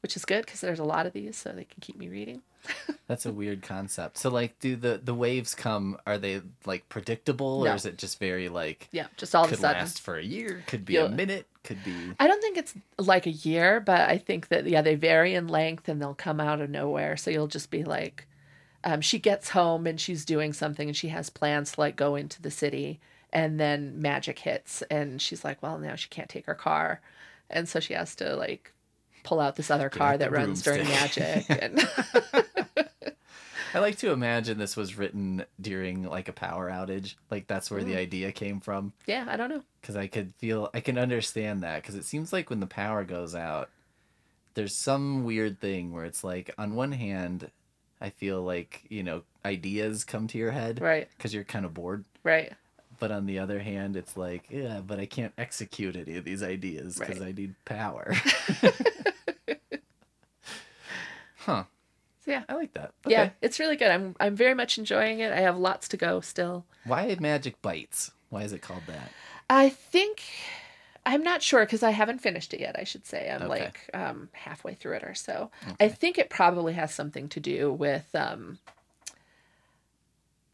which 0.00 0.16
is 0.16 0.24
good 0.24 0.44
because 0.44 0.60
there's 0.60 0.78
a 0.78 0.84
lot 0.84 1.06
of 1.06 1.12
these, 1.12 1.36
so 1.36 1.50
they 1.50 1.64
can 1.64 1.80
keep 1.80 1.96
me 1.96 2.08
reading. 2.08 2.42
That's 3.06 3.26
a 3.26 3.32
weird 3.32 3.62
concept. 3.62 4.18
So 4.18 4.28
like 4.30 4.58
do 4.58 4.74
the 4.76 5.00
the 5.02 5.14
waves 5.14 5.54
come 5.54 5.98
are 6.06 6.18
they 6.18 6.42
like 6.64 6.88
predictable 6.88 7.62
No. 7.64 7.72
or 7.72 7.74
is 7.76 7.86
it 7.86 7.96
just 7.98 8.18
very 8.18 8.48
like 8.48 8.88
Yeah, 8.90 9.06
just 9.16 9.34
all 9.34 9.44
of 9.44 9.52
a 9.52 9.56
sudden. 9.56 9.80
last 9.82 10.00
for 10.00 10.16
a 10.18 10.24
year, 10.24 10.64
could 10.66 10.84
be 10.84 10.94
You'll- 10.94 11.06
a 11.06 11.10
minute, 11.10 11.46
could 11.62 11.82
be 11.84 11.94
I 12.18 12.26
don't 12.26 12.40
think 12.40 12.56
it's 12.58 12.74
like 12.98 13.26
a 13.26 13.30
year, 13.30 13.78
but 13.80 14.00
I 14.00 14.18
think 14.18 14.48
that 14.48 14.66
yeah, 14.66 14.82
they 14.82 14.96
vary 14.96 15.34
in 15.34 15.46
length 15.48 15.88
and 15.88 16.00
they'll 16.02 16.14
come 16.14 16.40
out 16.40 16.60
of 16.60 16.68
nowhere. 16.70 17.16
So 17.16 17.30
you'll 17.30 17.46
just 17.46 17.70
be 17.70 17.84
like, 17.84 18.26
um, 18.82 19.00
she 19.00 19.18
gets 19.20 19.50
home 19.50 19.86
and 19.86 20.00
she's 20.00 20.24
doing 20.24 20.52
something 20.52 20.88
and 20.88 20.96
she 20.96 21.08
has 21.08 21.30
plans 21.30 21.72
to 21.72 21.80
like 21.80 21.94
go 21.96 22.16
into 22.16 22.42
the 22.42 22.50
city, 22.50 22.98
and 23.32 23.60
then 23.60 24.00
magic 24.00 24.40
hits 24.40 24.82
and 24.90 25.22
she's 25.22 25.44
like, 25.44 25.62
well, 25.62 25.78
now 25.78 25.94
she 25.94 26.08
can't 26.08 26.28
take 26.28 26.46
her 26.46 26.54
car, 26.54 27.00
and 27.48 27.68
so 27.68 27.78
she 27.78 27.94
has 27.94 28.16
to 28.16 28.34
like 28.34 28.72
pull 29.26 29.40
out 29.40 29.56
this 29.56 29.70
other 29.70 29.90
car 29.90 30.16
that 30.16 30.32
runs 30.32 30.62
during 30.62 30.84
magic. 30.88 31.44
And 31.50 31.86
I 33.74 33.78
like 33.80 33.98
to 33.98 34.10
imagine 34.12 34.56
this 34.56 34.76
was 34.76 34.96
written 34.96 35.44
during 35.60 36.04
like 36.04 36.28
a 36.28 36.32
power 36.32 36.70
outage. 36.70 37.14
Like 37.30 37.46
that's 37.46 37.70
where 37.70 37.80
Mm. 37.82 37.86
the 37.86 37.96
idea 37.96 38.32
came 38.32 38.60
from 38.60 38.92
yeah, 39.06 39.26
I 39.28 39.36
don't 39.36 39.50
know. 39.50 39.62
because 39.80 39.96
I 39.96 40.06
could 40.06 40.32
feel 40.36 40.70
I 40.72 40.80
can 40.80 40.96
understand 40.96 41.62
that 41.62 41.82
because 41.82 41.94
it 41.94 42.04
seems 42.04 42.32
like 42.32 42.48
when 42.48 42.60
the 42.60 42.66
power 42.66 43.04
goes 43.04 43.34
out 43.34 43.68
there's 44.54 44.74
some 44.74 45.24
weird 45.24 45.60
thing 45.60 45.92
where 45.92 46.06
it's 46.06 46.24
like 46.24 46.54
on 46.56 46.74
one 46.74 46.92
hand 46.92 47.50
I 48.00 48.08
feel 48.10 48.42
like, 48.42 48.82
you 48.88 49.02
know, 49.02 49.22
ideas 49.44 50.04
come 50.04 50.26
to 50.28 50.38
your 50.38 50.50
head 50.52 50.80
Right, 50.80 51.08
because 51.16 51.34
you're 51.34 51.44
kind 51.44 51.64
of 51.66 51.74
bored. 51.74 52.04
right, 52.24 52.52
But 52.98 53.10
on 53.10 53.24
the 53.26 53.38
other 53.38 53.58
hand, 53.60 53.96
it's 53.96 54.16
like, 54.18 54.44
yeah, 54.50 54.80
but 54.86 54.98
I 55.00 55.06
can't 55.06 55.32
execute 55.38 55.96
any 55.96 56.16
of 56.16 56.24
these 56.24 56.42
ideas 56.42 56.98
because 56.98 57.20
Right. 57.20 57.28
I 57.28 57.32
need 57.32 57.54
power. 57.66 58.14
huh. 61.46 61.64
so 62.24 62.30
yeah. 62.30 62.42
I 62.48 62.54
like 62.54 62.74
that. 62.74 62.92
Yeah, 63.06 63.30
it's 63.40 63.58
really 63.58 63.76
good. 63.76 63.90
I'm 63.90 64.14
I'm 64.20 64.36
very 64.36 64.54
much 64.54 64.76
enjoying 64.78 65.20
it. 65.20 65.32
I 65.32 65.40
have 65.40 65.56
lots 65.56 65.88
to 65.88 65.96
go 65.96 66.20
still. 66.20 66.64
Why 66.84 67.16
Magic 67.18 67.60
Bites? 67.62 68.10
Why 68.28 68.42
is 68.42 68.52
it 68.52 68.60
called 68.62 68.82
that? 68.88 69.10
I 69.48 69.68
think 69.70 70.22
I'm 71.06 71.22
not 71.22 71.40
sure 71.42 71.64
because 71.64 71.82
I 71.84 71.90
haven't 71.92 72.18
finished 72.18 72.52
it 72.52 72.58
yet. 72.60 72.76
I 72.78 72.82
should 72.84 73.06
say 73.06 73.30
I'm 73.30 73.42
Okay. 73.42 73.48
like 73.48 73.90
um, 73.94 74.28
halfway 74.32 74.74
through 74.74 74.96
it 74.96 75.04
or 75.04 75.14
so. 75.14 75.50
I 75.80 75.88
think 75.88 76.18
it 76.18 76.28
probably 76.30 76.72
has 76.74 76.92
something 76.92 77.28
to 77.28 77.38
do 77.40 77.72
with 77.72 78.12
um, 78.14 78.58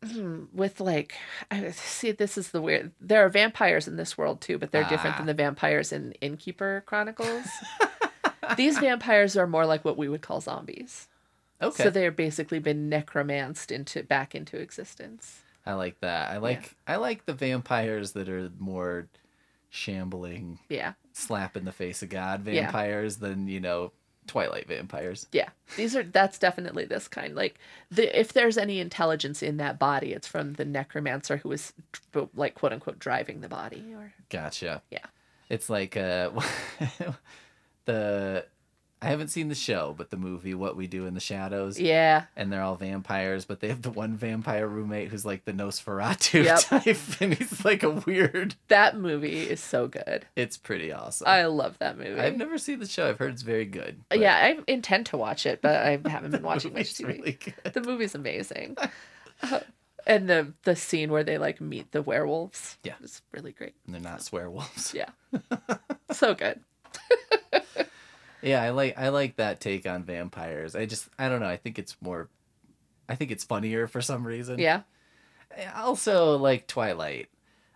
hmm, 0.06 0.44
with 0.52 0.80
like 0.80 1.14
I 1.50 1.70
see. 1.70 2.12
This 2.12 2.36
is 2.36 2.50
the 2.50 2.60
weird. 2.60 2.92
There 3.00 3.24
are 3.24 3.28
vampires 3.30 3.88
in 3.88 3.96
this 3.96 4.18
world 4.18 4.40
too, 4.42 4.58
but 4.58 4.72
they're 4.72 4.84
different 4.84 5.14
Ah. 5.16 5.18
than 5.18 5.26
the 5.26 5.34
vampires 5.34 5.92
in 5.92 6.12
Innkeeper 6.20 6.82
Chronicles. 6.86 7.46
These 8.56 8.78
vampires 8.78 9.36
are 9.36 9.46
more 9.46 9.66
like 9.66 9.84
what 9.84 9.96
we 9.96 10.08
would 10.08 10.22
call 10.22 10.40
zombies. 10.40 11.08
Okay. 11.60 11.84
So 11.84 11.90
they 11.90 12.02
have 12.04 12.16
basically 12.16 12.58
been 12.58 12.88
necromanced 12.88 13.70
into 13.70 14.02
back 14.02 14.34
into 14.34 14.58
existence. 14.58 15.40
I 15.64 15.74
like 15.74 16.00
that. 16.00 16.30
I 16.30 16.38
like 16.38 16.74
I 16.88 16.96
like 16.96 17.24
the 17.26 17.34
vampires 17.34 18.12
that 18.12 18.28
are 18.28 18.50
more 18.58 19.06
shambling, 19.70 20.58
Yeah. 20.68 20.94
slap 21.12 21.56
in 21.56 21.64
the 21.64 21.72
face 21.72 22.02
of 22.02 22.08
God 22.08 22.46
Yeah. 22.46 22.62
vampires 22.62 23.18
than, 23.18 23.46
you 23.48 23.60
know, 23.60 23.92
Twilight 24.26 24.68
vampires. 24.68 25.26
Yeah, 25.32 25.48
these 25.76 25.96
are 25.96 26.04
that's 26.04 26.38
definitely 26.38 26.84
this 26.84 27.08
kind. 27.08 27.34
Like 27.34 27.58
the 27.90 28.18
if 28.18 28.32
there's 28.32 28.56
any 28.56 28.78
intelligence 28.78 29.42
in 29.42 29.56
that 29.56 29.78
body, 29.80 30.12
it's 30.12 30.28
from 30.28 30.52
the 30.54 30.64
necromancer 30.64 31.38
who 31.38 31.48
was 31.48 31.72
like 32.36 32.54
quote 32.54 32.72
unquote 32.72 32.98
driving 33.00 33.40
the 33.40 33.48
body. 33.48 33.92
Or 33.96 34.12
Gotcha. 34.30 34.82
Yeah. 34.90 35.06
It's 35.48 35.68
like 35.68 35.96
uh 35.96 36.30
the 37.86 38.46
I 39.00 39.06
haven't 39.06 39.28
seen 39.28 39.48
the 39.48 39.56
show, 39.56 39.94
but 39.98 40.10
the 40.10 40.16
movie 40.16 40.54
What 40.54 40.76
We 40.76 40.86
Do 40.86 41.06
in 41.06 41.14
the 41.14 41.18
Shadows. 41.20 41.76
yeah, 41.80 42.26
And 42.36 42.52
they're 42.52 42.62
all 42.62 42.76
vampires, 42.76 43.44
but 43.44 43.58
they 43.58 43.66
have 43.66 43.82
the 43.82 43.90
one 43.90 44.14
vampire 44.16 44.68
roommate 44.68 45.08
who's 45.08 45.24
like 45.26 45.44
the 45.44 45.52
Nosferatu 45.52 46.44
Yep. 46.44 46.60
type, 46.60 47.20
and 47.20 47.34
he's 47.34 47.64
like 47.64 47.82
a 47.82 47.90
weird. 47.90 48.54
that 48.68 48.96
movie 48.96 49.40
is 49.40 49.58
so 49.60 49.88
good. 49.88 50.24
It's 50.36 50.56
pretty 50.56 50.92
awesome. 50.92 51.26
I 51.26 51.46
love 51.46 51.78
that 51.80 51.98
movie. 51.98 52.20
I've 52.20 52.36
never 52.36 52.58
seen 52.58 52.78
the 52.78 52.86
show. 52.86 53.08
I've 53.08 53.18
heard 53.18 53.32
it's 53.32 53.42
very 53.42 53.64
good. 53.64 54.02
but 54.08 54.20
yeah, 54.20 54.36
I 54.36 54.58
intend 54.70 55.06
to 55.06 55.16
watch 55.16 55.46
it, 55.46 55.60
but 55.62 55.74
I 55.84 55.98
haven't 56.08 56.30
been 56.30 56.42
watching 56.44 56.72
much 56.72 56.94
TV. 56.94 57.08
really 57.08 57.32
good. 57.32 57.72
The 57.74 57.80
movie's 57.80 58.14
amazing. 58.14 58.76
Uh, 59.42 59.58
and 60.06 60.30
the 60.30 60.52
the 60.62 60.76
scene 60.76 61.10
where 61.10 61.24
they 61.24 61.38
like 61.38 61.60
meet 61.60 61.90
the 61.90 62.02
werewolves. 62.02 62.78
Yeah. 62.84 62.94
It's 63.02 63.20
really 63.32 63.50
great. 63.50 63.74
And 63.86 63.96
they're 63.96 64.00
not 64.00 64.28
werewolves. 64.32 64.94
Yeah, 64.94 65.08
so 66.12 66.34
good. 66.36 66.60
Yeah, 68.42 68.62
I 68.62 68.70
like 68.70 68.98
I 68.98 69.08
like 69.08 69.36
that 69.36 69.60
take 69.60 69.86
on 69.86 70.02
vampires. 70.02 70.74
I 70.74 70.86
just 70.86 71.08
I 71.18 71.28
don't 71.28 71.40
know. 71.40 71.48
I 71.48 71.56
think 71.56 71.78
it's 71.78 71.96
more. 72.00 72.28
I 73.08 73.14
think 73.14 73.30
it's 73.30 73.44
funnier 73.44 73.86
for 73.86 74.02
some 74.02 74.26
reason. 74.26 74.58
Yeah. 74.58 74.82
Eh, 75.56 75.70
also, 75.74 76.36
like 76.36 76.66
Twilight. 76.66 77.28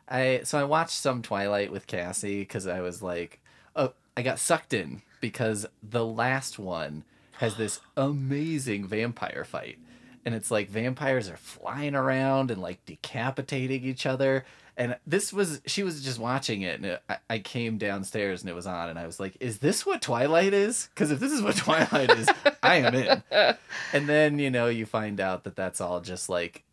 I 0.09 0.41
so 0.45 0.59
I 0.59 0.65
watched 0.65 0.97
some 0.97 1.23
Twilight 1.23 1.71
with 1.73 1.87
Cassie 1.87 2.41
because 2.41 2.67
I 2.67 2.81
was 2.81 3.03
like, 3.03 3.41
oh, 3.75 3.93
I 4.17 4.23
got 4.23 4.39
sucked 4.39 4.73
in 4.73 5.03
because 5.21 5.67
the 5.83 6.05
last 6.05 6.59
one 6.59 7.05
has 7.39 7.57
this 7.57 7.81
amazing 7.97 8.87
vampire 8.87 9.45
fight, 9.45 9.79
and 10.25 10.35
it's 10.35 10.51
like 10.51 10.69
vampires 10.69 11.29
are 11.29 11.37
flying 11.37 11.95
around 11.95 12.51
and 12.51 12.61
like 12.61 12.85
decapitating 12.87 13.85
each 13.85 14.07
other. 14.07 14.45
And 14.79 14.97
this 15.07 15.33
was 15.33 15.63
she 15.67 15.83
was 15.83 16.03
just 16.03 16.19
watching 16.19 16.61
it, 16.63 16.77
and 16.77 16.85
it, 16.87 17.03
I, 17.09 17.17
I 17.31 17.39
came 17.39 17.79
downstairs 17.79 18.43
and 18.43 18.51
it 18.51 18.55
was 18.55 18.67
on, 18.67 18.91
and 18.91 18.99
I 18.99 19.07
was 19.07 19.19
like, 19.19 19.37
"Is 19.41 19.59
this 19.59 19.87
what 19.87 20.03
Twilight 20.03 20.53
is? 20.53 20.91
Because 20.95 21.11
if 21.11 21.19
this 21.19 21.33
is 21.33 21.41
what 21.41 21.57
Twilight 21.67 22.11
is, 22.11 22.29
I 22.63 22.77
am 22.77 22.95
in." 22.95 23.23
And 23.93 24.09
then 24.09 24.39
you 24.39 24.51
know 24.51 24.67
you 24.69 24.85
find 24.85 25.21
out 25.21 25.45
that 25.45 25.57
that's 25.57 25.81
all 25.81 26.01
just 26.01 26.29
like 26.29 26.65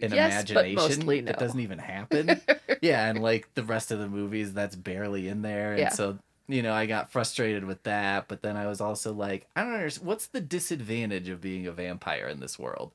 an 0.00 0.12
Yes, 0.12 0.44
but 0.50 0.64
imagination 0.64 0.74
mostly 1.00 1.20
that 1.22 1.38
no. 1.38 1.46
doesn't 1.46 1.60
even 1.60 1.78
happen. 1.78 2.40
yeah, 2.80 3.06
and 3.08 3.20
like 3.20 3.52
the 3.54 3.62
rest 3.64 3.90
of 3.90 3.98
the 3.98 4.08
movies, 4.08 4.54
that's 4.54 4.76
barely 4.76 5.28
in 5.28 5.42
there, 5.42 5.72
and 5.72 5.80
Yeah. 5.80 5.88
so 5.90 6.18
you 6.48 6.62
know 6.62 6.72
I 6.72 6.86
got 6.86 7.12
frustrated 7.12 7.64
with 7.64 7.82
that. 7.82 8.26
But 8.28 8.40
then 8.42 8.56
I 8.56 8.66
was 8.66 8.80
also 8.80 9.12
like, 9.12 9.46
I 9.54 9.62
don't 9.64 9.74
understand. 9.74 10.06
What's 10.06 10.26
the 10.28 10.40
disadvantage 10.40 11.28
of 11.28 11.42
being 11.42 11.66
a 11.66 11.72
vampire 11.72 12.26
in 12.28 12.40
this 12.40 12.58
world? 12.58 12.92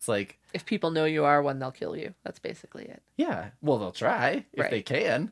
It's 0.00 0.08
like, 0.08 0.38
If 0.54 0.64
people 0.64 0.90
know 0.90 1.04
you 1.04 1.26
are 1.26 1.42
one, 1.42 1.58
they'll 1.58 1.70
kill 1.70 1.94
you. 1.94 2.14
That's 2.24 2.38
basically 2.38 2.84
it. 2.86 3.02
yeah, 3.18 3.50
well 3.60 3.76
they'll 3.78 3.92
try 3.92 4.46
if 4.54 4.62
Right. 4.62 4.70
they 4.70 4.80
can. 4.82 5.30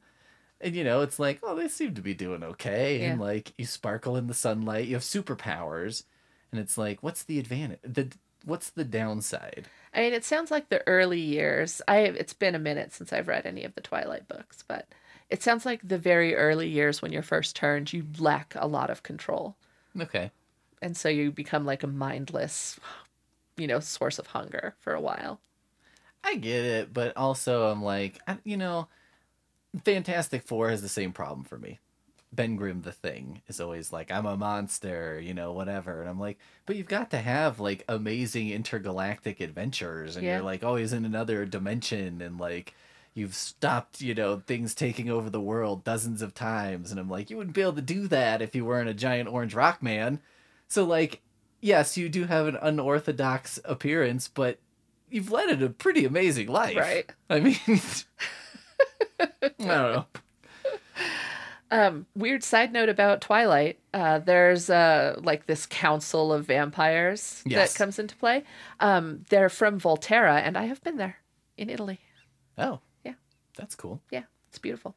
And 0.61 0.75
you 0.77 0.85
know, 0.85 1.01
it's 1.01 1.19
like, 1.19 1.39
oh, 1.43 1.55
they 1.57 1.69
seem 1.69 1.95
to 1.95 2.03
be 2.03 2.13
doing 2.13 2.43
okay, 2.43 3.05
and 3.07 3.19
like 3.19 3.55
you 3.57 3.65
sparkle 3.65 4.15
in 4.17 4.27
the 4.27 4.35
sunlight, 4.35 4.87
you 4.89 4.95
have 4.97 5.03
superpowers, 5.05 6.05
and 6.53 6.61
it's 6.61 6.77
like, 6.77 7.03
what's 7.03 7.23
the 7.23 7.39
advantage? 7.39 7.79
The 7.83 8.09
what's 8.45 8.69
the 8.71 8.85
downside? 8.85 9.67
I 9.95 10.01
mean, 10.01 10.13
it 10.13 10.25
sounds 10.25 10.51
like 10.51 10.69
the 10.69 10.87
early 10.87 11.21
years. 11.21 11.81
I 11.89 12.01
it's 12.01 12.35
been 12.35 12.55
a 12.55 12.59
minute 12.59 12.93
since 12.93 13.11
I've 13.13 13.29
read 13.29 13.47
any 13.47 13.65
of 13.65 13.75
the 13.75 13.81
Twilight 13.81 14.29
books, 14.29 14.63
but 14.67 14.87
it 15.31 15.43
sounds 15.43 15.65
like 15.65 15.81
the 15.87 15.97
very 15.99 16.35
early 16.35 16.69
years 16.69 17.01
when 17.01 17.13
you're 17.13 17.23
first 17.23 17.57
turned, 17.57 17.93
you 17.93 18.05
lack 18.19 18.53
a 18.57 18.67
lot 18.67 18.91
of 18.91 19.03
control, 19.05 19.57
Okay. 19.99 20.31
and 20.83 20.97
so 20.97 21.09
you 21.09 21.31
become 21.31 21.65
like 21.65 21.85
a 21.85 21.87
mindless, 21.87 22.81
you 23.59 23.67
know, 23.67 23.81
source 23.81 24.19
of 24.19 24.29
hunger 24.29 24.75
for 24.79 24.95
a 24.95 25.01
while. 25.01 25.41
I 26.25 26.37
get 26.37 26.65
it, 26.65 26.93
but 26.93 27.17
also 27.17 27.71
I'm 27.71 27.83
like, 27.83 28.19
I, 28.27 28.39
you 28.45 28.57
know, 28.57 28.89
Fantastic 29.85 30.43
Four 30.43 30.71
has 30.71 30.83
the 30.83 30.89
same 30.89 31.13
problem 31.13 31.45
for 31.45 31.59
me. 31.59 31.79
Ben 32.33 32.57
Grimm, 32.57 32.83
the 32.83 32.93
thing, 32.93 33.41
is 33.49 33.61
always 33.61 33.93
like, 33.93 34.11
I'm 34.11 34.27
a 34.27 34.37
monster, 34.37 35.19
you 35.19 35.33
know, 35.33 35.53
whatever. 35.53 36.01
And 36.01 36.11
I'm 36.11 36.21
like, 36.21 36.39
but 36.67 36.77
you've 36.77 36.89
got 36.89 37.11
to 37.13 37.19
have 37.19 37.59
like 37.61 37.85
amazing 37.89 38.51
intergalactic 38.51 39.41
adventures, 39.41 40.17
and 40.17 40.25
Yeah. 40.25 40.37
you're 40.37 40.45
like 40.45 40.63
always 40.63 40.93
in 40.93 41.05
another 41.05 41.47
dimension, 41.47 42.21
and 42.21 42.39
like 42.39 42.75
you've 43.15 43.35
stopped, 43.35 44.01
you 44.01 44.15
know, 44.15 44.43
things 44.47 44.75
taking 44.75 45.09
over 45.11 45.31
the 45.31 45.41
world 45.41 45.85
dozens 45.85 46.23
of 46.23 46.35
times. 46.35 46.91
And 46.91 47.01
I'm 47.01 47.09
like, 47.09 47.31
you 47.31 47.37
wouldn't 47.37 47.57
be 47.57 47.63
able 47.63 47.73
to 47.75 47.83
do 47.83 48.07
that 48.09 48.43
if 48.43 48.55
you 48.55 48.65
weren't 48.65 48.89
a 48.91 48.95
giant 48.95 49.29
orange 49.29 49.55
rock 49.55 49.83
man. 49.83 50.21
So, 50.69 50.85
like, 50.85 51.23
yes, 51.61 51.97
you 51.97 52.09
do 52.09 52.25
have 52.25 52.47
an 52.47 52.57
unorthodox 52.61 53.59
appearance, 53.65 54.29
but 54.29 54.59
you've 55.11 55.31
led 55.31 55.63
a 55.63 55.69
pretty 55.71 56.05
amazing 56.05 56.49
life. 56.49 56.77
Right. 56.77 57.11
I 57.31 57.41
mean, 57.41 57.57
I 59.21 59.29
don't 59.41 59.59
know. 59.61 60.07
Um, 61.71 62.07
weird 62.17 62.43
side 62.43 62.73
note 62.73 62.89
about 62.89 63.21
Twilight. 63.21 63.79
Uh, 63.93 64.21
there's 64.21 64.71
uh, 64.71 65.17
like 65.23 65.47
this 65.47 65.67
council 65.67 66.33
of 66.33 66.47
vampires 66.47 67.43
Yes. 67.45 67.73
that 67.73 67.79
comes 67.79 67.99
into 67.99 68.17
play. 68.17 68.45
Um, 68.81 69.25
they're 69.29 69.51
from 69.51 69.79
Volterra, 69.79 70.41
and 70.43 70.57
I 70.57 70.65
have 70.65 70.83
been 70.83 70.97
there 70.97 71.19
in 71.59 71.69
Italy. 71.69 72.01
Oh. 72.57 72.81
Yeah. 73.05 73.15
That's 73.57 73.75
cool. 73.75 74.01
Yeah, 74.11 74.23
it's 74.49 74.59
beautiful. 74.59 74.97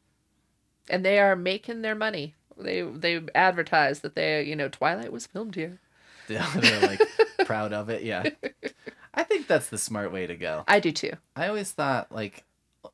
And 0.89 1.03
they 1.03 1.19
are 1.19 1.35
making 1.35 1.81
their 1.81 1.95
money. 1.95 2.35
They 2.57 2.81
they 2.83 3.21
advertise 3.35 3.99
that 4.01 4.15
they 4.15 4.43
you 4.43 4.55
know 4.55 4.69
Twilight 4.69 5.11
was 5.11 5.25
filmed 5.27 5.55
here. 5.55 5.79
Yeah, 6.27 6.49
They're 6.55 6.81
like 6.81 7.01
proud 7.45 7.73
of 7.73 7.89
it. 7.89 8.03
Yeah. 8.03 8.29
I 9.13 9.23
think 9.23 9.47
that's 9.47 9.67
the 9.69 9.77
smart 9.77 10.11
way 10.13 10.25
to 10.27 10.35
go. 10.35 10.63
I 10.67 10.79
do 10.79 10.91
too. 10.91 11.13
I 11.35 11.47
always 11.47 11.71
thought 11.71 12.11
like 12.11 12.43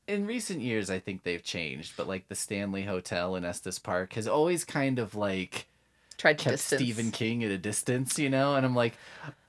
in 0.08 0.26
recent 0.26 0.62
years 0.62 0.90
I 0.90 1.00
think 1.00 1.24
they've 1.24 1.44
changed, 1.44 1.94
but 1.96 2.08
like 2.08 2.28
the 2.28 2.36
Stanley 2.36 2.84
Hotel 2.84 3.36
in 3.36 3.46
Estes 3.46 3.80
Park 3.80 4.14
has 4.14 4.28
always 4.28 4.66
kind 4.66 5.00
of 5.00 5.14
like 5.16 5.68
Tried 6.18 6.40
to 6.40 6.44
kept 6.46 6.54
distance. 6.56 6.82
Stephen 6.82 7.12
King 7.12 7.44
at 7.44 7.52
a 7.52 7.58
distance, 7.60 8.18
you 8.18 8.30
know? 8.30 8.56
And 8.56 8.66
I'm 8.66 8.74
like, 8.74 8.94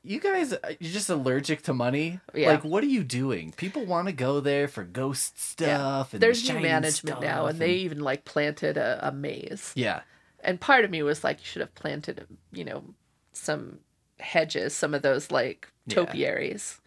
you 0.05 0.20
guys, 0.20 0.52
uh, 0.52 0.59
you're 0.78 0.92
just 0.92 1.09
allergic 1.09 1.62
to 1.62 1.72
money. 1.72 2.20
Yeah. 2.34 2.50
Like, 2.50 2.64
what 2.64 2.84
are 2.84 2.88
you 2.88 3.02
doing? 3.02 3.52
People 3.56 3.86
want 3.86 4.06
to 4.09 4.12
go 4.12 4.40
there 4.40 4.68
for 4.68 4.84
ghost 4.84 5.40
stuff. 5.40 6.12
And 6.12 6.22
There's 6.22 6.46
the 6.46 6.52
new 6.52 6.60
management 6.60 7.22
now, 7.22 7.44
stuff 7.44 7.50
and 7.50 7.59
they 7.59 7.72
even 7.76 8.00
like 8.00 8.26
planted 8.26 8.76
a, 8.76 9.09
a 9.09 9.12
maze. 9.12 9.72
yeah, 9.74 10.02
And 10.44 10.60
part 10.60 10.84
of 10.84 10.90
me 10.90 11.02
was 11.02 11.24
like, 11.24 11.38
you 11.38 11.46
should 11.46 11.60
have 11.60 11.74
planted, 11.74 12.26
you 12.52 12.64
know, 12.66 12.84
some 13.32 13.78
hedges, 14.20 14.74
some 14.74 14.94
of 14.94 15.02
those 15.02 15.30
like 15.30 15.68
topiaries. 15.88 16.80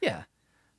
yeah. 0.00 0.22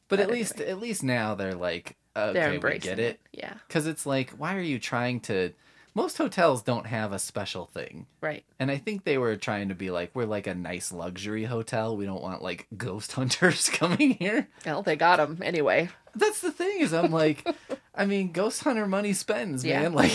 But, 0.09 0.17
But 0.17 0.23
at 0.27 0.31
least, 0.31 0.59
at 0.61 0.79
least 0.79 1.01
now 1.03 1.33
they're 1.33 1.55
like, 1.55 1.95
okay, 2.15 2.33
They're 2.33 2.49
we 2.49 2.55
embracing 2.55 2.81
get 2.91 2.99
it. 2.99 3.19
Yeah, 3.31 3.53
Because 3.67 3.87
it's 3.87 4.05
like, 4.05 4.31
why 4.31 4.55
are 4.55 4.61
you 4.61 4.77
trying 4.79 5.21
to? 5.21 5.53
Most 5.95 6.17
hotels 6.17 6.61
don't 6.63 6.87
have 6.87 7.13
a 7.13 7.19
special 7.19 7.65
thing. 7.67 8.07
right. 8.19 8.43
And 8.59 8.69
I 8.71 8.77
think 8.77 9.03
they 9.03 9.17
were 9.19 9.35
trying 9.35 9.69
to 9.69 9.75
be 9.75 9.91
like, 9.91 10.11
we're 10.15 10.25
like 10.25 10.47
a 10.47 10.55
nice 10.55 10.91
luxury 10.91 11.43
hotel. 11.45 11.95
We 11.95 12.05
don't 12.05 12.21
want 12.21 12.41
like 12.41 12.67
ghost 12.75 13.11
hunters 13.13 13.69
coming 13.73 14.11
here. 14.15 14.49
Well, 14.65 14.81
they 14.83 14.95
got 14.95 15.17
them 15.17 15.39
anyway. 15.43 15.89
That's 16.15 16.41
the 16.41 16.51
thing 16.51 16.79
is, 16.81 16.93
I'm 16.93 17.11
like, 17.11 17.47
I 17.95 18.05
mean, 18.05 18.31
ghost 18.31 18.63
hunter 18.63 18.85
money 18.87 19.13
spends, 19.13 19.63
Yeah. 19.65 19.83
man. 19.83 19.93
Like, 19.93 20.11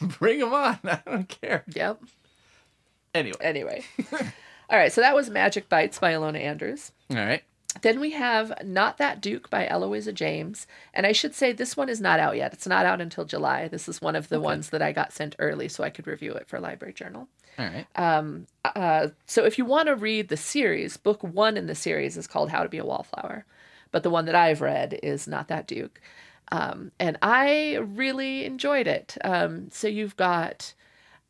bring 0.00 0.40
them 0.40 0.52
on. 0.52 0.78
I 0.84 1.00
don't 1.06 1.28
care. 1.28 1.64
Yep. 1.74 2.02
Anyway, 3.14 3.36
Anyway. 3.40 3.84
All 4.70 4.78
right, 4.78 4.92
so 4.92 5.00
that 5.00 5.14
was 5.16 5.28
Magic 5.30 5.68
Bites 5.68 5.98
by 5.98 6.12
Ilona 6.12 6.40
Andrews. 6.40 6.92
all 7.10 7.16
right. 7.16 7.42
Then 7.82 7.98
we 8.00 8.10
have 8.12 8.52
Not 8.64 8.98
That 8.98 9.20
Duke 9.20 9.48
by 9.50 9.66
Eloisa 9.66 10.12
James. 10.12 10.66
And 10.94 11.06
I 11.06 11.12
should 11.12 11.34
say 11.34 11.52
this 11.52 11.76
one 11.76 11.88
is 11.88 12.00
not 12.00 12.18
out 12.20 12.36
yet. 12.36 12.52
It's 12.52 12.66
not 12.66 12.84
out 12.86 13.00
until 13.00 13.24
July. 13.24 13.68
This 13.68 13.88
is 13.88 14.00
one 14.02 14.14
of 14.16 14.28
the 14.28 14.40
ones 14.40 14.70
that 14.70 14.82
I 14.82 14.90
got 14.92 15.12
sent 15.12 15.34
early 15.38 15.68
so 15.68 15.82
I 15.84 15.90
could 15.90 16.06
review 16.08 16.32
it 16.34 16.48
for 16.48 16.58
Library 16.60 16.92
Journal. 16.94 17.28
All 17.58 17.66
right. 17.66 17.86
Um, 17.96 18.46
Uh, 18.64 19.08
so 19.26 19.44
if 19.44 19.56
you 19.58 19.64
want 19.64 19.86
to 19.86 19.94
read 19.96 20.28
the 20.28 20.36
series, 20.36 20.96
book 20.96 21.22
one 21.22 21.56
in 21.56 21.66
the 21.66 21.74
series 21.76 22.16
is 22.16 22.26
called 22.26 22.50
How 22.50 22.62
to 22.64 22.68
Be 22.68 22.78
a 22.78 22.84
Wallflower. 22.84 23.44
But 23.92 24.02
the 24.04 24.10
one 24.10 24.24
that 24.26 24.34
I've 24.36 24.60
read 24.60 24.98
is 25.02 25.26
Not 25.28 25.48
That 25.48 25.66
Duke. 25.66 26.00
Um, 26.52 26.90
and 26.98 27.18
I 27.22 27.76
really 27.76 28.44
enjoyed 28.44 28.86
it. 28.88 29.16
Um, 29.24 29.68
so 29.70 29.86
you've 29.88 30.16
got 30.16 30.74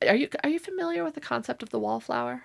are 0.07 0.15
you 0.15 0.29
are 0.43 0.51
you 0.51 0.59
familiar 0.59 1.05
with 1.05 1.15
the 1.15 1.21
concept 1.21 1.63
of 1.63 1.71
the 1.71 1.79
wallflower 1.79 2.43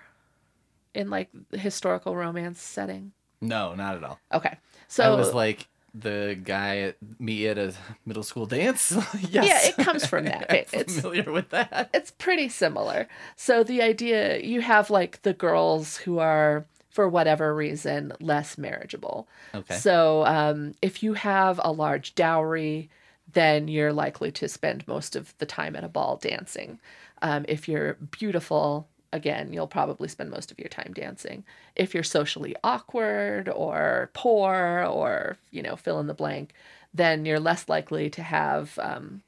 in 0.94 1.10
like 1.10 1.28
the 1.50 1.58
historical 1.58 2.16
romance 2.16 2.60
setting? 2.60 3.12
No, 3.40 3.74
not 3.74 3.96
at 3.96 4.04
all. 4.04 4.18
Okay. 4.32 4.50
I 4.52 4.58
So 4.88 5.16
was 5.16 5.34
like 5.34 5.66
the 5.94 6.38
guy 6.42 6.78
at 6.78 6.96
me 7.18 7.46
at 7.48 7.56
a 7.58 7.72
middle 8.04 8.22
school 8.22 8.46
dance. 8.46 8.92
yes. 9.30 9.46
Yeah, 9.46 9.60
it 9.70 9.76
comes 9.84 10.04
from 10.06 10.24
that. 10.26 10.50
It- 10.50 10.68
it's- 10.72 11.00
familiar 11.00 11.30
with 11.32 11.50
that. 11.50 11.90
it's 11.94 12.10
pretty 12.10 12.48
similar. 12.48 13.08
So 13.36 13.62
the 13.64 13.82
idea 13.82 14.38
you 14.40 14.60
have 14.62 14.90
like 14.90 15.22
the 15.22 15.32
girls 15.32 15.96
who 15.98 16.18
are 16.18 16.66
for 16.90 17.08
whatever 17.08 17.54
reason 17.54 18.12
less 18.20 18.56
marriageable. 18.56 19.28
Okay. 19.54 19.74
So 19.76 20.24
um, 20.26 20.74
if 20.80 21.02
you 21.02 21.12
have 21.14 21.60
a 21.62 21.70
large 21.72 22.14
dowry, 22.14 22.88
then 23.32 23.68
you're 23.68 23.92
likely 23.92 24.32
to 24.32 24.48
spend 24.48 24.86
most 24.88 25.14
of 25.14 25.36
the 25.38 25.44
time 25.46 25.76
at 25.76 25.84
a 25.84 25.88
ball 25.88 26.16
dancing. 26.16 26.78
Um, 27.22 27.44
if 27.48 27.68
you're 27.68 27.94
beautiful, 27.94 28.88
again, 29.12 29.52
you'll 29.52 29.66
probably 29.66 30.08
spend 30.08 30.30
most 30.30 30.50
of 30.50 30.58
your 30.58 30.68
time 30.68 30.92
dancing. 30.94 31.44
If 31.74 31.94
you're 31.94 32.02
socially 32.02 32.54
awkward 32.62 33.48
or 33.48 34.10
poor 34.12 34.86
or, 34.88 35.38
you 35.50 35.62
know, 35.62 35.76
fill 35.76 36.00
in 36.00 36.06
the 36.06 36.14
blank, 36.14 36.52
then 36.92 37.24
you're 37.24 37.40
less 37.40 37.68
likely 37.68 38.10
to 38.10 38.22
have 38.22 38.78
um, 38.78 39.22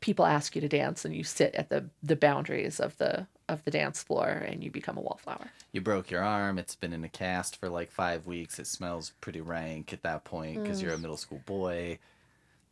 people 0.00 0.26
ask 0.26 0.54
you 0.54 0.60
to 0.60 0.68
dance 0.68 1.04
and 1.04 1.14
you 1.14 1.24
sit 1.24 1.54
at 1.54 1.70
the, 1.70 1.86
the 2.02 2.16
boundaries 2.16 2.80
of 2.80 2.96
the 2.98 3.26
of 3.48 3.64
the 3.64 3.70
dance 3.70 4.02
floor 4.02 4.28
and 4.28 4.62
you 4.64 4.70
become 4.70 4.96
a 4.96 5.00
wallflower. 5.00 5.50
You 5.72 5.80
broke 5.80 6.10
your 6.10 6.22
arm. 6.22 6.58
It's 6.58 6.74
been 6.74 6.92
in 6.92 7.04
a 7.04 7.08
cast 7.08 7.56
for 7.56 7.68
like 7.68 7.90
five 7.90 8.24
weeks. 8.24 8.58
It 8.58 8.66
smells 8.66 9.12
pretty 9.20 9.40
rank 9.40 9.92
at 9.92 10.02
that 10.02 10.24
point 10.24 10.62
because 10.62 10.80
you're 10.80 10.94
a 10.94 10.98
middle 10.98 11.16
school 11.16 11.42
boy. 11.44 11.98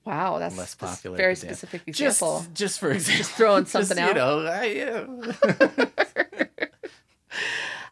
Wow, 0.05 0.39
that's 0.39 0.57
Less 0.57 0.75
popular 0.75 1.17
very 1.19 1.35
specific 1.37 1.85
Just, 1.87 2.01
example. 2.23 2.47
just 2.55 2.81
for 2.81 2.91
example, 2.93 3.19
just 3.19 3.33
throwing 3.33 3.65
just, 3.67 3.73
something 3.89 3.99
You 3.99 4.11
out. 4.11 4.17
know, 4.17 4.47
I, 4.47 5.87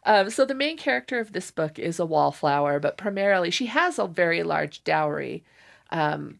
Um, 0.05 0.29
so 0.29 0.43
the 0.45 0.55
main 0.55 0.75
character 0.77 1.19
of 1.19 1.33
this 1.33 1.51
book 1.51 1.77
is 1.77 1.99
a 1.99 2.05
wallflower, 2.05 2.79
but 2.79 2.97
primarily 2.97 3.51
she 3.51 3.67
has 3.67 3.99
a 3.99 4.07
very 4.07 4.41
large 4.43 4.83
dowry. 4.83 5.43
Um, 5.91 6.39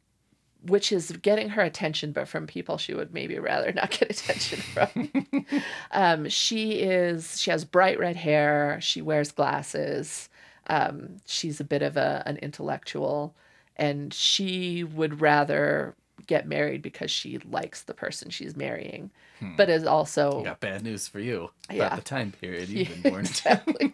which 0.63 0.91
is 0.91 1.11
getting 1.21 1.49
her 1.49 1.61
attention, 1.61 2.11
but 2.11 2.27
from 2.27 2.45
people 2.45 2.77
she 2.77 2.93
would 2.93 3.13
maybe 3.13 3.39
rather 3.39 3.71
not 3.71 3.91
get 3.91 4.09
attention 4.11 4.59
from. 4.59 5.45
um, 5.91 6.27
she 6.27 6.81
is 6.81 7.39
she 7.39 7.49
has 7.51 7.63
bright 7.63 7.97
red 7.97 8.17
hair. 8.17 8.77
She 8.81 9.01
wears 9.01 9.31
glasses. 9.31 10.27
Um, 10.67 11.17
she's 11.25 11.61
a 11.61 11.63
bit 11.63 11.81
of 11.81 11.95
a 11.95 12.23
an 12.25 12.35
intellectual, 12.37 13.33
and 13.80 14.14
she 14.14 14.84
would 14.84 15.22
rather 15.22 15.95
get 16.27 16.47
married 16.47 16.81
because 16.81 17.10
she 17.10 17.39
likes 17.39 17.84
the 17.84 17.93
person 17.93 18.30
she's 18.30 18.56
marrying, 18.56 19.10
but 19.57 19.69
is 19.69 19.85
also 19.85 20.43
Got 20.43 20.60
bad 20.60 20.84
news 20.84 21.07
for 21.07 21.19
you 21.19 21.49
Yeah. 21.72 21.88
about 21.88 21.95
the 21.95 22.01
time 22.03 22.31
period 22.31 22.69
you've 22.69 22.88
Yeah, 22.89 22.95
been 22.95 23.11
born 23.11 23.26
exactly. 23.26 23.93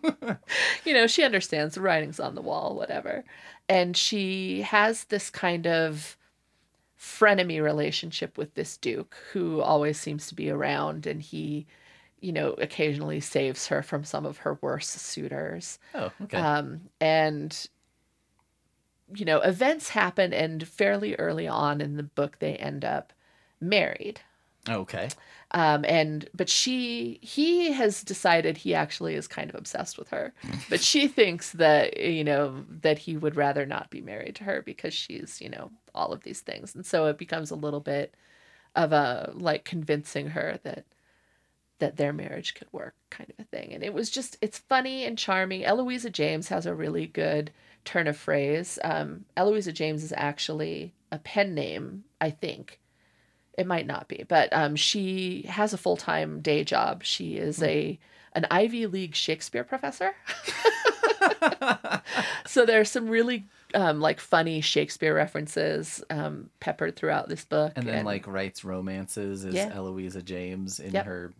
you 0.85 0.93
know, 0.93 1.07
she 1.07 1.23
understands 1.23 1.75
the 1.75 1.81
writing's 1.81 2.19
on 2.19 2.35
the 2.35 2.41
wall, 2.41 2.75
whatever. 2.75 3.23
And 3.69 3.95
she 3.95 4.61
has 4.63 5.05
this 5.05 5.29
kind 5.29 5.65
of 5.67 6.17
frenemy 6.99 7.61
relationship 7.61 8.37
with 8.37 8.53
this 8.55 8.77
Duke 8.77 9.15
who 9.31 9.61
always 9.61 9.99
seems 9.99 10.27
to 10.27 10.35
be 10.35 10.49
around 10.49 11.05
and 11.05 11.21
he, 11.21 11.65
you 12.21 12.31
know, 12.31 12.51
occasionally 12.53 13.19
saves 13.19 13.67
her 13.67 13.83
from 13.83 14.03
some 14.03 14.25
of 14.25 14.37
her 14.39 14.57
worst 14.61 14.91
suitors. 14.99 15.79
Oh, 15.93 16.11
okay. 16.23 16.37
Um, 16.37 16.81
and 16.99 17.67
you 19.13 19.25
know, 19.25 19.39
events 19.41 19.89
happen 19.89 20.33
and 20.33 20.67
fairly 20.67 21.15
early 21.15 21.47
on 21.47 21.81
in 21.81 21.97
the 21.97 22.03
book 22.03 22.39
they 22.39 22.55
end 22.55 22.83
up 22.85 23.13
married. 23.61 24.21
Okay. 24.67 25.09
um 25.51 25.85
and 25.85 26.27
but 26.33 26.49
she 26.49 27.19
he 27.21 27.71
has 27.71 28.01
decided 28.03 28.57
he 28.57 28.73
actually 28.73 29.13
is 29.13 29.27
kind 29.27 29.49
of 29.49 29.55
obsessed 29.55 29.97
with 29.99 30.09
her. 30.09 30.33
But 30.69 30.81
she 30.81 31.07
thinks 31.07 31.51
that 31.51 31.99
you 31.99 32.23
know 32.23 32.65
that 32.81 32.97
he 32.99 33.15
would 33.15 33.35
rather 33.35 33.65
not 33.65 33.91
be 33.91 34.01
married 34.01 34.35
to 34.37 34.43
her 34.45 34.61
because 34.63 34.93
she's 34.93 35.39
you 35.39 35.49
know 35.49 35.69
all 35.93 36.11
of 36.13 36.23
these 36.23 36.41
things. 36.41 36.73
And 36.75 36.85
so 36.85 37.05
it 37.05 37.17
becomes 37.19 37.51
a 37.51 37.55
little 37.55 37.79
bit 37.79 38.15
of 38.75 38.91
a 38.91 39.31
like 39.35 39.65
convincing 39.65 40.29
her 40.29 40.59
that 40.63 40.85
that 41.79 41.97
their 41.97 42.13
marriage 42.13 42.55
could 42.55 42.67
work 42.71 42.95
kind 43.09 43.29
of 43.29 43.39
a 43.39 43.47
thing. 43.47 43.73
And 43.73 43.83
it 43.83 43.93
was 43.93 44.09
just 44.09 44.37
it's 44.41 44.57
funny 44.57 45.05
and 45.05 45.17
charming. 45.17 45.63
Eloisa 45.63 46.09
james 46.09 46.47
has 46.47 46.65
a 46.65 46.73
really 46.73 47.05
good 47.05 47.51
turn 47.85 48.07
of 48.07 48.17
phrase 48.17 48.77
um, 48.83 49.23
eloisa 49.37 49.71
james 49.71 50.03
is 50.03 50.13
actually 50.17 50.93
a 51.11 51.17
pen 51.19 51.53
name 51.55 52.03
i 52.19 52.29
think 52.29 52.79
it 53.57 53.65
might 53.65 53.87
not 53.87 54.09
be, 54.09 54.25
but 54.27 54.51
um, 54.51 54.75
she 54.75 55.43
has 55.47 55.71
a 55.71 55.77
full 55.77 55.95
time 55.95 56.41
day 56.41 56.65
job. 56.65 57.05
She 57.05 57.37
is 57.37 57.63
a 57.63 57.97
an 58.33 58.45
Ivy 58.51 58.85
League 58.85 59.15
Shakespeare 59.15 59.63
professor. 59.63 60.13
so 62.45 62.65
there's 62.65 62.91
some 62.91 63.07
really 63.07 63.45
um, 63.73 64.01
like 64.01 64.19
funny 64.19 64.61
Shakespeare 64.61 65.13
references 65.15 66.03
um, 66.09 66.49
peppered 66.59 66.95
throughout 66.95 67.29
this 67.29 67.45
book. 67.45 67.73
and 67.75 67.87
then 67.87 68.05
like 68.05 68.27
writes 68.27 68.63
romances 68.63 69.45
as 69.45 69.53
Yeah. 69.53 69.71
Eloisa 69.73 70.21
James 70.21 70.79
in 70.79 70.91
Yep. 70.93 71.05
her 71.05 71.33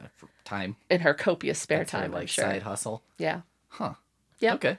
uh, 0.00 0.06
time. 0.44 0.76
in 0.90 1.00
her 1.00 1.14
copious 1.14 1.58
spare 1.58 1.78
That's 1.78 1.92
her, 1.92 1.98
time, 1.98 2.04
I'm 2.06 2.12
like 2.12 2.28
sure. 2.28 2.44
side 2.44 2.62
hustle. 2.62 3.02
Yeah. 3.18 3.40
Huh. 3.68 3.94
Yeah. 4.38 4.54
Okay. 4.54 4.78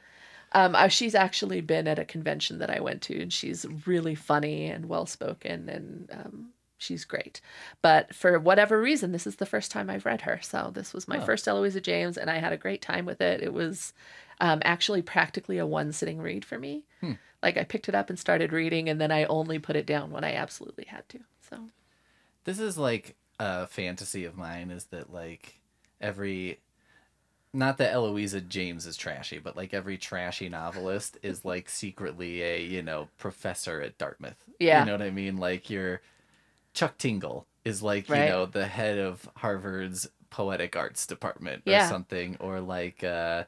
Um, 0.55 0.73
uh, 0.73 0.87
she's 0.87 1.13
actually 1.15 1.61
been 1.61 1.87
at 1.87 1.99
a 1.99 2.05
convention 2.05 2.59
that 2.59 2.69
I 2.69 2.79
went 2.79 3.01
to, 3.03 3.21
and 3.21 3.31
she's 3.31 3.65
really 3.85 4.15
funny 4.15 4.65
and 4.67 4.87
well 4.87 5.05
spoken, 5.05 5.67
and 5.69 6.09
um, 6.11 6.49
she's 6.77 7.03
great. 7.05 7.41
But 7.81 8.15
for 8.15 8.39
whatever 8.39 8.79
reason, 8.81 9.11
this 9.11 9.27
is 9.27 9.35
the 9.35 9.45
first 9.45 9.69
time 9.69 9.89
I've 9.89 10.05
read 10.05 10.21
her. 10.21 10.39
So 10.41 10.71
this 10.73 10.93
was 10.93 11.07
my 11.07 11.17
Oh. 11.21 11.25
first 11.25 11.47
Eloisa 11.47 11.81
James, 11.81 12.17
and 12.17 12.29
I 12.29 12.37
had 12.37 12.53
a 12.53 12.57
great 12.57 12.81
time 12.81 13.05
with 13.05 13.19
it. 13.21 13.43
It 13.43 13.53
was 13.53 13.93
um, 14.39 14.61
actually 14.65 15.01
practically 15.01 15.57
a 15.57 15.65
one 15.67 15.91
sitting 15.91 16.19
read 16.21 16.45
for 16.45 16.57
me. 16.57 16.83
Hmm. 17.01 17.13
Like 17.43 17.57
I 17.57 17.63
picked 17.63 17.89
it 17.89 17.95
up 17.95 18.09
and 18.09 18.17
started 18.17 18.51
reading, 18.53 18.87
and 18.89 18.99
then 18.99 19.11
I 19.11 19.25
only 19.25 19.59
put 19.59 19.75
it 19.75 19.85
down 19.85 20.09
when 20.09 20.23
I 20.23 20.33
absolutely 20.35 20.85
had 20.85 21.07
to. 21.09 21.19
So 21.49 21.57
This 22.45 22.59
is 22.59 22.77
like 22.77 23.15
a 23.39 23.67
fantasy 23.67 24.23
of 24.25 24.37
mine 24.37 24.71
is 24.71 24.85
that 24.85 25.11
like 25.11 25.59
every 25.99 26.59
not 27.55 27.77
that 27.77 27.93
Eloisa 27.93 28.41
James 28.41 28.85
is 28.85 28.97
trashy, 28.97 29.39
but 29.39 29.55
like 29.55 29.73
every 29.73 29.97
trashy 29.97 30.49
novelist 30.49 31.17
is 31.23 31.45
like 31.45 31.69
secretly 31.69 32.41
a, 32.41 32.61
you 32.61 32.81
know, 32.81 33.07
professor 33.17 33.81
at 33.81 33.97
Dartmouth. 33.97 34.35
Yeah. 34.59 34.81
You 34.81 34.85
know 34.87 34.91
what 34.91 35.01
I 35.01 35.09
mean? 35.11 35.37
Like 35.37 35.69
your 35.69 36.01
Chuck 36.73 36.97
Tingle 36.97 37.47
is 37.63 37.81
like, 37.81 38.09
Right. 38.09 38.25
you 38.25 38.29
know, 38.29 38.45
the 38.45 38.67
head 38.67 38.97
of 38.97 39.27
Harvard's 39.37 40.07
poetic 40.29 40.75
arts 40.75 41.07
department 41.07 41.63
or 41.65 41.71
Yeah. 41.71 41.87
something. 41.89 42.37
Or 42.39 42.59
like 42.59 43.03
uh 43.03 43.45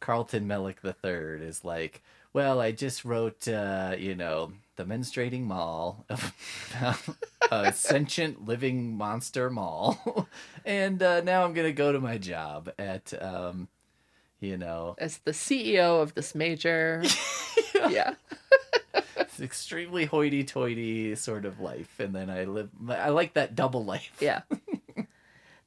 Carlton 0.00 0.46
Mellick 0.46 0.80
the 0.80 0.92
third 0.92 1.42
is 1.42 1.64
like, 1.64 2.02
well, 2.32 2.60
I 2.60 2.70
just 2.72 3.04
wrote, 3.04 3.48
uh, 3.48 3.96
you 3.98 4.14
know, 4.14 4.52
The 4.78 4.84
Menstruating 4.84 5.42
Mall, 5.42 6.06
a 7.50 7.72
sentient 7.72 8.46
living 8.46 8.96
monster 8.96 9.50
mall. 9.50 10.28
and 10.64 11.02
uh, 11.02 11.20
now 11.22 11.42
I'm 11.44 11.52
going 11.52 11.66
to 11.66 11.72
go 11.72 11.90
to 11.90 11.98
my 11.98 12.16
job 12.16 12.70
at, 12.78 13.12
um, 13.20 13.66
you 14.38 14.56
know, 14.56 14.94
as 14.98 15.18
the 15.18 15.32
CEO 15.32 16.00
of 16.00 16.14
this 16.14 16.32
major, 16.36 17.02
yeah. 17.90 18.14
it's 19.16 19.40
extremely 19.40 20.04
hoity 20.04 20.44
toity 20.44 21.16
sort 21.16 21.44
of 21.44 21.58
life. 21.58 21.98
And 21.98 22.14
then 22.14 22.30
I 22.30 22.44
live, 22.44 22.70
I 22.88 23.08
like 23.08 23.34
that 23.34 23.56
double 23.56 23.84
life. 23.84 24.12
Yeah. 24.20 24.42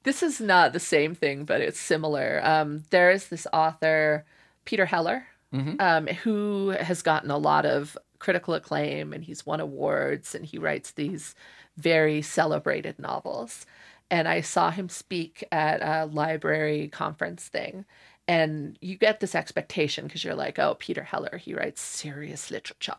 this 0.04 0.24
is 0.24 0.40
not 0.40 0.72
the 0.72 0.80
same 0.80 1.16
thing, 1.16 1.44
but 1.44 1.60
it's 1.60 1.82
similar. 1.82 2.40
Um, 2.46 2.84
there 2.92 3.12
is 3.12 3.28
this 3.28 3.46
author, 3.52 4.24
Peter 4.64 4.86
Heller, 4.86 5.28
Mhm. 5.54 5.82
um, 5.82 6.08
who 6.08 6.70
has 6.70 7.02
gotten 7.02 7.30
a 7.30 7.38
lot 7.38 7.66
of 7.66 7.98
critical 8.22 8.54
acclaim 8.54 9.14
and 9.14 9.24
he's 9.24 9.48
won 9.48 9.60
awards 9.60 10.36
and 10.36 10.46
he 10.46 10.60
writes 10.60 10.92
these 10.92 11.34
very 11.76 12.22
celebrated 12.22 13.00
novels. 13.00 13.66
And 14.12 14.28
I 14.28 14.42
saw 14.42 14.70
him 14.70 14.90
speak 14.90 15.44
at 15.52 15.82
a 15.82 16.06
library 16.06 16.88
conference 16.88 17.48
thing. 17.48 17.84
And 18.28 18.78
you 18.80 18.96
get 18.96 19.22
this 19.22 19.34
expectation 19.34 20.06
because 20.06 20.24
you're 20.24 20.36
like, 20.36 20.60
oh, 20.60 20.76
Peter 20.78 21.02
Heller, 21.04 21.38
he 21.38 21.56
writes 21.56 21.82
serious 21.82 22.52
literature. 22.52 22.94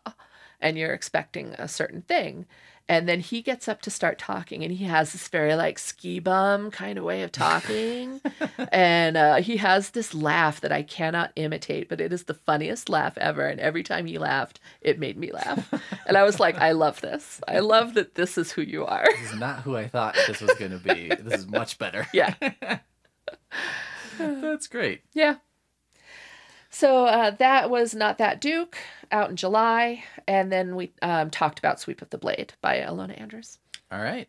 And 0.59 0.77
you're 0.77 0.93
expecting 0.93 1.53
a 1.57 1.69
certain 1.69 2.01
thing. 2.01 2.45
And 2.89 3.07
then 3.07 3.21
he 3.21 3.41
gets 3.41 3.69
up 3.69 3.81
to 3.83 3.89
start 3.89 4.19
talking, 4.19 4.61
and 4.61 4.71
he 4.73 4.83
has 4.85 5.13
this 5.13 5.29
very 5.29 5.55
like 5.55 5.79
ski 5.79 6.19
bum 6.19 6.69
kind 6.69 6.97
of 6.97 7.05
way 7.05 7.23
of 7.23 7.31
talking. 7.31 8.19
and 8.73 9.15
uh, 9.15 9.35
he 9.35 9.57
has 9.57 9.91
this 9.91 10.13
laugh 10.13 10.59
that 10.61 10.71
I 10.71 10.83
cannot 10.83 11.31
imitate, 11.37 11.87
but 11.87 12.01
it 12.01 12.11
is 12.11 12.23
the 12.23 12.33
funniest 12.33 12.89
laugh 12.89 13.17
ever. 13.17 13.47
And 13.47 13.59
every 13.61 13.83
time 13.83 14.05
he 14.05 14.17
laughed, 14.17 14.59
it 14.81 14.99
made 14.99 15.17
me 15.17 15.31
laugh. 15.31 15.73
and 16.07 16.17
I 16.17 16.23
was 16.23 16.39
like, 16.41 16.57
I 16.57 16.73
love 16.73 16.99
this. 16.99 17.39
I 17.47 17.59
love 17.59 17.93
that 17.93 18.15
this 18.15 18.37
is 18.37 18.51
who 18.51 18.61
you 18.61 18.85
are. 18.85 19.05
This 19.05 19.31
is 19.31 19.39
not 19.39 19.61
who 19.61 19.77
I 19.77 19.87
thought 19.87 20.15
this 20.27 20.41
was 20.41 20.53
going 20.55 20.71
to 20.71 20.77
be. 20.77 21.07
This 21.07 21.39
is 21.41 21.47
much 21.47 21.77
better. 21.77 22.05
yeah. 22.13 22.33
That's 24.17 24.67
great. 24.67 25.01
Yeah. 25.13 25.35
So 26.75 27.05
uh, 27.05 27.31
that 27.31 27.69
was 27.69 27.93
Not 27.93 28.17
That 28.17 28.41
Duke 28.41 28.77
out 29.11 29.29
in 29.29 29.35
July. 29.35 30.03
And 30.27 30.51
then 30.51 30.75
we 30.75 30.91
um, 31.03 31.29
talked 31.29 31.59
about 31.59 31.79
Sweep 31.79 32.01
of 32.01 32.09
the 32.09 32.17
Blade 32.17 32.53
by 32.61 32.77
Ilona 32.79 33.19
Andrews. 33.21 33.59
All 33.91 34.01
right. 34.01 34.27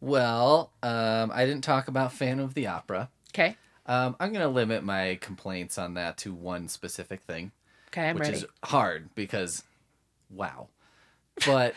Well, 0.00 0.72
um, 0.82 1.30
I 1.32 1.46
didn't 1.46 1.62
talk 1.62 1.86
about 1.88 2.12
Phantom 2.12 2.44
of 2.44 2.54
the 2.54 2.66
Opera. 2.66 3.08
Okay. 3.32 3.56
Um, 3.86 4.16
I'm 4.18 4.32
going 4.32 4.42
to 4.44 4.48
limit 4.52 4.82
my 4.82 5.16
complaints 5.20 5.78
on 5.78 5.94
that 5.94 6.16
to 6.18 6.34
one 6.34 6.66
specific 6.68 7.20
thing, 7.22 7.52
Okay, 7.88 8.08
I'm 8.08 8.16
ready. 8.16 8.32
which 8.32 8.42
ready. 8.42 8.52
is 8.52 8.68
hard 8.70 9.14
because, 9.14 9.62
wow. 10.30 10.68
But, 11.46 11.74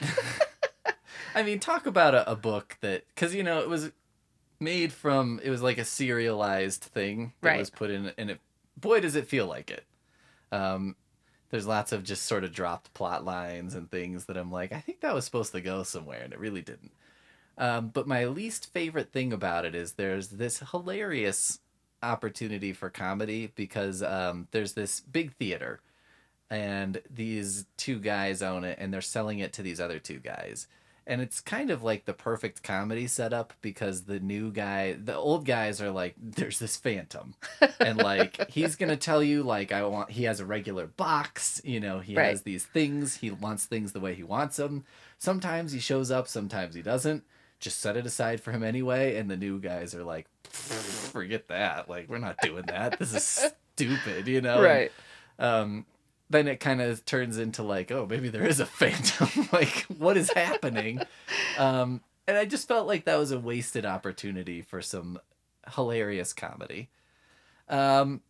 I 1.36 1.44
mean, 1.44 1.60
talk 1.60 1.86
about 1.86 2.16
a, 2.16 2.32
a 2.32 2.36
book 2.36 2.78
that, 2.82 3.04
because, 3.14 3.36
you 3.36 3.44
know, 3.44 3.60
it 3.60 3.70
was 3.70 3.91
made 4.60 4.91
from, 4.91 5.40
it 5.44 5.49
was 5.49 5.62
like 5.62 5.78
a 5.78 5.86
serialized 5.86 6.82
thing 6.84 7.34
that 7.41 7.49
Right. 7.49 7.60
was 7.60 7.70
put 7.70 7.91
in, 7.91 8.12
and 8.18 8.32
it, 8.32 8.40
boy, 8.78 9.02
does 9.02 9.16
it 9.16 9.28
feel 9.28 9.48
like 9.48 9.70
it. 9.70 9.86
Um, 10.52 10.95
there's 11.49 11.68
lots 11.68 11.91
of 11.91 12.04
just 12.04 12.24
sort 12.24 12.44
of 12.44 12.54
dropped 12.54 12.94
plot 12.94 13.26
lines 13.26 13.74
and 13.74 13.90
things 13.90 14.26
that 14.26 14.38
I'm 14.38 14.52
like, 14.52 14.72
I 14.72 14.80
think 14.80 15.02
that 15.02 15.14
was 15.14 15.26
supposed 15.26 15.52
to 15.54 15.62
go 15.62 15.84
somewhere, 15.84 16.22
and 16.24 16.34
it 16.34 16.40
really 16.40 16.62
didn't. 16.62 16.91
Um, 17.58 17.90
but 17.90 18.08
my 18.08 18.26
least 18.26 18.72
favorite 18.72 19.12
thing 19.12 19.34
about 19.34 19.66
it 19.66 19.74
is 19.74 19.94
there's 19.94 20.30
this 20.30 20.60
hilarious 20.72 21.60
opportunity 22.04 22.74
for 22.74 22.90
comedy 22.90 23.52
because 23.56 24.04
um, 24.04 24.48
there's 24.52 24.74
this 24.74 24.99
big 24.99 25.34
theater 25.36 25.82
and 26.49 27.02
these 27.10 27.66
two 27.76 27.99
guys 27.99 28.41
own 28.41 28.64
it 28.64 28.78
and 28.80 28.94
they're 28.94 29.02
selling 29.02 29.40
it 29.40 29.54
to 29.54 29.64
these 29.64 29.82
other 29.82 29.99
two 29.99 30.20
guys 30.20 30.68
and 31.10 31.22
it's 31.22 31.40
kind 31.40 31.72
of 31.72 31.82
like 31.84 32.04
the 32.06 32.14
perfect 32.14 32.62
comedy 32.62 33.08
setup 33.08 33.54
because 33.62 34.04
the 34.04 34.20
new 34.20 34.52
guy 34.52 34.94
the 34.94 35.16
old 35.16 35.46
guys 35.46 35.82
are 35.82 35.90
like 35.90 36.16
there's 36.22 36.60
this 36.60 36.76
phantom. 36.78 37.34
And 37.80 37.98
like 37.98 38.50
he's 38.52 38.76
gonna 38.76 38.98
tell 38.98 39.24
you 39.24 39.42
like 39.44 39.72
i 39.72 39.82
want 39.84 40.12
he 40.12 40.26
has 40.26 40.40
a 40.40 40.46
regular 40.46 40.86
box 40.86 41.62
you 41.64 41.80
know 41.80 42.00
he 42.00 42.16
Right. 42.16 42.30
has 42.32 42.44
these 42.44 42.66
things 42.66 43.16
he 43.16 43.32
wants 43.32 43.66
things 43.66 43.94
the 43.94 44.00
way 44.02 44.14
he 44.14 44.24
wants 44.24 44.58
them 44.58 44.84
sometimes 45.18 45.72
he 45.72 45.80
shows 45.80 46.12
up 46.12 46.28
sometimes 46.28 46.76
he 46.76 46.82
doesn't. 46.82 47.24
Just 47.60 47.80
set 47.80 47.98
it 47.98 48.06
aside 48.06 48.40
for 48.40 48.52
him 48.52 48.62
anyway 48.64 49.16
and 49.18 49.32
the 49.32 49.38
new 49.38 49.60
guys 49.60 49.96
are 49.96 50.04
like 50.04 50.28
forget 50.44 51.48
that 51.48 51.90
like 51.90 52.08
we're 52.10 52.18
not 52.20 52.38
doing 52.42 52.66
that. 52.68 53.00
This 53.00 53.14
is 53.14 53.24
stupid 53.76 54.28
you 54.28 54.42
know? 54.42 54.62
Right. 54.62 54.92
um 55.40 55.86
then 56.30 56.48
it 56.48 56.60
kind 56.60 56.82
of 56.82 57.06
turns 57.06 57.38
into 57.38 57.64
like, 57.64 57.91
oh, 57.91 58.06
maybe 58.10 58.30
there 58.30 58.45
is 58.45 58.60
a 58.60 58.66
phantom. 58.66 59.48
like, 59.54 59.86
what 59.98 60.18
is 60.18 60.32
happening? 60.32 61.02
Um, 61.58 62.02
and 62.28 62.38
I 62.38 62.45
just 62.45 62.68
felt 62.68 62.86
like 62.86 63.06
that 63.06 63.18
was 63.18 63.32
a 63.32 63.40
wasted 63.40 63.84
opportunity 63.84 64.62
for 64.62 64.80
some 64.80 65.20
hilarious 65.74 66.34
comedy. 66.34 66.90
Um, 67.68 68.22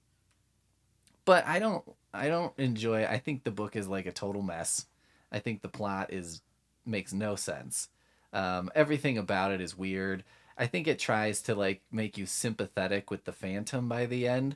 but 1.25 1.45
I 1.45 1.59
don't, 1.59 1.83
I 2.13 2.29
don't 2.29 2.53
enjoy. 2.57 3.05
I 3.05 3.17
think 3.17 3.43
the 3.43 3.51
book 3.51 3.75
is 3.75 3.89
like 3.89 4.05
a 4.05 4.13
total 4.13 4.41
mess. 4.41 4.85
I 5.29 5.39
think 5.39 5.61
the 5.61 5.67
plot 5.67 6.13
is 6.13 6.41
makes 6.85 7.11
no 7.11 7.35
sense. 7.35 7.89
Um, 8.31 8.71
everything 8.75 9.17
about 9.17 9.51
it 9.51 9.59
is 9.59 9.77
weird. 9.77 10.23
I 10.57 10.67
think 10.67 10.87
it 10.87 10.99
tries 10.99 11.41
to 11.43 11.55
like 11.55 11.81
make 11.91 12.17
you 12.17 12.25
sympathetic 12.25 13.11
with 13.11 13.25
the 13.25 13.31
Phantom 13.33 13.87
by 13.87 14.05
the 14.05 14.27
end, 14.27 14.55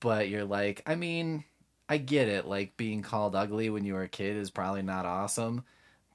but 0.00 0.28
you're 0.28 0.44
like, 0.44 0.82
I 0.86 0.94
mean, 0.94 1.44
I 1.88 1.98
get 1.98 2.28
it. 2.28 2.46
Like 2.46 2.76
being 2.76 3.02
called 3.02 3.34
ugly 3.36 3.70
when 3.70 3.84
you 3.84 3.94
were 3.94 4.02
a 4.04 4.08
kid 4.08 4.36
is 4.36 4.50
probably 4.50 4.82
not 4.82 5.06
awesome, 5.06 5.64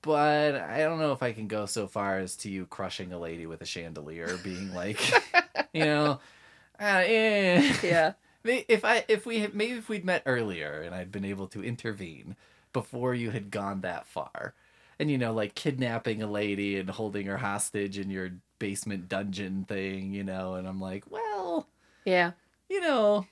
but 0.02 0.56
I 0.56 0.80
don't 0.80 1.00
know 1.00 1.12
if 1.14 1.24
I 1.24 1.34
can 1.34 1.48
go 1.48 1.66
so 1.66 1.88
far 1.88 2.20
as 2.20 2.36
to 2.38 2.50
you 2.50 2.66
crushing 2.66 3.14
a 3.14 3.20
lady 3.20 3.46
with 3.46 3.62
a 3.62 3.66
chandelier, 3.66 4.38
being 4.38 4.74
like, 4.74 5.00
you 5.74 5.86
know, 5.86 6.20
uh, 6.80 7.04
eh. 7.06 7.74
Yeah. 7.84 8.14
If 8.46 8.86
I 8.86 9.06
if 9.10 9.26
we 9.26 9.40
had, 9.42 9.54
maybe 9.54 9.74
if 9.78 9.90
we'd 9.90 10.06
met 10.06 10.24
earlier 10.26 10.82
and 10.82 10.96
I'd 10.96 11.12
been 11.12 11.26
able 11.26 11.48
to 11.50 11.64
intervene 11.64 12.38
before 12.74 13.14
you 13.14 13.32
had 13.32 13.52
gone 13.52 13.82
that 13.82 14.08
far, 14.08 14.54
and 14.98 15.12
you 15.12 15.18
know 15.18 15.34
like 15.34 15.56
kidnapping 15.56 16.24
a 16.24 16.28
lady 16.28 16.78
and 16.80 16.90
holding 16.90 17.28
her 17.28 17.38
hostage 17.38 17.98
in 18.00 18.10
your 18.10 18.32
basement 18.60 19.10
dungeon 19.10 19.66
thing, 19.66 20.14
you 20.14 20.24
know, 20.24 20.56
and 20.56 20.68
I'm 20.68 20.80
like, 20.82 21.12
well, 21.12 21.68
Yeah. 22.06 22.32
you 22.70 22.82
know, 22.82 23.28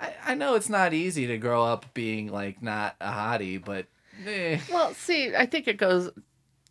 I, 0.00 0.12
I 0.26 0.34
know 0.34 0.54
it's 0.54 0.68
not 0.68 0.92
easy 0.92 1.26
to 1.28 1.38
grow 1.38 1.64
up 1.64 1.86
being 1.94 2.28
like 2.30 2.62
not 2.62 2.96
a 3.00 3.10
hottie, 3.10 3.62
but 3.64 3.86
eh, 4.26 4.58
Well, 4.70 4.92
see, 4.94 5.34
I 5.34 5.46
think 5.46 5.66
it 5.68 5.76
goes 5.78 6.10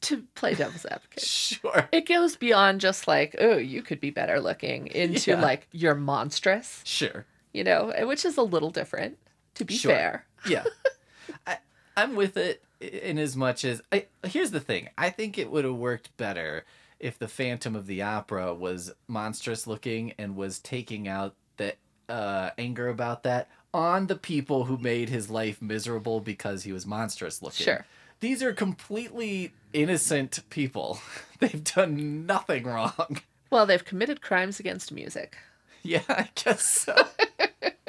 to 0.02 0.22
play 0.36 0.54
devil's 0.54 0.86
advocate. 0.86 1.22
sure, 1.24 1.90
It 1.92 2.08
goes 2.08 2.36
beyond 2.36 2.82
just 2.82 3.08
like, 3.08 3.36
oh, 3.40 3.58
you 3.58 3.82
could 3.82 4.00
be 4.00 4.12
better 4.12 4.40
looking 4.40 4.88
into 4.88 5.32
Yeah. 5.32 5.42
like 5.42 5.68
you're 5.72 5.96
monstrous, 5.96 6.82
sure, 6.86 7.26
you 7.54 7.64
know, 7.64 7.92
which 8.06 8.26
is 8.26 8.38
a 8.38 8.44
little 8.44 8.70
different, 8.72 9.18
to 9.56 9.66
be 9.66 9.76
Sure. 9.76 9.92
fair. 9.92 10.26
yeah. 10.48 10.64
I 11.48 11.58
I'm 11.98 12.16
with 12.16 12.38
it 12.38 12.62
in 12.82 13.18
as 13.18 13.36
much 13.36 13.64
as 13.66 13.82
I 13.92 14.06
here's 14.26 14.52
the 14.52 14.60
thing. 14.60 14.90
I 14.98 15.10
think 15.10 15.38
it 15.38 15.50
would 15.50 15.64
have 15.66 15.76
worked 15.76 16.16
better 16.18 16.66
if 17.00 17.18
the 17.18 17.28
Phantom 17.28 17.76
of 17.76 17.88
the 17.88 18.02
Opera 18.02 18.54
was 18.54 18.92
monstrous 19.08 19.66
looking 19.66 20.14
and 20.20 20.36
was 20.36 20.60
taking 20.60 21.08
out 21.08 21.34
the 21.58 21.74
uh, 22.10 22.52
anger 22.58 22.90
about 22.90 23.24
that 23.24 23.50
on 23.74 24.08
the 24.08 24.16
people 24.16 24.66
who 24.66 24.78
made 24.78 25.10
his 25.10 25.30
life 25.30 25.62
miserable 25.62 26.22
because 26.22 26.64
he 26.64 26.72
was 26.72 26.86
monstrous 26.86 27.42
looking. 27.42 27.66
Sure. 27.66 27.86
These 28.22 28.42
are 28.42 28.54
completely 28.54 29.54
innocent 29.74 30.40
people. 30.50 31.00
They've 31.40 31.64
done 31.64 32.26
nothing 32.26 32.64
wrong. 32.64 33.20
Well, 33.52 33.66
they've 33.66 33.84
committed 33.86 34.22
crimes 34.22 34.60
against 34.60 34.92
music. 34.92 35.38
Yeah, 35.84 36.02
I 36.10 36.30
guess 36.34 36.64
so. 36.64 36.96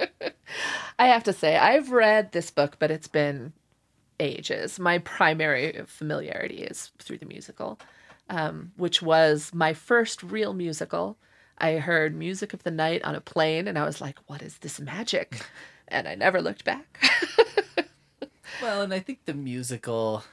I 0.99 1.07
have 1.07 1.25
to 1.25 1.33
say, 1.33 1.57
I've 1.57 1.91
read 1.91 2.33
this 2.33 2.51
book, 2.51 2.77
but 2.79 2.91
it's 2.91 3.09
been 3.09 3.53
ages. 4.21 4.79
My 4.79 4.99
primary 4.99 5.81
familiarity 5.87 6.59
is 6.59 6.91
through 6.99 7.19
the 7.19 7.27
musical, 7.27 7.79
um, 8.29 8.73
which 8.77 9.01
was 9.03 9.53
my 9.55 9.73
first 9.73 10.23
real 10.23 10.53
musical. 10.53 11.17
I 11.59 11.75
heard 11.79 12.15
Music 12.15 12.53
of 12.53 12.63
the 12.63 12.71
Night 12.71 13.03
on 13.05 13.15
a 13.15 13.21
plane, 13.21 13.67
and 13.69 13.79
I 13.79 13.85
was 13.85 14.01
like, 14.01 14.19
what 14.27 14.43
is 14.43 14.59
this 14.59 14.81
magic? 14.81 15.41
And 15.89 16.09
I 16.09 16.17
never 16.17 16.43
looked 16.43 16.65
back. 16.65 16.99
Well, 18.63 18.83
and 18.83 18.93
I 18.95 19.01
think 19.01 19.25
the 19.25 19.35
musical 19.35 20.25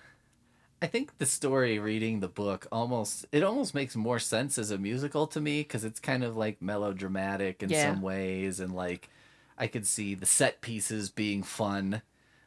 I 0.82 0.88
think 0.88 1.18
the 1.18 1.26
story 1.26 1.78
reading 1.80 2.20
the 2.20 2.28
book 2.28 2.68
almost 2.72 3.26
it 3.32 3.44
almost 3.44 3.74
makes 3.76 3.96
more 3.96 4.20
sense 4.20 4.58
as 4.58 4.72
a 4.72 4.78
musical 4.78 5.28
to 5.28 5.42
me 5.42 5.64
cuz 5.64 5.84
it's 5.84 6.00
kind 6.00 6.24
of 6.24 6.36
like 6.38 6.62
melodramatic 6.62 7.62
in 7.64 7.70
Yeah. 7.70 7.92
some 7.94 8.02
ways 8.02 8.60
and 8.60 8.74
like 8.74 9.10
I 9.58 9.68
could 9.68 9.86
see 9.86 10.16
the 10.16 10.26
set 10.26 10.62
pieces 10.62 11.10
being 11.10 11.44
fun. 11.44 12.02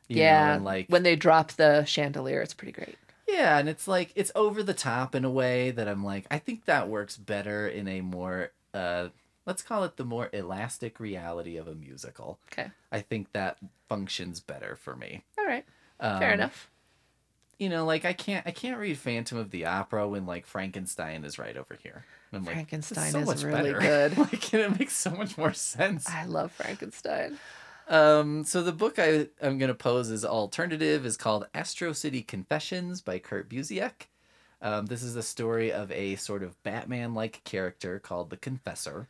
You 0.09 0.19
yeah. 0.19 0.47
know, 0.49 0.53
and 0.55 0.65
like 0.65 0.87
when 0.89 1.03
they 1.03 1.17
drop 1.17 1.53
the 1.53 1.85
chandelier, 1.85 2.41
it's 2.41 2.55
pretty 2.55 2.73
great. 2.73 2.97
yeah, 3.29 3.59
and 3.59 3.69
it's 3.69 3.87
like 3.87 4.13
it's 4.15 4.33
over 4.35 4.63
the 4.63 4.75
top 4.75 5.15
in 5.15 5.25
a 5.25 5.31
way 5.31 5.71
that 5.73 5.89
I'm 5.89 6.03
like 6.05 6.27
I 6.31 6.39
think 6.39 6.65
that 6.65 6.89
works 6.89 7.17
better 7.17 7.69
in 7.69 7.87
a 7.89 8.01
more 8.01 8.53
uh 8.77 9.09
let's 9.47 9.63
call 9.63 9.85
it 9.85 9.97
the 9.97 10.05
more 10.05 10.29
elastic 10.33 10.99
reality 11.01 11.57
of 11.57 11.69
a 11.69 11.75
musical. 11.75 12.39
Okay. 12.53 12.71
I 12.91 13.01
think 13.01 13.33
that 13.33 13.59
functions 13.89 14.41
better 14.41 14.75
for 14.77 14.97
me. 14.97 15.23
All 15.39 15.47
right. 15.47 15.65
Fair 16.01 16.29
Um, 16.29 16.35
enough. 16.35 16.71
you 17.59 17.69
know, 17.69 17.85
like 17.85 18.05
I 18.05 18.13
can't 18.13 18.47
I 18.47 18.51
can't 18.51 18.79
read 18.79 18.99
Phantom 18.99 19.39
of 19.39 19.51
the 19.51 19.65
Opera 19.67 20.09
when 20.09 20.27
like 20.27 20.47
Frankenstein 20.47 21.25
is 21.25 21.39
right 21.39 21.57
over 21.57 21.79
here. 21.83 22.05
I'm 22.33 22.45
like, 22.45 22.55
Frankenstein 22.55 23.05
"It's 23.05 23.13
so 23.13 23.31
is 23.31 23.45
really 23.45 23.73
better." 23.73 23.79
good. 23.79 24.19
like 24.33 24.53
and 24.53 24.63
it 24.63 24.79
makes 24.79 24.97
so 24.97 25.11
much 25.11 25.39
more 25.39 25.53
sense. 25.53 26.09
I 26.11 26.25
love 26.27 26.53
Frankenstein. 26.53 27.39
Um, 27.89 28.43
so 28.43 28.63
the 28.65 28.73
book 28.73 28.99
I 28.99 29.29
I'm 29.41 29.59
gonna 29.59 29.75
pose 29.75 30.11
as 30.11 30.25
alternative 30.25 31.07
is 31.07 31.17
called 31.17 31.47
Astro 31.55 31.93
City 31.93 32.21
Confessions 32.21 33.01
by 33.01 33.21
Kurt 33.21 33.49
Busiek. 33.49 34.09
Um, 34.63 34.87
this 34.87 35.03
is 35.03 35.17
a 35.17 35.23
story 35.23 35.71
of 35.73 35.91
a 35.93 36.17
sort 36.17 36.43
of 36.43 36.61
Batman-like 36.63 37.43
character 37.45 37.99
called 37.99 38.31
the 38.31 38.37
Confessor, 38.37 39.07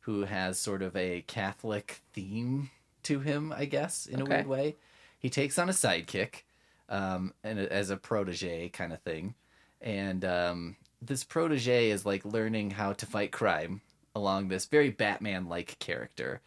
who 0.00 0.22
has 0.24 0.58
sort 0.58 0.82
of 0.82 0.94
a 0.96 1.24
Catholic 1.26 2.02
theme 2.12 2.70
to 3.04 3.20
him, 3.20 3.52
I 3.56 3.64
guess, 3.64 4.06
in 4.06 4.20
a 4.20 4.24
weird 4.24 4.46
way. 4.46 4.76
He 5.18 5.30
takes 5.30 5.58
on 5.58 5.68
a 5.68 5.72
sidekick, 5.72 6.42
um, 6.88 7.32
and 7.42 7.58
a- 7.58 7.72
as 7.72 7.90
a 7.90 7.96
protege 7.96 8.68
kind 8.68 8.92
of 8.92 9.00
thing, 9.00 9.34
and 9.80 10.24
um, 10.24 10.76
this 11.00 11.24
protege 11.24 11.90
is 11.90 12.04
like 12.04 12.24
learning 12.24 12.72
how 12.72 12.92
to 12.92 13.06
fight 13.06 13.32
crime 13.32 13.80
along 14.14 14.48
this 14.48 14.66
very 14.66 14.90
Batman-like 14.90 15.78
character. 15.78 16.40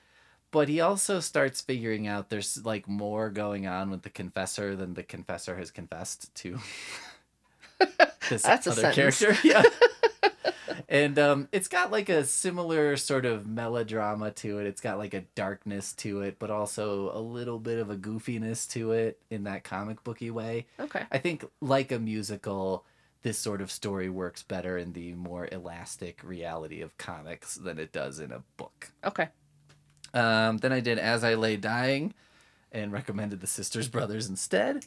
But 0.52 0.70
he 0.70 0.80
also 0.80 1.20
starts 1.20 1.60
figuring 1.62 2.08
out 2.08 2.30
there's 2.30 2.64
like 2.64 2.88
more 2.88 3.30
going 3.30 3.66
on 3.68 3.90
with 3.90 4.04
the 4.04 4.10
confessor 4.10 4.76
than 4.76 4.94
the 4.94 5.04
confessor 5.04 5.58
has 5.58 5.72
confessed 5.72 6.34
to 6.36 6.60
this 8.30 8.44
That's 8.44 8.68
other 8.68 8.92
character 8.94 9.36
yeah 9.44 9.64
and 10.90 11.18
um 11.20 11.48
it's 11.52 11.68
got 11.68 11.92
like 11.92 12.10
a 12.10 12.24
similar 12.26 12.98
sort 12.98 13.26
of 13.26 13.48
melodrama 13.48 14.32
to 14.32 14.60
it 14.60 14.68
it's 14.68 14.82
got 14.82 14.98
like 14.98 15.14
a 15.14 15.22
darkness 15.36 15.94
to 15.94 16.22
it 16.22 16.38
but 16.40 16.50
also 16.50 17.12
a 17.18 17.20
little 17.20 17.60
bit 17.60 17.80
of 17.80 17.90
a 17.90 17.96
goofiness 17.96 18.70
to 18.72 18.92
it 18.92 19.20
in 19.30 19.44
that 19.44 19.64
comic 19.64 20.04
booky 20.04 20.32
way 20.32 20.66
Okay. 20.80 21.04
i 21.12 21.18
think 21.18 21.46
like 21.62 21.92
a 21.92 22.00
musical 22.00 22.86
this 23.24 23.38
sort 23.38 23.62
of 23.62 23.72
story 23.72 24.10
works 24.10 24.44
better 24.44 24.78
in 24.78 24.94
the 24.94 25.14
more 25.14 25.48
elastic 25.52 26.20
reality 26.24 26.82
of 26.82 26.98
comics 26.98 27.56
than 27.56 27.80
it 27.80 27.92
does 27.92 28.20
in 28.20 28.32
a 28.32 28.44
book 28.58 28.92
Okay. 29.04 29.30
um, 30.14 30.58
then 30.58 30.72
I 30.72 30.80
did 30.80 30.98
As 31.00 31.24
I 31.24 31.34
Lay 31.36 31.58
Dying 31.58 32.14
and 32.72 32.92
recommended 32.92 33.40
The 33.42 33.48
Sisters 33.48 33.88
Brothers 33.88 34.30
instead. 34.30 34.86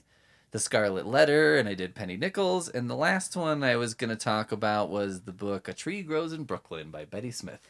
The 0.50 0.58
Scarlet 0.58 1.06
Letter, 1.06 1.58
and 1.58 1.68
I 1.68 1.74
did 1.74 1.94
Penny 1.94 2.16
Nichols. 2.16 2.68
And 2.68 2.88
the 2.88 2.94
last 2.96 3.36
one 3.36 3.62
I 3.62 3.76
was 3.76 3.94
going 3.94 4.10
to 4.10 4.16
talk 4.16 4.50
about 4.50 4.88
was 4.88 5.22
the 5.22 5.32
book 5.32 5.68
A 5.68 5.74
Tree 5.74 6.02
Grows 6.02 6.32
in 6.32 6.44
Brooklyn 6.44 6.90
by 6.90 7.04
Betty 7.04 7.30
Smith. 7.30 7.60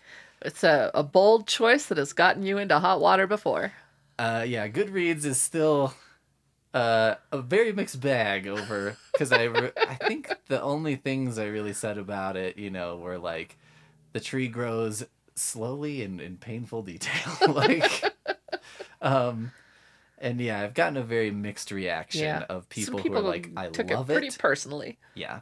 It's 0.43 0.63
a, 0.63 0.91
a 0.95 1.03
bold 1.03 1.49
choice 1.49 1.87
that 1.87 1.99
has 1.99 2.13
gotten 2.13 2.45
you 2.45 2.59
into 2.59 2.79
hot 2.79 3.01
water 3.01 3.27
before. 3.27 3.73
Uh, 4.19 4.45
yeah, 4.47 4.69
Goodreads 4.69 5.25
is 5.25 5.41
still 5.41 5.95
uh, 6.75 7.17
a 7.33 7.41
very 7.41 7.73
mixed 7.73 8.01
bag 8.01 8.47
over 8.47 8.97
because 9.13 9.33
I, 9.33 9.45
re- 9.45 9.73
I 9.77 9.95
think 9.95 10.33
the 10.47 10.61
only 10.61 10.97
things 10.97 11.39
I 11.39 11.47
really 11.47 11.73
said 11.73 11.99
about 11.99 12.37
it, 12.37 12.59
you 12.59 12.71
know, 12.71 12.97
were 12.97 13.19
like 13.19 13.57
the 14.13 14.21
tree 14.21 14.49
grows 14.49 15.05
slowly 15.35 16.03
and 16.03 16.21
in 16.21 16.37
painful 16.37 16.83
detail. 16.83 17.33
like, 17.49 18.05
um, 19.01 19.53
and 20.21 20.41
yeah, 20.41 20.61
I've 20.61 20.75
gotten 20.75 20.97
a 20.97 21.03
very 21.03 21.31
mixed 21.31 21.71
reaction 21.71 22.23
Yeah. 22.23 22.45
of 22.49 22.67
Some 22.73 22.97
people, 22.97 23.01
who 23.01 23.15
are 23.17 23.21
like, 23.21 23.51
I 23.57 23.69
took 23.69 23.91
love 23.91 24.11
it 24.11 24.13
pretty 24.15 24.29
it. 24.29 24.39
personally. 24.39 24.99
Yeah. 25.15 25.41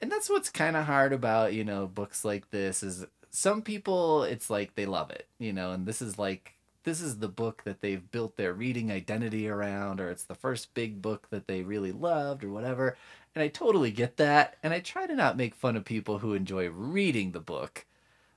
And 0.00 0.10
that's 0.10 0.30
what's 0.30 0.48
kind 0.50 0.76
of 0.76 0.86
hard 0.86 1.12
about, 1.12 1.52
you 1.52 1.64
know, 1.64 1.86
books 1.86 2.24
like 2.24 2.50
this 2.50 2.82
is 2.82 3.06
some 3.30 3.62
people 3.62 4.24
it's 4.24 4.50
like 4.50 4.74
they 4.74 4.86
love 4.86 5.10
it, 5.10 5.26
you 5.38 5.52
know, 5.52 5.72
and 5.72 5.86
this 5.86 6.02
is 6.02 6.18
like 6.18 6.54
this 6.84 7.02
is 7.02 7.18
the 7.18 7.28
book 7.28 7.62
that 7.64 7.82
they've 7.82 8.10
built 8.10 8.36
their 8.36 8.54
reading 8.54 8.90
identity 8.90 9.46
around 9.46 10.00
or 10.00 10.10
it's 10.10 10.24
the 10.24 10.34
first 10.34 10.72
big 10.72 11.02
book 11.02 11.28
that 11.30 11.46
they 11.46 11.62
really 11.62 11.92
loved 11.92 12.42
or 12.42 12.48
whatever. 12.50 12.96
And 13.34 13.42
I 13.44 13.48
totally 13.48 13.92
get 13.92 14.16
that, 14.16 14.56
and 14.62 14.72
I 14.74 14.80
try 14.80 15.06
to 15.06 15.14
not 15.14 15.36
make 15.36 15.54
fun 15.54 15.76
of 15.76 15.84
people 15.84 16.18
who 16.18 16.32
enjoy 16.34 16.68
reading 16.68 17.30
the 17.30 17.38
book. 17.40 17.86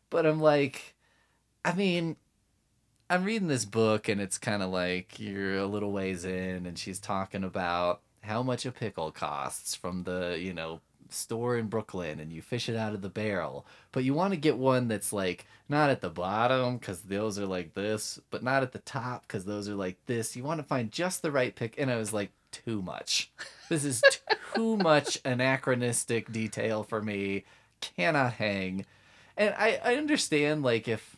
But 0.09 0.25
I'm 0.25 0.39
like 0.41 0.93
I 1.65 1.73
mean, 1.73 2.17
I'm 3.09 3.23
reading 3.23 3.47
this 3.47 3.65
book 3.65 4.07
and 4.07 4.19
it's 4.21 4.37
kind 4.37 4.63
of 4.63 4.69
like 4.69 5.19
you're 5.19 5.57
a 5.57 5.67
little 5.67 5.91
ways 5.91 6.25
in 6.25 6.65
and 6.65 6.77
she's 6.77 6.99
talking 6.99 7.43
about 7.43 8.01
how 8.21 8.41
much 8.41 8.65
a 8.65 8.71
pickle 8.71 9.11
costs 9.11 9.75
from 9.75 10.03
the, 10.03 10.37
you 10.39 10.53
know, 10.53 10.79
store 11.09 11.57
in 11.57 11.67
Brooklyn 11.67 12.19
and 12.19 12.31
you 12.31 12.41
fish 12.41 12.69
it 12.69 12.75
out 12.75 12.93
of 12.93 13.01
the 13.01 13.09
barrel. 13.09 13.65
But 13.91 14.03
you 14.03 14.13
want 14.13 14.33
to 14.33 14.39
get 14.39 14.57
one 14.57 14.87
that's 14.87 15.13
like 15.13 15.45
not 15.69 15.89
at 15.89 16.01
the 16.01 16.09
bottom 16.09 16.77
because 16.77 17.01
those 17.01 17.37
are 17.37 17.45
like 17.45 17.73
this, 17.73 18.19
but 18.31 18.43
not 18.43 18.63
at 18.63 18.71
the 18.71 18.79
top 18.79 19.27
because 19.27 19.45
those 19.45 19.69
are 19.69 19.75
like 19.75 19.97
this. 20.05 20.35
You 20.35 20.43
want 20.43 20.59
to 20.59 20.65
find 20.65 20.91
just 20.91 21.21
the 21.21 21.31
right 21.31 21.55
pick. 21.55 21.75
And 21.77 21.91
I 21.91 21.97
was 21.97 22.13
like, 22.13 22.31
too 22.53 22.81
much. 22.81 23.31
This 23.69 23.83
is 23.83 24.01
too 24.53 24.77
much 24.83 25.19
anachronistic 25.25 26.31
detail 26.31 26.83
for 26.83 27.01
me. 27.01 27.43
Cannot 27.81 28.33
hang. 28.33 28.85
And 29.35 29.53
I, 29.57 29.79
I 29.83 29.95
understand 29.95 30.63
like 30.63 30.87
if 30.87 31.17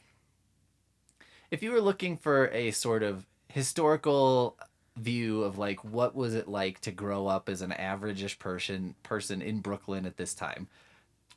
if 1.51 1.63
you 1.63 1.71
were 1.71 1.81
looking 1.81 2.17
for 2.17 2.47
a 2.49 2.71
sort 2.71 3.03
of 3.03 3.25
historical 3.47 4.57
view 4.97 5.43
of 5.43 5.57
like 5.57 5.83
what 5.83 6.15
was 6.15 6.33
it 6.33 6.47
like 6.47 6.79
to 6.81 6.91
grow 6.91 7.27
up 7.27 7.49
as 7.49 7.61
an 7.61 7.71
averageish 7.71 8.39
person 8.39 8.95
person 9.03 9.41
in 9.41 9.59
Brooklyn 9.59 10.05
at 10.05 10.17
this 10.17 10.33
time, 10.33 10.67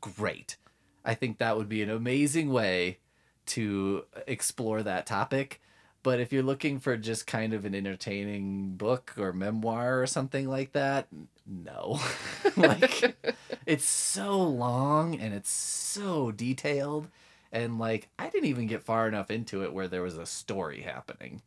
great. 0.00 0.56
I 1.04 1.14
think 1.14 1.38
that 1.38 1.56
would 1.56 1.68
be 1.68 1.82
an 1.82 1.90
amazing 1.90 2.52
way 2.52 2.98
to 3.46 4.04
explore 4.26 4.82
that 4.82 5.06
topic. 5.06 5.60
But 6.02 6.20
if 6.20 6.32
you're 6.32 6.42
looking 6.42 6.78
for 6.78 6.96
just 6.96 7.26
kind 7.26 7.52
of 7.52 7.64
an 7.64 7.74
entertaining 7.74 8.76
book 8.76 9.14
or 9.18 9.32
memoir 9.32 10.00
or 10.00 10.06
something 10.06 10.48
like 10.48 10.72
that, 10.72 11.08
no. 11.46 11.98
like 12.56 13.16
it's 13.66 13.84
so 13.84 14.40
long 14.40 15.18
and 15.18 15.34
it's 15.34 15.50
so 15.50 16.30
detailed 16.30 17.08
and 17.52 17.78
like 17.78 18.08
I 18.18 18.28
didn't 18.28 18.48
even 18.48 18.66
get 18.66 18.82
far 18.82 19.08
enough 19.08 19.30
into 19.30 19.62
it 19.62 19.72
where 19.72 19.88
there 19.88 20.02
was 20.02 20.18
a 20.18 20.26
story 20.26 20.82
happening. 20.82 21.42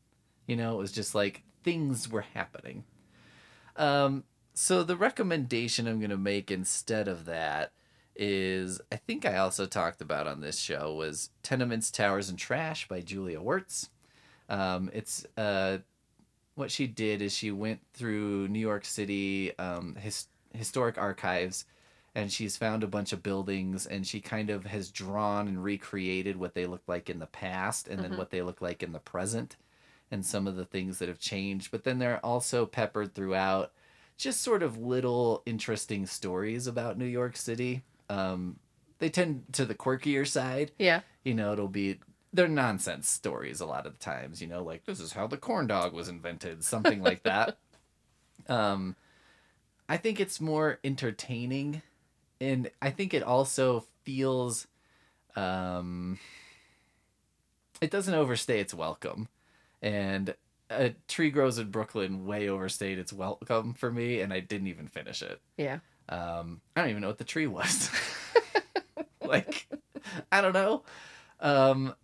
You 0.48 0.56
know, 0.56 0.76
it 0.76 0.80
was 0.80 0.92
just 0.92 1.16
like 1.16 1.44
things 1.64 2.10
were 2.10 2.26
happening. 2.34 2.84
Um 3.76 4.24
so 4.54 4.84
the 4.84 4.98
recommendation 4.98 5.88
I'm 5.88 6.00
going 6.00 6.10
to 6.10 6.18
make 6.18 6.52
instead 6.52 7.08
of 7.08 7.26
that 7.26 7.72
is 8.16 8.82
I 8.92 8.98
think 8.98 9.26
I 9.26 9.38
also 9.38 9.66
talked 9.66 10.02
about 10.02 10.28
on 10.28 10.42
this 10.42 10.60
show 10.60 10.94
was 10.94 11.30
Tenements, 11.42 11.90
Towers 11.90 12.30
and 12.30 12.38
Trash 12.38 12.88
by 12.88 13.02
Julia 13.02 13.42
Wertz. 13.42 13.90
Um, 14.50 14.92
it's 14.94 15.26
uh, 15.38 15.78
what 16.56 16.72
she 16.72 16.86
did 16.86 17.22
is 17.22 17.34
she 17.34 17.52
went 17.52 17.80
through 17.94 18.50
New 18.50 18.60
York 18.60 18.84
City 18.84 19.58
um, 19.58 19.96
his, 19.96 20.28
historic 20.54 20.98
archives 20.98 21.66
and 22.14 22.32
she's 22.32 22.58
found 22.58 22.84
a 22.84 22.88
bunch 22.88 23.14
of 23.14 23.24
buildings 23.24 23.86
and 23.86 24.06
she 24.06 24.20
kind 24.20 24.50
of 24.50 24.66
has 24.66 24.90
drawn 24.92 25.48
and 25.48 25.64
recreated 25.64 26.36
what 26.38 26.54
they 26.54 26.66
look 26.66 26.82
like 26.88 27.10
in 27.10 27.20
the 27.20 27.26
past 27.28 27.88
and 27.88 28.04
then 28.04 28.12
Mhm. 28.12 28.18
what 28.18 28.30
they 28.32 28.42
look 28.42 28.62
like 28.62 28.84
in 28.84 28.92
the 28.92 29.00
present 29.00 29.56
and 30.12 30.26
some 30.26 30.46
of 30.48 30.56
the 30.58 30.66
things 30.66 31.00
that 31.00 31.08
have 31.08 31.20
changed 31.20 31.72
but 31.72 31.84
then 31.86 32.00
they're 32.00 32.24
also 32.26 32.66
peppered 32.66 33.16
throughout 33.16 33.72
just 34.18 34.42
sort 34.42 34.62
of 34.62 34.78
little 34.78 35.42
interesting 35.46 36.06
stories 36.06 36.68
about 36.68 36.98
New 36.98 37.06
York 37.06 37.38
City 37.38 37.82
um, 38.10 38.60
they 39.00 39.10
tend 39.10 39.46
to 39.54 39.66
the 39.66 39.74
quirkier 39.76 40.28
side 40.28 40.72
Yeah. 40.78 41.02
you 41.24 41.34
know 41.34 41.54
it'll 41.54 41.68
be 41.70 42.00
they're 42.34 42.48
nonsense 42.48 43.10
stories 43.10 43.62
a 43.62 43.66
lot 43.66 43.86
of 43.86 43.94
the 43.98 44.04
times 44.04 44.42
you 44.42 44.48
know 44.48 44.64
like 44.64 44.84
this 44.86 45.00
is 45.00 45.14
how 45.14 45.28
the 45.28 45.38
corn 45.38 45.66
dog 45.68 45.94
was 45.94 46.08
invented 46.10 46.64
something 46.64 47.02
like 47.02 47.24
that 47.24 47.58
um 48.48 48.96
i 49.90 49.96
think 49.98 50.20
it's 50.20 50.40
more 50.42 50.80
entertaining 50.84 51.82
and 52.42 52.70
i 52.82 52.90
think 52.90 53.14
it 53.14 53.24
also 53.24 53.86
feels 54.04 54.68
um 55.38 56.20
it 57.82 57.90
doesn't 57.92 58.14
overstay 58.14 58.60
its 58.60 58.74
welcome 58.74 59.28
and 59.82 60.36
a 60.70 60.90
tree 61.08 61.30
grows 61.32 61.58
in 61.58 61.70
brooklyn 61.72 62.26
way 62.26 62.50
overstayed 62.50 63.00
its 63.00 63.14
welcome 63.14 63.74
for 63.74 63.92
me 63.92 64.20
and 64.22 64.34
i 64.34 64.40
didn't 64.42 64.68
even 64.68 64.88
finish 64.88 65.22
it 65.22 65.40
Yeah. 65.58 65.80
um, 66.10 66.60
I 66.76 66.82
don't 66.82 66.90
even 66.90 67.02
know 67.02 67.08
what 67.08 67.20
the 67.20 67.24
tree 67.24 67.48
was. 67.48 67.90
like, 69.26 69.68
I 70.32 70.42
don't 70.42 70.52
know. 70.54 70.84
Um, 71.40 71.96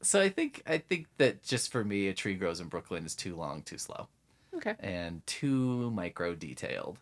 so 0.00 0.18
I 0.20 0.30
think 0.30 0.62
I 0.66 0.78
think 0.78 1.08
that 1.18 1.42
just 1.42 1.70
for 1.70 1.84
me, 1.84 2.08
a 2.08 2.14
tree 2.14 2.34
grows 2.36 2.60
in 2.60 2.68
Brooklyn 2.68 3.04
is 3.04 3.14
too 3.14 3.36
long, 3.36 3.62
too 3.62 3.76
slow, 3.76 4.08
Okay. 4.56 4.74
and 4.80 5.26
too 5.26 5.90
micro 5.90 6.34
detailed. 6.34 6.96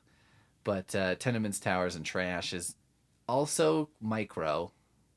But 0.65 0.93
uh, 0.97 1.15
tenements, 1.15 1.61
towers, 1.61 1.95
and 1.95 2.05
trash 2.05 2.53
is 2.53 2.75
also 3.29 3.91
micro, 4.01 4.73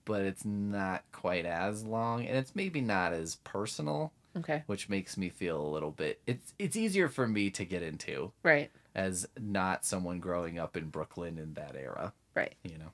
but 0.06 0.22
it's 0.22 0.44
not 0.46 1.04
quite 1.12 1.46
as 1.46 1.84
long, 1.86 2.26
and 2.26 2.38
it's 2.38 2.56
maybe 2.56 2.82
not 2.82 3.14
as 3.14 3.36
personal, 3.36 4.12
Okay. 4.38 4.64
which 4.68 4.90
makes 4.90 5.18
me 5.18 5.30
feel 5.30 5.60
a 5.62 5.68
little 5.70 5.92
bit. 5.92 6.22
It's 6.28 6.54
it's 6.60 6.76
easier 6.76 7.08
for 7.10 7.28
me 7.28 7.50
to 7.52 7.66
get 7.66 7.84
into 7.84 8.32
Right. 8.44 8.72
as 8.96 9.28
not 9.40 9.86
someone 9.86 10.20
growing 10.20 10.58
up 10.60 10.76
in 10.78 10.90
Brooklyn 10.90 11.38
in 11.38 11.54
that 11.56 11.76
era, 11.76 12.14
Right. 12.36 12.56
you 12.64 12.78
know. 12.78 12.92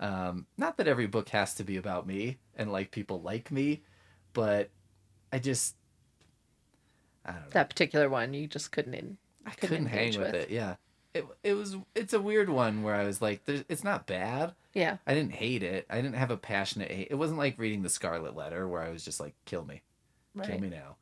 Um, 0.00 0.46
not 0.56 0.76
that 0.76 0.86
every 0.86 1.06
book 1.08 1.28
has 1.30 1.54
to 1.56 1.64
be 1.64 1.76
about 1.76 2.06
me 2.06 2.38
and 2.56 2.70
like 2.70 2.90
people 2.92 3.20
like 3.20 3.50
me, 3.50 3.82
but 4.32 4.70
I 5.32 5.38
just 5.40 5.74
I 7.24 7.32
don't 7.32 7.40
know. 7.42 7.48
That 7.50 7.68
particular 7.68 8.08
one 8.08 8.32
you 8.32 8.46
just 8.46 8.70
couldn't 8.72 8.94
in. 8.94 9.18
I 9.44 9.50
couldn't 9.50 9.68
couldn't 9.68 9.86
hang 9.86 10.08
with, 10.18 10.32
with. 10.32 10.34
it. 10.34 10.50
Yeah. 10.50 10.76
It 11.18 11.26
it 11.42 11.54
was 11.54 11.76
it's 11.94 12.12
a 12.12 12.20
weird 12.20 12.48
one 12.48 12.82
where 12.82 12.94
I 12.94 13.04
was 13.04 13.20
like 13.22 13.42
it's 13.46 13.84
not 13.84 14.06
bad. 14.06 14.54
Yeah. 14.74 14.98
I 15.06 15.14
didn't 15.14 15.32
hate 15.34 15.62
it. 15.62 15.86
I 15.90 15.96
didn't 15.96 16.14
have 16.16 16.30
a 16.30 16.36
passionate 16.36 16.90
hate. 16.90 17.08
It 17.10 17.16
wasn't 17.16 17.38
like 17.38 17.58
reading 17.58 17.82
The 17.82 17.88
Scarlet 17.88 18.36
Letter 18.36 18.66
where 18.68 18.82
I 18.82 18.90
was 18.90 19.04
just 19.04 19.20
like 19.20 19.34
kill 19.44 19.64
me. 19.64 19.82
Kill 20.44 20.58
me 20.60 20.68
now. 20.68 20.96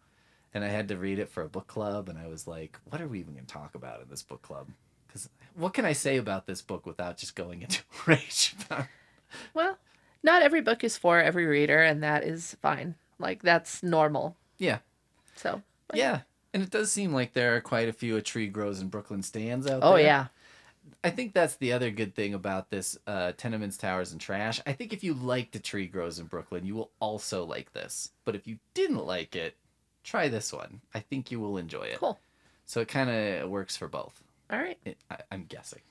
And 0.55 0.65
I 0.65 0.69
had 0.69 0.89
to 0.89 0.97
read 0.97 1.19
it 1.19 1.29
for 1.29 1.43
a 1.43 1.49
book 1.49 1.67
club, 1.67 2.09
and 2.09 2.19
I 2.19 2.29
was 2.29 2.47
like, 2.47 2.79
what 2.89 3.03
are 3.03 3.09
we 3.09 3.19
even 3.21 3.35
going 3.35 3.45
to 3.45 3.53
talk 3.53 3.75
about 3.75 4.01
in 4.01 4.09
this 4.09 4.23
book 4.23 4.41
club? 4.41 4.69
Because 5.07 5.29
what 5.55 5.75
can 5.75 5.85
I 5.85 5.93
say 5.93 6.17
about 6.17 6.47
this 6.47 6.63
book 6.63 6.87
without 6.87 7.19
just 7.19 7.37
going 7.37 7.61
into 7.61 7.83
rage? 8.07 8.55
Well, 9.53 9.77
not 10.23 10.41
every 10.41 10.63
book 10.63 10.83
is 10.83 10.97
for 10.97 11.21
every 11.21 11.45
reader, 11.45 11.83
and 11.83 12.03
that 12.03 12.25
is 12.25 12.57
fine. 12.63 12.95
Like 13.19 13.43
that's 13.43 13.83
normal. 13.83 14.37
yeah. 14.57 14.79
So. 15.37 15.61
but- 15.89 15.99
Yeah. 15.99 16.21
And 16.57 16.63
it 16.63 16.71
does 16.71 16.91
seem 16.91 17.13
like 17.13 17.35
there 17.35 17.55
are 17.55 17.61
quite 17.61 17.87
a 17.87 17.93
few 17.93 18.17
A 18.17 18.23
Tree 18.23 18.47
Grows 18.47 18.81
in 18.81 18.89
Brooklyn 18.89 19.23
stands 19.23 19.67
out 19.67 19.81
Oh 19.83 19.91
there. 19.91 19.93
Oh 19.93 19.97
yeah. 19.97 20.27
I 21.05 21.11
think 21.11 21.35
that's 21.35 21.57
the 21.57 21.75
other 21.75 21.91
good 21.91 22.15
thing 22.15 22.33
about 22.33 22.71
this 22.71 22.97
uh, 23.07 23.33
Tenements, 23.37 23.77
Towers, 23.77 24.13
and 24.13 24.19
Trash. 24.19 24.63
I 24.65 24.73
think 24.73 24.95
if 24.95 25.05
you 25.05 25.13
liked 25.13 25.55
A 25.55 25.61
Tree 25.61 25.87
Grows 25.87 26.19
in 26.19 26.25
Brooklyn, 26.25 26.65
you 26.65 26.75
will 26.75 26.91
also 26.99 27.45
like 27.45 27.75
this. 27.75 28.11
But 28.25 28.37
if 28.37 28.47
you 28.47 28.57
didn't 28.73 29.05
like 29.05 29.37
it, 29.37 29.55
try 30.03 30.29
this 30.29 30.51
one. 30.51 30.81
I 30.95 31.01
think 31.01 31.31
you 31.31 31.41
will 31.41 31.59
enjoy 31.59 31.83
it. 31.83 31.99
Cool. 31.99 32.19
So 32.65 32.81
it 32.81 32.89
kind 32.89 33.11
of 33.11 33.51
works 33.51 33.77
for 33.77 33.87
both. 33.87 34.23
All 34.51 34.59
right. 34.59 34.79
It, 34.87 34.97
I, 35.11 35.19
I'm 35.31 35.45
guessing. 35.47 35.83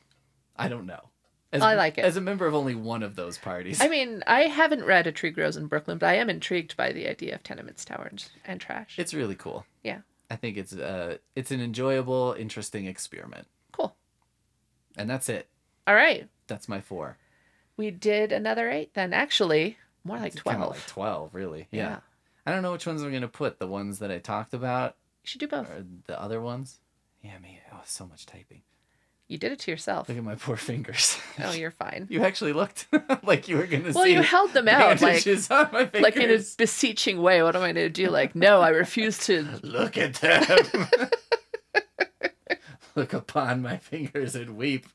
I 0.58 0.68
don't 0.68 0.88
know. 0.88 1.10
As, 1.54 1.62
I 1.62 1.76
like 1.76 2.00
it. 2.00 2.06
As 2.06 2.18
a 2.18 2.22
member 2.22 2.48
of 2.48 2.56
only 2.56 2.74
one 2.74 3.04
of 3.04 3.16
those 3.16 3.38
parties. 3.38 3.82
I 3.84 3.88
mean, 3.88 4.24
I 4.26 4.46
haven't 4.46 4.84
read 4.84 5.06
A 5.06 5.12
Tree 5.12 5.30
Grows 5.30 5.58
in 5.58 5.68
Brooklyn, 5.68 6.00
but 6.00 6.08
I 6.08 6.16
am 6.16 6.28
intrigued 6.28 6.76
by 6.76 6.92
the 6.92 7.08
idea 7.08 7.36
of 7.36 7.44
tenements, 7.44 7.86
towers, 7.86 8.32
and 8.46 8.60
trash. 8.60 8.96
it's 8.98 9.14
really 9.14 9.36
cool. 9.36 9.64
Yeah. 9.84 10.00
I 10.30 10.36
think 10.36 10.58
it's 10.58 10.74
uh 10.74 11.18
it's 11.36 11.52
an 11.52 11.62
enjoyable, 11.62 12.36
interesting 12.38 12.86
experiment. 12.88 13.48
Cool. 13.72 13.96
And 14.98 15.10
that's 15.10 15.30
it. 15.30 15.48
All 15.88 15.96
right. 15.96 16.28
That's 16.48 16.68
my 16.70 16.82
four. 16.82 17.18
We 17.78 17.92
did 17.92 18.32
another 18.32 18.70
eight 18.70 18.94
then. 18.94 19.14
Actually, 19.14 19.78
more 20.04 20.18
like 20.18 20.34
It's 20.34 20.42
kinda 20.44 20.58
12. 20.60 20.72
like 20.72 20.88
twelve, 20.88 21.36
really. 21.36 21.68
Yeah. 21.72 21.90
Yeah. 21.90 22.00
I 22.46 22.52
don't 22.52 22.62
know 22.64 22.72
which 22.72 22.86
ones 22.88 23.02
I'm 23.04 23.12
gonna 23.12 23.28
put. 23.28 23.60
The 23.60 23.68
ones 23.68 24.00
that 24.00 24.12
I 24.12 24.20
talked 24.20 24.54
about 24.54 24.96
You 25.24 25.28
should 25.28 25.42
do 25.42 25.48
both. 25.48 25.70
or 25.70 25.86
the 26.08 26.20
other 26.22 26.40
ones. 26.42 26.80
Yeah, 27.22 27.38
me. 27.40 27.60
Oh, 27.74 27.82
so 27.86 28.06
much 28.06 28.26
typing. 28.26 28.62
You 29.28 29.38
did 29.40 29.52
it 29.52 29.60
to 29.62 29.72
yourself. 29.72 30.08
Look 30.08 30.18
at 30.20 30.24
my 30.24 30.36
poor 30.36 30.56
fingers. 30.56 31.18
Oh, 31.44 31.52
you're 31.54 31.72
fine. 31.72 32.06
you 32.12 32.24
actually 32.24 32.54
looked 32.54 32.86
like 33.24 33.48
you 33.48 33.58
were 33.58 33.66
gonna 33.66 33.92
Well, 33.94 34.04
see. 34.06 34.14
you 34.14 34.22
held 34.22 34.54
them 34.54 34.68
out 34.68 35.02
like 35.02 35.26
like 35.94 36.16
in 36.16 36.30
a 36.30 36.40
beseeching 36.58 37.22
way. 37.22 37.42
What 37.42 37.56
am 37.56 37.64
I 37.64 37.72
to 37.72 37.90
do? 37.90 38.10
Like, 38.10 38.36
no, 38.36 38.62
I 38.62 38.70
refuse 38.70 39.18
to. 39.26 39.48
Look 39.64 39.98
at 39.98 40.14
them. 40.16 40.88
Look 42.96 43.14
upon 43.14 43.62
my 43.62 43.78
fingers 43.78 44.36
and 44.36 44.56
weep. 44.56 44.86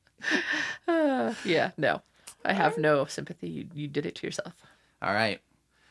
Uh, 0.89 1.35
yeah, 1.44 1.73
no, 1.77 2.02
I 2.44 2.52
have 2.55 2.78
no 2.78 3.05
sympathy. 3.05 3.48
You 3.48 3.66
you 3.74 3.89
did 3.89 4.07
it 4.07 4.15
to 4.16 4.27
yourself. 4.27 4.55
All 5.02 5.12
right. 5.12 5.40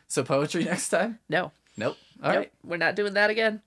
So 0.07 0.24
poetry 0.24 0.64
next 0.64 0.90
time? 0.90 1.20
No, 1.30 1.52
Nope. 1.78 1.98
All 2.24 2.30
right. 2.32 2.40
nope, 2.40 2.49
we're 2.64 2.78
not 2.78 2.95
doing 2.95 3.14
that 3.14 3.30
again. 3.30 3.61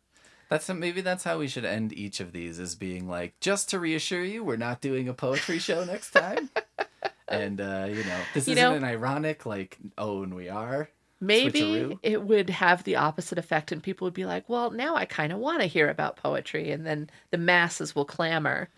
That's 0.53 0.69
maybe 0.69 1.01
that's 1.01 1.25
how 1.25 1.39
we 1.39 1.49
should 1.49 1.65
end 1.65 1.95
each 1.95 2.21
of 2.21 2.33
these 2.33 2.61
as 2.61 2.75
being 2.75 3.09
like 3.09 3.41
just 3.41 3.71
to 3.71 3.79
reassure 3.79 4.23
you 4.23 4.45
we're 4.45 4.57
not 4.57 4.83
doing 4.83 5.09
a 5.09 5.15
poetry 5.15 5.59
show 5.59 5.83
next 5.85 6.11
time. 6.11 6.51
and 7.29 7.59
uh, 7.59 7.87
you 7.89 8.05
know, 8.05 8.19
this 8.35 8.47
You 8.47 8.53
isn't 8.53 8.57
know- 8.57 8.75
an 8.75 8.85
ironic 8.85 9.47
like 9.47 9.79
oh 9.97 10.23
and 10.23 10.35
we 10.35 10.49
are. 10.51 10.91
Maybe 11.21 11.61
Switcheroo? 11.61 11.99
it 12.03 12.23
would 12.23 12.51
have 12.51 12.83
the 12.85 12.97
opposite 12.97 13.39
effect, 13.39 13.71
and 13.71 13.81
people 13.81 14.07
would 14.07 14.13
be 14.13 14.25
like, 14.27 14.49
"Well, 14.49 14.73
now 14.73 14.97
I 14.97 15.05
kind 15.05 15.33
of 15.33 15.39
want 15.39 15.61
to 15.61 15.67
hear 15.67 15.89
about 15.89 16.17
poetry," 16.17 16.73
and 16.73 16.85
then 16.85 17.09
the 17.31 17.39
masses 17.39 17.95
will 17.95 18.05
clamor 18.05 18.69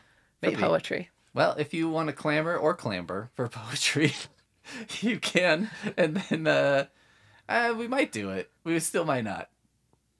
for 0.42 0.50
Maybe. 0.50 0.60
poetry. 0.60 1.08
Well, 1.32 1.54
if 1.58 1.72
you 1.72 1.88
want 1.88 2.08
to 2.10 2.12
clamor 2.12 2.54
or 2.54 2.74
clamber 2.74 3.30
for 3.34 3.48
poetry, 3.62 4.12
you 5.00 5.18
can, 5.20 5.70
and 5.96 6.18
then 6.18 6.46
uh, 6.46 6.84
uh, 7.48 7.74
we 7.78 7.88
might 7.88 8.12
do 8.12 8.28
it. 8.28 8.50
We 8.62 8.78
still 8.78 9.06
might 9.06 9.24
not, 9.24 9.48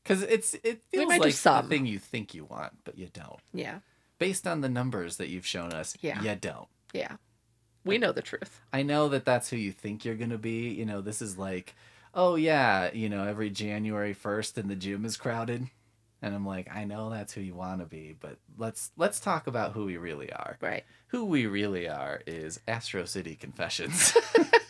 because 0.04 0.22
it's 0.22 0.54
it 0.62 0.82
feels 0.90 1.08
like 1.08 1.22
the 1.34 1.66
thing 1.68 1.86
you 1.86 1.98
think 1.98 2.34
you 2.34 2.44
want, 2.44 2.74
but 2.84 2.96
you 2.96 3.08
don't. 3.12 3.40
Yeah, 3.52 3.78
Based 4.20 4.46
on 4.46 4.60
the 4.60 4.68
numbers 4.68 5.16
that 5.16 5.28
you've 5.28 5.46
shown 5.46 5.72
us, 5.72 5.96
Yeah. 6.00 6.22
you 6.22 6.36
don't. 6.36 6.68
yeah. 6.92 7.16
We 7.84 7.98
know 7.98 8.12
the 8.12 8.22
truth. 8.22 8.60
I 8.72 8.82
know 8.82 9.08
that 9.10 9.24
that's 9.26 9.50
who 9.50 9.56
you 9.56 9.70
think 9.72 10.04
you're 10.06 10.14
gonna 10.14 10.38
be. 10.38 10.68
You 10.70 10.86
know, 10.86 11.00
this 11.02 11.20
is 11.20 11.36
like, 11.36 11.74
oh 12.14 12.36
yeah, 12.36 12.90
you 12.94 13.08
know, 13.10 13.24
every 13.26 13.50
January 13.50 14.14
first 14.14 14.56
and 14.56 14.70
the 14.70 14.76
gym 14.76 15.04
is 15.04 15.18
crowded, 15.18 15.66
and 16.22 16.34
I'm 16.34 16.46
like, 16.46 16.74
I 16.74 16.84
know 16.84 17.10
that's 17.10 17.34
who 17.34 17.42
you 17.42 17.54
want 17.54 17.80
to 17.80 17.86
be, 17.86 18.14
but 18.18 18.38
let's 18.56 18.90
let's 18.96 19.20
talk 19.20 19.46
about 19.46 19.72
who 19.72 19.84
we 19.84 19.98
really 19.98 20.32
are. 20.32 20.56
Right. 20.62 20.84
Who 21.08 21.26
we 21.26 21.44
really 21.46 21.86
are 21.86 22.22
is 22.26 22.58
Astro 22.66 23.04
City 23.04 23.36
Confessions. 23.36 24.16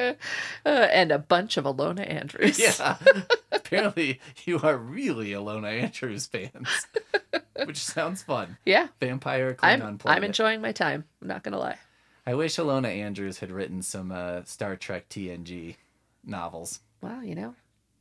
uh, 0.66 0.68
and 0.68 1.12
a 1.12 1.18
bunch 1.18 1.56
of 1.56 1.64
Ilona 1.64 2.08
Andrews. 2.08 2.58
yeah. 2.58 2.96
Apparently, 3.52 4.20
you 4.44 4.58
are 4.60 4.76
really 4.76 5.30
Ilona 5.30 5.82
Andrews 5.82 6.26
fans, 6.26 6.86
which 7.64 7.78
sounds 7.78 8.22
fun. 8.22 8.56
Yeah. 8.64 8.88
Vampire 9.00 9.54
Klingon 9.54 9.82
I'm 9.82 9.98
planet. 9.98 10.16
I'm 10.18 10.24
enjoying 10.24 10.60
my 10.60 10.72
time. 10.72 11.04
I'm 11.22 11.28
not 11.28 11.42
gonna 11.44 11.58
lie. 11.58 11.78
I 12.26 12.34
wish 12.34 12.56
Ilona 12.56 12.88
Andrews 12.88 13.38
had 13.38 13.50
written 13.50 13.82
some 13.82 14.12
uh, 14.12 14.44
Star 14.44 14.76
Trek 14.76 15.08
TNG 15.08 15.76
novels. 16.24 16.80
Well, 17.00 17.24
you 17.24 17.34
know, 17.34 17.54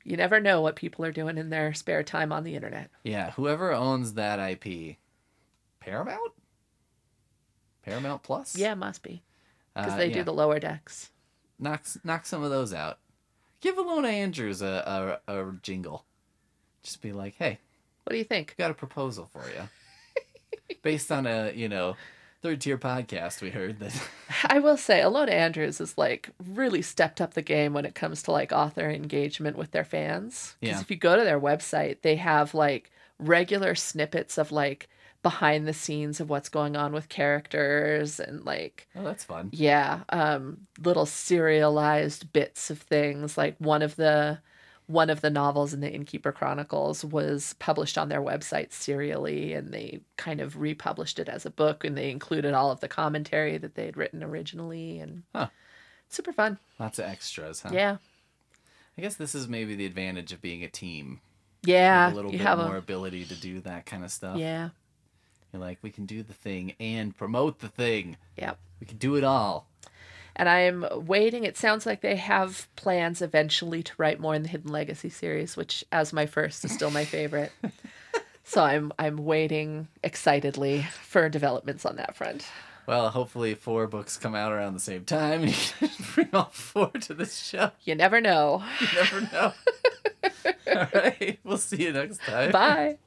you 0.03 0.17
never 0.17 0.39
know 0.39 0.61
what 0.61 0.75
people 0.75 1.05
are 1.05 1.11
doing 1.11 1.37
in 1.37 1.49
their 1.49 1.73
spare 1.73 2.03
time 2.03 2.31
on 2.31 2.43
the 2.43 2.55
internet. 2.55 2.89
Yeah, 3.03 3.31
whoever 3.31 3.71
owns 3.71 4.13
that 4.13 4.39
IP, 4.39 4.97
Paramount, 5.79 6.33
Paramount 7.83 8.23
Plus. 8.23 8.55
Yeah, 8.57 8.73
must 8.75 9.03
be 9.03 9.23
because 9.73 9.93
Uh, 9.93 9.97
they 9.97 10.07
yeah. 10.07 10.15
do 10.15 10.23
the 10.23 10.33
lower 10.33 10.59
decks. 10.59 11.11
Knock 11.59 11.83
knock 12.03 12.25
some 12.25 12.43
of 12.43 12.49
those 12.49 12.73
out. 12.73 12.99
Give 13.61 13.75
Ilona 13.75 14.11
Andrews 14.11 14.61
a, 14.61 15.19
a 15.27 15.39
a 15.39 15.53
jingle. 15.61 16.05
Just 16.83 17.01
be 17.01 17.11
like, 17.11 17.35
hey, 17.35 17.59
What 18.03 18.11
do 18.13 18.17
you 18.17 18.23
think? 18.23 18.55
got 18.57 18.71
a 18.71 18.73
proposal 18.73 19.29
for 19.33 19.43
you, 19.49 19.67
based 20.81 21.11
on 21.11 21.27
a 21.27 21.51
you 21.53 21.67
know 21.67 21.95
third 22.41 22.61
tier 22.61 22.77
podcast 22.77 23.41
we 23.41 23.49
heard 23.49 23.79
that. 23.79 23.93
I 24.45 24.59
will 24.59 24.77
say, 24.77 24.99
Ilona 25.01 25.31
Andrews 25.31 25.79
has 25.79 25.97
like 25.97 26.29
really 26.53 26.81
stepped 26.81 27.19
up 27.19 27.33
the 27.33 27.41
game 27.41 27.73
when 27.73 27.83
it 27.85 27.95
comes 27.95 28.23
to 28.23 28.31
like 28.31 28.53
author 28.53 28.89
engagement 28.89 29.57
with 29.57 29.71
their 29.71 29.83
fans. 29.83 30.55
Because 30.61 30.75
Yeah. 30.77 30.81
if 30.81 30.89
you 30.89 30.95
go 30.95 31.17
to 31.17 31.23
their 31.25 31.39
website, 31.39 31.97
they 32.01 32.15
have 32.15 32.53
like 32.53 32.91
regular 33.19 33.75
snippets 33.75 34.37
of 34.37 34.53
like 34.53 34.87
behind 35.21 35.67
the 35.67 35.73
scenes 35.73 36.19
of 36.19 36.29
what's 36.29 36.49
going 36.49 36.75
on 36.77 36.93
with 36.93 37.09
characters 37.09 38.19
and 38.19 38.45
like 38.45 38.87
Oh, 38.95 39.03
that's 39.03 39.23
fun. 39.25 39.49
yeah, 39.51 40.01
um, 40.09 40.67
little 40.81 41.05
serialized 41.05 42.31
bits 42.33 42.69
of 42.69 42.79
things. 42.79 43.37
Like 43.37 43.55
one 43.59 43.81
of 43.81 43.95
the 43.95 44.39
one 44.87 45.11
of 45.11 45.21
the 45.21 45.29
novels 45.29 45.71
in 45.71 45.81
the 45.81 45.91
Innkeeper 45.91 46.31
Chronicles 46.31 47.05
was 47.05 47.53
published 47.59 47.95
on 47.97 48.09
their 48.09 48.21
website 48.23 48.71
serially, 48.73 49.53
and 49.53 49.71
they 49.71 49.99
kind 50.17 50.41
of 50.41 50.57
republished 50.57 51.19
it 51.19 51.29
as 51.29 51.45
a 51.45 51.51
book, 51.51 51.83
and 51.83 51.95
they 51.95 52.09
included 52.09 52.55
all 52.55 52.71
of 52.71 52.79
the 52.79 52.87
commentary 52.87 53.57
that 53.59 53.75
they 53.75 53.85
had 53.85 53.97
written 53.97 54.23
originally, 54.23 54.99
and 54.99 55.21
Huh. 55.35 55.49
super 56.07 56.33
fun. 56.33 56.57
Lots 56.79 56.97
of 56.97 57.05
extras, 57.05 57.61
huh? 57.61 57.69
Yeah, 57.71 57.97
I 58.97 59.01
guess 59.01 59.15
this 59.15 59.35
is 59.35 59.47
maybe 59.47 59.75
the 59.75 59.85
advantage 59.85 60.31
of 60.33 60.41
being 60.41 60.63
a 60.63 60.67
team. 60.69 61.21
yeah. 61.61 62.11
A 62.11 62.15
little 62.15 62.31
bit 62.31 62.41
more 62.41 62.75
a 62.75 62.79
ability 62.79 63.25
to 63.25 63.35
do 63.35 63.59
that 63.61 63.85
kind 63.85 64.03
of 64.03 64.11
stuff. 64.11 64.37
yeah, 64.37 64.69
You're 65.51 65.61
like, 65.61 65.79
we 65.81 65.89
can 65.89 66.05
do 66.05 66.23
the 66.23 66.33
thing 66.33 66.73
and 66.79 67.15
promote 67.15 67.59
the 67.59 67.67
thing. 67.67 68.17
Yep. 68.37 68.59
We 68.79 68.87
can 68.87 68.97
do 68.97 69.15
it 69.15 69.23
all. 69.23 69.67
And 70.35 70.47
I'm 70.47 70.85
waiting. 71.05 71.43
It 71.43 71.57
sounds 71.57 71.85
like 71.85 72.01
they 72.01 72.15
have 72.15 72.67
plans 72.75 73.21
eventually 73.21 73.83
to 73.83 73.93
write 73.97 74.19
more 74.19 74.35
in 74.35 74.43
the 74.43 74.49
Hidden 74.49 74.71
Legacy 74.71 75.09
series, 75.09 75.57
which, 75.57 75.83
as 75.91 76.13
my 76.13 76.25
first, 76.25 76.63
is 76.63 76.71
still 76.71 76.91
my 76.91 77.03
favorite. 77.03 77.51
so 78.45 78.63
I'm 78.63 78.93
I'm 78.97 79.17
waiting 79.17 79.89
excitedly 80.01 80.83
for 81.03 81.27
developments 81.27 81.85
on 81.85 81.97
that 81.97 82.15
front. 82.15 82.45
Well, 82.89 83.09
hopefully 83.09 83.53
four 83.53 83.85
books 83.85 84.17
come 84.17 84.33
out 84.33 84.51
around 84.51 84.73
the 84.73 84.79
same 84.79 85.05
time 85.05 85.43
and 85.43 85.51
you 85.81 85.87
can 85.89 86.05
bring 86.15 86.29
all 86.33 86.49
four 86.51 86.87
to 86.87 87.13
this 87.13 87.37
show. 87.37 87.69
You 87.83 87.93
never 87.93 88.19
know. 88.19 88.63
You 88.81 88.87
never 88.95 89.21
know. 89.21 89.53
all 90.75 90.87
right. 90.95 91.37
We'll 91.43 91.57
see 91.57 91.83
you 91.83 91.91
next 91.91 92.19
time. 92.21 92.51
Bye. 92.51 92.97